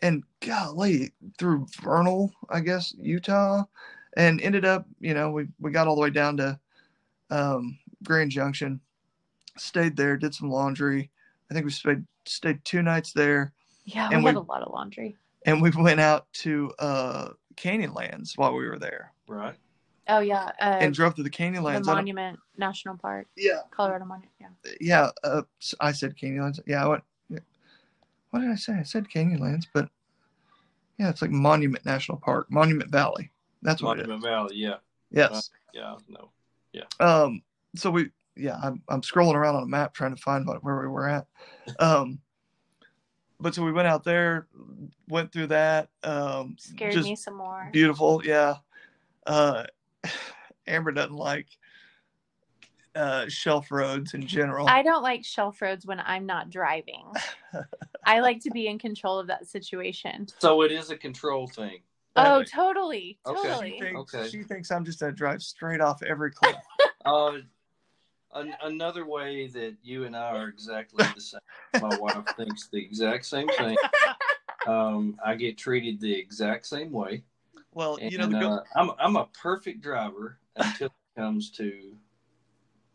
and 0.00 0.22
golly 0.40 1.12
through 1.38 1.66
Vernal, 1.80 2.30
I 2.50 2.60
guess 2.60 2.94
Utah, 2.98 3.64
and 4.16 4.40
ended 4.42 4.64
up, 4.64 4.86
you 5.00 5.14
know, 5.14 5.30
we 5.30 5.46
we 5.58 5.70
got 5.70 5.86
all 5.86 5.94
the 5.94 6.02
way 6.02 6.10
down 6.10 6.36
to 6.38 6.58
um, 7.30 7.78
Grand 8.04 8.30
Junction, 8.30 8.80
stayed 9.56 9.96
there, 9.96 10.16
did 10.16 10.34
some 10.34 10.50
laundry. 10.50 11.10
I 11.50 11.54
think 11.54 11.64
we 11.64 11.72
stayed 11.72 12.04
stayed 12.28 12.64
two 12.64 12.82
nights 12.82 13.12
there, 13.12 13.52
Yeah, 13.84 14.08
we 14.08 14.14
And 14.16 14.24
had 14.26 14.34
we- 14.34 14.40
a 14.40 14.42
lot 14.42 14.62
of 14.62 14.72
laundry. 14.72 15.16
and 15.44 15.62
we 15.62 15.70
went 15.70 16.00
out 16.00 16.30
to 16.34 16.72
uh, 16.78 17.28
Canyonlands 17.56 18.36
while 18.36 18.52
we 18.54 18.66
were 18.66 18.78
there, 18.78 19.12
Right. 19.28 19.56
Oh 20.08 20.20
yeah, 20.20 20.50
uh, 20.60 20.78
and 20.80 20.94
drove 20.94 21.14
through 21.14 21.24
the 21.24 21.30
the 21.30 21.36
Canyonlands. 21.36 21.68
I 21.68 21.72
don't- 21.74 21.86
Monument 21.86 22.38
National 22.56 22.96
Park, 22.96 23.26
yeah, 23.36 23.62
Colorado 23.70 24.04
Monument. 24.04 24.30
Yeah. 24.40 24.48
yeah. 24.80 25.10
Uh, 25.24 25.42
s- 25.60 25.74
I 25.80 25.90
said 25.92 26.16
Canyonlands. 26.16 26.60
Yeah, 26.66 26.84
I 26.84 26.88
went. 26.88 27.04
yeah. 27.28 27.38
What 28.30 28.40
did 28.40 28.50
I 28.50 28.54
say? 28.54 28.74
I 28.74 28.82
said 28.84 29.08
Canyonlands, 29.08 29.66
but 29.72 29.88
yeah, 30.98 31.10
it's 31.10 31.22
like 31.22 31.32
Monument 31.32 31.84
National 31.84 32.18
Park, 32.18 32.50
Monument 32.52 32.88
Valley. 32.90 33.30
That's 33.62 33.82
what 33.82 33.96
Monument 33.96 34.22
it 34.22 34.26
is. 34.26 34.30
Valley. 34.30 34.56
Yeah. 34.56 34.76
Yes. 35.10 35.50
Yeah. 35.74 35.96
No. 36.08 36.30
Yeah. 36.72 36.84
Um. 37.00 37.42
So 37.74 37.90
we, 37.90 38.10
yeah, 38.36 38.58
I'm 38.62 38.82
I'm 38.88 39.00
scrolling 39.02 39.34
around 39.34 39.56
on 39.56 39.62
a 39.62 39.66
map 39.66 39.94
trying 39.94 40.14
to 40.14 40.20
find 40.20 40.46
what, 40.46 40.62
where 40.62 40.80
we 40.80 40.88
were 40.88 41.08
at. 41.08 41.26
Um. 41.78 42.20
But 43.38 43.54
so 43.54 43.62
we 43.62 43.70
went 43.72 43.86
out 43.86 44.02
there, 44.02 44.46
went 45.08 45.30
through 45.30 45.48
that. 45.48 45.90
Um, 46.02 46.56
Scared 46.58 46.94
just 46.94 47.06
me 47.06 47.16
some 47.16 47.34
more. 47.34 47.68
beautiful. 47.70 48.22
Yeah. 48.24 48.54
Uh, 49.26 49.64
Amber 50.66 50.90
doesn't 50.90 51.14
like 51.14 51.46
uh, 52.94 53.28
shelf 53.28 53.70
roads 53.70 54.14
in 54.14 54.26
general. 54.26 54.66
I 54.66 54.82
don't 54.82 55.02
like 55.02 55.22
shelf 55.22 55.60
roads 55.60 55.84
when 55.84 56.00
I'm 56.00 56.24
not 56.24 56.48
driving. 56.48 57.04
I 58.06 58.20
like 58.20 58.40
to 58.44 58.50
be 58.50 58.68
in 58.68 58.78
control 58.78 59.18
of 59.18 59.26
that 59.26 59.46
situation. 59.46 60.26
So 60.38 60.62
it 60.62 60.72
is 60.72 60.90
a 60.90 60.96
control 60.96 61.46
thing. 61.46 61.80
Oh, 62.16 62.36
Okay. 62.36 62.50
totally, 62.54 63.18
Okay. 63.26 63.48
totally. 63.48 63.72
She 63.72 63.78
thinks, 63.80 64.14
Okay. 64.14 64.28
she 64.30 64.42
thinks 64.44 64.70
I'm 64.70 64.84
just 64.86 64.98
gonna 64.98 65.12
drive 65.12 65.42
straight 65.42 65.82
off 65.82 66.02
every 66.02 66.30
cliff. 66.30 66.56
Uh, 67.04 67.38
an, 68.36 68.54
another 68.62 69.06
way 69.06 69.46
that 69.48 69.74
you 69.82 70.04
and 70.04 70.16
I 70.16 70.36
are 70.36 70.48
exactly 70.48 71.04
the 71.14 71.20
same. 71.20 71.40
My 71.80 71.96
wife 71.98 72.24
thinks 72.36 72.68
the 72.68 72.78
exact 72.78 73.26
same 73.26 73.48
thing. 73.48 73.76
Um, 74.66 75.16
I 75.24 75.36
get 75.36 75.56
treated 75.56 76.00
the 76.00 76.12
exact 76.12 76.66
same 76.66 76.90
way. 76.90 77.22
Well, 77.72 77.98
And, 78.02 78.10
you 78.10 78.18
know, 78.18 78.26
the 78.26 78.40
go- 78.40 78.52
uh, 78.54 78.62
I'm 78.74 78.90
I'm 78.98 79.14
a 79.14 79.28
perfect 79.40 79.80
driver 79.80 80.38
until 80.56 80.86
it 80.88 81.20
comes 81.20 81.50
to 81.52 81.92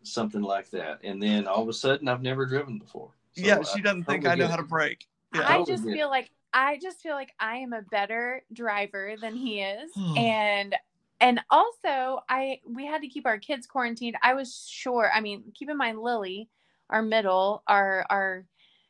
something 0.03 0.41
like 0.41 0.69
that, 0.71 0.99
and 1.03 1.23
then 1.23 1.47
all 1.47 1.61
of 1.61 1.69
a 1.69 1.73
sudden 1.73 2.09
I've 2.09 2.21
never 2.21 2.45
driven 2.45 2.77
before. 2.77 3.11
So 3.37 3.45
yeah, 3.45 3.61
she 3.63 3.81
doesn't 3.81 4.03
think 4.03 4.23
totally 4.23 4.43
I 4.43 4.45
know 4.45 4.51
how 4.51 4.57
to 4.57 4.63
brake. 4.63 5.07
Yeah. 5.33 5.47
I 5.47 5.63
just 5.63 5.85
feel 5.85 6.09
like 6.09 6.29
I 6.53 6.77
just 6.81 6.99
feel 6.99 7.13
like 7.13 7.31
I 7.39 7.57
am 7.57 7.71
a 7.71 7.83
better 7.83 8.43
driver 8.51 9.15
than 9.21 9.35
he 9.35 9.61
is, 9.61 9.91
and 10.17 10.75
and 11.21 11.39
also 11.49 12.19
I 12.27 12.59
we 12.67 12.85
had 12.85 13.01
to 13.01 13.07
keep 13.07 13.25
our 13.25 13.37
kids 13.37 13.65
quarantined. 13.67 14.17
I 14.21 14.33
was 14.33 14.67
sure. 14.69 15.09
I 15.13 15.21
mean, 15.21 15.43
keep 15.53 15.69
in 15.69 15.77
mind 15.77 15.99
Lily, 16.01 16.49
our 16.89 17.01
middle, 17.01 17.63
our 17.67 18.05
our 18.09 18.45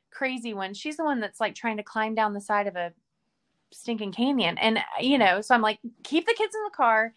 crazy 0.10 0.53
one. 0.53 0.74
She's 0.74 0.98
the 0.98 1.03
one 1.03 1.20
that's 1.20 1.40
like 1.40 1.53
trying 1.53 1.78
to 1.78 1.84
climb 1.84 2.16
down 2.16 2.34
the 2.34 2.41
side 2.41 2.68
of 2.68 2.76
a 2.76 2.94
stinking 3.72 4.14
canyon, 4.14 4.58
and 4.58 4.80
you 4.99 5.18
know, 5.18 5.41
so 5.41 5.53
I'm 5.53 5.62
like, 5.62 5.80
keep 6.03 6.26
the 6.26 6.34
kids 6.36 6.56
in 6.56 6.64
the 6.64 6.76
car. 6.76 7.14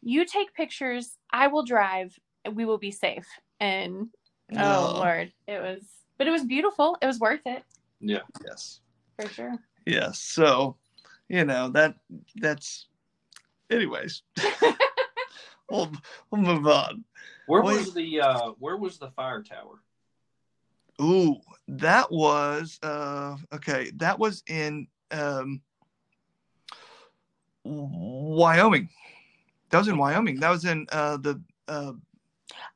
You 0.00 0.24
take 0.24 0.54
pictures. 0.54 1.18
I 1.32 1.48
will 1.48 1.64
drive. 1.64 2.18
We 2.52 2.64
will 2.64 2.78
be 2.78 2.92
safe. 2.92 3.26
And 3.60 4.08
oh 4.52 4.92
No. 4.92 4.92
lord, 4.94 5.32
it 5.48 5.60
was, 5.60 5.82
but 6.16 6.28
it 6.28 6.30
was 6.30 6.44
beautiful. 6.44 6.96
It 7.02 7.06
was 7.06 7.18
worth 7.18 7.44
it 7.44 7.64
Yeah. 8.00 8.20
Yes. 8.46 8.80
for 9.16 9.28
sure. 9.28 9.58
Yes. 9.84 10.20
So, 10.20 10.76
you 11.28 11.44
know 11.44 11.68
that 11.70 11.96
that's. 12.36 12.86
Anyways, 13.70 14.22
we'll 15.70 15.92
we'll 16.30 16.40
move 16.42 16.66
on. 16.66 17.04
Where 17.46 17.62
Wait. 17.62 17.78
was 17.78 17.94
the 17.94 18.20
uh, 18.20 18.50
Where 18.58 18.76
was 18.76 18.98
the 18.98 19.10
fire 19.10 19.42
tower? 19.42 19.82
Ooh, 21.00 21.36
that 21.68 22.10
was 22.10 22.78
uh 22.82 23.36
okay. 23.52 23.90
That 23.96 24.18
was 24.18 24.42
in 24.48 24.88
um 25.10 25.60
Wyoming. 27.64 28.88
That 29.70 29.78
was 29.78 29.88
in 29.88 29.98
Wyoming. 29.98 30.40
That 30.40 30.50
was 30.50 30.64
in 30.64 30.86
uh 30.90 31.18
the 31.18 31.40
uh 31.68 31.92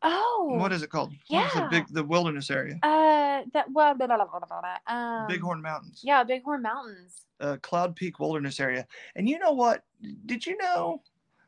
Oh, 0.03 0.57
what 0.59 0.73
is 0.73 0.82
it 0.82 0.90
called? 0.90 1.12
What 1.28 1.47
is 1.47 1.53
the 1.55 1.69
big 1.70 1.86
the 1.89 2.05
wilderness 2.05 2.51
area? 2.51 2.78
Uh, 2.82 3.43
that 3.53 3.70
well, 3.73 3.94
blah, 3.94 4.07
blah, 4.07 4.16
blah, 4.16 4.27
blah, 4.27 4.40
blah, 4.40 4.61
blah. 4.61 4.94
Um, 4.94 5.28
Bighorn 5.28 5.62
Mountains. 5.62 6.01
Yeah, 6.03 6.24
Bighorn 6.24 6.62
Mountains. 6.62 7.23
Uh 7.40 7.57
Cloud 7.62 7.97
Peak 7.97 8.20
Wilderness 8.20 8.61
area. 8.61 8.86
And 9.16 9.28
you 9.28 9.39
know 9.39 9.53
what? 9.53 9.85
Did 10.27 10.44
you 10.47 10.57
know? 10.59 11.03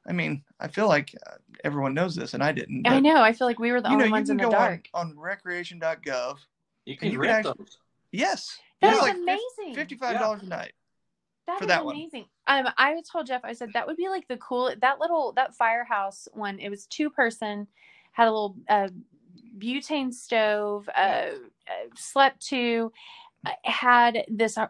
I 0.06 0.12
mean, 0.12 0.42
I 0.60 0.68
feel 0.68 0.86
like 0.86 1.14
uh, 1.26 1.36
everyone 1.64 1.94
knows 1.94 2.14
this 2.14 2.34
and 2.34 2.42
I 2.42 2.52
didn't. 2.52 2.86
I 2.86 3.00
know. 3.00 3.22
I 3.22 3.32
feel 3.32 3.46
like 3.46 3.58
we 3.58 3.72
were 3.72 3.80
the 3.80 3.88
You 3.88 3.96
know, 3.96 4.04
only 4.04 4.12
ones 4.12 4.28
in 4.30 4.36
the 4.36 4.42
go 4.42 4.48
on, 4.48 4.52
dark. 4.52 4.88
on 4.92 5.18
recreation.gov. 5.18 6.36
You 6.84 6.96
can 6.96 7.10
you 7.10 7.18
could 7.18 7.26
rent 7.26 7.46
actually- 7.46 7.54
those. 7.64 7.78
Yes. 8.12 8.58
That's 8.80 9.00
like 9.00 9.14
amazing. 9.14 9.74
Fifty-five 9.74 10.18
dollars 10.20 10.42
a 10.42 10.46
night. 10.46 10.72
That 11.46 11.58
for 11.58 11.64
is 11.64 11.68
that 11.68 11.84
one. 11.84 11.94
amazing. 11.96 12.26
Um, 12.46 12.68
I 12.76 13.00
told 13.10 13.26
Jeff, 13.26 13.40
I 13.44 13.52
said 13.54 13.70
that 13.72 13.86
would 13.86 13.96
be 13.96 14.08
like 14.08 14.28
the 14.28 14.36
cool 14.36 14.72
that 14.80 14.98
little 15.00 15.32
that 15.32 15.54
firehouse 15.54 16.28
one. 16.34 16.58
It 16.58 16.68
was 16.68 16.86
two 16.86 17.08
person, 17.08 17.66
had 18.14 18.28
a 18.28 18.30
little 18.30 18.56
uh, 18.68 18.88
butane 19.58 20.14
stove, 20.14 20.88
uh, 20.96 21.00
uh, 21.00 21.88
slept 21.96 22.40
two, 22.40 22.92
uh, 23.44 23.50
had 23.64 24.24
this 24.28 24.56
uh, 24.56 24.68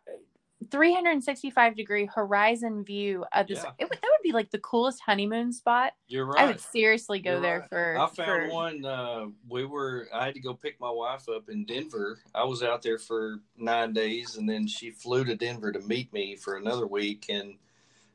365 0.70 1.76
degree 1.76 2.08
horizon 2.12 2.82
view 2.84 3.22
of 3.34 3.46
this. 3.46 3.62
Yeah. 3.62 3.70
It 3.78 3.84
would, 3.84 3.98
that 4.00 4.08
would 4.10 4.22
be 4.22 4.32
like 4.32 4.50
the 4.50 4.58
coolest 4.60 5.02
honeymoon 5.02 5.52
spot. 5.52 5.92
You're 6.08 6.24
right. 6.24 6.40
I 6.40 6.46
would 6.46 6.58
seriously 6.58 7.20
go 7.20 7.32
You're 7.32 7.40
there 7.42 7.60
right. 7.60 7.68
for. 7.68 7.98
I 7.98 8.06
found 8.08 8.16
for- 8.16 8.54
one. 8.54 8.84
Uh, 8.84 9.26
we 9.46 9.66
were. 9.66 10.08
I 10.12 10.24
had 10.24 10.34
to 10.34 10.40
go 10.40 10.54
pick 10.54 10.80
my 10.80 10.90
wife 10.90 11.28
up 11.28 11.50
in 11.50 11.66
Denver. 11.66 12.18
I 12.34 12.44
was 12.44 12.62
out 12.62 12.80
there 12.80 12.98
for 12.98 13.40
nine 13.58 13.92
days, 13.92 14.36
and 14.36 14.48
then 14.48 14.66
she 14.66 14.90
flew 14.90 15.24
to 15.24 15.36
Denver 15.36 15.70
to 15.70 15.80
meet 15.80 16.10
me 16.14 16.34
for 16.34 16.56
another 16.56 16.86
week. 16.86 17.26
And 17.28 17.56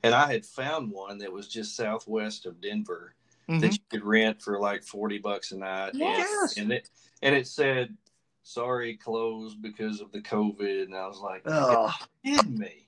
and 0.02 0.16
I 0.16 0.32
had 0.32 0.44
found 0.44 0.92
one 0.92 1.20
that 1.20 1.32
was 1.32 1.48
just 1.48 1.76
southwest 1.76 2.48
of 2.48 2.62
Denver 2.62 3.14
Mhm. 3.50 3.62
that 3.62 3.74
you 3.74 3.80
could 3.90 4.04
rent 4.06 4.42
for 4.42 4.60
like 4.60 4.84
forty 4.84 5.18
bucks 5.18 5.52
a 5.52 5.58
night. 5.58 5.90
And- 5.90 6.00
Yes. 6.00 6.58
And, 6.58 6.72
it 6.72 6.90
and 7.22 7.36
it 7.36 7.48
said, 7.48 7.96
"Sorry, 8.44 8.96
closed 8.96 9.62
because 9.62 10.02
of 10.02 10.12
the 10.12 10.22
COVID." 10.22 10.84
And 10.84 10.96
I 10.96 11.08
was 11.08 11.20
like, 11.20 11.42
Oh, 11.46 11.94
"You 12.24 12.38
kidding 12.38 12.58
me?" 12.60 12.86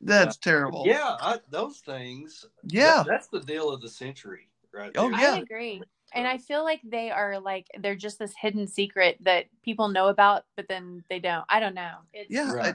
that's 0.00 0.36
terrible. 0.36 0.84
Yeah, 0.86 1.16
I, 1.20 1.40
those 1.50 1.78
things. 1.80 2.44
Yeah. 2.64 2.98
that- 2.98 3.06
that's 3.06 3.26
the 3.26 3.40
deal 3.40 3.70
of 3.70 3.80
the 3.80 3.88
century, 3.88 4.48
right? 4.72 4.92
Oh, 4.96 5.08
yeah. 5.10 5.34
I 5.34 5.38
agree. 5.38 5.82
And 6.12 6.26
I 6.26 6.38
feel 6.38 6.62
like 6.64 6.80
they 6.84 7.10
are 7.10 7.38
like 7.40 7.66
they're 7.80 7.96
just 7.96 8.18
this 8.20 8.32
hidden 8.40 8.66
secret 8.68 9.18
that 9.22 9.46
people 9.62 9.88
know 9.88 10.06
about, 10.08 10.44
but 10.56 10.68
then 10.68 11.02
they 11.10 11.18
don't. 11.18 11.44
I 11.48 11.58
don't 11.60 11.74
know. 11.74 11.96
It's, 12.12 12.30
yeah 12.30 12.52
Right. 12.52 12.74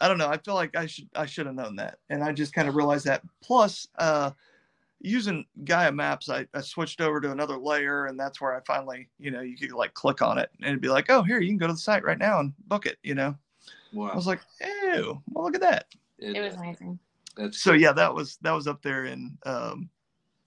I, 0.00 0.04
I 0.04 0.08
don't 0.08 0.18
know 0.18 0.26
i 0.28 0.36
feel 0.36 0.54
like 0.54 0.76
i 0.76 0.84
should 0.84 1.08
i 1.14 1.26
should 1.26 1.46
have 1.46 1.54
known 1.54 1.76
that 1.76 2.00
and 2.10 2.24
i 2.24 2.32
just 2.32 2.52
kind 2.52 2.66
of 2.68 2.74
realized 2.74 3.04
that 3.06 3.22
plus 3.40 3.86
uh 3.98 4.32
using 5.04 5.44
gaia 5.64 5.90
maps 5.90 6.28
I, 6.30 6.46
I 6.54 6.60
switched 6.60 7.00
over 7.00 7.20
to 7.20 7.32
another 7.32 7.58
layer 7.58 8.06
and 8.06 8.18
that's 8.18 8.40
where 8.40 8.56
i 8.56 8.60
finally 8.64 9.08
you 9.18 9.32
know 9.32 9.40
you 9.40 9.56
could 9.56 9.72
like 9.72 9.94
click 9.94 10.22
on 10.22 10.38
it 10.38 10.48
and 10.60 10.68
it'd 10.68 10.80
be 10.80 10.88
like 10.88 11.06
oh 11.10 11.22
here 11.22 11.40
you 11.40 11.48
can 11.48 11.58
go 11.58 11.66
to 11.66 11.72
the 11.72 11.78
site 11.78 12.04
right 12.04 12.18
now 12.18 12.38
and 12.40 12.52
book 12.68 12.86
it 12.86 12.98
you 13.02 13.14
know? 13.14 13.34
I 14.12 14.16
was 14.16 14.26
like 14.26 14.40
ew 14.60 15.20
well 15.30 15.44
look 15.44 15.54
at 15.54 15.60
that. 15.60 15.86
It 16.18 16.40
was 16.40 16.54
amazing. 16.54 16.98
That's 17.36 17.60
so 17.60 17.72
yeah 17.72 17.92
that 17.92 18.14
was 18.14 18.38
that 18.42 18.52
was 18.52 18.66
up 18.66 18.80
there 18.82 19.06
in 19.06 19.36
um 19.44 19.90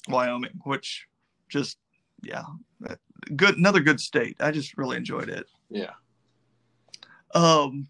wyoming 0.07 0.59
which 0.63 1.05
just 1.49 1.77
yeah 2.23 2.43
good 3.35 3.57
another 3.57 3.81
good 3.81 3.99
state. 3.99 4.37
I 4.39 4.51
just 4.51 4.77
really 4.77 4.97
enjoyed 4.97 5.29
it. 5.29 5.47
Yeah. 5.69 5.91
um 7.33 7.87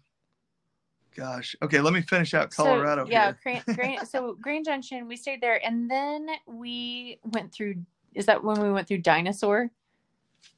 gosh 1.16 1.56
okay 1.62 1.80
let 1.80 1.92
me 1.94 2.02
finish 2.02 2.34
out 2.34 2.50
colorado 2.50 3.04
So, 3.04 3.10
yeah, 3.10 3.32
here. 3.44 3.62
Grand, 3.64 3.64
Grand, 3.78 4.08
so 4.08 4.36
Grand 4.40 4.64
Junction, 4.64 5.08
we 5.08 5.16
stayed 5.16 5.40
there, 5.40 5.64
and 5.66 5.90
then 5.90 6.28
we 6.46 7.18
went 7.32 7.52
through. 7.52 7.76
Is 8.14 8.26
that 8.26 8.42
when 8.42 8.60
we 8.60 8.70
went 8.70 8.86
through 8.88 8.98
Dinosaur? 8.98 9.70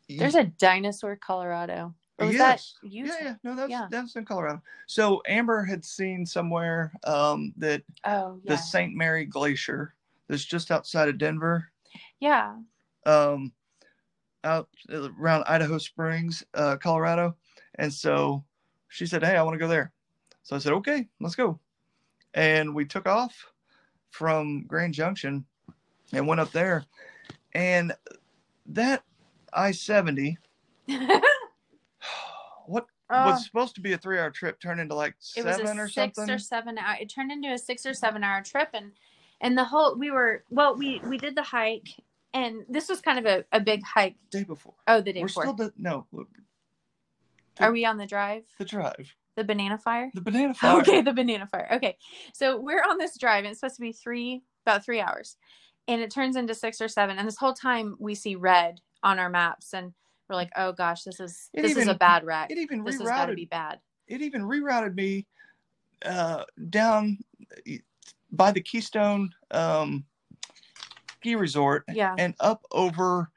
There's 0.09 0.35
a 0.35 0.45
Dinosaur, 0.45 1.17
Colorado. 1.17 1.95
Or 2.19 2.27
was 2.27 2.35
Yes. 2.37 2.75
that 2.83 2.89
Utah? 2.89 3.13
Yeah, 3.21 3.25
yeah, 3.25 3.35
no, 3.45 3.55
that's 3.55 3.71
Yeah. 3.71 3.87
that's 3.91 4.17
in 4.17 4.25
Colorado. 4.25 4.61
So 4.87 5.23
Amber 5.29 5.63
had 5.65 5.85
seen 5.85 6.25
somewhere 6.27 6.93
um, 7.05 7.53
that 7.59 7.83
Oh, 8.05 8.41
the. 8.45 8.57
St. 8.57 8.95
Mary 8.95 9.25
Glacier 9.25 9.95
that's 10.29 10.45
just 10.45 10.71
outside 10.71 11.09
of 11.09 11.19
Denver, 11.19 11.71
Yeah. 12.21 12.57
um, 13.07 13.53
out 14.45 14.69
around 14.91 15.45
Idaho 15.47 15.79
Springs, 15.79 16.43
uh, 16.55 16.77
Colorado, 16.77 17.37
and 17.77 17.93
so 17.93 18.45
she 18.89 19.07
said, 19.07 19.23
"Hey, 19.23 19.37
I 19.37 19.43
want 19.43 19.55
to 19.55 19.59
go 19.59 19.69
there." 19.69 19.93
So 20.49 20.57
I 20.57 20.61
said, 20.61 20.73
"Okay, 20.73 21.07
let's 21.21 21.35
go," 21.35 21.61
and 22.33 22.75
we 22.75 22.87
took 22.87 23.07
off 23.07 23.53
from 24.09 24.63
Grand 24.67 24.95
Junction 24.95 25.45
and 26.15 26.27
went 26.27 26.41
up 26.41 26.53
there, 26.53 26.87
and 27.53 27.93
that 28.65 29.03
I 29.53 29.73
seventy. 29.73 30.39
What 32.67 32.87
Oh, 33.11 33.25
was 33.25 33.45
supposed 33.45 33.75
to 33.77 33.81
be 33.81 33.93
a 33.95 33.99
three 33.99 34.19
hour 34.19 34.31
trip 34.31 34.61
turned 34.61 34.81
into 34.81 34.95
like 34.95 35.15
it 35.37 35.45
was 35.45 35.57
seven 35.57 35.79
a 35.79 35.83
or 35.83 35.89
six 35.89 36.19
something. 36.19 36.35
or 36.35 36.39
seven 36.39 36.79
hour. 36.79 36.97
It 37.01 37.09
turned 37.09 37.33
into 37.33 37.49
a 37.51 37.59
six 37.59 37.85
or 37.87 37.93
seven 37.95 38.23
hour 38.25 38.43
trip, 38.43 38.71
and 38.73 38.93
and 39.43 39.57
the 39.57 39.65
whole 39.65 39.97
we 39.97 40.11
were 40.11 40.45
well, 40.51 40.77
we 40.77 41.01
we 41.07 41.17
did 41.19 41.35
the 41.35 41.43
hike, 41.43 41.89
and 42.33 42.65
this 42.71 42.89
was 42.89 43.01
kind 43.03 43.19
of 43.19 43.27
a, 43.27 43.45
a 43.53 43.61
big 43.61 43.83
hike. 43.83 44.17
day 44.31 44.45
before. 44.45 44.75
Oh, 44.87 45.01
the 45.03 45.13
day 45.13 45.21
We're 45.23 45.29
before. 45.29 45.45
still 45.45 45.55
the 45.55 45.73
no 45.77 46.07
Are 47.61 47.73
we 47.73 47.85
on 47.87 47.97
the 47.99 48.07
drive? 48.07 48.45
the 48.59 48.65
drive, 48.67 49.15
The 49.39 49.45
banana 49.45 49.79
fire? 49.79 50.11
the 50.15 50.21
banana 50.21 50.53
fire. 50.61 50.81
Okay, 50.81 51.01
the 51.01 51.13
banana 51.13 51.47
fire. 51.47 51.69
Okay. 51.75 51.97
So 52.35 52.59
we're 52.61 52.83
on 52.83 52.99
this 52.99 53.17
drive 53.17 53.45
and 53.45 53.53
it's 53.53 53.61
supposed 53.61 53.77
to 53.77 53.81
be 53.83 53.93
three 53.93 54.43
about 54.67 54.85
three 54.85 55.01
hours. 55.01 55.37
And 55.87 56.01
it 56.03 56.11
turns 56.11 56.35
into 56.35 56.55
six 56.57 56.81
or 56.81 56.89
seven. 56.89 57.19
And 57.19 57.27
this 57.27 57.37
whole 57.39 57.53
time 57.55 57.97
we 58.01 58.17
see 58.17 58.35
red 58.35 58.81
on 59.05 59.21
our 59.21 59.31
maps 59.31 59.75
and 59.75 59.93
we're 60.29 60.35
like, 60.35 60.51
oh 60.57 60.73
gosh, 60.73 61.05
this 61.05 61.21
is 61.21 61.51
It 61.55 61.63
this 61.63 61.71
is 61.73 61.79
even- 61.79 61.89
a 61.91 61.95
bad 61.95 62.25
wreck. 62.25 62.51
It 62.51 62.59
even 62.59 62.83
This 62.83 62.99
has 62.99 63.07
got 63.09 63.27
to 63.27 63.33
rerouted. 63.33 63.37
be 63.37 63.45
bad. 63.45 63.79
It 64.09 64.23
even 64.23 64.43
rerouted 64.43 64.95
me 64.97 65.27
uh, 66.05 66.43
down 66.69 67.19
by 68.33 68.51
the 68.51 68.61
Keystone 68.61 69.31
um, 69.53 70.05
ski 71.21 71.37
resort 71.37 71.85
Yeah. 71.93 72.17
and 72.19 72.35
up 72.41 72.65
over 72.73 73.31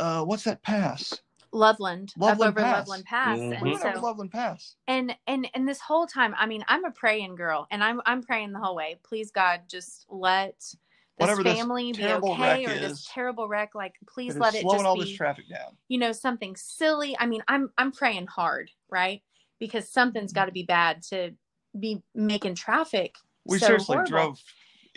uh, 0.00 0.22
what's 0.24 0.44
that 0.44 0.62
pass? 0.62 1.20
Loveland. 1.52 2.12
Loveland 2.16 2.40
up 2.42 2.48
over 2.48 2.60
Pass. 2.62 2.78
Loveland 2.88 3.04
Pass. 3.04 3.38
Mhm. 3.38 3.52
And 3.52 3.62
went 3.62 3.84
over 3.84 3.94
so 3.94 4.00
Loveland 4.00 4.30
Pass. 4.32 4.76
and 4.88 5.16
and 5.26 5.48
and 5.54 5.68
this 5.68 5.80
whole 5.80 6.06
time, 6.06 6.34
I 6.38 6.46
mean, 6.46 6.64
I'm 6.68 6.84
a 6.84 6.90
praying 6.90 7.34
girl 7.36 7.66
and 7.70 7.82
I'm 7.84 8.00
I'm 8.06 8.22
praying 8.22 8.52
the 8.52 8.58
whole 8.58 8.74
way. 8.74 8.98
Please 9.04 9.30
God, 9.30 9.62
just 9.68 10.06
let 10.08 10.58
this 10.58 10.76
Whatever 11.18 11.42
this 11.42 11.58
family 11.58 11.92
be 11.92 11.98
terrible 11.98 12.32
okay 12.32 12.64
wreck 12.64 12.76
or 12.76 12.80
this 12.80 12.92
is, 12.92 13.04
terrible 13.12 13.46
wreck. 13.48 13.74
Like 13.74 13.94
please 14.08 14.34
let 14.36 14.54
it 14.54 14.62
slowing 14.62 14.78
just 14.78 14.86
all 14.86 14.94
be 14.96 15.02
this 15.04 15.12
traffic 15.14 15.48
down. 15.48 15.76
you 15.88 15.98
know 15.98 16.10
something 16.10 16.56
silly 16.56 17.14
i 17.20 17.26
mean 17.26 17.42
i'm 17.48 17.70
i'm 17.76 17.92
praying 17.92 18.26
hard 18.26 18.70
right 18.90 19.22
because 19.60 19.88
something's 19.88 20.32
got 20.32 20.46
to 20.46 20.52
be 20.52 20.62
bad 20.64 21.02
to 21.02 21.30
be 21.78 22.02
making 22.14 22.54
traffic 22.54 23.14
We 23.44 23.58
so 23.58 23.66
seriously 23.66 23.94
horrible. 23.96 24.10
drove. 24.10 24.40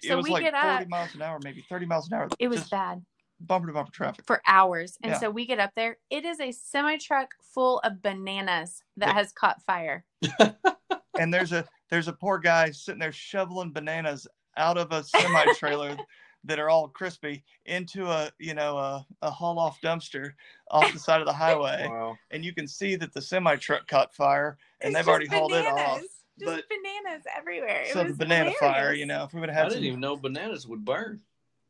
It 0.01 0.07
So 0.07 0.15
was 0.17 0.23
we 0.25 0.31
like 0.31 0.43
get 0.43 0.53
40 0.53 0.67
out- 0.67 0.89
miles 0.89 1.15
an 1.15 1.21
hour, 1.21 1.39
maybe 1.43 1.65
30 1.69 1.85
miles 1.85 2.07
an 2.07 2.13
hour. 2.17 2.29
it 2.39 2.47
was 2.47 2.59
just 2.59 2.71
bad 2.71 3.03
bumper 3.39 3.67
to 3.67 3.73
bumper 3.73 3.91
traffic. 3.91 4.25
for 4.25 4.41
hours. 4.47 4.97
And 5.03 5.11
Yeah. 5.13 5.19
so 5.19 5.29
we 5.29 5.45
get 5.45 5.59
up 5.59 5.71
there. 5.75 5.97
It 6.09 6.25
is 6.25 6.39
a 6.39 6.51
semi 6.51 6.97
truck 6.97 7.35
full 7.41 7.79
of 7.79 8.01
bananas 8.01 8.83
that 8.97 9.07
Yeah. 9.09 9.13
has 9.13 9.31
caught 9.31 9.61
fire. 9.63 10.05
and 11.19 11.33
there's 11.33 11.51
a 11.51 11.65
there's 11.89 12.07
a 12.07 12.13
poor 12.13 12.37
guy 12.39 12.71
sitting 12.71 12.99
there 12.99 13.11
shoveling 13.11 13.71
bananas 13.71 14.27
out 14.57 14.77
of 14.77 14.91
a 14.91 15.03
semi 15.03 15.45
trailer 15.55 15.95
that 16.45 16.59
are 16.59 16.69
all 16.69 16.87
crispy 16.87 17.43
into 17.65 18.07
a 18.07 18.31
you 18.39 18.53
know 18.53 18.77
a, 18.77 19.05
a 19.21 19.29
haul 19.31 19.57
off 19.59 19.79
dumpster 19.81 20.31
off 20.71 20.91
the 20.93 20.99
side 20.99 21.19
of 21.19 21.25
the 21.27 21.33
highway 21.33 21.87
Wow. 21.89 22.15
and 22.31 22.43
you 22.45 22.53
can 22.53 22.67
see 22.67 22.95
that 22.97 23.13
the 23.13 23.21
semi 23.21 23.55
truck 23.55 23.87
caught 23.87 24.13
fire 24.13 24.57
and 24.81 24.91
It's 24.91 24.99
they've 24.99 25.07
already 25.07 25.25
just 25.25 25.37
hauled 25.37 25.53
it 25.53 25.65
off. 25.65 25.99
Just 26.01 26.11
but- 26.39 26.63
bananas 26.69 27.23
everywhere. 27.35 27.81
It 27.83 27.93
so 27.93 27.99
the 27.99 28.09
was 28.09 28.17
banana 28.17 28.51
fire 28.59 28.93
you 28.93 29.05
know 29.05 29.23
if 29.23 29.33
we 29.33 29.39
would 29.39 29.49
have 29.49 29.57
had 29.57 29.63
didn't 29.69 29.79
some 29.79 29.85
even 29.87 29.99
know 29.99 30.15
bananas 30.17 30.67
would 30.67 30.83
burn. 30.85 31.21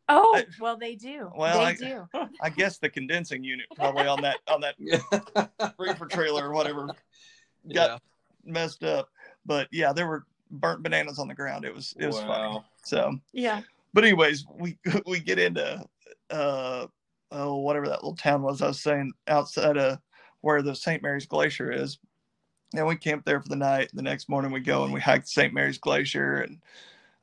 Oh, 0.07 0.35
I- 0.37 0.45
well, 0.59 0.77
they 0.77 0.95
do. 0.95 1.31
Well, 1.35 1.59
they 1.59 1.65
I- 1.65 1.73
do. 1.75 2.07
i 2.41 2.49
guess 2.49 2.77
the 2.77 2.89
condensing 2.89 3.43
unit 3.43 3.65
probably 3.75 4.05
on 4.07 4.21
that 4.21 4.37
on 4.47 4.61
that 4.61 4.75
Yeah. 4.77 4.99
reefer 5.77 6.05
trailer 6.05 6.49
or 6.49 6.53
whatever 6.53 6.87
yeah. 7.65 7.73
got 7.73 8.01
messed 8.43 8.83
up 8.83 9.09
but 9.45 9.67
yeah 9.71 9.91
there 9.93 10.07
were 10.07 10.25
burnt 10.51 10.83
bananas 10.83 11.17
on 11.17 11.27
the 11.27 11.33
ground 11.33 11.65
it 11.65 11.73
was 11.73 11.93
it 11.97 12.05
was 12.05 12.19
funny 12.21 12.61
so 12.83 13.15
Yeah. 13.33 13.61
but 13.93 14.03
anyways, 14.03 14.45
we 14.53 14.77
we 15.07 15.19
get 15.19 15.39
into 15.39 15.83
uh 16.29 16.87
oh 17.31 17.55
whatever 17.57 17.87
that 17.87 18.03
little 18.03 18.15
town 18.15 18.43
was 18.43 18.61
I 18.61 18.67
was 18.67 18.81
saying 18.81 19.11
outside 19.27 19.77
of 19.77 19.97
where 20.41 20.61
the 20.61 20.75
St. 20.75 21.01
Mary's 21.01 21.25
Glacier 21.25 21.71
is. 21.71 21.97
And 22.75 22.85
we 22.85 22.95
camped 22.97 23.25
there 23.25 23.41
for 23.41 23.47
the 23.49 23.55
night. 23.55 23.89
The 23.93 24.01
next 24.03 24.27
morning 24.29 24.51
we 24.51 24.59
go 24.59 24.83
and 24.83 24.93
we 24.93 24.99
hike 24.99 25.25
St. 25.27 25.53
Mary's 25.53 25.77
Glacier 25.79 26.41
and 26.41 26.61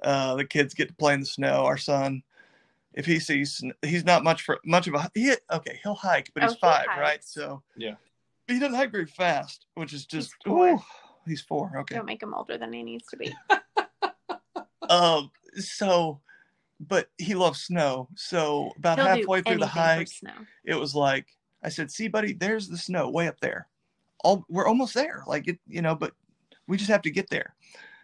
uh 0.02 0.34
the 0.34 0.44
kids 0.44 0.74
get 0.74 0.88
to 0.88 0.94
play 0.94 1.14
in 1.14 1.20
the 1.20 1.26
snow. 1.26 1.64
Our 1.64 1.76
son 1.78 2.22
if 2.94 3.06
he 3.06 3.18
sees 3.18 3.62
he's 3.82 4.04
not 4.04 4.24
much 4.24 4.42
for 4.42 4.58
much 4.64 4.86
of 4.86 4.94
a 4.94 5.10
he 5.14 5.34
okay, 5.50 5.80
he'll 5.82 5.94
hike, 5.94 6.30
but 6.34 6.42
Oh, 6.42 6.46
he's 6.46 6.54
he 6.54 6.60
five, 6.60 6.86
right? 6.98 7.22
So 7.24 7.62
Yeah. 7.76 7.94
He 8.48 8.58
doesn't 8.58 8.74
hike 8.74 8.90
very 8.92 9.06
fast, 9.06 9.66
which 9.74 9.92
is 9.92 10.04
just 10.04 10.34
He's 10.44 10.52
four. 10.52 10.68
ooh, 10.70 10.82
he's 11.26 11.40
four. 11.40 11.78
Okay. 11.80 11.94
Don't 11.94 12.06
make 12.06 12.22
him 12.22 12.34
older 12.34 12.58
than 12.58 12.72
he 12.72 12.82
needs 12.82 13.06
to 13.08 13.16
be. 13.16 13.34
Um 14.88 15.30
so 15.56 16.20
but 16.80 17.08
he 17.18 17.34
loves 17.34 17.62
snow. 17.62 18.08
So 18.16 18.72
about 18.76 18.98
He'll 18.98 19.06
halfway 19.06 19.42
through 19.42 19.58
the 19.58 19.66
hike, 19.66 20.08
it 20.64 20.74
was 20.74 20.94
like 20.94 21.26
I 21.62 21.68
said, 21.68 21.90
"See, 21.90 22.08
buddy, 22.08 22.32
there's 22.32 22.68
the 22.68 22.76
snow 22.76 23.08
way 23.08 23.28
up 23.28 23.38
there. 23.40 23.68
All 24.24 24.44
we're 24.48 24.66
almost 24.66 24.94
there. 24.94 25.22
Like 25.26 25.46
it, 25.48 25.58
you 25.66 25.80
know, 25.82 25.94
but 25.94 26.12
we 26.66 26.76
just 26.76 26.90
have 26.90 27.02
to 27.02 27.10
get 27.10 27.30
there." 27.30 27.54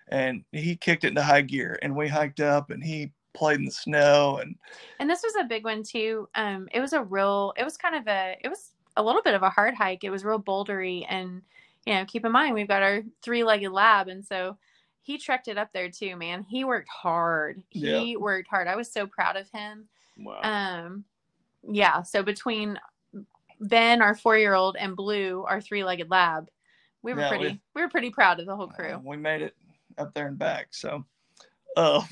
And 0.07 0.45
he 0.53 0.77
kicked 0.77 1.05
it 1.05 1.09
into 1.09 1.23
high 1.23 1.43
gear, 1.43 1.79
and 1.83 1.95
we 1.97 2.09
hiked 2.09 2.41
up, 2.41 2.71
and 2.71 2.83
he 2.83 3.13
played 3.35 3.59
in 3.59 3.65
the 3.65 3.71
snow, 3.71 4.39
and 4.43 4.57
And 5.01 5.09
this 5.09 5.23
was 5.23 5.35
a 5.41 5.45
big 5.45 5.65
one 5.65 5.83
too. 5.83 6.29
Um, 6.35 6.69
it 6.73 6.81
was 6.81 6.93
a 6.93 7.03
real. 7.03 7.53
It 7.57 7.65
was 7.65 7.77
kind 7.77 7.95
of 7.95 8.07
a. 8.09 8.37
It 8.43 8.49
was 8.49 8.73
a 8.97 9.03
little 9.03 9.23
bit 9.23 9.35
of 9.35 9.43
a 9.43 9.51
hard 9.51 9.75
hike. 9.75 10.05
It 10.05 10.11
was 10.11 10.25
real 10.25 10.41
bouldery, 10.41 11.05
and 11.09 11.43
you 11.87 11.95
know, 11.95 12.05
keep 12.05 12.25
in 12.25 12.33
mind 12.33 12.55
we've 12.55 12.69
got 12.69 12.83
our 12.83 13.03
three-legged 13.23 13.71
lab, 13.71 14.09
and 14.09 14.25
so 14.25 14.57
he 15.03 15.17
trekked 15.19 15.49
it 15.49 15.57
up 15.57 15.73
there 15.73 15.89
too. 15.91 16.17
Man, 16.17 16.43
he 16.43 16.65
worked 16.65 16.89
hard. 16.91 17.63
Yeah. 17.73 18.01
He 18.01 18.17
worked 18.17 18.49
hard. 18.49 18.69
I 18.69 18.77
was 18.77 18.93
so 18.93 19.07
proud 19.07 19.37
of 19.37 19.49
him. 19.51 19.87
Wow. 20.19 20.41
Um, 20.43 21.05
yeah. 21.63 22.03
So 22.03 22.23
between 22.23 22.79
Ben, 23.61 24.03
our 24.03 24.15
four-year-old, 24.15 24.77
and 24.77 24.95
Blue, 24.97 25.45
our 25.49 25.61
three-legged 25.61 26.11
lab, 26.11 26.51
we 27.03 27.15
were 27.15 27.21
Yeah, 27.23 27.29
pretty. 27.29 27.45
we- 27.49 27.61
We, 27.75 27.83
were 27.83 27.89
pretty 27.89 28.11
proud 28.11 28.39
of 28.41 28.47
the 28.47 28.55
whole 28.57 28.69
uh, 28.71 28.75
crew. 28.75 29.01
we 29.05 29.17
made 29.17 29.41
it 29.43 29.55
up 29.97 30.13
there 30.13 30.27
and 30.27 30.39
back. 30.39 30.69
So, 30.73 31.05
uh, 31.77 32.03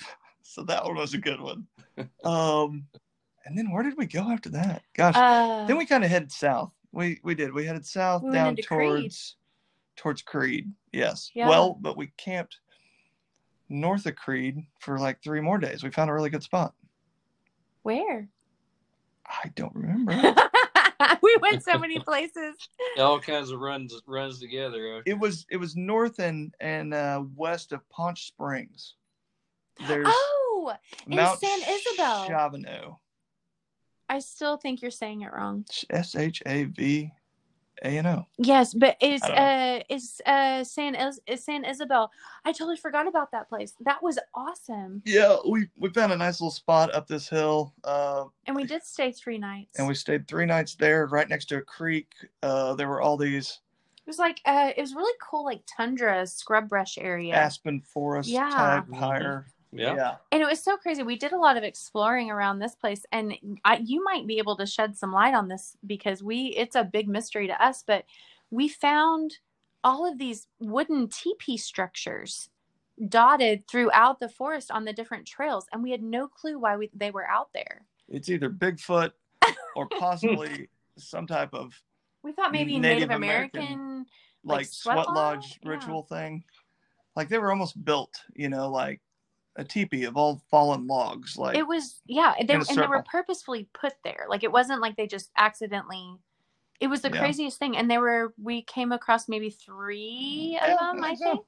so 0.49 0.63
that 0.65 0.85
one 0.85 0.97
was 0.97 1.15
a 1.15 1.19
good 1.19 1.41
one. 1.41 1.67
Um, 2.25 2.87
and 3.47 3.57
then 3.57 3.71
where 3.71 3.83
did 3.83 3.97
we 3.97 4.05
go 4.07 4.31
after 4.31 4.51
that? 4.51 4.83
Gosh, 4.95 5.15
Uh, 5.17 5.67
then 5.67 5.79
we 5.79 5.87
kind 5.87 6.05
of 6.05 6.11
headed 6.11 6.31
south. 6.31 6.73
We 6.93 7.21
we 7.23 7.35
did. 7.35 7.55
We 7.55 7.65
headed 7.65 7.87
south 7.87 8.23
We 8.23 8.33
down 8.33 8.49
into 8.51 8.63
Creede. 8.65 8.89
towards 9.01 9.37
towards 9.97 10.21
Creede. 10.23 10.71
Yes. 10.93 11.31
Yeah. 11.35 11.49
Well, 11.49 11.73
but 11.81 11.97
we 11.97 12.09
camped 12.19 12.59
north 13.71 14.05
of 14.05 14.17
Creede 14.17 14.59
for 14.81 14.99
like 14.99 15.23
three 15.23 15.41
more 15.41 15.57
days. 15.59 15.83
We 15.83 15.91
found 15.91 16.11
a 16.11 16.13
really 16.13 16.29
good 16.31 16.43
spot. 16.43 16.75
where? 17.83 18.29
I 19.27 19.49
don't 19.57 19.75
remember. 19.75 20.13
we 21.23 21.37
went 21.41 21.63
so 21.65 21.79
many 21.79 21.99
places. 21.99 22.57
All 22.99 23.19
kinds 23.19 23.51
of 23.51 23.61
runs 23.61 23.95
runs 24.07 24.39
together. 24.39 25.03
it 25.07 25.19
was 25.19 25.47
it 25.51 25.57
was 25.57 25.77
north 25.77 26.19
and 26.19 26.55
and 26.61 26.93
uh, 26.93 27.23
west 27.35 27.73
of 27.73 27.81
Poncha 27.89 28.19
Springs. 28.27 28.97
There's 29.89 30.07
Oh, 30.09 30.36
in 31.07 31.17
Mount 31.17 31.39
San 31.41 31.59
Isabel. 31.69 32.29
Shavano. 32.29 32.97
I 34.09 34.21
still 34.21 34.57
think 34.57 34.83
you're 34.83 34.91
saying 34.91 35.23
it 35.23 35.33
wrong. 35.33 35.65
S 35.91 36.15
H 36.15 36.43
A 36.47 36.65
V 36.65 37.11
A 37.85 37.89
N 37.99 38.07
O. 38.07 38.27
Yes, 38.39 38.73
but 38.73 38.97
it's 39.01 39.25
uh 39.25 39.81
is 39.89 40.21
uh 40.27 40.63
San 40.63 40.95
is, 40.95 41.21
San 41.45 41.65
Isabel? 41.65 42.11
I 42.45 42.53
totally 42.53 42.77
forgot 42.77 43.09
about 43.09 43.33
that 43.33 43.49
place. 43.49 43.75
That 43.81 44.03
was 44.03 44.19
awesome, 44.35 45.03
Yeah, 45.05 45.37
we 45.49 45.69
we 45.77 45.91
found 45.91 46.13
a 46.13 46.17
nice 46.17 46.41
little 46.41 46.53
spot 46.53 46.95
up 46.95 47.09
this 47.09 47.29
hill. 47.29 47.75
Uh, 47.83 48.25
and 48.47 48.55
we 48.55 48.65
did 48.65 48.85
stay 48.85 49.11
three 49.11 49.39
nights. 49.39 49.79
and 49.79 49.89
we 49.89 49.95
stayed 49.95 50.29
three 50.29 50.47
nights 50.47 50.77
there, 50.77 51.07
right 51.07 51.29
next 51.29 51.47
to 51.47 51.57
a 51.57 51.63
creek. 51.63 52.13
Uh, 52.43 52.75
there 52.75 52.89
were 52.89 53.01
all 53.03 53.17
these 53.17 53.61
it 54.07 54.11
was 54.11 54.21
like 54.21 54.41
uh 54.45 54.71
it 54.77 54.81
was 54.81 54.95
really 54.95 55.17
cool, 55.21 55.45
like 55.45 55.63
tundra 55.67 56.25
scrub 56.29 56.69
brush 56.69 56.97
area, 56.97 57.35
aspen 57.35 57.81
forest 57.81 58.29
Yeah. 58.29 58.49
type 58.51 58.95
higher. 58.95 59.47
Yeah. 59.79 60.17
and 60.33 60.43
it 60.43 60.49
was 60.49 60.63
so 60.63 60.77
crazy. 60.77 61.03
We 61.03 61.17
did 61.17 61.33
a 61.33 61.39
lot 61.39 61.57
of 61.57 61.63
exploring 61.65 62.31
around 62.31 62.59
this 62.59 62.75
place, 62.75 63.05
and 63.13 63.35
I, 63.65 63.79
you 63.79 64.03
might 64.03 64.27
be 64.27 64.39
able 64.39 64.57
to 64.57 64.67
shed 64.67 64.97
some 64.97 65.13
light 65.13 65.35
on 65.35 65.49
this 65.49 65.77
because 65.87 66.23
we 66.23 66.47
it's 66.57 66.77
a 66.77 66.85
big 66.85 67.09
mystery 67.09 67.47
to 67.47 67.65
us, 67.65 67.85
but 67.87 68.05
we 68.51 68.69
found 68.69 69.39
all 69.85 70.11
of 70.11 70.19
these 70.19 70.49
wooden 70.59 71.09
teepee 71.09 71.57
structures 71.57 72.49
dotted 73.09 73.69
throughout 73.69 74.21
the 74.21 74.29
forest 74.29 74.71
on 74.71 74.85
the 74.85 74.93
different 74.93 75.27
trails, 75.27 75.67
and 75.73 75.83
we 75.83 75.91
had 75.91 76.03
no 76.03 76.27
clue 76.29 76.59
why 76.59 76.77
we, 76.77 76.91
they 76.95 77.11
were 77.11 77.29
out 77.29 77.49
there. 77.53 77.87
It's 78.09 78.29
either 78.29 78.51
Bigfoot 78.51 79.13
or 79.75 79.87
possibly 79.99 80.69
some 80.97 81.27
type 81.27 81.53
of 81.53 81.81
We 82.23 82.33
thought 82.33 82.53
maybe 82.53 82.79
Native 82.79 83.09
Native, 83.09 83.17
American, 83.17 83.63
American. 83.63 84.07
like, 84.45 84.59
Like 84.59 84.67
sweat, 84.67 84.95
sweat 84.95 85.09
lodge 85.09 85.17
lodge? 85.17 85.61
Yeah. 85.63 85.71
ritual 85.71 86.03
thing. 86.05 86.45
Like 87.15 87.29
they 87.29 87.39
were 87.39 87.51
almost 87.51 87.83
built, 87.85 88.15
you 88.35 88.49
know, 88.49 88.71
like 88.71 89.01
a 89.57 89.65
teepee 89.65 90.05
of 90.05 90.17
all 90.17 90.41
fallen 90.51 90.87
logs. 90.87 91.37
Like 91.37 91.57
It 91.57 91.67
was 91.67 92.01
yeah, 92.07 92.35
they, 92.39 92.55
in 92.55 92.61
a 92.61 92.65
and 92.69 92.79
they 92.79 92.87
were 92.87 93.03
purposefully 93.03 93.69
put 93.73 93.95
there. 94.05 94.27
Like 94.29 94.45
it 94.45 94.53
wasn't 94.53 94.81
like 94.81 94.97
they 94.97 95.07
just 95.07 95.31
accidentally. 95.37 96.17
It 96.81 96.89
was 96.89 97.01
the 97.03 97.11
Yeah. 97.11 97.19
craziest 97.21 97.59
thing, 97.59 97.77
and 97.77 97.91
they 97.91 97.99
were. 97.99 98.35
We 98.41 98.63
came 98.63 98.93
across 98.93 99.29
maybe 99.29 99.51
three 99.51 100.59
of 100.63 100.69
Yeah, 100.69 100.77
them, 100.77 101.03
I 101.03 101.09
I 101.09 101.15
think 101.17 101.19
so. 101.19 101.45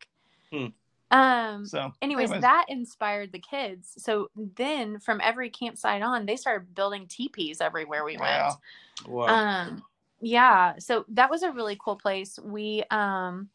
think. 0.51 0.73
Um. 1.11 1.67
so. 1.67 1.93
Anyways, 2.03 2.31
anyways, 2.31 2.43
that 2.43 2.67
inspired 2.69 3.33
the 3.33 3.39
kids. 3.39 3.95
So 3.99 4.31
then, 4.37 5.01
from 5.01 5.21
every 5.23 5.51
campsite 5.51 6.03
on, 6.03 6.27
they 6.27 6.37
started 6.37 6.75
building 6.75 7.07
teepees 7.07 7.61
everywhere 7.61 8.05
we 8.05 8.17
went. 8.17 8.23
Wow. 8.23 8.59
Wow. 9.07 9.27
um 9.29 9.83
yeah 10.21 10.75
so 10.81 11.05
that 11.11 11.31
was 11.31 11.45
a 11.45 11.53
really 11.53 11.79
cool 11.81 11.95
place 11.95 12.37
we 12.43 12.83
um 12.91 13.49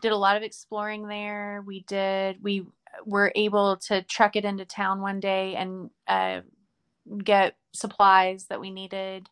did 0.00 0.12
a 0.12 0.16
lot 0.16 0.38
of 0.38 0.42
exploring 0.42 1.06
there 1.06 1.62
we 1.66 1.80
did 1.80 2.42
we 2.42 2.64
were 3.06 3.32
able 3.34 3.76
to 3.76 4.02
truck 4.02 4.36
it 4.36 4.44
into 4.44 4.64
town 4.64 5.00
one 5.00 5.20
day 5.20 5.54
and 5.56 5.90
uh 6.06 6.40
get 7.24 7.56
supplies 7.72 8.46
that 8.46 8.60
we 8.60 8.70
needed 8.70 9.28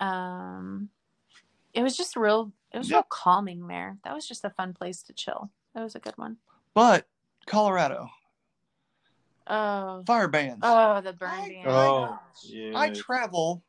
um 0.00 0.88
it 1.72 1.82
was 1.82 1.96
just 1.96 2.16
real 2.16 2.52
it 2.72 2.78
was 2.78 2.90
Yeah. 2.90 2.96
real 2.98 3.06
calming 3.08 3.66
there 3.68 3.98
that 4.04 4.14
was 4.14 4.26
just 4.26 4.44
a 4.44 4.50
fun 4.50 4.72
place 4.74 5.02
to 5.04 5.12
chill 5.12 5.50
that 5.74 5.82
was 5.82 5.94
a 5.94 6.00
good 6.00 6.16
one. 6.18 6.36
but 6.74 7.06
Colorado 7.46 8.08
Oh, 9.46 10.04
fire 10.06 10.28
bands. 10.28 10.60
oh 10.62 11.00
the 11.00 11.12
burn 11.12 11.28
I- 11.30 11.48
ban. 11.48 11.64
oh, 11.66 12.18
yeah. 12.44 12.78
I 12.78 12.90
travel. 12.90 13.62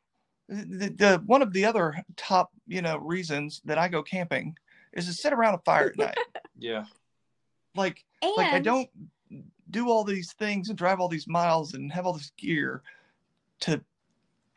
The, 0.47 0.89
the 0.89 1.23
one 1.25 1.41
of 1.41 1.53
the 1.53 1.65
other 1.65 1.95
top 2.17 2.51
you 2.67 2.81
know 2.81 2.97
reasons 2.97 3.61
that 3.65 3.77
I 3.79 3.87
go 3.87 4.03
camping 4.03 4.55
is 4.93 5.07
to 5.07 5.13
sit 5.13 5.33
around 5.33 5.55
a 5.55 5.59
fire 5.59 5.87
at 5.87 5.97
night. 5.97 6.17
yeah. 6.59 6.83
Like 7.75 8.03
and 8.21 8.31
like 8.37 8.53
I 8.53 8.59
don't 8.59 8.89
do 9.71 9.89
all 9.89 10.03
these 10.03 10.33
things 10.33 10.69
and 10.69 10.77
drive 10.77 10.99
all 10.99 11.07
these 11.07 11.27
miles 11.27 11.73
and 11.73 11.91
have 11.91 12.05
all 12.05 12.13
this 12.13 12.31
gear 12.37 12.83
to 13.61 13.81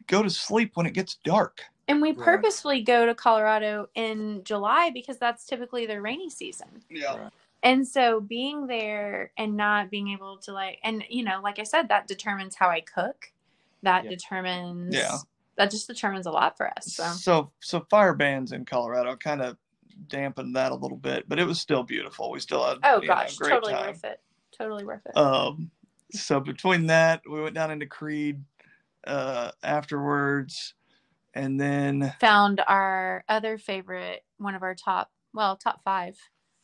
go 0.06 0.22
to 0.22 0.30
sleep 0.30 0.72
when 0.74 0.86
it 0.86 0.92
gets 0.94 1.16
dark. 1.24 1.62
And 1.88 2.00
we 2.00 2.12
Right. 2.12 2.24
purposefully 2.24 2.82
go 2.82 3.06
to 3.06 3.14
Colorado 3.14 3.88
in 3.94 4.42
July 4.44 4.90
because 4.90 5.18
that's 5.18 5.46
typically 5.46 5.86
the 5.86 6.00
rainy 6.00 6.30
season. 6.30 6.82
Yeah. 6.90 7.16
Right. 7.16 7.32
And 7.62 7.86
so 7.86 8.20
being 8.20 8.66
there 8.66 9.32
and 9.38 9.56
not 9.56 9.90
being 9.90 10.08
able 10.10 10.36
to 10.38 10.52
like 10.52 10.78
and 10.82 11.04
you 11.08 11.24
know, 11.24 11.40
like 11.42 11.58
I 11.58 11.62
said, 11.64 11.88
that 11.88 12.06
determines 12.06 12.54
how 12.54 12.68
I 12.68 12.80
cook. 12.80 13.32
That 13.82 14.04
Yeah. 14.04 14.10
determines 14.10 14.94
Yeah. 14.94 15.18
that 15.56 15.70
just 15.70 15.86
determines 15.86 16.26
a 16.26 16.30
lot 16.30 16.56
for 16.56 16.68
us. 16.76 16.92
So 16.94 17.04
So 17.04 17.52
so 17.60 17.86
fire 17.90 18.14
bans 18.14 18.52
in 18.52 18.64
Colorado 18.64 19.16
kind 19.16 19.40
of 19.42 19.56
dampened 20.08 20.56
that 20.56 20.72
a 20.72 20.74
little 20.74 20.96
bit, 20.98 21.28
but 21.28 21.38
it 21.38 21.44
was 21.46 21.60
still 21.60 21.82
beautiful. 21.82 22.30
We 22.30 22.40
still 22.40 22.64
had 22.66 22.78
Oh 22.82 23.00
you 23.02 23.08
know, 23.08 23.14
gosh, 23.14 23.36
great 23.36 23.50
totally 23.50 23.72
time. 23.74 23.88
worth 23.88 24.04
it. 24.04 24.20
Totally 24.56 24.84
worth 24.84 25.04
it. 25.06 25.16
Um, 25.16 25.70
so 26.12 26.40
between 26.40 26.86
that, 26.86 27.22
we 27.30 27.40
went 27.42 27.54
down 27.54 27.70
into 27.70 27.86
Creede. 27.86 28.42
uh, 29.06 29.50
afterwards, 29.62 30.74
and 31.34 31.60
then 31.60 32.14
Found 32.20 32.62
our 32.66 33.24
other 33.28 33.58
favorite, 33.58 34.24
one 34.38 34.54
of 34.54 34.62
our 34.62 34.74
top, 34.74 35.10
well, 35.32 35.56
top 35.56 35.82
five 35.84 36.16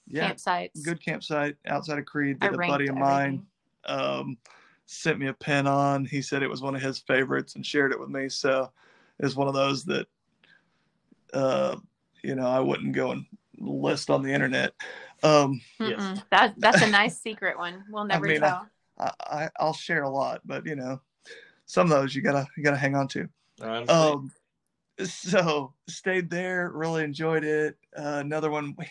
yeah, 0.06 0.32
campsites. 0.32 0.82
good 0.84 1.04
campsite 1.04 1.56
outside 1.66 1.98
of 1.98 2.06
Creede 2.06 2.40
that 2.40 2.54
a 2.54 2.56
buddy 2.56 2.88
of 2.88 2.96
mine 2.96 3.46
um, 3.84 4.38
sent 4.86 5.18
me 5.18 5.28
a 5.28 5.34
pin 5.34 5.66
on. 5.66 6.04
He 6.04 6.22
said 6.22 6.42
it 6.42 6.50
was 6.50 6.62
one 6.62 6.74
of 6.74 6.82
his 6.82 6.98
favorites 7.00 7.56
and 7.56 7.64
shared 7.64 7.92
it 7.92 8.00
with 8.00 8.08
me. 8.08 8.28
So 8.28 8.70
it's 9.18 9.36
one 9.36 9.48
of 9.48 9.54
those 9.54 9.84
that, 9.84 10.06
uh, 11.32 11.76
you 12.22 12.34
know, 12.34 12.46
I 12.46 12.60
wouldn't 12.60 12.92
go 12.92 13.12
and 13.12 13.26
list 13.58 14.10
on 14.10 14.22
the 14.22 14.32
internet. 14.32 14.72
Um, 15.22 15.60
Yes. 15.78 16.22
That 16.30 16.54
that's 16.58 16.82
a 16.82 16.90
nice 16.90 17.20
secret 17.20 17.58
one. 17.58 17.84
We'll 17.90 18.04
never 18.04 18.26
mean, 18.26 18.40
tell. 18.40 18.68
I, 18.98 19.12
I, 19.20 19.48
I'll 19.58 19.74
share 19.74 20.02
a 20.02 20.10
lot, 20.10 20.40
but 20.44 20.66
you 20.66 20.76
know, 20.76 21.00
some 21.66 21.90
of 21.90 21.98
those 21.98 22.14
you 22.14 22.22
gotta 22.22 22.46
you 22.56 22.62
gotta 22.62 22.76
hang 22.76 22.94
on 22.94 23.08
to. 23.08 23.28
I. 23.62 23.82
Um, 23.84 24.30
so 25.04 25.72
stayed 25.88 26.30
there, 26.30 26.70
really 26.74 27.04
enjoyed 27.04 27.44
it. 27.44 27.76
Uh, 27.96 28.18
another 28.20 28.50
one, 28.50 28.74
we, 28.78 28.86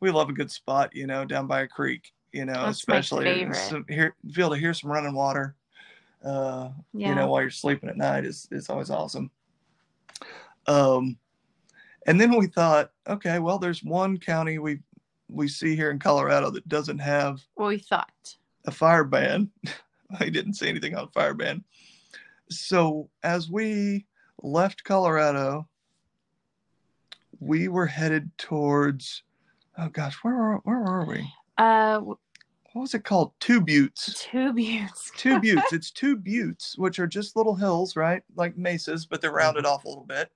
we 0.00 0.10
love 0.10 0.28
a 0.28 0.32
good 0.32 0.50
spot, 0.50 0.94
you 0.94 1.06
know, 1.06 1.24
down 1.24 1.46
by 1.46 1.62
a 1.62 1.68
creek, 1.68 2.12
you 2.32 2.44
know, 2.44 2.52
That's 2.54 2.78
especially 2.78 3.24
favorite. 3.24 3.56
some, 3.56 3.84
hear, 3.88 4.14
be 4.24 4.40
able 4.40 4.54
to 4.54 4.60
hear 4.60 4.74
some 4.74 4.90
running 4.90 5.14
water, 5.14 5.54
uh, 6.24 6.70
yeah. 6.92 7.08
you 7.10 7.14
know, 7.14 7.28
while 7.28 7.42
you're 7.42 7.50
sleeping 7.50 7.88
at 7.88 7.96
night 7.96 8.24
is, 8.24 8.48
is 8.50 8.68
always 8.68 8.90
awesome. 8.90 9.30
Um, 10.66 11.18
and 12.06 12.20
then 12.20 12.36
we 12.36 12.46
thought, 12.46 12.90
okay, 13.06 13.38
well, 13.38 13.58
there's 13.58 13.82
one 13.82 14.18
county 14.18 14.58
we, 14.58 14.80
we 15.32 15.48
see 15.48 15.74
here 15.76 15.90
in 15.90 15.98
Colorado 15.98 16.50
that 16.50 16.68
doesn't 16.68 16.98
have 16.98 17.40
what 17.54 17.68
we 17.68 17.78
thought. 17.78 18.36
a 18.66 18.70
fire 18.70 19.04
ban. 19.04 19.50
I 20.20 20.28
didn't 20.28 20.54
see 20.54 20.68
anything 20.68 20.94
on 20.94 21.08
fire 21.08 21.34
ban. 21.34 21.64
So 22.50 23.08
as 23.22 23.50
we 23.50 24.06
left 24.42 24.84
Colorado, 24.84 25.66
we 27.40 27.68
were 27.68 27.86
headed 27.86 28.30
towards 28.38 29.22
oh 29.78 29.88
gosh, 29.88 30.14
where 30.22 30.34
were 30.34 30.56
where 30.64 30.80
were 30.80 31.04
we? 31.06 31.26
Uh, 31.58 32.00
What 32.00 32.18
was 32.74 32.94
it 32.94 33.04
called? 33.04 33.32
Two 33.40 33.60
Buttes. 33.60 34.22
two 34.30 34.52
buttes. 34.52 35.10
Two 35.16 35.40
Buttes. 35.40 35.62
It's 35.72 35.90
two 35.90 36.16
Buttes, 36.16 36.76
which 36.78 36.98
are 36.98 37.06
just 37.06 37.36
little 37.36 37.54
hills, 37.54 37.96
right? 37.96 38.22
Like 38.36 38.56
mesas, 38.56 39.06
but 39.06 39.20
they're 39.20 39.32
rounded 39.32 39.66
off 39.66 39.84
a 39.84 39.88
little 39.88 40.04
bit. 40.04 40.30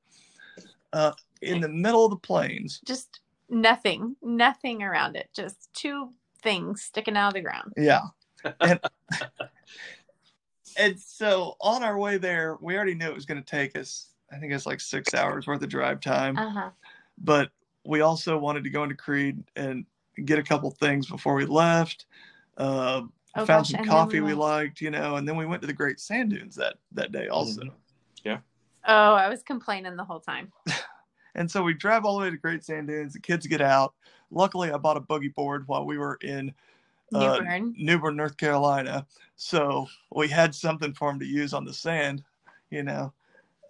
Uh, 0.92 1.12
in 1.42 1.60
the 1.60 1.68
middle 1.68 2.04
of 2.04 2.10
the 2.10 2.16
plains. 2.16 2.80
Just 2.86 3.20
nothing, 3.48 4.16
nothing 4.22 4.82
around 4.82 5.16
it. 5.16 5.28
Just 5.34 5.68
two 5.74 6.10
things 6.42 6.82
sticking 6.82 7.16
out 7.16 7.28
of 7.28 7.34
the 7.34 7.40
ground. 7.40 7.72
Yeah. 7.76 8.02
And, 8.60 8.78
and 10.78 11.00
so 11.00 11.56
on 11.60 11.82
our 11.82 11.98
way 11.98 12.16
there, 12.18 12.58
we 12.60 12.76
already 12.76 12.94
knew 12.94 13.06
it 13.06 13.14
was 13.14 13.24
going 13.26 13.42
to 13.42 13.50
take 13.50 13.76
us, 13.76 14.10
I 14.32 14.36
think 14.38 14.52
it's 14.52 14.66
like 14.66 14.80
six 14.80 15.14
hours 15.14 15.46
worth 15.46 15.62
of 15.62 15.68
drive 15.68 16.00
time. 16.00 16.36
Uh 16.38 16.50
huh. 16.50 16.70
But 17.18 17.50
we 17.84 18.02
also 18.02 18.38
wanted 18.38 18.62
to 18.64 18.70
go 18.70 18.82
into 18.82 18.94
Creede 18.94 19.42
and 19.56 19.84
get 20.24 20.38
a 20.38 20.42
couple 20.42 20.70
things 20.70 21.08
before 21.08 21.34
we 21.34 21.44
left. 21.46 22.06
Uh, 22.56 23.02
Oh, 23.38 23.44
found 23.44 23.64
gosh, 23.64 23.70
some 23.72 23.80
and 23.80 23.88
coffee 23.88 24.20
we 24.20 24.28
we 24.28 24.34
liked, 24.34 24.80
you 24.80 24.90
know, 24.90 25.16
and 25.16 25.28
then 25.28 25.36
we 25.36 25.44
went 25.44 25.60
to 25.60 25.66
the 25.66 25.72
Great 25.74 26.00
Sand 26.00 26.30
Dunes 26.30 26.54
that, 26.54 26.76
that 26.92 27.12
day 27.12 27.28
also. 27.28 27.60
Mhm. 27.62 27.70
Oh, 28.88 29.14
I 29.14 29.28
was 29.28 29.42
complaining 29.42 29.96
the 29.96 30.04
whole 30.04 30.20
time. 30.20 30.52
And 31.36 31.48
so 31.50 31.62
we 31.62 31.74
drive 31.74 32.04
all 32.04 32.18
the 32.18 32.24
way 32.24 32.30
to 32.30 32.36
Great 32.36 32.64
Sand 32.64 32.88
Dunes. 32.88 33.12
The 33.12 33.20
kids 33.20 33.46
get 33.46 33.60
out. 33.60 33.94
Luckily, 34.30 34.72
I 34.72 34.78
bought 34.78 34.96
a 34.96 35.00
boogie 35.00 35.32
board 35.32 35.68
while 35.68 35.84
we 35.84 35.98
were 35.98 36.18
in 36.22 36.52
uh, 37.14 37.18
New 37.18 37.44
Bern. 37.44 37.74
Newbern, 37.76 38.16
North 38.16 38.36
Carolina. 38.36 39.06
So 39.36 39.86
we 40.10 40.28
had 40.28 40.54
something 40.54 40.94
for 40.94 41.10
them 41.10 41.20
to 41.20 41.26
use 41.26 41.52
on 41.52 41.64
the 41.64 41.74
sand, 41.74 42.24
you 42.70 42.82
know. 42.82 43.12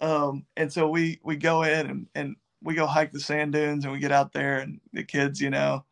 Um, 0.01 0.47
and 0.57 0.73
so 0.73 0.89
we 0.89 1.21
we 1.25 1.37
go 1.37 1.65
in 1.65 1.91
and, 1.91 2.07
and 2.15 2.37
we 2.63 2.75
go 2.75 2.87
hike 2.87 3.13
the 3.13 3.21
sand 3.21 3.53
dunes 3.53 3.85
and 3.85 3.93
we 3.93 3.99
get 3.99 4.13
out 4.13 4.33
there 4.33 4.59
and 4.61 4.81
the 4.93 5.03
kids, 5.03 5.41
you 5.41 5.51
know, 5.51 5.85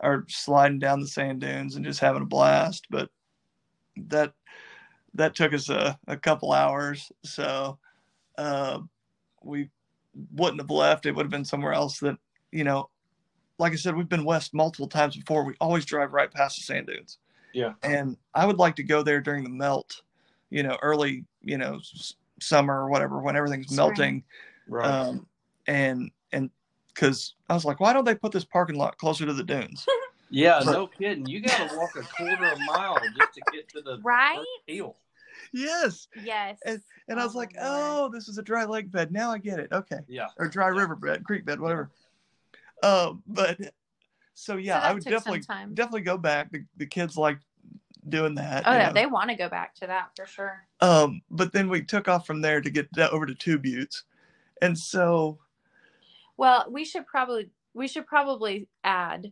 are 0.00 0.24
sliding 0.28 0.78
down 0.80 1.00
the 1.00 1.06
sand 1.06 1.40
dunes 1.40 1.76
and 1.76 1.84
just 1.84 2.00
having 2.00 2.22
a 2.22 2.26
blast. 2.26 2.86
But 2.90 3.08
that 4.08 4.32
that 5.14 5.34
took 5.34 5.54
us 5.54 5.68
a, 5.68 5.98
a 6.08 6.16
couple 6.16 6.52
hours. 6.52 7.12
So 7.24 7.78
uh, 8.36 8.80
we 9.42 9.68
wouldn't 10.34 10.60
have 10.60 10.70
left. 10.70 11.06
It 11.06 11.12
would 11.14 11.24
have 11.24 11.30
been 11.30 11.44
somewhere 11.44 11.72
else 11.72 11.98
that, 12.00 12.16
you 12.52 12.64
know, 12.64 12.88
like 13.58 13.72
I 13.72 13.76
said, 13.76 13.96
we've 13.96 14.08
been 14.08 14.24
west 14.24 14.54
multiple 14.54 14.88
times 14.88 15.16
before. 15.16 15.44
We 15.44 15.54
always 15.60 15.84
drive 15.84 16.12
right 16.12 16.30
past 16.32 16.56
the 16.56 16.62
sand 16.64 16.86
dunes. 16.86 17.18
Yeah. 17.52 17.74
And 17.82 18.16
I 18.34 18.46
would 18.46 18.58
like 18.58 18.76
to 18.76 18.82
go 18.82 19.02
there 19.02 19.20
during 19.20 19.44
the 19.44 19.50
melt, 19.50 20.02
you 20.50 20.62
know, 20.62 20.78
early, 20.82 21.24
you 21.42 21.58
know, 21.58 21.76
s- 21.76 22.14
summer 22.40 22.82
or 22.84 22.88
whatever, 22.88 23.20
when 23.20 23.36
everything's 23.36 23.66
Spring. 23.66 23.76
melting. 23.76 24.24
Right. 24.68 24.86
Um, 24.86 25.26
and, 25.66 26.10
and, 26.32 26.50
because 26.94 27.34
I 27.48 27.54
was 27.54 27.64
like, 27.64 27.78
why 27.80 27.92
don't 27.92 28.04
they 28.04 28.14
put 28.16 28.32
this 28.32 28.44
parking 28.44 28.76
lot 28.76 28.98
closer 28.98 29.24
to 29.24 29.32
the 29.32 29.44
dunes? 29.44 29.86
yeah, 30.30 30.60
no 30.66 30.86
kidding. 30.88 31.24
You 31.24 31.40
got 31.40 31.70
to 31.70 31.76
walk 31.76 31.90
a 31.96 32.02
quarter 32.02 32.44
of 32.46 32.58
a 32.58 32.64
mile 32.64 32.98
just 33.16 33.34
to 33.34 33.40
get 33.52 33.68
to 33.70 33.80
the 33.80 33.98
Right? 34.02 34.36
first 34.36 34.48
hill. 34.66 34.96
yes. 35.52 36.08
Yes. 36.22 36.58
And, 36.64 36.80
and 37.08 37.18
I 37.18 37.22
Oh 37.22 37.26
was 37.26 37.34
like, 37.34 37.54
Lord. 37.54 37.66
oh, 37.68 38.10
this 38.12 38.28
is 38.28 38.38
a 38.38 38.42
dry 38.42 38.64
lake 38.64 38.90
bed. 38.90 39.12
Now 39.12 39.30
I 39.30 39.38
get 39.38 39.58
it. 39.58 39.70
Okay. 39.72 39.98
Yeah. 40.08 40.28
or 40.38 40.48
dry 40.48 40.68
river 40.68 40.96
bed, 40.96 41.24
creek 41.24 41.44
bed, 41.44 41.60
whatever. 41.60 41.90
Um, 42.82 43.22
but 43.26 43.58
so 44.34 44.56
yeah, 44.56 44.80
So 44.80 44.86
I 44.88 44.92
would 44.94 45.04
definitely 45.04 45.40
time. 45.40 45.74
definitely 45.74 46.00
go 46.02 46.16
back. 46.16 46.50
The, 46.50 46.64
the 46.78 46.86
kids 46.86 47.16
like 47.16 47.38
doing 48.08 48.34
that. 48.36 48.62
oh 48.66 48.72
yeah, 48.72 48.86
know. 48.88 48.92
they 48.94 49.06
want 49.06 49.28
to 49.30 49.36
go 49.36 49.48
back 49.48 49.74
to 49.76 49.86
that 49.86 50.10
for 50.16 50.26
sure. 50.26 50.62
Um, 50.80 51.20
but 51.30 51.52
then 51.52 51.68
we 51.68 51.82
took 51.82 52.08
off 52.08 52.26
from 52.26 52.40
there 52.40 52.60
to 52.62 52.70
get 52.70 52.88
over 52.98 53.26
to 53.26 53.34
Two 53.34 53.58
Buttes, 53.58 54.04
and 54.62 54.76
so 54.78 55.38
Well, 56.38 56.66
we 56.70 56.84
should 56.86 57.06
probably 57.06 57.50
we 57.74 57.86
should 57.86 58.06
probably 58.06 58.66
add 58.82 59.30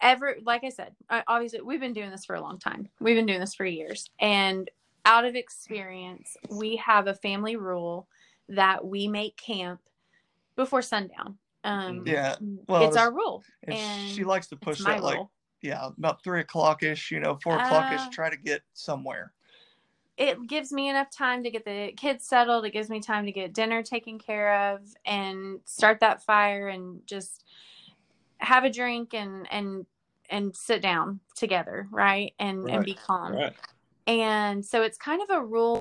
ever 0.00 0.36
like 0.44 0.64
I 0.64 0.70
said, 0.70 0.94
obviously 1.28 1.60
we've 1.60 1.80
been 1.80 1.92
doing 1.92 2.10
this 2.10 2.24
for 2.24 2.34
a 2.34 2.40
long 2.40 2.58
time. 2.58 2.88
We've 3.00 3.16
been 3.16 3.26
doing 3.26 3.40
this 3.40 3.54
for 3.54 3.64
years 3.64 4.10
and 4.18 4.68
out 5.04 5.24
of 5.24 5.34
experience, 5.36 6.36
we 6.48 6.76
have 6.76 7.06
a 7.06 7.14
family 7.14 7.56
rule 7.56 8.08
that 8.48 8.84
we 8.84 9.08
make 9.08 9.36
camp 9.36 9.80
before 10.56 10.82
sundown. 10.82 11.38
Um 11.64 12.04
Yeah, 12.06 12.36
well, 12.68 12.84
it's 12.84 12.96
our 12.96 13.12
rule. 13.12 13.42
and, 13.66 13.76
and 13.76 14.08
she 14.14 14.24
likes 14.24 14.46
to 14.48 14.56
push 14.56 14.82
that 14.84 15.02
like 15.02 15.16
rule. 15.16 15.30
yeah 15.62 15.86
about 15.86 16.22
three 16.22 16.40
o'clock 16.40 16.82
ish, 16.82 17.10
you 17.10 17.20
know, 17.20 17.38
four 17.42 17.56
o'clock 17.56 17.90
ish. 17.92 18.00
Uh, 18.00 18.10
Try 18.10 18.30
to 18.30 18.36
get 18.36 18.62
somewhere. 18.74 19.32
it 20.16 20.46
gives 20.46 20.72
me 20.72 20.88
enough 20.88 21.10
time 21.10 21.42
to 21.42 21.50
get 21.50 21.64
the 21.64 21.92
kids 21.96 22.26
settled. 22.26 22.64
It 22.64 22.70
gives 22.72 22.88
me 22.88 23.00
time 23.00 23.26
to 23.26 23.32
get 23.32 23.52
dinner 23.52 23.82
taken 23.82 24.18
care 24.18 24.72
of 24.72 24.80
and 25.04 25.60
start 25.64 26.00
that 26.00 26.22
fire 26.22 26.68
and 26.68 27.00
just 27.06 27.44
have 28.38 28.64
a 28.64 28.70
drink 28.70 29.14
and 29.14 29.46
and 29.50 29.86
and 30.30 30.54
sit 30.54 30.82
down 30.82 31.20
together, 31.34 31.88
right? 31.90 32.34
And 32.38 32.68
and 32.70 32.84
be 32.84 32.94
calm. 32.94 33.32
Right. 33.34 33.54
And 34.06 34.64
so 34.64 34.82
it's 34.82 34.98
kind 34.98 35.22
of 35.22 35.30
a 35.30 35.44
rule 35.44 35.80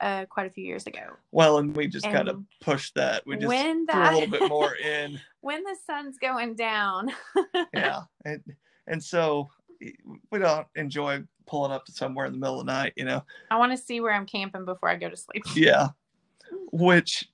uh 0.00 0.26
quite 0.26 0.46
a 0.46 0.50
few 0.50 0.64
years 0.64 0.86
ago. 0.86 1.00
Well, 1.30 1.58
and 1.58 1.76
we 1.76 1.86
just 1.86 2.04
kind 2.06 2.28
of 2.28 2.42
pushed 2.60 2.94
that. 2.96 3.24
We 3.26 3.36
just 3.36 3.46
when 3.46 3.86
threw 3.86 4.02
a 4.02 4.10
little 4.12 4.30
bit 4.30 4.48
more 4.48 4.74
in. 4.84 5.20
when 5.40 5.62
the 5.62 5.76
sun's 5.86 6.18
going 6.18 6.54
down. 6.56 7.12
yeah 7.74 8.00
and 8.24 8.42
and 8.86 9.02
so 9.02 9.50
we 10.30 10.38
don't 10.38 10.66
enjoy 10.74 11.22
pulling 11.46 11.72
up 11.72 11.84
to 11.86 11.92
somewhere 11.92 12.26
in 12.26 12.32
the 12.32 12.38
middle 12.38 12.60
of 12.60 12.66
the 12.66 12.72
night 12.72 12.92
you 12.96 13.04
know 13.04 13.22
I 13.50 13.58
want 13.58 13.72
to 13.72 13.78
see 13.78 14.00
where 14.00 14.12
I'm 14.12 14.26
camping 14.26 14.64
before 14.64 14.88
I 14.88 14.96
go 14.96 15.08
to 15.08 15.16
sleep. 15.16 15.44
yeah 15.54 15.88
which 16.72 17.28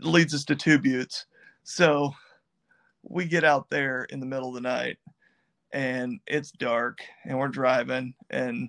leads 0.00 0.34
us 0.34 0.44
to 0.46 0.56
two 0.56 0.78
buttes 0.78 1.26
so 1.62 2.12
we 3.02 3.24
get 3.24 3.44
out 3.44 3.68
there 3.70 4.04
in 4.04 4.20
the 4.20 4.26
middle 4.26 4.48
of 4.48 4.54
the 4.54 4.60
night 4.60 4.98
and 5.72 6.20
it's 6.26 6.50
dark 6.52 6.98
and 7.24 7.38
we're 7.38 7.48
driving 7.48 8.14
and 8.30 8.68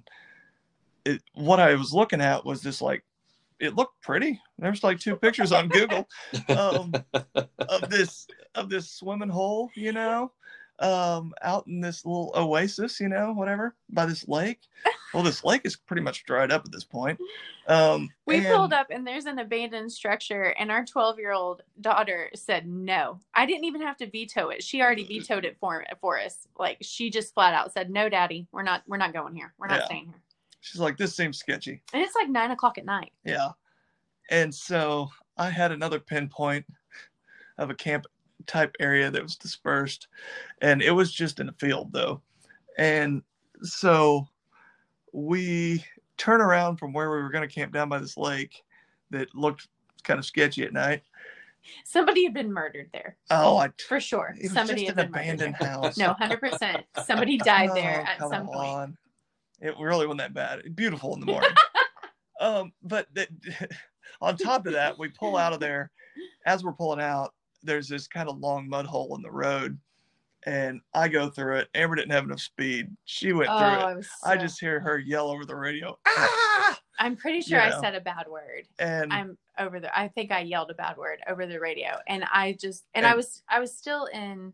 it 1.06 1.22
what 1.34 1.60
i 1.60 1.74
was 1.76 1.94
looking 1.94 2.22
at 2.22 2.46
was 2.46 2.62
this 2.62 2.82
like 2.82 3.04
it 3.60 3.76
looked 3.76 4.02
pretty 4.02 4.40
there's 4.58 4.84
like 4.84 5.00
two 5.00 5.16
pictures 5.16 5.52
on 5.52 5.68
google 5.70 6.08
um, 6.50 6.94
of 7.60 7.82
this 7.90 8.28
of 8.56 8.70
this 8.70 8.90
swimming 8.92 9.30
hole, 9.30 9.70
you 9.76 9.92
know, 9.94 10.32
um, 10.80 11.34
out 11.42 11.66
in 11.66 11.82
this 11.82 12.06
little 12.06 12.32
oasis, 12.36 13.00
you 13.00 13.10
know, 13.10 13.32
whatever, 13.34 13.74
by 13.90 14.06
this 14.06 14.28
lake. 14.28 14.60
Well, 15.12 15.24
this 15.24 15.44
lake 15.44 15.62
is 15.64 15.76
pretty 15.76 16.04
much 16.04 16.24
dried 16.26 16.52
up 16.52 16.64
at 16.66 16.72
this 16.72 16.84
point. 16.84 17.20
Um, 17.68 18.10
We 18.28 18.38
and- 18.38 18.46
pulled 18.48 18.74
up 18.74 18.88
and 18.92 19.08
there's 19.08 19.26
an 19.26 19.40
abandoned 19.40 19.92
structure, 19.92 20.54
and 20.60 20.70
our 20.70 20.86
12 20.86 21.18
year 21.18 21.32
old 21.32 21.64
daughter 21.82 22.30
said 22.36 22.68
no. 22.68 23.20
I 23.34 23.46
didn't 23.48 23.66
even 23.66 23.82
have 23.82 23.98
to 23.98 24.08
veto 24.10 24.50
it. 24.50 24.64
She 24.64 24.82
already 24.82 25.04
vetoed 25.06 25.46
it 25.46 25.58
for 25.60 25.84
for 26.00 26.20
us. 26.20 26.48
Like 26.60 26.78
she 26.82 27.10
just 27.10 27.34
flat 27.34 27.54
out 27.56 27.72
said, 27.74 27.90
"No, 27.90 28.08
Daddy, 28.10 28.48
we're 28.52 28.62
not 28.64 28.84
we're 28.88 28.98
not 28.98 29.14
going 29.14 29.36
here. 29.36 29.54
We're 29.58 29.68
not 29.68 29.80
Yeah. 29.82 29.86
staying 29.86 30.06
here." 30.06 30.22
She's 30.64 30.80
like, 30.80 30.96
this 30.96 31.14
seems 31.14 31.38
sketchy. 31.38 31.82
And 31.92 32.02
it's 32.02 32.16
like 32.16 32.30
nine 32.30 32.52
o'clock 32.52 32.78
at 32.78 32.86
night. 32.86 33.12
Yeah. 33.26 33.50
And 34.32 34.56
so 34.56 35.10
I 35.38 35.50
had 35.50 35.74
another 35.74 36.00
pinpoint 36.00 36.66
of 37.58 37.70
a 37.70 37.76
camp 37.76 38.06
type 38.48 38.74
area 38.80 39.12
that 39.12 39.22
was 39.22 39.36
dispersed, 39.36 40.08
and 40.62 40.82
it 40.82 40.92
was 40.92 41.12
just 41.12 41.42
in 41.42 41.50
a 41.50 41.54
field 41.60 41.92
though. 41.92 42.22
And 42.78 43.24
so 43.62 44.26
we 45.12 45.84
turn 46.18 46.40
around 46.40 46.78
from 46.78 46.94
where 46.94 47.12
we 47.12 47.18
were 47.18 47.30
going 47.30 47.48
to 47.48 47.54
camp 47.54 47.74
down 47.74 47.90
by 47.90 48.00
this 48.00 48.16
lake 48.16 48.64
that 49.10 49.36
looked 49.36 49.68
kind 50.04 50.18
of 50.18 50.26
sketchy 50.26 50.64
at 50.64 50.72
night. 50.72 51.04
Somebody 51.84 52.24
had 52.24 52.34
been 52.34 52.52
murdered 52.52 52.90
there 52.94 53.18
Oh, 53.32 53.58
I 53.58 53.70
for 53.88 54.00
sure. 54.00 54.34
Somebody 54.48 54.86
had 54.86 54.98
an 54.98 55.06
been 55.06 55.12
murdered 55.12 55.42
abandoned 55.42 55.56
house. 55.56 55.98
No, 55.98 56.14
hundred 56.14 56.40
percent. 56.40 56.86
Somebody 57.06 57.38
died 57.38 57.72
there 57.74 58.06
Oh, 58.22 58.26
at 58.26 58.30
some 58.30 58.48
point. 58.48 58.96
It 59.64 59.76
really 59.80 60.06
wasn't 60.06 60.20
that 60.20 60.34
bad. 60.34 60.76
Beautiful 60.76 61.14
in 61.16 61.22
the 61.22 61.26
morning. 61.32 61.50
um, 62.40 62.74
but 62.84 63.08
that, 63.14 63.30
on 64.22 64.36
top 64.38 64.68
of 64.68 64.74
that, 64.74 65.00
we 65.00 65.08
pull 65.08 65.38
out 65.38 65.54
of 65.54 65.60
there. 65.60 65.90
As 66.46 66.64
we're 66.64 66.74
pulling 66.74 67.00
out, 67.00 67.34
there's 67.64 67.88
this 67.88 68.08
kind 68.08 68.28
of 68.30 68.38
long 68.40 68.68
mud 68.68 68.86
hole 68.86 69.16
in 69.16 69.22
the 69.22 69.32
road, 69.32 69.80
and 70.46 70.82
I 70.94 71.08
go 71.08 71.30
through 71.30 71.60
it. 71.60 71.70
Amber 71.74 71.96
didn't 71.96 72.12
have 72.12 72.26
enough 72.26 72.42
speed. 72.42 72.90
She 73.06 73.32
went 73.32 73.50
Oh, 73.50 73.58
through 73.58 74.00
it. 74.00 74.06
I. 74.26 74.34
I 74.34 74.38
just 74.38 74.60
hear 74.60 74.82
her 74.82 75.00
yell 75.00 75.30
over 75.30 75.46
the 75.46 75.56
radio, 75.56 75.98
ah! 76.06 76.80
I'm 77.00 77.16
pretty 77.16 77.42
sure 77.42 77.60
you 77.60 77.66
I 77.66 77.82
said 77.82 77.96
a 77.96 78.02
bad 78.02 78.28
word. 78.30 78.68
And 78.78 79.12
I'm 79.12 79.38
over 79.58 79.80
the. 79.80 79.98
I 79.98 80.10
think 80.10 80.32
I 80.32 80.42
yelled 80.42 80.70
a 80.70 80.76
bad 80.76 80.98
word 80.98 81.20
over 81.28 81.48
the 81.48 81.60
radio, 81.60 81.98
and 82.08 82.26
I 82.32 82.58
just 82.60 82.84
and, 82.94 83.06
I 83.06 83.16
was 83.16 83.42
I 83.50 83.60
was 83.62 83.76
still 83.76 84.06
in. 84.14 84.54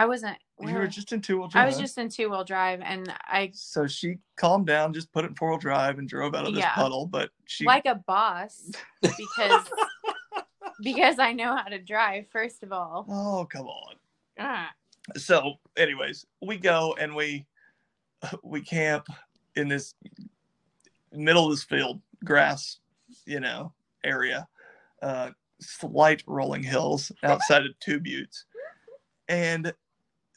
I 0.00 0.06
wasn't. 0.06 0.38
you 0.62 0.74
were 0.74 0.86
just 0.86 1.12
in 1.12 1.20
two 1.20 1.36
wheel 1.36 1.48
I 1.48 1.50
drive. 1.50 1.66
was 1.66 1.78
just 1.78 1.98
in 1.98 2.08
two 2.08 2.30
wheel 2.30 2.42
drive, 2.42 2.80
and 2.82 3.12
I 3.26 3.50
So 3.52 3.86
she 3.86 4.16
calmed 4.36 4.66
down, 4.66 4.94
just 4.94 5.12
put 5.12 5.26
it 5.26 5.28
in 5.28 5.34
four 5.34 5.50
wheel 5.50 5.58
drive, 5.58 5.98
and 5.98 6.08
drove 6.08 6.34
out 6.34 6.46
of 6.46 6.54
this 6.54 6.60
Yeah. 6.60 6.72
puddle. 6.74 7.06
But 7.06 7.28
she, 7.44 7.66
like 7.66 7.84
a 7.84 7.96
boss 8.06 8.70
because 9.18 9.70
because 10.82 11.18
I 11.18 11.34
know 11.34 11.54
how 11.54 11.64
to 11.64 11.78
drive. 11.78 12.28
First 12.32 12.62
of 12.62 12.72
all, 12.72 13.04
oh 13.10 13.44
come 13.44 13.66
on. 13.66 13.96
Ah, 14.38 14.70
so 15.18 15.56
anyways 15.76 16.24
we 16.40 16.56
go 16.56 16.96
and 16.98 17.14
we 17.14 17.44
we 18.42 18.62
camp 18.62 19.06
in 19.56 19.68
this 19.68 19.94
middle 21.12 21.44
of 21.44 21.50
this 21.50 21.64
field 21.64 22.00
grass 22.24 22.78
you 23.26 23.40
know 23.40 23.72
area 24.04 24.46
uh 25.02 25.30
slight 25.60 26.22
rolling 26.26 26.62
hills 26.62 27.10
outside 27.24 27.66
of 27.66 27.78
two 27.80 27.98
buttes 27.98 28.44
and 29.28 29.74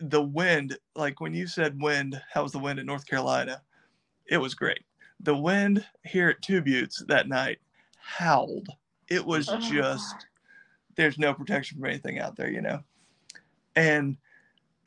the 0.10 0.22
wind 0.22 0.78
like 0.96 1.22
when 1.22 1.34
you 1.34 1.48
said 1.48 1.82
wind 1.82 2.22
how 2.32 2.44
was 2.44 2.52
the 2.52 2.60
wind 2.60 2.80
in 2.80 2.86
north 2.86 3.06
carolina? 3.06 3.62
It 4.26 4.38
was 4.38 4.54
great. 4.54 4.82
The 5.20 5.36
wind 5.36 5.86
here 6.06 6.30
at 6.30 6.42
two 6.42 6.62
buttes 6.62 7.04
that 7.08 7.28
night 7.28 7.60
howled. 7.98 8.68
It 9.10 9.26
was 9.26 9.50
Oh, 9.50 9.58
just 9.58 10.28
there's 10.96 11.18
no 11.18 11.34
protection 11.34 11.78
from 11.78 11.90
anything 11.90 12.20
out 12.20 12.36
there 12.36 12.50
you 12.52 12.62
know? 12.62 12.84
And 13.76 14.18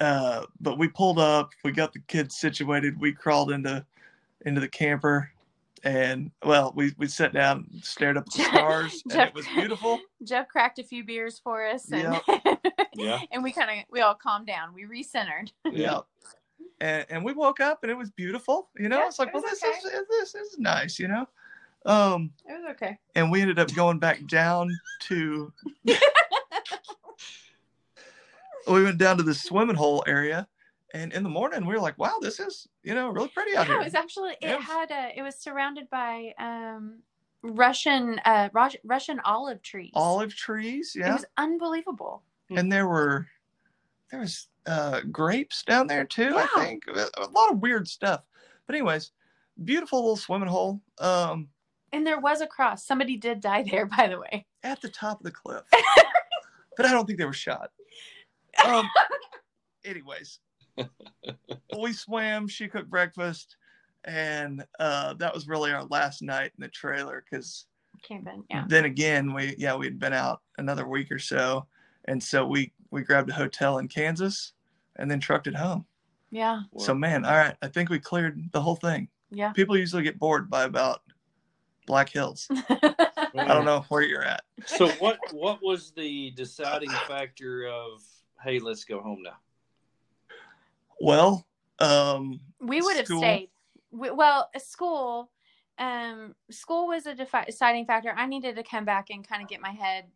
uh 0.01 0.45
but 0.61 0.79
we 0.79 0.89
pulled 0.89 1.19
up 1.19 1.51
we 1.65 1.73
got 1.73 1.93
the 1.93 2.01
kids 2.01 2.37
situated 2.37 3.01
we 3.01 3.13
crawled 3.13 3.51
into 3.51 3.85
into 4.45 4.61
the 4.61 4.69
camper 4.69 5.31
and 5.87 6.33
well 6.45 6.73
we 6.75 6.93
we 6.99 7.07
sat 7.07 7.33
down 7.33 7.65
stared 7.81 8.17
up 8.17 8.25
at 8.27 8.33
the 8.35 8.43
stars 8.51 9.03
and 9.11 9.21
it 9.21 9.35
was 9.35 9.47
beautiful 9.55 10.01
Jeff 10.25 10.49
cracked 10.49 10.81
a 10.81 10.83
few 10.83 11.05
beers 11.05 11.39
for 11.39 11.65
us, 11.65 11.91
and 11.93 12.21
Yeah. 12.97 13.21
and 13.31 13.45
we 13.45 13.53
kind 13.53 13.71
of 13.71 13.85
we 13.91 14.01
all 14.01 14.15
calmed 14.15 14.47
down. 14.49 14.75
We 14.75 14.85
recentered. 14.85 15.53
yeah 15.71 16.01
and, 16.81 17.07
and 17.09 17.25
we 17.25 17.33
woke 17.35 17.61
up 17.61 17.83
and 17.85 17.91
it 17.93 17.97
was 17.97 18.11
beautiful 18.11 18.69
you 18.77 18.89
know 18.89 18.99
Yeah, 18.99 19.07
it's 19.07 19.19
like 19.21 19.29
it 19.29 19.35
well 19.35 19.45
was 19.45 19.61
this 19.61 19.85
is 19.85 20.03
this 20.11 20.35
is 20.35 20.59
nice 20.59 20.99
you 20.99 21.07
know 21.09 21.27
um 21.87 22.33
It 22.47 22.53
was 22.53 22.71
okay. 22.73 22.99
and 23.15 23.31
we 23.31 23.41
ended 23.43 23.59
up 23.61 23.73
going 23.75 23.99
back 24.01 24.27
down 24.27 24.77
to 25.03 25.53
we 28.69 28.83
went 28.83 28.99
down 28.99 29.17
to 29.19 29.23
the 29.23 29.35
swimming 29.35 29.77
hole 29.77 30.03
area 30.07 30.49
and 30.95 31.13
in 31.13 31.23
the 31.23 31.29
morning 31.29 31.67
we 31.67 31.75
were 31.75 31.81
like 31.81 31.99
wow 31.99 32.15
this 32.21 32.39
is 32.41 32.67
you 32.83 32.95
know 32.95 33.09
really 33.11 33.29
pretty 33.29 33.57
out 33.57 33.67
Yeah, 33.67 33.73
here 33.75 33.81
it 33.81 33.85
was 33.85 33.95
actually 33.95 34.37
it 34.41 34.57
was- 34.57 34.65
had 34.65 34.91
a 34.91 35.19
it 35.19 35.23
was 35.23 35.37
surrounded 35.37 35.89
by 35.91 36.33
um 36.39 37.01
Russian 37.43 38.19
uh 38.25 38.49
Russian 38.85 39.21
olive 39.25 39.63
trees. 39.63 39.93
olive 39.95 40.35
trees 40.35 40.95
yeah. 40.97 41.11
It 41.11 41.13
was 41.13 41.25
unbelievable. 41.37 42.23
and 42.51 42.71
there 42.73 42.87
were 42.89 43.27
there 44.11 44.21
was 44.21 44.49
uh 44.67 45.01
grapes 45.13 45.63
down 45.65 45.87
there 45.87 46.05
too 46.05 46.31
Yeah. 46.35 46.47
i 46.57 46.65
think 46.65 46.85
a 46.89 47.07
a 47.19 47.27
lot 47.31 47.53
of 47.53 47.59
weird 47.61 47.87
stuff 47.89 48.23
but 48.67 48.75
anyways 48.75 49.13
beautiful 49.65 50.01
little 50.01 50.17
swimming 50.17 50.49
hole 50.49 50.81
um 50.99 51.49
And 51.93 52.07
there 52.07 52.19
was 52.21 52.41
a 52.41 52.47
cross. 52.47 52.85
Somebody 52.85 53.17
did 53.17 53.41
die 53.41 53.63
there, 53.71 53.87
by 53.87 54.07
the 54.09 54.19
way. 54.19 54.47
at 54.63 54.81
the 54.83 54.89
top 54.89 55.21
of 55.21 55.25
the 55.25 55.31
cliff 55.33 55.63
but 56.77 56.87
i 56.87 56.91
don't 56.93 57.07
think 57.07 57.19
they 57.19 57.25
were 57.25 57.33
shot 57.33 57.71
um 58.65 58.89
anyways 59.85 60.41
we 61.79 61.93
swam 61.93 62.47
she 62.49 62.69
cooked 62.69 62.91
breakfast 62.91 63.57
and 64.05 64.65
uh 64.79 65.15
that 65.15 65.35
was 65.35 65.49
really 65.49 65.73
our 65.73 65.85
last 65.85 66.23
night 66.23 66.53
in 66.57 66.63
the 66.63 66.69
trailer 66.69 67.25
because 67.29 67.67
Camping. 68.03 68.45
Yeah. 68.51 68.65
then 68.69 68.85
again 68.85 69.33
we 69.33 69.55
yeah 69.59 69.75
we'd 69.75 69.99
been 69.99 70.13
out 70.13 70.43
another 70.59 70.87
week 70.87 71.11
or 71.11 71.19
so 71.19 71.67
and 72.07 72.23
so 72.23 72.47
we 72.47 72.73
we 72.91 73.03
grabbed 73.03 73.31
a 73.31 73.35
hotel 73.35 73.79
in 73.79 73.89
kansas 73.89 74.53
and 74.97 75.11
then 75.11 75.19
trucked 75.19 75.47
it 75.47 75.55
home 75.57 75.85
Yeah. 76.31 76.61
so 76.79 76.95
man 76.95 77.25
all 77.25 77.37
right 77.37 77.57
i 77.63 77.69
think 77.69 77.89
we 77.89 77.99
cleared 77.99 78.41
the 78.53 78.61
whole 78.61 78.77
thing 78.77 79.09
Yeah. 79.31 79.53
people 79.53 79.77
usually 79.77 80.03
get 80.03 80.19
bored 80.19 80.49
by 80.51 80.65
about 80.65 81.01
black 81.87 82.09
hills 82.11 82.47
i 82.69 83.47
don't 83.49 83.65
know 83.65 83.85
where 83.89 84.03
you're 84.03 84.23
at 84.25 84.43
So 84.67 84.89
what 84.99 85.19
what 85.33 85.61
was 85.63 85.91
the 85.93 86.31
deciding 86.33 86.91
factor 87.09 87.67
of 87.67 88.03
hey, 88.45 88.59
let's 88.59 88.85
go 88.85 89.01
home 89.01 89.23
now? 89.25 89.37
Well 91.01 91.47
um 91.79 92.41
we 92.61 92.81
would 92.81 92.97
have 92.97 93.07
School. 93.07 93.19
stayed. 93.19 93.51
We, 93.91 94.11
well, 94.11 94.51
school, 94.59 95.31
um, 95.79 96.35
school 96.51 96.87
was 96.89 97.07
a 97.07 97.15
defi- 97.15 97.45
deciding 97.47 97.87
factor. 97.87 98.13
I 98.17 98.27
needed 98.27 98.57
to 98.57 98.63
come 98.63 98.85
back 98.85 99.11
and 99.11 99.27
kind 99.27 99.43
of 99.43 99.49
get 99.49 99.61
my 99.61 99.71
head 99.71 100.07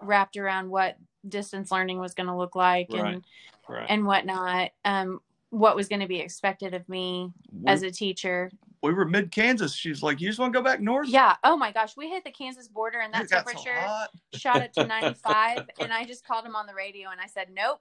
wrapped 0.00 0.36
around 0.36 0.70
what 0.70 0.96
distance 1.28 1.70
learning 1.70 1.98
was 2.00 2.14
going 2.14 2.26
to 2.26 2.36
look 2.36 2.54
like 2.56 2.88
Right. 2.90 3.14
and 3.14 3.24
Right. 3.68 3.86
and 3.88 4.06
whatnot. 4.06 4.70
Um, 4.84 5.20
what 5.50 5.76
was 5.76 5.88
going 5.88 6.00
to 6.00 6.08
be 6.08 6.20
expected 6.20 6.74
of 6.74 6.88
me 6.88 7.32
we, 7.52 7.70
as 7.70 7.82
a 7.82 7.90
teacher. 7.90 8.50
We 8.82 8.92
were 8.92 9.04
mid 9.04 9.30
kansas 9.30 9.74
she's 9.74 10.02
like 10.02 10.20
you 10.20 10.28
just 10.28 10.38
want 10.38 10.52
to 10.52 10.58
go 10.58 10.62
back 10.62 10.80
north 10.80 11.08
Yeah. 11.08 11.36
Oh 11.44 11.56
my 11.56 11.72
gosh, 11.72 11.96
we 11.96 12.08
hit 12.08 12.24
the 12.24 12.30
Kansas 12.30 12.68
border 12.68 13.00
and 13.00 13.12
that 13.12 13.24
It 13.24 13.30
got 13.30 13.48
so 13.48 13.52
temperature 13.52 14.08
shot 14.34 14.62
it 14.62 14.72
to 14.74 14.84
95 14.86 15.68
and 15.80 15.92
I 15.92 16.04
just 16.04 16.26
called 16.26 16.44
him 16.44 16.56
on 16.56 16.66
the 16.66 16.74
radio 16.74 17.10
and 17.10 17.20
I 17.20 17.26
said, 17.26 17.48
"Nope. 17.52 17.80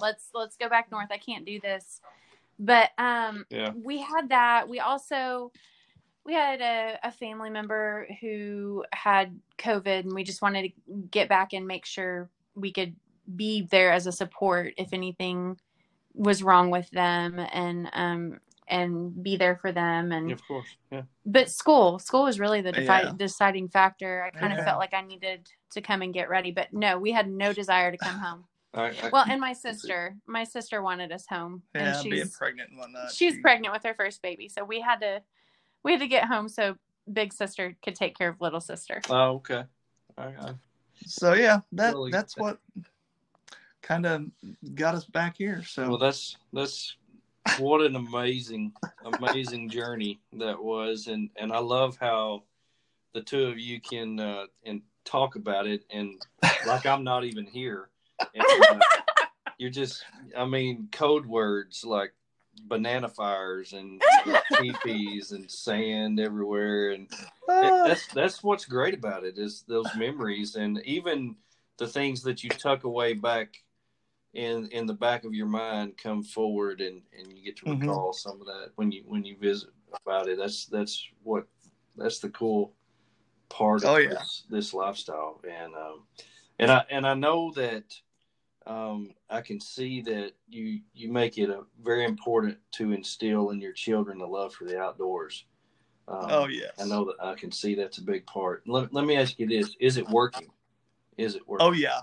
Let's 0.00 0.28
let's 0.34 0.56
go 0.56 0.68
back 0.68 0.90
north. 0.90 1.08
I 1.10 1.16
can't 1.18 1.44
do 1.44 1.60
this." 1.60 2.00
But 2.58 2.90
um 2.98 3.46
Yeah. 3.50 3.72
we 3.74 3.98
had 3.98 4.28
that. 4.28 4.68
We 4.68 4.80
also 4.80 5.52
we 6.24 6.34
had 6.34 6.60
a, 6.60 6.98
a 7.02 7.10
family 7.10 7.50
member 7.50 8.06
who 8.20 8.84
had 8.92 9.38
COVID 9.58 10.00
and 10.00 10.14
we 10.14 10.22
just 10.22 10.42
wanted 10.42 10.62
to 10.62 10.94
get 11.10 11.28
back 11.28 11.52
and 11.54 11.66
make 11.66 11.86
sure 11.86 12.28
we 12.54 12.72
could 12.72 12.94
be 13.36 13.62
there 13.70 13.92
as 13.92 14.06
a 14.06 14.12
support 14.12 14.74
if 14.76 14.92
anything 14.92 15.58
was 16.14 16.42
wrong 16.42 16.70
with 16.70 16.90
them 16.90 17.38
and 17.52 17.88
um 17.92 18.40
and 18.70 19.22
be 19.22 19.36
there 19.36 19.56
for 19.56 19.72
them 19.72 20.12
and 20.12 20.30
Of 20.30 20.40
course. 20.46 20.68
Yeah. 20.92 21.02
but 21.26 21.50
school 21.50 21.98
school 21.98 22.22
was 22.24 22.38
really 22.40 22.60
the 22.62 22.72
defi- 22.72 22.86
Yeah. 22.86 23.12
deciding 23.16 23.68
factor 23.68 24.22
i 24.22 24.30
kind 24.30 24.52
of 24.52 24.60
Yeah. 24.60 24.64
felt 24.64 24.78
like 24.78 24.94
i 24.94 25.02
needed 25.02 25.50
to 25.72 25.80
come 25.80 26.02
and 26.02 26.14
get 26.14 26.28
ready 26.30 26.52
but 26.52 26.72
no 26.72 26.96
we 26.98 27.10
had 27.12 27.28
no 27.28 27.52
desire 27.52 27.90
to 27.90 27.98
come 27.98 28.18
home 28.18 28.44
I, 28.74 28.90
I, 29.02 29.10
well 29.12 29.24
and 29.28 29.40
my 29.40 29.52
sister 29.52 30.16
my 30.26 30.44
sister 30.44 30.80
wanted 30.82 31.10
us 31.12 31.26
home 31.28 31.62
yeah 31.74 31.96
and 32.00 32.08
being 32.10 32.22
she's 32.24 32.36
pregnant 32.36 32.70
and 32.70 32.78
whatnot 32.78 33.10
she's 33.12 33.34
she- 33.34 33.40
pregnant 33.40 33.74
with 33.74 33.82
her 33.82 33.94
first 33.94 34.22
baby 34.22 34.48
so 34.48 34.64
we 34.64 34.80
had 34.80 35.00
to 35.00 35.20
we 35.82 35.90
had 35.92 36.00
to 36.00 36.06
get 36.08 36.24
home 36.26 36.48
so 36.48 36.76
big 37.12 37.32
sister 37.32 37.76
could 37.82 37.96
take 37.96 38.16
care 38.16 38.28
of 38.28 38.40
little 38.40 38.60
sister 38.60 39.00
oh, 39.10 39.32
okay. 39.36 39.64
I, 40.16 40.22
I, 40.26 40.54
so 41.04 41.32
yeah 41.34 41.60
that 41.72 41.94
Really- 41.94 42.12
that's 42.12 42.36
what 42.36 42.58
kind 43.82 44.06
of 44.06 44.26
got 44.74 44.94
us 44.94 45.04
back 45.06 45.36
here 45.38 45.64
so 45.64 45.88
well, 45.88 45.98
that's 45.98 46.36
that's 46.52 46.96
what 47.58 47.80
an 47.82 47.96
amazing, 47.96 48.72
amazing 49.04 49.68
journey 49.68 50.20
that 50.34 50.62
was, 50.62 51.06
and 51.06 51.30
and 51.36 51.52
I 51.52 51.58
love 51.58 51.96
how 52.00 52.44
the 53.12 53.22
two 53.22 53.44
of 53.44 53.58
you 53.58 53.80
can 53.80 54.20
uh, 54.20 54.46
and 54.64 54.82
talk 55.04 55.36
about 55.36 55.66
it, 55.66 55.84
and 55.90 56.20
like 56.66 56.86
I'm 56.86 57.04
not 57.04 57.24
even 57.24 57.46
here. 57.46 57.88
And, 58.34 58.44
uh, 58.68 58.78
you're 59.58 59.70
just, 59.70 60.04
I 60.36 60.44
mean, 60.44 60.88
code 60.92 61.26
words 61.26 61.84
like 61.84 62.12
banana 62.64 63.08
fires 63.08 63.72
and 63.72 64.02
teepees 64.58 65.32
and 65.32 65.50
sand 65.50 66.20
everywhere, 66.20 66.90
and 66.90 67.08
Ah, 67.50 67.84
that's 67.86 68.06
that's 68.08 68.42
what's 68.42 68.64
great 68.64 68.94
about 68.94 69.24
it 69.24 69.36
is 69.36 69.64
those 69.66 69.88
memories 69.96 70.54
and 70.54 70.80
even 70.84 71.36
the 71.78 71.86
things 71.86 72.22
that 72.22 72.44
you 72.44 72.50
tuck 72.50 72.84
away 72.84 73.12
back 73.12 73.62
in 74.34 74.68
in 74.68 74.86
the 74.86 74.94
back 74.94 75.24
of 75.24 75.34
your 75.34 75.46
mind 75.46 75.98
come 75.98 76.22
forward 76.22 76.80
and 76.80 77.02
and 77.18 77.36
you 77.36 77.44
get 77.44 77.56
to 77.56 77.64
Mhm. 77.66 77.80
recall 77.80 78.12
some 78.12 78.40
of 78.40 78.46
that 78.46 78.70
when 78.76 78.92
you 78.92 79.02
when 79.06 79.24
you 79.24 79.36
visit 79.36 79.70
about 80.04 80.28
it 80.28 80.38
that's 80.38 80.66
that's 80.66 81.08
what 81.24 81.46
that's 81.96 82.20
the 82.20 82.30
cool 82.30 82.72
part 83.48 83.82
of 83.82 83.90
Oh, 83.90 83.96
yeah. 83.96 84.10
this, 84.10 84.44
this 84.48 84.72
lifestyle 84.74 85.40
and 85.48 85.74
um 85.74 86.06
and 86.60 86.70
i 86.70 86.84
and 86.90 87.04
i 87.04 87.14
know 87.14 87.50
that 87.52 88.00
um 88.66 89.12
i 89.28 89.40
can 89.40 89.58
see 89.60 90.00
that 90.02 90.32
you 90.48 90.80
you 90.94 91.10
make 91.10 91.36
it 91.36 91.50
a 91.50 91.64
very 91.82 92.04
important 92.04 92.56
to 92.72 92.92
instill 92.92 93.50
in 93.50 93.60
your 93.60 93.72
children 93.72 94.18
the 94.18 94.26
love 94.26 94.54
for 94.54 94.64
the 94.64 94.78
outdoors 94.78 95.44
Um, 96.08 96.30
Oh 96.30 96.46
yes. 96.48 96.72
I 96.78 96.84
know 96.86 97.04
that 97.04 97.16
I 97.22 97.34
can 97.34 97.52
see 97.52 97.74
that's 97.74 97.98
a 97.98 98.02
big 98.02 98.26
part. 98.26 98.62
Let, 98.66 98.92
let 98.92 99.04
me 99.04 99.16
ask 99.16 99.38
you 99.38 99.46
this: 99.46 99.76
Is 99.78 99.96
it 99.96 100.08
working? 100.08 100.50
Is 101.16 101.34
it 101.36 101.46
working? 101.46 101.66
Oh 101.68 101.72
yeah. 101.72 102.00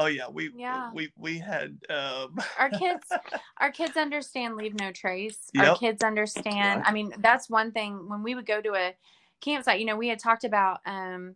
Oh 0.00 0.06
yeah. 0.06 0.28
We 0.30 0.50
Yeah. 0.56 0.90
we 0.94 1.12
we 1.16 1.38
had 1.38 1.78
um 1.90 2.38
our 2.58 2.70
kids 2.70 3.06
our 3.58 3.70
kids 3.70 3.96
understand 3.96 4.56
leave 4.56 4.74
no 4.74 4.92
trace 4.92 5.50
our 5.58 5.74
kids 5.76 6.02
understand 6.02 6.82
i 6.84 6.92
mean 6.92 7.12
that's 7.18 7.50
one 7.50 7.72
thing 7.72 8.08
when 8.08 8.22
we 8.22 8.34
would 8.34 8.46
go 8.46 8.60
to 8.60 8.74
a 8.74 8.94
campsite 9.40 9.78
you 9.80 9.86
know 9.86 9.96
we 9.96 10.08
had 10.08 10.18
talked 10.18 10.44
about 10.44 10.80
um 10.86 11.34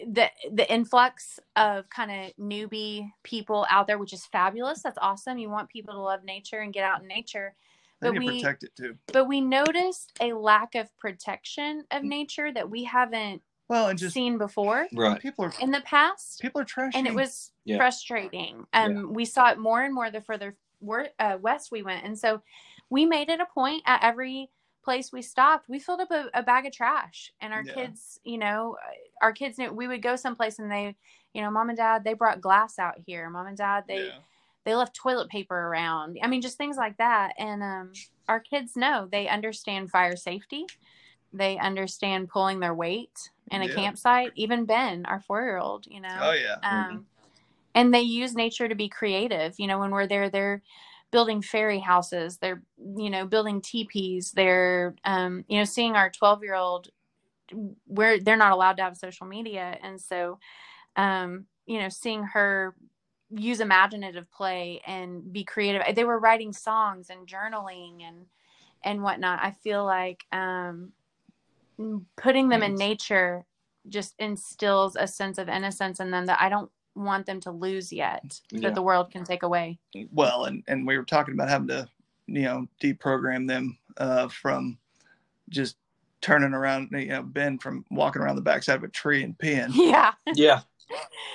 the 0.00 0.30
the 0.52 0.70
influx 0.72 1.40
of 1.56 1.88
kind 1.90 2.10
of 2.10 2.36
newbie 2.36 3.10
people 3.22 3.66
out 3.70 3.86
there 3.86 3.98
which 3.98 4.12
is 4.12 4.26
fabulous 4.26 4.82
that's 4.82 4.98
awesome 5.00 5.38
you 5.38 5.50
want 5.50 5.68
people 5.68 5.94
to 5.94 6.00
love 6.00 6.24
nature 6.24 6.60
and 6.60 6.72
get 6.72 6.84
out 6.84 7.02
in 7.02 7.08
nature 7.08 7.54
but 8.00 8.16
we 8.16 8.26
protect 8.26 8.62
it 8.62 8.74
too. 8.76 8.96
but 9.12 9.26
we 9.26 9.40
noticed 9.40 10.12
a 10.20 10.32
lack 10.32 10.74
of 10.76 10.96
protection 10.98 11.84
of 11.90 12.04
nature 12.04 12.52
that 12.52 12.70
we 12.70 12.84
haven't 12.84 13.42
Well, 13.68 13.88
and 13.88 13.98
just 13.98 14.14
seen 14.14 14.38
before 14.38 14.88
Right. 14.94 15.20
people 15.20 15.44
are 15.44 15.52
in 15.60 15.70
the 15.70 15.82
past 15.82 16.40
people 16.40 16.60
are 16.60 16.64
trashing. 16.64 16.92
and 16.94 17.06
it 17.06 17.14
was 17.14 17.52
Yeah. 17.64 17.76
frustrating. 17.76 18.66
Um, 18.72 19.12
we 19.12 19.24
saw 19.24 19.50
it 19.50 19.58
more 19.58 19.82
and 19.82 19.94
more 19.94 20.10
the 20.10 20.22
further 20.22 20.56
wor- 20.80 21.08
uh, 21.18 21.36
west 21.40 21.70
we 21.70 21.82
went, 21.82 22.04
and 22.04 22.18
so 22.18 22.42
we 22.90 23.04
made 23.04 23.28
it 23.28 23.40
a 23.40 23.46
point 23.46 23.82
at 23.86 24.02
every 24.02 24.50
place 24.82 25.12
we 25.12 25.20
stopped. 25.20 25.68
We 25.68 25.78
filled 25.78 26.00
up 26.00 26.10
a, 26.10 26.30
a 26.32 26.42
bag 26.42 26.64
of 26.64 26.72
trash, 26.72 27.32
and 27.42 27.52
our 27.52 27.62
Yeah. 27.62 27.74
kids, 27.74 28.18
you 28.24 28.38
know, 28.38 28.78
uh, 28.82 28.90
our 29.20 29.32
kids 29.32 29.58
knew 29.58 29.70
we 29.72 29.86
would 29.86 30.00
go 30.02 30.16
someplace 30.16 30.58
and 30.58 30.72
they, 30.72 30.96
you 31.34 31.42
know, 31.42 31.50
mom 31.50 31.68
and 31.68 31.76
dad 31.76 32.04
they 32.04 32.14
brought 32.14 32.40
glass 32.40 32.78
out 32.78 32.98
here. 33.06 33.28
Mom 33.28 33.46
and 33.46 33.56
dad 33.56 33.84
they 33.86 34.06
yeah. 34.06 34.18
they 34.64 34.74
left 34.74 34.94
toilet 34.96 35.28
paper 35.28 35.54
around. 35.58 36.18
I 36.22 36.26
mean, 36.26 36.40
just 36.40 36.56
things 36.58 36.76
like 36.78 36.96
that. 36.98 37.34
And 37.38 37.62
um, 37.62 37.92
our 38.28 38.40
kids 38.40 38.76
know 38.76 39.08
they 39.10 39.28
understand 39.28 39.90
fire 39.90 40.16
safety. 40.16 40.64
They 41.32 41.58
understand 41.58 42.28
pulling 42.28 42.60
their 42.60 42.74
weight 42.74 43.30
in 43.50 43.62
a 43.62 43.66
Yeah. 43.66 43.74
campsite. 43.74 44.32
Even 44.34 44.64
Ben, 44.64 45.06
our 45.06 45.20
four 45.20 45.42
year 45.42 45.58
old, 45.58 45.86
you 45.86 46.00
know. 46.00 46.18
Oh 46.20 46.32
yeah. 46.32 46.56
Um, 46.62 47.06
and 47.74 47.92
they 47.94 48.00
use 48.00 48.34
nature 48.34 48.68
to 48.68 48.74
be 48.74 48.88
creative. 48.88 49.54
You 49.58 49.66
know, 49.66 49.78
when 49.78 49.90
we're 49.90 50.06
there, 50.06 50.30
they're 50.30 50.62
building 51.10 51.42
fairy 51.42 51.78
houses. 51.80 52.38
They're, 52.38 52.62
you 52.96 53.10
know, 53.10 53.26
building 53.26 53.60
teepees. 53.60 54.32
They're, 54.32 54.94
um, 55.04 55.44
you 55.48 55.58
know, 55.58 55.64
seeing 55.64 55.94
our 55.96 56.10
12 56.10 56.42
year 56.42 56.54
old 56.54 56.88
where 57.86 58.20
they're 58.20 58.36
not 58.36 58.52
allowed 58.52 58.76
to 58.76 58.82
have 58.82 58.96
social 58.96 59.26
media. 59.26 59.78
And 59.82 60.00
so, 60.00 60.38
um, 60.96 61.46
you 61.66 61.78
know, 61.80 61.88
seeing 61.88 62.24
her 62.24 62.74
use 63.30 63.60
imaginative 63.60 64.30
play 64.30 64.80
and 64.86 65.32
be 65.32 65.44
creative. 65.44 65.82
They 65.94 66.04
were 66.04 66.18
writing 66.18 66.52
songs 66.52 67.10
and 67.10 67.26
journaling 67.26 68.02
and, 68.02 68.26
and 68.82 69.02
whatnot. 69.02 69.40
I 69.42 69.52
feel 69.52 69.84
like, 69.84 70.24
um, 70.32 70.92
putting 72.16 72.48
them 72.48 72.62
in 72.62 72.74
nature 72.74 73.44
just 73.88 74.14
instills 74.18 74.96
a 74.96 75.06
sense 75.06 75.38
of 75.38 75.48
innocence 75.48 76.00
in 76.00 76.10
them 76.10 76.26
that 76.26 76.40
I 76.40 76.48
don't 76.48 76.70
want 76.94 77.26
them 77.26 77.40
to 77.40 77.50
lose 77.50 77.92
yet 77.92 78.40
Yeah. 78.50 78.60
that 78.62 78.74
the 78.74 78.82
world 78.82 79.10
can 79.10 79.24
take 79.24 79.42
away. 79.44 79.78
Well, 80.12 80.44
and 80.44 80.62
and 80.68 80.86
we 80.86 80.96
were 80.98 81.04
talking 81.04 81.34
about 81.34 81.48
having 81.48 81.68
to, 81.68 81.88
you 82.26 82.42
know, 82.42 82.66
deprogram 82.82 83.46
them 83.48 83.78
uh, 83.96 84.28
from 84.28 84.78
just 85.48 85.76
turning 86.20 86.52
around. 86.54 86.88
You 86.92 87.06
know, 87.06 87.22
Ben 87.22 87.58
from 87.58 87.84
walking 87.90 88.20
around 88.20 88.36
the 88.36 88.42
backside 88.42 88.76
of 88.76 88.84
a 88.84 88.88
tree 88.88 89.22
and 89.22 89.38
peeing. 89.38 89.70
Yeah. 89.74 90.12
Yeah. 90.34 90.60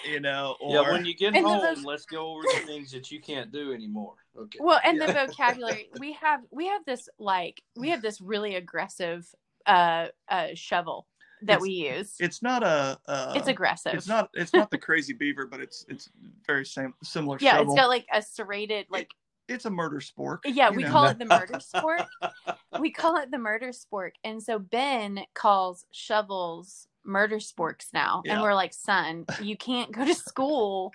You 0.10 0.20
know, 0.20 0.58
or 0.60 0.74
yeah. 0.84 0.92
When 0.92 1.06
you 1.06 1.16
get 1.16 1.36
home, 1.36 1.62
voc- 1.62 1.86
let's 1.86 2.06
go 2.06 2.32
over 2.34 2.42
the 2.42 2.66
things 2.66 2.92
that 2.92 3.12
you 3.12 3.22
can't 3.22 3.52
do 3.52 3.72
anymore. 3.72 4.16
Okay. 4.36 4.58
Well, 4.60 4.80
and 4.84 5.00
the 5.00 5.06
vocabulary 5.28 5.90
we 6.00 6.14
have 6.14 6.42
we 6.50 6.66
have 6.68 6.84
this 6.86 7.08
like 7.20 7.62
we 7.78 7.90
have 7.90 8.02
this 8.02 8.20
really 8.20 8.56
aggressive 8.56 9.28
uh 9.66 10.08
uh 10.30 10.48
shovel 10.56 11.08
that 11.44 11.54
It's- 11.56 11.62
we 11.62 11.70
use. 11.72 12.16
it's 12.20 12.42
not 12.42 12.64
a. 12.64 12.98
Uh, 13.06 13.34
it's 13.36 13.48
aggressive. 13.50 13.94
It's 13.96 14.08
not. 14.08 14.30
It's 14.34 14.54
not 14.54 14.72
the 14.72 14.78
Krazy 14.78 15.18
Beaver, 15.18 15.46
but 15.46 15.60
it's 15.60 15.86
it's 15.90 16.10
very 16.48 16.66
same 16.66 16.94
similar. 17.04 17.38
yeah, 17.42 17.58
shovel. 17.58 17.74
it's 17.74 17.82
got 17.82 17.90
like 17.90 18.06
a 18.14 18.22
serrated 18.22 18.86
like 18.90 19.12
it's 19.50 19.66
a 19.66 19.70
murder 19.70 20.00
spork. 20.00 20.38
yeah, 20.46 20.70
we 20.70 20.84
know. 20.84 20.90
call 20.90 21.06
it 21.08 21.20
the 21.20 21.26
murder 21.26 21.60
sport. 21.62 22.04
we 22.80 22.92
call 22.92 23.18
it 23.18 23.30
the 23.30 23.38
murder 23.38 23.72
spork. 23.72 24.12
And 24.24 24.42
so 24.42 24.58
Ben 24.58 25.20
calls 25.34 25.86
shovels 25.92 26.88
murder 27.04 27.40
sporks 27.40 27.88
now. 27.94 28.24
And 28.26 28.42
we're 28.42 28.54
like, 28.56 28.74
son, 28.74 29.26
you 29.42 29.58
can't 29.58 29.92
go 29.92 30.06
to 30.06 30.14
school 30.16 30.94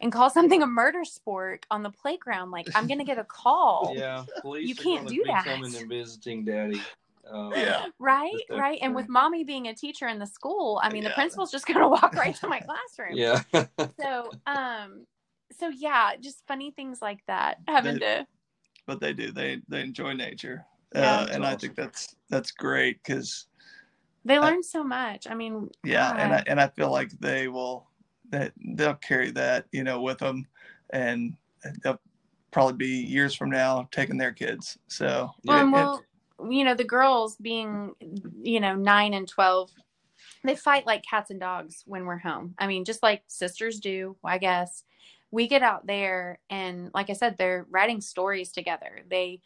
and 0.00 0.12
call 0.12 0.30
something 0.30 0.62
a 0.62 0.66
murder 0.68 1.02
spork 1.02 1.64
on 1.72 1.82
the 1.82 1.90
playground. 1.90 2.52
Like, 2.52 2.68
I'm 2.76 2.86
going 2.86 3.00
to 3.00 3.04
get 3.04 3.18
a 3.18 3.24
call. 3.24 3.92
Yeah. 3.96 4.24
Police 4.42 4.68
You 4.68 4.76
can't 4.76 5.08
do 5.08 5.24
that. 5.26 5.44
coming 5.44 5.74
and 5.74 5.88
visiting 5.88 6.44
daddy. 6.44 6.80
Um, 7.30 7.52
Yeah. 7.54 7.86
Right, 7.98 8.32
Just 8.48 8.58
right. 8.60 8.78
And 8.82 8.94
with 8.94 9.08
mommy 9.08 9.44
being 9.44 9.68
a 9.68 9.74
teacher 9.74 10.08
in 10.08 10.18
the 10.18 10.26
school, 10.26 10.80
I 10.82 10.90
mean, 10.92 11.04
the 11.04 11.10
principal's 11.10 11.50
just 11.50 11.66
going 11.66 11.78
to 11.80 11.88
walk 11.88 12.14
right 12.14 12.34
to 12.36 12.48
my 12.48 12.60
classroom. 12.60 13.16
Yeah. 13.16 13.42
So, 14.00 14.30
um, 14.46 15.06
so 15.58 15.68
yeah, 15.68 16.12
just 16.20 16.46
funny 16.46 16.70
things 16.70 17.00
like 17.02 17.20
that. 17.26 17.58
Having 17.66 17.98
to, 18.00 18.26
but 18.86 19.00
they 19.00 19.12
do. 19.12 19.32
They 19.32 19.60
they 19.68 19.80
enjoy 19.82 20.12
nature, 20.12 20.64
Yeah. 20.94 21.00
uh, 21.00 21.18
That's 21.24 21.36
and 21.36 21.44
I 21.46 21.56
think 21.56 21.74
that's 21.74 22.14
that's 22.28 22.50
great 22.52 23.02
because 23.02 23.46
they 24.24 24.38
learn 24.38 24.62
so 24.62 24.84
much. 24.84 25.26
I 25.28 25.34
mean, 25.34 25.68
yeah, 25.84 26.14
and 26.16 26.32
I 26.34 26.44
and 26.46 26.60
I 26.60 26.68
feel 26.68 26.90
like 26.90 27.10
they 27.18 27.48
will 27.48 27.88
that 28.30 28.52
they'll 28.74 28.94
carry 28.94 29.30
that 29.32 29.66
you 29.72 29.82
know 29.84 30.00
with 30.02 30.18
them, 30.18 30.46
and 30.90 31.34
they'll 31.82 32.00
probably 32.50 32.76
be 32.76 33.02
years 33.04 33.34
from 33.34 33.50
now 33.50 33.88
taking 33.90 34.16
their 34.18 34.32
kids. 34.32 34.78
So 34.88 35.30
Well, 35.44 35.58
it- 35.58 35.60
and 35.62 35.68
it- 35.70 35.72
well, 35.72 36.02
you 36.48 36.64
know, 36.64 36.74
the 36.74 36.84
girls 36.84 37.36
being, 37.36 37.94
you 38.42 38.60
know, 38.60 38.74
nine 38.74 39.14
and 39.14 39.28
12, 39.28 39.70
they 40.44 40.54
fight 40.56 40.86
like 40.86 41.04
cats 41.04 41.30
and 41.30 41.40
dogs 41.40 41.82
when 41.86 42.04
we're 42.04 42.18
home. 42.18 42.54
I 42.58 42.66
mean, 42.66 42.84
just 42.84 43.02
like 43.02 43.22
sisters 43.26 43.80
do, 43.80 44.16
I 44.24 44.38
guess. 44.38 44.84
We 45.30 45.46
get 45.48 45.62
out 45.62 45.86
there 45.86 46.38
and, 46.48 46.90
like 46.94 47.10
I 47.10 47.14
said, 47.14 47.36
they're 47.36 47.66
writing 47.70 48.00
stories 48.00 48.50
together. 48.50 49.02
They 49.08 49.40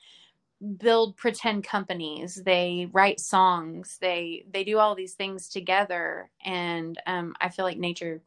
build 0.79 1.17
pretend 1.17 1.65
companies. 1.65 2.37
They 2.37 2.89
write 2.93 3.21
songs. 3.21 3.99
They 4.01 4.45
they 4.53 4.65
do 4.65 4.79
all 4.79 4.95
these 4.95 5.15
things 5.15 5.49
together, 5.49 6.31
and 6.45 7.01
um, 7.07 7.35
I 7.41 7.49
feel 7.49 7.65
like 7.65 7.79
nature 7.79 8.23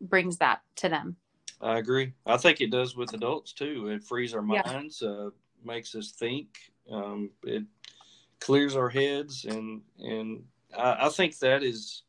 brings 0.00 0.38
that 0.38 0.60
to 0.76 0.88
them. 0.88 1.16
I 1.60 1.78
agree. 1.78 2.12
I 2.26 2.36
think 2.36 2.60
it 2.60 2.70
does 2.70 2.96
with 2.96 3.14
adults 3.14 3.52
too. 3.52 3.88
It 3.88 4.04
frees 4.04 4.34
our 4.34 4.42
Yeah. 4.48 4.62
minds, 4.64 5.02
uh, 5.02 5.30
makes 5.64 5.94
us 5.94 6.10
think. 6.12 6.48
Um, 6.90 7.30
it 7.44 7.64
clears 8.40 8.76
our 8.76 8.88
heads, 8.88 9.44
and 9.44 9.82
and 9.98 10.44
I, 10.76 11.06
I 11.06 11.08
think 11.08 11.38
that 11.38 11.62
is 11.62 12.02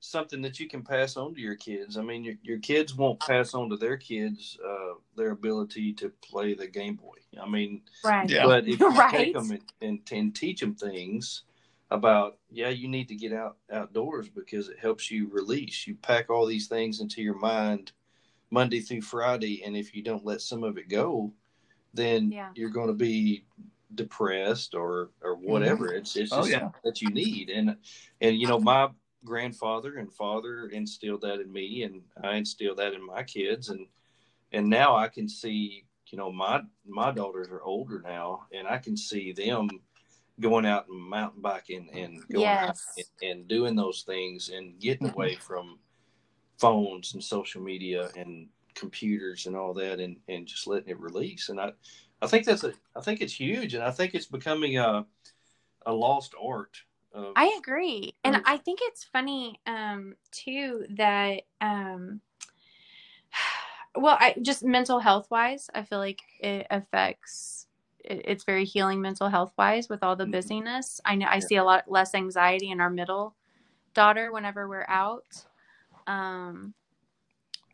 something 0.00 0.42
that 0.42 0.58
you 0.58 0.68
can 0.68 0.82
pass 0.82 1.16
on 1.16 1.34
to 1.34 1.40
your 1.40 1.54
kids. 1.54 1.96
I 1.96 2.02
mean, 2.02 2.24
your, 2.24 2.34
your 2.42 2.58
kids 2.58 2.96
won't 2.96 3.20
pass 3.20 3.54
on 3.54 3.70
to 3.70 3.76
their 3.76 3.96
kids 3.96 4.58
uh, 4.66 4.94
their 5.16 5.30
ability 5.30 5.92
to 5.94 6.10
play 6.22 6.54
the 6.54 6.66
Game 6.66 6.96
Boy. 6.96 7.14
I 7.40 7.48
mean, 7.48 7.82
Right. 8.04 8.28
Yeah. 8.28 8.44
but 8.44 8.66
if 8.66 8.80
you 8.80 8.90
Right. 8.98 9.10
take 9.10 9.34
them 9.34 9.50
and, 9.52 9.62
and, 9.80 10.00
and 10.10 10.34
teach 10.34 10.60
them 10.60 10.74
things 10.74 11.42
about, 11.92 12.38
yeah, 12.50 12.70
you 12.70 12.88
need 12.88 13.06
to 13.08 13.14
get 13.14 13.32
out 13.32 13.58
outdoors 13.72 14.28
because 14.28 14.68
it 14.68 14.78
helps 14.80 15.08
you 15.10 15.28
release. 15.30 15.86
You 15.86 15.94
pack 15.94 16.30
all 16.30 16.46
these 16.46 16.66
things 16.66 17.00
into 17.00 17.22
your 17.22 17.38
mind 17.38 17.92
Monday 18.50 18.80
through 18.80 19.02
Friday, 19.02 19.62
and 19.64 19.76
if 19.76 19.94
you 19.94 20.02
don't 20.02 20.24
let 20.24 20.40
some 20.40 20.64
of 20.64 20.78
it 20.78 20.88
go, 20.88 21.32
then 21.94 22.32
Yeah. 22.32 22.48
you're 22.56 22.70
going 22.70 22.88
to 22.88 22.92
be 22.92 23.44
depressed 23.94 24.74
or 24.74 25.10
or 25.22 25.36
mm-hmm. 25.36 25.50
whatever. 25.50 25.92
It's 25.92 26.16
it's 26.16 26.32
Oh, 26.32 26.38
just 26.38 26.50
yeah. 26.50 26.60
something 26.60 26.80
that 26.84 27.02
you 27.02 27.08
need, 27.10 27.50
and 27.50 27.76
and 28.20 28.36
you 28.36 28.46
know 28.46 28.60
my 28.60 28.88
grandfather 29.24 29.98
and 29.98 30.12
father 30.12 30.68
instilled 30.68 31.22
that 31.22 31.40
in 31.40 31.52
me, 31.52 31.84
and 31.84 32.02
I 32.22 32.36
instilled 32.36 32.78
that 32.78 32.94
in 32.94 33.04
my 33.04 33.22
kids, 33.22 33.68
and 33.68 33.86
and 34.52 34.68
now 34.68 34.96
I 34.96 35.08
can 35.08 35.28
see, 35.28 35.84
you 36.08 36.18
know, 36.18 36.30
my 36.32 36.62
my 36.86 37.10
daughters 37.10 37.48
are 37.48 37.62
older 37.62 38.00
now, 38.04 38.46
and 38.52 38.66
I 38.66 38.78
can 38.78 38.96
see 38.96 39.32
them 39.32 39.68
going 40.40 40.66
out 40.66 40.88
and 40.88 41.00
mountain 41.00 41.42
biking 41.42 41.88
and 41.92 42.26
going 42.28 42.46
out 42.46 42.76
and, 42.96 43.30
and 43.30 43.48
doing 43.48 43.76
those 43.76 44.02
things 44.02 44.48
and 44.48 44.78
getting 44.80 45.06
mm-hmm. 45.06 45.16
away 45.16 45.34
from 45.36 45.78
phones 46.58 47.14
and 47.14 47.22
social 47.22 47.60
media 47.60 48.08
and 48.16 48.48
computers 48.74 49.46
and 49.46 49.56
all 49.56 49.74
that 49.74 50.00
and, 50.00 50.16
and 50.28 50.46
just 50.46 50.66
letting 50.66 50.88
it 50.88 51.00
release. 51.00 51.48
And 51.48 51.60
I, 51.60 51.72
I 52.22 52.26
think 52.28 52.46
that's 52.46 52.64
a, 52.64 52.72
I 52.96 53.00
think 53.00 53.20
it's 53.20 53.38
huge. 53.38 53.74
And 53.74 53.82
I 53.82 53.90
think 53.90 54.14
it's 54.14 54.26
becoming 54.26 54.78
a, 54.78 55.04
a 55.84 55.92
lost 55.92 56.34
art. 56.40 56.78
Of, 57.12 57.34
I 57.36 57.56
agree. 57.58 58.14
And 58.24 58.40
I 58.44 58.56
think 58.58 58.78
it's 58.82 59.04
funny 59.04 59.60
um 59.66 60.14
too 60.30 60.86
that 60.90 61.42
um 61.60 62.20
well, 63.94 64.16
I 64.20 64.34
just 64.40 64.64
mental 64.64 65.00
health 65.00 65.28
wise, 65.30 65.68
I 65.74 65.82
feel 65.82 65.98
like 65.98 66.20
it 66.40 66.66
affects 66.70 67.66
it, 68.04 68.22
it's 68.24 68.44
very 68.44 68.64
healing 68.64 69.00
mental 69.00 69.28
health 69.28 69.52
wise 69.58 69.88
with 69.88 70.02
all 70.02 70.16
the 70.16 70.26
Mhm. 70.26 70.32
busyness. 70.32 71.00
I 71.04 71.14
know 71.16 71.26
I 71.28 71.40
see 71.40 71.56
a 71.56 71.64
lot 71.64 71.90
less 71.90 72.14
anxiety 72.14 72.70
in 72.70 72.80
our 72.80 72.90
middle 72.90 73.34
daughter 73.94 74.32
whenever 74.32 74.68
we're 74.68 74.86
out. 74.88 75.46
Um 76.06 76.74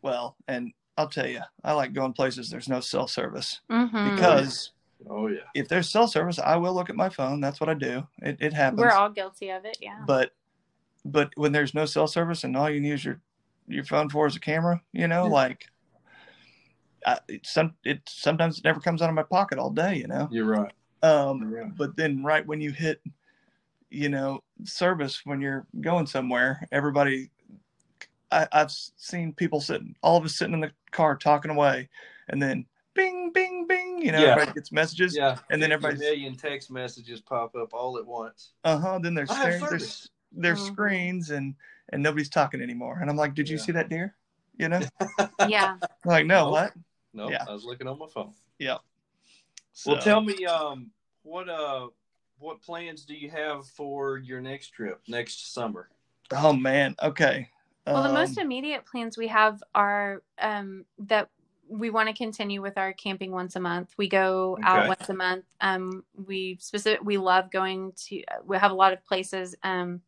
well, 0.01 0.37
and 0.47 0.71
I'll 0.99 1.07
tell 1.07 1.27
you, 1.27 1.41
I 1.63 1.71
like 1.73 1.93
going 1.93 2.13
places 2.13 2.49
there's 2.49 2.67
no 2.67 2.81
cell 2.81 3.07
service 3.07 3.61
mhm. 3.71 4.15
because 4.15 4.71
Oh 5.09 5.27
yeah. 5.27 5.39
If 5.55 5.69
there's 5.69 5.89
cell 5.89 6.07
service, 6.07 6.39
I 6.39 6.57
will 6.57 6.73
look 6.73 6.89
at 6.89 6.95
my 6.95 7.09
phone. 7.09 7.39
That's 7.39 7.59
what 7.61 7.69
I 7.69 7.73
do. 7.73 8.05
It, 8.21 8.37
it 8.41 8.53
happens. 8.53 8.81
We're 8.81 8.91
all 8.91 9.09
guilty 9.09 9.49
of 9.49 9.65
it. 9.65 9.77
Yeah. 9.81 9.99
but 10.05 10.31
but 11.05 11.31
when 11.35 11.51
there's 11.53 11.73
no 11.73 11.85
cell 11.85 12.07
service 12.07 12.43
and 12.43 12.57
all 12.57 12.69
you 12.69 12.81
use 12.81 13.05
your 13.05 13.21
your 13.67 13.85
phone 13.85 14.09
for 14.09 14.27
is 14.27 14.35
a 14.35 14.39
camera, 14.39 14.81
you 14.91 15.07
know, 15.07 15.25
Yeah. 15.25 15.31
like 15.31 15.65
I, 17.05 17.19
it, 17.29 17.45
some 17.45 17.75
it 17.85 18.01
sometimes 18.09 18.59
it 18.59 18.65
never 18.65 18.81
comes 18.81 19.01
out 19.01 19.09
of 19.09 19.15
my 19.15 19.23
pocket 19.23 19.57
all 19.57 19.69
day, 19.69 19.95
you 19.95 20.07
know. 20.07 20.27
You're 20.31 20.45
right. 20.45 20.73
Um, 21.01 21.39
You're 21.49 21.63
right. 21.63 21.77
but 21.77 21.95
then 21.95 22.21
right 22.21 22.45
when 22.45 22.59
you 22.59 22.71
hit, 22.71 23.01
you 23.89 24.09
know, 24.09 24.43
service 24.65 25.21
when 25.23 25.39
you're 25.39 25.65
going 25.79 26.07
somewhere, 26.07 26.67
everybody, 26.73 27.31
I, 28.31 28.47
I've 28.51 28.71
seen 28.71 29.33
people 29.33 29.61
sitting, 29.61 29.95
all 30.01 30.17
of 30.17 30.25
us 30.25 30.35
sitting 30.35 30.53
in 30.53 30.61
the 30.61 30.71
car 30.91 31.15
talking 31.15 31.51
away, 31.51 31.89
and 32.27 32.41
then 32.41 32.65
bing, 32.93 33.31
bing, 33.33 33.65
bing, 33.67 34.01
you 34.01 34.11
know, 34.11 34.19
Yeah. 34.21 34.31
everybody 34.31 34.53
gets 34.53 34.71
messages, 34.71 35.15
Yeah. 35.15 35.37
and 35.49 35.61
then 35.61 35.71
A 35.71 35.75
everybody's, 35.75 35.99
million 35.99 36.35
text 36.35 36.69
messages 36.71 37.21
pop 37.21 37.55
up 37.55 37.73
all 37.73 37.97
at 37.97 38.05
once. 38.05 38.51
uh 38.63 38.77
huh, 38.77 38.99
then 38.99 39.13
they're 39.13 39.27
I 39.29 39.43
their, 39.43 39.59
service. 39.59 40.09
their 40.31 40.55
Mhm. 40.55 40.57
screens, 40.59 41.29
and 41.31 41.55
and 41.91 42.03
nobody's 42.03 42.29
talking 42.29 42.61
anymore, 42.61 42.99
and 43.01 43.09
I'm 43.09 43.17
like, 43.17 43.33
did 43.33 43.49
you 43.49 43.57
Yeah. 43.57 43.63
see 43.63 43.71
that 43.71 43.89
deer? 43.89 44.15
You 44.57 44.69
know, 44.69 44.81
yeah. 45.47 45.75
I'm 45.81 45.89
like 46.05 46.25
no, 46.25 46.43
Nope. 46.43 46.51
what? 46.51 46.73
No, 47.13 47.29
Yeah. 47.29 47.45
I 47.47 47.53
was 47.53 47.63
looking 47.65 47.87
on 47.87 47.97
my 47.97 48.07
phone. 48.07 48.33
So, 49.71 49.91
Well, 49.93 50.01
tell 50.01 50.21
me, 50.21 50.45
um, 50.45 50.91
what 51.23 51.47
uh, 51.47 51.87
what 52.37 52.61
plans 52.61 53.05
do 53.05 53.13
you 53.13 53.29
have 53.29 53.65
for 53.65 54.17
your 54.17 54.41
next 54.41 54.69
trip 54.69 55.01
next 55.07 55.53
summer? 55.53 55.89
Oh 56.31 56.51
man, 56.53 56.95
okay. 57.01 57.49
Well, 57.93 58.03
the 58.03 58.13
most 58.13 58.37
Um, 58.37 58.45
immediate 58.45 58.85
plans 58.85 59.17
we 59.17 59.27
have 59.27 59.61
are 59.73 60.21
um, 60.39 60.85
that 60.99 61.29
we 61.67 61.89
want 61.89 62.09
to 62.09 62.13
continue 62.13 62.61
with 62.61 62.77
our 62.77 62.93
camping 62.93 63.31
once 63.31 63.55
a 63.55 63.59
month. 63.59 63.93
We 63.97 64.09
go 64.09 64.57
out 64.63 64.87
once 64.87 65.09
a 65.09 65.13
month. 65.13 65.45
Um, 65.61 66.03
we 66.13 66.57
specific 66.59 67.01
we 67.03 67.17
love 67.17 67.51
going 67.51 67.93
to. 68.07 68.23
We 68.45 68.57
have 68.57 68.71
a 68.71 68.75
lot 68.75 68.93
of 68.93 69.03
places. 69.05 69.55
Um, 69.63 70.01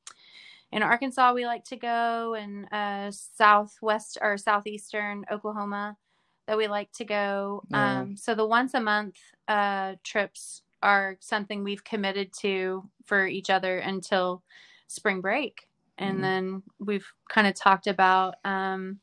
in 0.71 0.83
Arkansas, 0.83 1.33
we 1.33 1.45
like 1.45 1.65
to 1.65 1.75
go, 1.75 2.35
and 2.35 2.71
uh, 2.71 3.11
southwest 3.11 4.17
or 4.21 4.37
southeastern 4.37 5.25
Oklahoma, 5.29 5.97
that 6.47 6.57
we 6.57 6.67
like 6.67 6.91
to 6.93 7.05
go. 7.05 7.63
Um, 7.73 8.15
so 8.15 8.33
the 8.35 8.45
once 8.45 8.73
a 8.73 8.79
month 8.79 9.17
uh, 9.47 9.95
trips 10.03 10.61
are 10.81 11.17
something 11.19 11.63
we've 11.63 11.83
committed 11.83 12.31
to 12.39 12.89
for 13.05 13.27
each 13.27 13.49
other 13.49 13.79
until 13.79 14.43
spring 14.87 15.21
break 15.21 15.67
and 16.01 16.17
Mhm. 16.17 16.21
then 16.21 16.63
we've 16.79 17.07
kind 17.29 17.47
of 17.47 17.53
talked 17.55 17.87
about 17.87 18.35
um, 18.43 18.99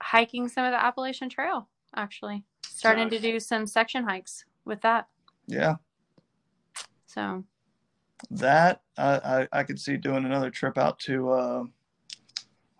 hiking 0.00 0.48
some 0.48 0.64
of 0.64 0.72
the 0.72 0.82
Appalachian 0.82 1.28
Trail. 1.28 1.68
Actually, 1.96 2.42
starting 2.66 3.08
to 3.10 3.20
do 3.20 3.38
some 3.38 3.66
section 3.66 4.02
hikes 4.02 4.44
with 4.64 4.80
that. 4.80 5.06
yeah, 5.46 5.76
So 7.06 7.44
that 8.30 8.82
I, 8.96 9.46
I 9.52 9.60
I 9.60 9.62
could 9.62 9.78
see 9.78 9.96
doing 9.96 10.24
another 10.24 10.50
trip 10.50 10.76
out 10.78 10.98
to. 11.00 11.30
Uh, 11.30 11.64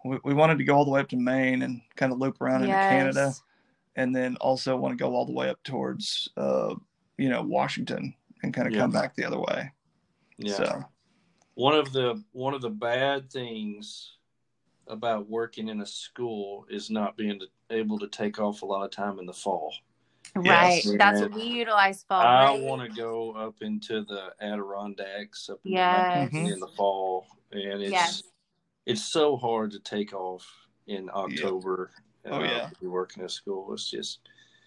we, 0.05 0.19
we 0.25 0.35
wanted 0.35 0.59
to 0.59 0.65
go 0.65 0.75
all 0.75 0.85
the 0.85 0.91
way 0.91 1.01
up 1.01 1.09
to 1.11 1.17
Maine 1.17 1.63
and 1.63 1.81
kind 1.97 2.13
of 2.13 2.19
loop 2.19 2.41
around 2.41 2.65
into 2.65 2.77
Canada, 2.89 3.33
and 3.97 4.15
then 4.15 4.37
also 4.37 4.77
want 4.77 4.93
to 4.99 5.03
go 5.03 5.15
all 5.15 5.25
the 5.25 5.33
way 5.33 5.49
up 5.49 5.63
towards, 5.63 6.29
uh, 6.37 6.75
you 7.17 7.29
know, 7.29 7.43
Washington 7.43 8.15
and 8.43 8.53
kind 8.53 8.67
of 8.67 8.75
Yeah. 8.75 8.81
come 8.81 8.91
back 8.91 9.15
the 9.15 9.25
other 9.25 9.39
way. 9.39 9.73
Yeah. 10.39 10.55
So 10.57 10.85
One 11.55 11.75
of 11.75 11.93
the 11.93 12.23
one 12.33 12.55
of 12.55 12.63
the 12.63 12.71
bad 12.71 13.31
things 13.31 14.13
about 14.87 15.29
working 15.29 15.69
in 15.69 15.81
a 15.81 15.87
school 15.87 16.67
is 16.69 16.91
not 16.91 17.17
being 17.17 17.41
able 17.71 17.99
to 17.99 18.09
take 18.09 18.39
off 18.39 18.63
a 18.63 18.67
lot 18.67 18.85
of 18.85 18.91
time 18.91 19.19
in 19.19 19.27
the 19.27 19.33
fall. 19.33 19.73
right. 20.37 20.83
Yes. 20.85 20.91
That's 20.99 21.21
what 21.21 21.33
we 21.33 21.43
utilize 21.45 22.03
fall. 22.09 22.21
I 22.21 22.47
right? 22.47 22.61
want 22.61 22.83
to 22.83 22.89
go 22.95 23.33
up 23.33 23.55
into 23.63 24.05
the 24.05 24.33
Adirondacks 24.41 25.49
up 25.49 25.61
in, 25.65 25.73
Yes. 25.73 26.31
the, 26.33 26.39
in 26.53 26.61
the 26.61 26.67
fall, 26.77 27.27
and 27.53 27.83
it's 27.83 27.93
Yes. 27.93 28.23
it's 28.85 29.03
so 29.05 29.37
hard 29.37 29.71
to 29.71 29.79
take 29.79 30.13
off 30.13 30.47
in 30.87 31.09
October. 31.15 31.91
Oh, 32.27 32.43
yeah. 32.43 32.69
to 32.69 32.81
be 32.81 32.87
working 32.87 33.23
at 33.23 33.31
school. 33.31 33.73
It's 33.75 33.91
just 33.91 34.21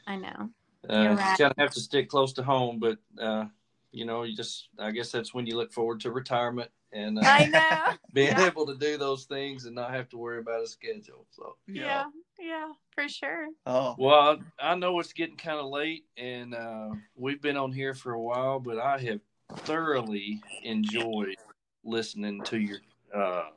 I 0.06 0.16
know. 0.16 0.50
uh, 0.90 0.94
You're 0.94 1.02
you 1.12 1.18
right. 1.18 1.38
kind 1.40 1.52
of 1.52 1.58
have 1.58 1.72
to 1.72 1.80
stick 1.80 2.08
close 2.08 2.32
to 2.34 2.44
home, 2.44 2.80
but 2.80 2.98
uh, 3.20 3.46
you 3.92 4.06
know, 4.06 4.24
you 4.24 4.36
just 4.36 4.70
I 4.80 4.92
guess 4.92 5.12
that's 5.12 5.34
when 5.34 5.46
you 5.46 5.56
look 5.56 5.72
forward 5.72 6.00
to 6.02 6.12
retirement 6.12 6.70
and 6.92 7.20
uh, 7.20 7.24
I 7.26 7.46
know. 7.46 7.94
being 8.14 8.38
Yeah. 8.38 8.46
able 8.46 8.66
to 8.68 8.76
do 8.76 8.98
those 8.98 9.26
things 9.26 9.66
and 9.66 9.76
not 9.76 9.92
have 9.92 10.10
to 10.10 10.18
worry 10.18 10.40
about 10.40 10.64
a 10.64 10.68
schedule. 10.68 11.26
So, 11.32 11.56
yeah. 11.68 12.06
Yeah. 12.40 12.72
For 12.92 13.08
sure. 13.08 13.50
Oh, 13.66 13.96
well, 13.98 14.40
I, 14.60 14.72
I 14.72 14.76
know 14.76 15.00
it's 15.00 15.14
getting 15.14 15.38
kind 15.38 15.60
of 15.60 15.68
late, 15.68 16.06
and 16.18 16.56
uh, 16.56 16.90
we've 17.16 17.42
been 17.42 17.58
on 17.58 17.72
here 17.72 17.94
for 17.94 18.14
a 18.14 18.22
while, 18.22 18.60
but 18.60 18.80
I 18.80 18.98
have 19.00 19.20
thoroughly 19.58 20.42
enjoyed 20.64 21.38
listening 21.84 22.42
to 22.44 22.60
your 22.60 22.80
uh, 23.14 23.50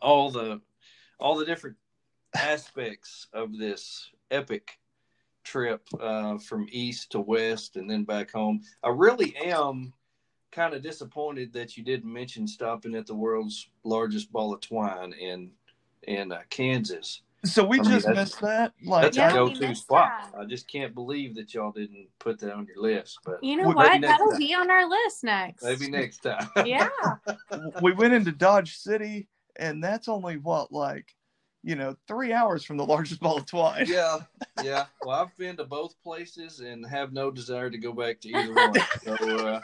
all 0.00 0.30
the 0.30 0.60
all 1.18 1.36
the 1.36 1.46
different 1.46 1.76
aspects 2.34 3.26
of 3.32 3.56
this 3.56 4.10
epic 4.30 4.78
trip 5.52 5.82
uh, 6.00 6.36
from 6.38 6.66
east 6.70 7.10
to 7.12 7.20
west 7.20 7.76
and 7.76 7.88
then 7.90 8.04
back 8.04 8.30
home. 8.32 8.60
I 8.84 8.90
really 8.90 9.34
am 9.36 9.92
kind 10.52 10.74
of 10.74 10.82
disappointed 10.82 11.52
that 11.54 11.76
you 11.76 11.82
didn't 11.84 12.12
mention 12.12 12.46
stopping 12.46 12.94
at 12.94 13.06
the 13.06 13.14
world's 13.14 13.68
largest 13.84 14.30
ball 14.30 14.52
of 14.52 14.60
twine 14.60 15.12
in 15.14 15.50
in 16.04 16.32
uh, 16.32 16.40
Kansas. 16.50 17.22
so 17.44 17.64
we 17.64 17.80
I 17.80 17.82
just 17.82 18.06
that's- 18.06 18.16
missed 18.16 18.40
that. 18.42 18.72
Like, 18.84 19.02
That's 19.04 19.16
Yeah, 19.16 19.30
a 19.30 19.34
go-to 19.34 19.74
spot. 19.74 20.10
that. 20.32 20.38
I 20.40 20.44
just 20.44 20.68
can't 20.70 20.94
believe 20.94 21.34
that 21.36 21.52
y'all 21.54 21.72
didn't 21.72 22.08
put 22.18 22.38
that 22.40 22.52
on 22.52 22.66
your 22.66 22.80
list, 22.82 23.18
but 23.24 23.42
You 23.42 23.56
know 23.56 23.64
Maybe 23.68 23.74
what? 23.74 24.00
That'll 24.02 24.30
time. 24.30 24.38
be 24.38 24.54
on 24.54 24.70
our 24.70 24.88
list 24.88 25.24
next. 25.24 25.62
maybe 25.64 25.88
next 25.90 26.18
time. 26.18 26.48
Yeah. 26.64 26.88
we 27.82 27.92
went 27.92 28.14
into 28.14 28.32
Dodge 28.32 28.76
City, 28.76 29.28
and 29.56 29.82
that's 29.82 30.08
only 30.08 30.36
what 30.38 30.72
like, 30.72 31.14
you 31.62 31.74
know, 31.76 31.96
three 32.06 32.32
hours 32.32 32.64
from 32.64 32.76
the 32.76 32.86
largest 32.86 33.20
ball 33.22 33.38
of 33.38 33.46
twine. 33.46 33.86
yeah, 33.86 34.18
yeah. 34.62 34.86
Well, 35.02 35.20
I've 35.20 35.36
been 35.36 35.56
to 35.56 35.64
both 35.64 36.00
places 36.02 36.60
and 36.60 36.86
have 36.86 37.12
no 37.12 37.30
desire 37.30 37.70
to 37.70 37.78
go 37.78 37.92
back 37.92 38.20
to 38.22 38.28
either 38.28 38.52
one. 38.52 38.80
So, 39.04 39.46
uh, 39.46 39.60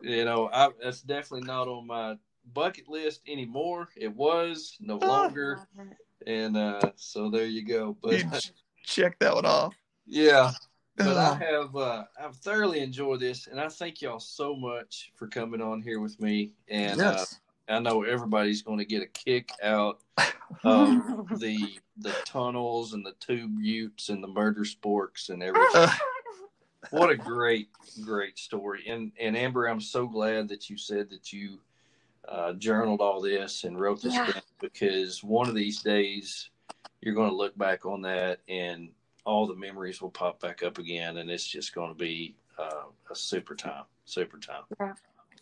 you 0.00 0.24
know, 0.24 0.48
I, 0.52 0.70
that's 0.82 1.02
definitely 1.02 1.46
not 1.46 1.68
on 1.68 1.86
my 1.86 2.16
bucket 2.54 2.88
list 2.88 3.22
anymore. 3.28 3.88
It 3.96 4.14
was 4.14 4.76
no 4.80 4.96
longer, 4.96 5.60
and 6.26 6.56
uh, 6.56 6.92
so 6.96 7.30
there 7.30 7.46
you 7.46 7.64
go. 7.66 7.96
But 8.02 8.12
You 8.20 8.30
check 8.84 9.18
that 9.18 9.34
one 9.34 9.46
off. 9.46 9.74
yeah, 10.06 10.52
but 10.96 11.16
I 11.16 11.30
Oh, 11.30 11.34
have 11.34 11.76
uh, 11.76 12.04
I've 12.18 12.36
thoroughly 12.36 12.80
enjoyed 12.80 13.20
this, 13.20 13.46
and 13.46 13.60
I 13.60 13.68
thank 13.68 14.00
y'all 14.02 14.20
so 14.20 14.54
much 14.56 15.12
for 15.16 15.26
coming 15.28 15.60
on 15.60 15.82
here 15.82 16.00
with 16.00 16.18
me. 16.20 16.52
And 16.68 17.00
uh, 17.00 17.16
yes. 17.18 17.40
I 17.70 17.78
know 17.78 18.02
everybody's 18.02 18.62
going 18.62 18.78
to 18.78 18.84
get 18.84 19.02
a 19.02 19.06
kick 19.06 19.50
out 19.62 20.00
of 20.64 21.38
the 21.38 21.78
the 21.98 22.12
tunnels 22.24 22.92
and 22.94 23.04
the 23.04 23.14
Two 23.20 23.48
Buttes 23.48 24.08
and 24.08 24.22
the 24.22 24.28
murder 24.28 24.62
sporks 24.62 25.28
and 25.30 25.42
everything. 25.42 25.88
What 26.90 27.10
a 27.10 27.16
great 27.16 27.68
great 28.04 28.38
story 28.38 28.84
and 28.88 29.12
and 29.20 29.36
amber 29.36 29.66
i'm 29.66 29.80
so 29.80 30.06
glad 30.06 30.48
that 30.48 30.70
you 30.70 30.76
said 30.76 31.10
that 31.10 31.32
you 31.32 31.58
uh, 32.28 32.52
journaled 32.54 33.00
all 33.00 33.20
this 33.20 33.64
and 33.64 33.78
wrote 33.78 34.00
this 34.02 34.14
Yeah. 34.14 34.32
down 34.32 34.42
because 34.60 35.22
one 35.22 35.48
of 35.48 35.54
these 35.54 35.82
days 35.82 36.50
you're 37.00 37.14
going 37.14 37.28
to 37.30 37.34
look 37.36 37.56
back 37.58 37.84
on 37.84 38.02
that 38.02 38.40
and 38.48 38.90
all 39.24 39.46
the 39.46 39.54
memories 39.54 40.00
will 40.00 40.10
pop 40.10 40.40
back 40.40 40.62
up 40.62 40.78
again 40.78 41.18
and 41.18 41.30
it's 41.30 41.46
just 41.46 41.74
going 41.74 41.90
to 41.90 41.94
be 41.98 42.34
uh, 42.58 42.84
a 43.10 43.14
super 43.14 43.54
time 43.54 43.84
super 44.04 44.38
time 44.38 44.62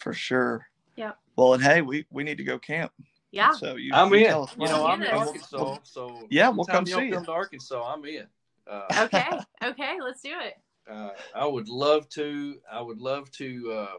for 0.00 0.12
sure. 0.12 0.68
Yeah. 0.98 1.12
Well, 1.36 1.54
and 1.54 1.62
hey, 1.62 1.80
we 1.80 2.04
we 2.10 2.24
need 2.24 2.38
to 2.38 2.44
go 2.44 2.58
camp. 2.58 2.90
yeah. 3.30 3.52
So 3.52 3.76
you, 3.76 3.92
i'm 3.94 4.10
you 4.12 4.18
in 4.18 4.26
tell 4.26 4.42
us 4.42 4.54
you 4.58 4.66
know 4.66 4.84
i'm 4.84 5.00
in 5.00 5.08
arkansas 5.08 5.76
so 5.84 6.26
Yeah, 6.28 6.48
we'll 6.48 6.66
come 6.66 6.84
see 6.86 7.06
you. 7.06 7.14
come 7.14 7.24
to 7.26 7.30
arkansas 7.30 7.82
i'm 7.94 8.04
in 8.04 8.26
uh, 8.66 9.04
Okay. 9.04 9.24
Okay. 9.62 9.98
Let's 10.02 10.20
do 10.22 10.32
it. 10.40 10.54
uh, 10.90 11.10
I 11.34 11.46
would 11.46 11.68
love 11.68 12.08
to. 12.10 12.56
I 12.70 12.80
would 12.80 13.00
love 13.00 13.30
to 13.32 13.72
uh, 13.72 13.96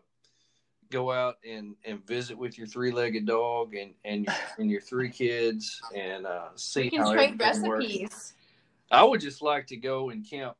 go 0.89 1.11
out 1.11 1.35
and, 1.49 1.75
and 1.85 2.05
visit 2.07 2.37
with 2.37 2.57
your 2.57 2.67
three 2.67 2.91
legged 2.91 3.25
dog 3.25 3.75
and 3.75 3.93
and 4.05 4.25
your, 4.25 4.35
and 4.57 4.69
your 4.71 4.81
three 4.81 5.09
kids 5.09 5.81
and 5.95 6.25
uh, 6.25 6.49
see 6.55 6.83
We 6.83 6.89
can 6.91 7.01
how 7.01 7.13
trade 7.13 7.41
everything 7.41 7.67
works. 7.67 7.85
recipes. 7.85 8.33
I 8.91 9.03
would 9.05 9.21
just 9.21 9.41
like 9.41 9.67
to 9.67 9.77
go 9.77 10.09
and 10.09 10.27
camp 10.29 10.55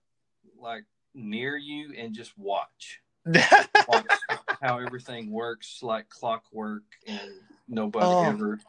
like 0.57 0.85
near 1.13 1.57
you 1.57 1.93
and 1.97 2.13
just 2.13 2.37
watch 2.37 3.01
watch 3.87 4.05
how 4.61 4.80
everything 4.80 5.31
works 5.31 5.80
like 5.81 6.10
clockwork 6.10 6.84
and 7.07 7.31
nobody 7.68 8.06
Oh. 8.06 8.26
ever 8.26 8.60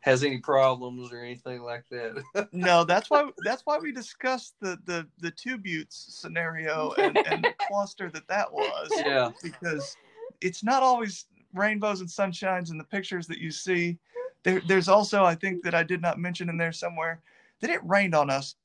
has 0.00 0.22
any 0.22 0.38
problems 0.38 1.12
or 1.12 1.20
anything 1.20 1.62
like 1.62 1.88
that. 1.88 2.22
no, 2.52 2.84
that's 2.84 3.08
why 3.08 3.30
that's 3.38 3.62
why 3.64 3.78
we 3.78 3.90
discussed 3.92 4.54
the 4.60 4.78
the 4.84 5.06
the 5.18 5.30
two 5.30 5.56
buttes 5.56 6.06
scenario 6.20 6.92
and, 6.98 7.16
and 7.26 7.44
the 7.44 7.54
cluster 7.68 8.10
that 8.10 8.28
that 8.28 8.52
was 8.52 8.90
yeah. 8.96 9.30
because 9.42 9.96
it's 10.40 10.62
not 10.62 10.82
always 10.82 11.26
rainbows 11.54 12.00
and 12.00 12.08
sunshines 12.08 12.70
in 12.70 12.76
the 12.78 12.84
pictures 12.84 13.26
that 13.26 13.38
you 13.38 13.50
see. 13.50 13.98
There, 14.42 14.60
there's 14.68 14.88
also 14.88 15.24
I 15.24 15.34
think 15.34 15.62
that 15.62 15.74
I 15.74 15.82
did 15.82 16.02
not 16.02 16.18
mention 16.18 16.50
in 16.50 16.58
there 16.58 16.72
somewhere 16.72 17.22
that 17.60 17.70
it 17.70 17.80
rained 17.84 18.14
on 18.14 18.28
us 18.28 18.56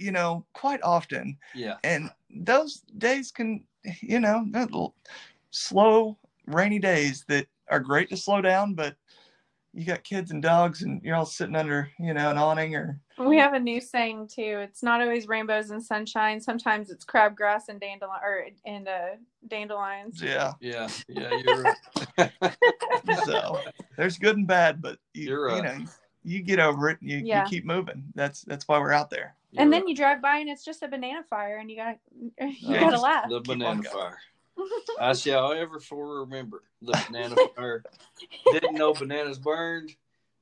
you 0.00 0.12
know, 0.12 0.44
quite 0.54 0.82
often. 0.82 1.36
Yeah. 1.54 1.76
And 1.84 2.10
those 2.34 2.80
days 2.98 3.30
can, 3.30 3.64
you 4.00 4.18
know, 4.18 4.46
slow, 5.50 6.18
rainy 6.46 6.78
days 6.78 7.24
that 7.28 7.46
are 7.68 7.80
great 7.80 8.08
to 8.10 8.16
slow 8.16 8.40
down, 8.40 8.74
but 8.74 8.96
you 9.72 9.84
got 9.84 10.02
kids 10.02 10.32
and 10.32 10.42
dogs 10.42 10.82
and 10.82 11.00
you're 11.04 11.14
all 11.14 11.24
sitting 11.26 11.54
under, 11.54 11.88
you 11.98 12.12
know, 12.12 12.30
an 12.30 12.38
awning 12.38 12.74
or 12.74 12.98
We 13.18 13.38
have 13.38 13.54
a 13.54 13.60
new 13.60 13.80
saying 13.80 14.28
too. 14.28 14.58
It's 14.64 14.82
not 14.82 15.00
always 15.00 15.28
rainbows 15.28 15.70
and 15.70 15.80
sunshine. 15.82 16.40
Sometimes 16.40 16.90
it's 16.90 17.04
crabgrass 17.04 17.68
and 17.68 17.78
dandelion 17.80 18.20
or 18.24 18.46
and 18.66 18.88
uh, 18.88 19.06
dandelions. 19.46 20.20
yeah. 20.20 20.54
Yeah. 20.60 20.88
Yeah. 21.08 21.30
You're 21.32 21.74
right. 22.18 22.32
So 23.24 23.60
there's 23.96 24.18
good 24.18 24.36
and 24.36 24.46
bad, 24.46 24.82
but 24.82 24.98
you, 25.14 25.28
You're 25.28 25.56
you 25.56 25.62
know, 25.62 25.78
you 26.24 26.42
get 26.42 26.58
over 26.58 26.90
it 26.90 27.00
and 27.00 27.10
you, 27.10 27.18
Yeah. 27.18 27.44
you 27.44 27.48
keep 27.48 27.64
moving. 27.64 28.04
That's 28.14 28.42
that's 28.42 28.66
why 28.66 28.78
we're 28.78 28.92
out 28.92 29.08
there. 29.10 29.36
You're 29.52 29.62
And 29.62 29.72
then 29.72 29.82
right. 29.82 29.88
you 29.88 29.94
drive 29.94 30.20
by 30.20 30.38
and 30.38 30.50
it's 30.50 30.64
just 30.64 30.82
a 30.82 30.88
banana 30.88 31.22
fire, 31.22 31.58
and 31.58 31.70
you 31.70 31.76
gotta 31.76 31.98
you 32.18 32.32
Yeah, 32.74 32.80
gotta 32.80 33.00
laugh. 33.00 33.28
The 33.28 33.40
banana 33.40 33.82
fire. 33.84 34.18
I 35.00 35.12
shall 35.12 35.52
ever 35.52 35.80
for 35.80 36.20
remember 36.20 36.62
the 36.82 36.92
banana 37.08 37.36
fire. 37.56 37.82
Didn't 38.52 38.74
know 38.74 38.92
bananas 38.94 39.38
burned, 39.38 39.94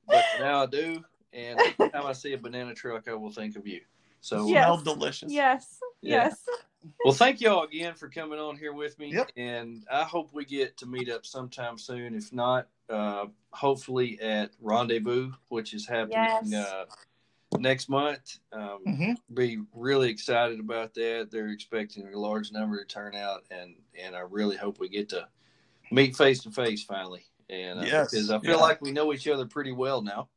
but 0.07 0.23
now 0.39 0.63
I 0.63 0.65
do. 0.65 1.03
And 1.33 1.59
every 1.59 1.89
time 1.89 2.05
I 2.05 2.13
see 2.13 2.33
a 2.33 2.37
banana 2.37 2.73
truck, 2.73 3.07
I 3.07 3.13
will 3.13 3.31
think 3.31 3.55
of 3.55 3.67
you. 3.67 3.81
So, 4.21 4.47
Yeah. 4.47 4.65
Smelled 4.65 4.83
delicious. 4.83 5.31
yes, 5.31 5.79
Yeah. 6.01 6.25
yes. 6.25 6.45
well, 7.05 7.13
thank 7.13 7.39
y'all 7.41 7.63
again 7.63 7.93
for 7.93 8.09
coming 8.09 8.39
on 8.39 8.57
here 8.57 8.73
with 8.73 8.97
me. 8.99 9.13
Yep. 9.13 9.31
And 9.37 9.85
I 9.91 10.03
hope 10.03 10.33
we 10.33 10.43
get 10.45 10.75
to 10.77 10.85
meet 10.85 11.09
up 11.09 11.25
sometime 11.25 11.77
soon. 11.77 12.15
If 12.15 12.33
not, 12.33 12.67
uh, 12.89 13.27
hopefully 13.51 14.19
at 14.19 14.51
Rendezvous, 14.59 15.31
which 15.49 15.73
is 15.73 15.87
happening 15.87 16.17
Yes. 16.51 16.53
uh, 16.53 16.85
next 17.57 17.89
month. 17.89 18.39
Um, 18.51 18.79
hmm 18.85 19.13
be 19.31 19.59
really 19.75 20.09
excited 20.09 20.59
about 20.59 20.95
that. 20.95 21.29
They're 21.31 21.49
expecting 21.49 22.11
a 22.11 22.17
large 22.17 22.51
number 22.51 22.79
to 22.79 22.85
turn 22.85 23.15
out, 23.15 23.43
and 23.51 23.75
and 24.01 24.15
I 24.15 24.21
really 24.21 24.57
hope 24.57 24.79
we 24.79 24.89
get 24.89 25.09
to 25.09 25.27
meet 25.91 26.15
face 26.15 26.41
to 26.43 26.51
face 26.51 26.83
finally. 26.83 27.25
And 27.49 27.79
uh, 27.79 27.83
Yes, 27.83 28.11
because 28.11 28.31
I 28.31 28.39
feel 28.39 28.57
yeah. 28.57 28.63
like 28.63 28.81
we 28.81 28.91
know 28.91 29.13
each 29.13 29.27
other 29.27 29.45
pretty 29.45 29.71
well 29.71 30.01
now, 30.01 30.29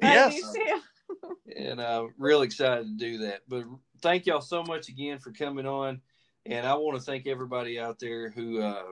Yes. 0.00 0.42
I 0.44 0.58
do 0.58 0.64
too. 0.64 1.36
and 1.56 1.80
uh, 1.80 2.06
real 2.18 2.42
excited 2.42 2.86
to 2.86 2.94
do 2.96 3.18
that. 3.18 3.42
But 3.48 3.64
thank 4.00 4.26
y'all 4.26 4.40
so 4.40 4.62
much 4.64 4.88
again 4.88 5.18
for 5.18 5.30
coming 5.30 5.66
on, 5.66 6.00
and 6.46 6.66
I 6.66 6.74
want 6.74 6.98
to 6.98 7.04
thank 7.04 7.26
everybody 7.26 7.78
out 7.78 7.98
there 8.00 8.30
who 8.30 8.60
uh, 8.60 8.82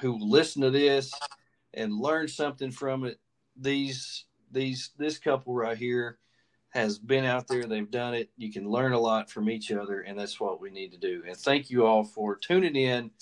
who 0.00 0.18
listened 0.18 0.62
to 0.62 0.70
this 0.70 1.12
and 1.74 1.92
learned 1.98 2.30
something 2.30 2.70
from 2.70 3.04
it. 3.04 3.20
These 3.56 4.24
these 4.50 4.90
this 4.96 5.18
couple 5.18 5.54
right 5.54 5.76
here 5.76 6.18
has 6.74 6.98
been 6.98 7.24
out 7.24 7.46
there. 7.46 7.64
They've 7.64 7.90
done 7.90 8.14
it. 8.14 8.30
You 8.36 8.52
can 8.52 8.68
learn 8.68 8.92
a 8.92 8.98
lot 8.98 9.30
from 9.30 9.48
each 9.48 9.70
other, 9.70 10.00
and 10.00 10.18
that's 10.18 10.40
what 10.40 10.60
we 10.60 10.70
need 10.70 10.90
to 10.90 10.98
do. 10.98 11.22
And 11.26 11.36
thank 11.36 11.70
you 11.70 11.86
all 11.86 12.02
for 12.02 12.36
tuning 12.36 12.74
in 12.74 13.12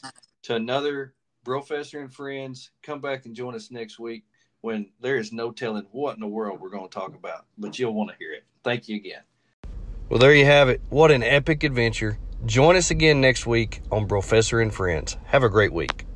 to 0.44 0.54
another 0.54 1.14
Professor 1.44 2.00
and 2.00 2.12
Friends. 2.12 2.70
Come 2.82 3.00
back 3.00 3.26
and 3.26 3.36
join 3.36 3.54
us 3.54 3.70
next 3.70 3.98
week 3.98 4.24
when 4.62 4.90
there 5.00 5.16
is 5.16 5.32
no 5.32 5.50
telling 5.50 5.86
what 5.92 6.14
in 6.14 6.20
the 6.20 6.26
world 6.26 6.60
we're 6.60 6.70
going 6.70 6.88
to 6.88 6.94
talk 6.94 7.14
about, 7.14 7.44
but 7.58 7.78
you'll 7.78 7.92
want 7.92 8.10
to 8.10 8.16
hear 8.18 8.32
it. 8.32 8.44
Thank 8.64 8.88
you 8.88 8.96
again. 8.96 9.22
Well, 10.08 10.18
there 10.18 10.34
you 10.34 10.46
have 10.46 10.68
it. 10.68 10.80
What 10.88 11.10
an 11.10 11.22
epic 11.22 11.62
adventure. 11.62 12.18
Join 12.46 12.76
us 12.76 12.90
again 12.90 13.20
next 13.20 13.46
week 13.46 13.82
on 13.90 14.06
Professor 14.06 14.60
and 14.60 14.72
Friends. 14.72 15.16
Have 15.26 15.42
a 15.42 15.48
great 15.48 15.72
week. 15.72 16.06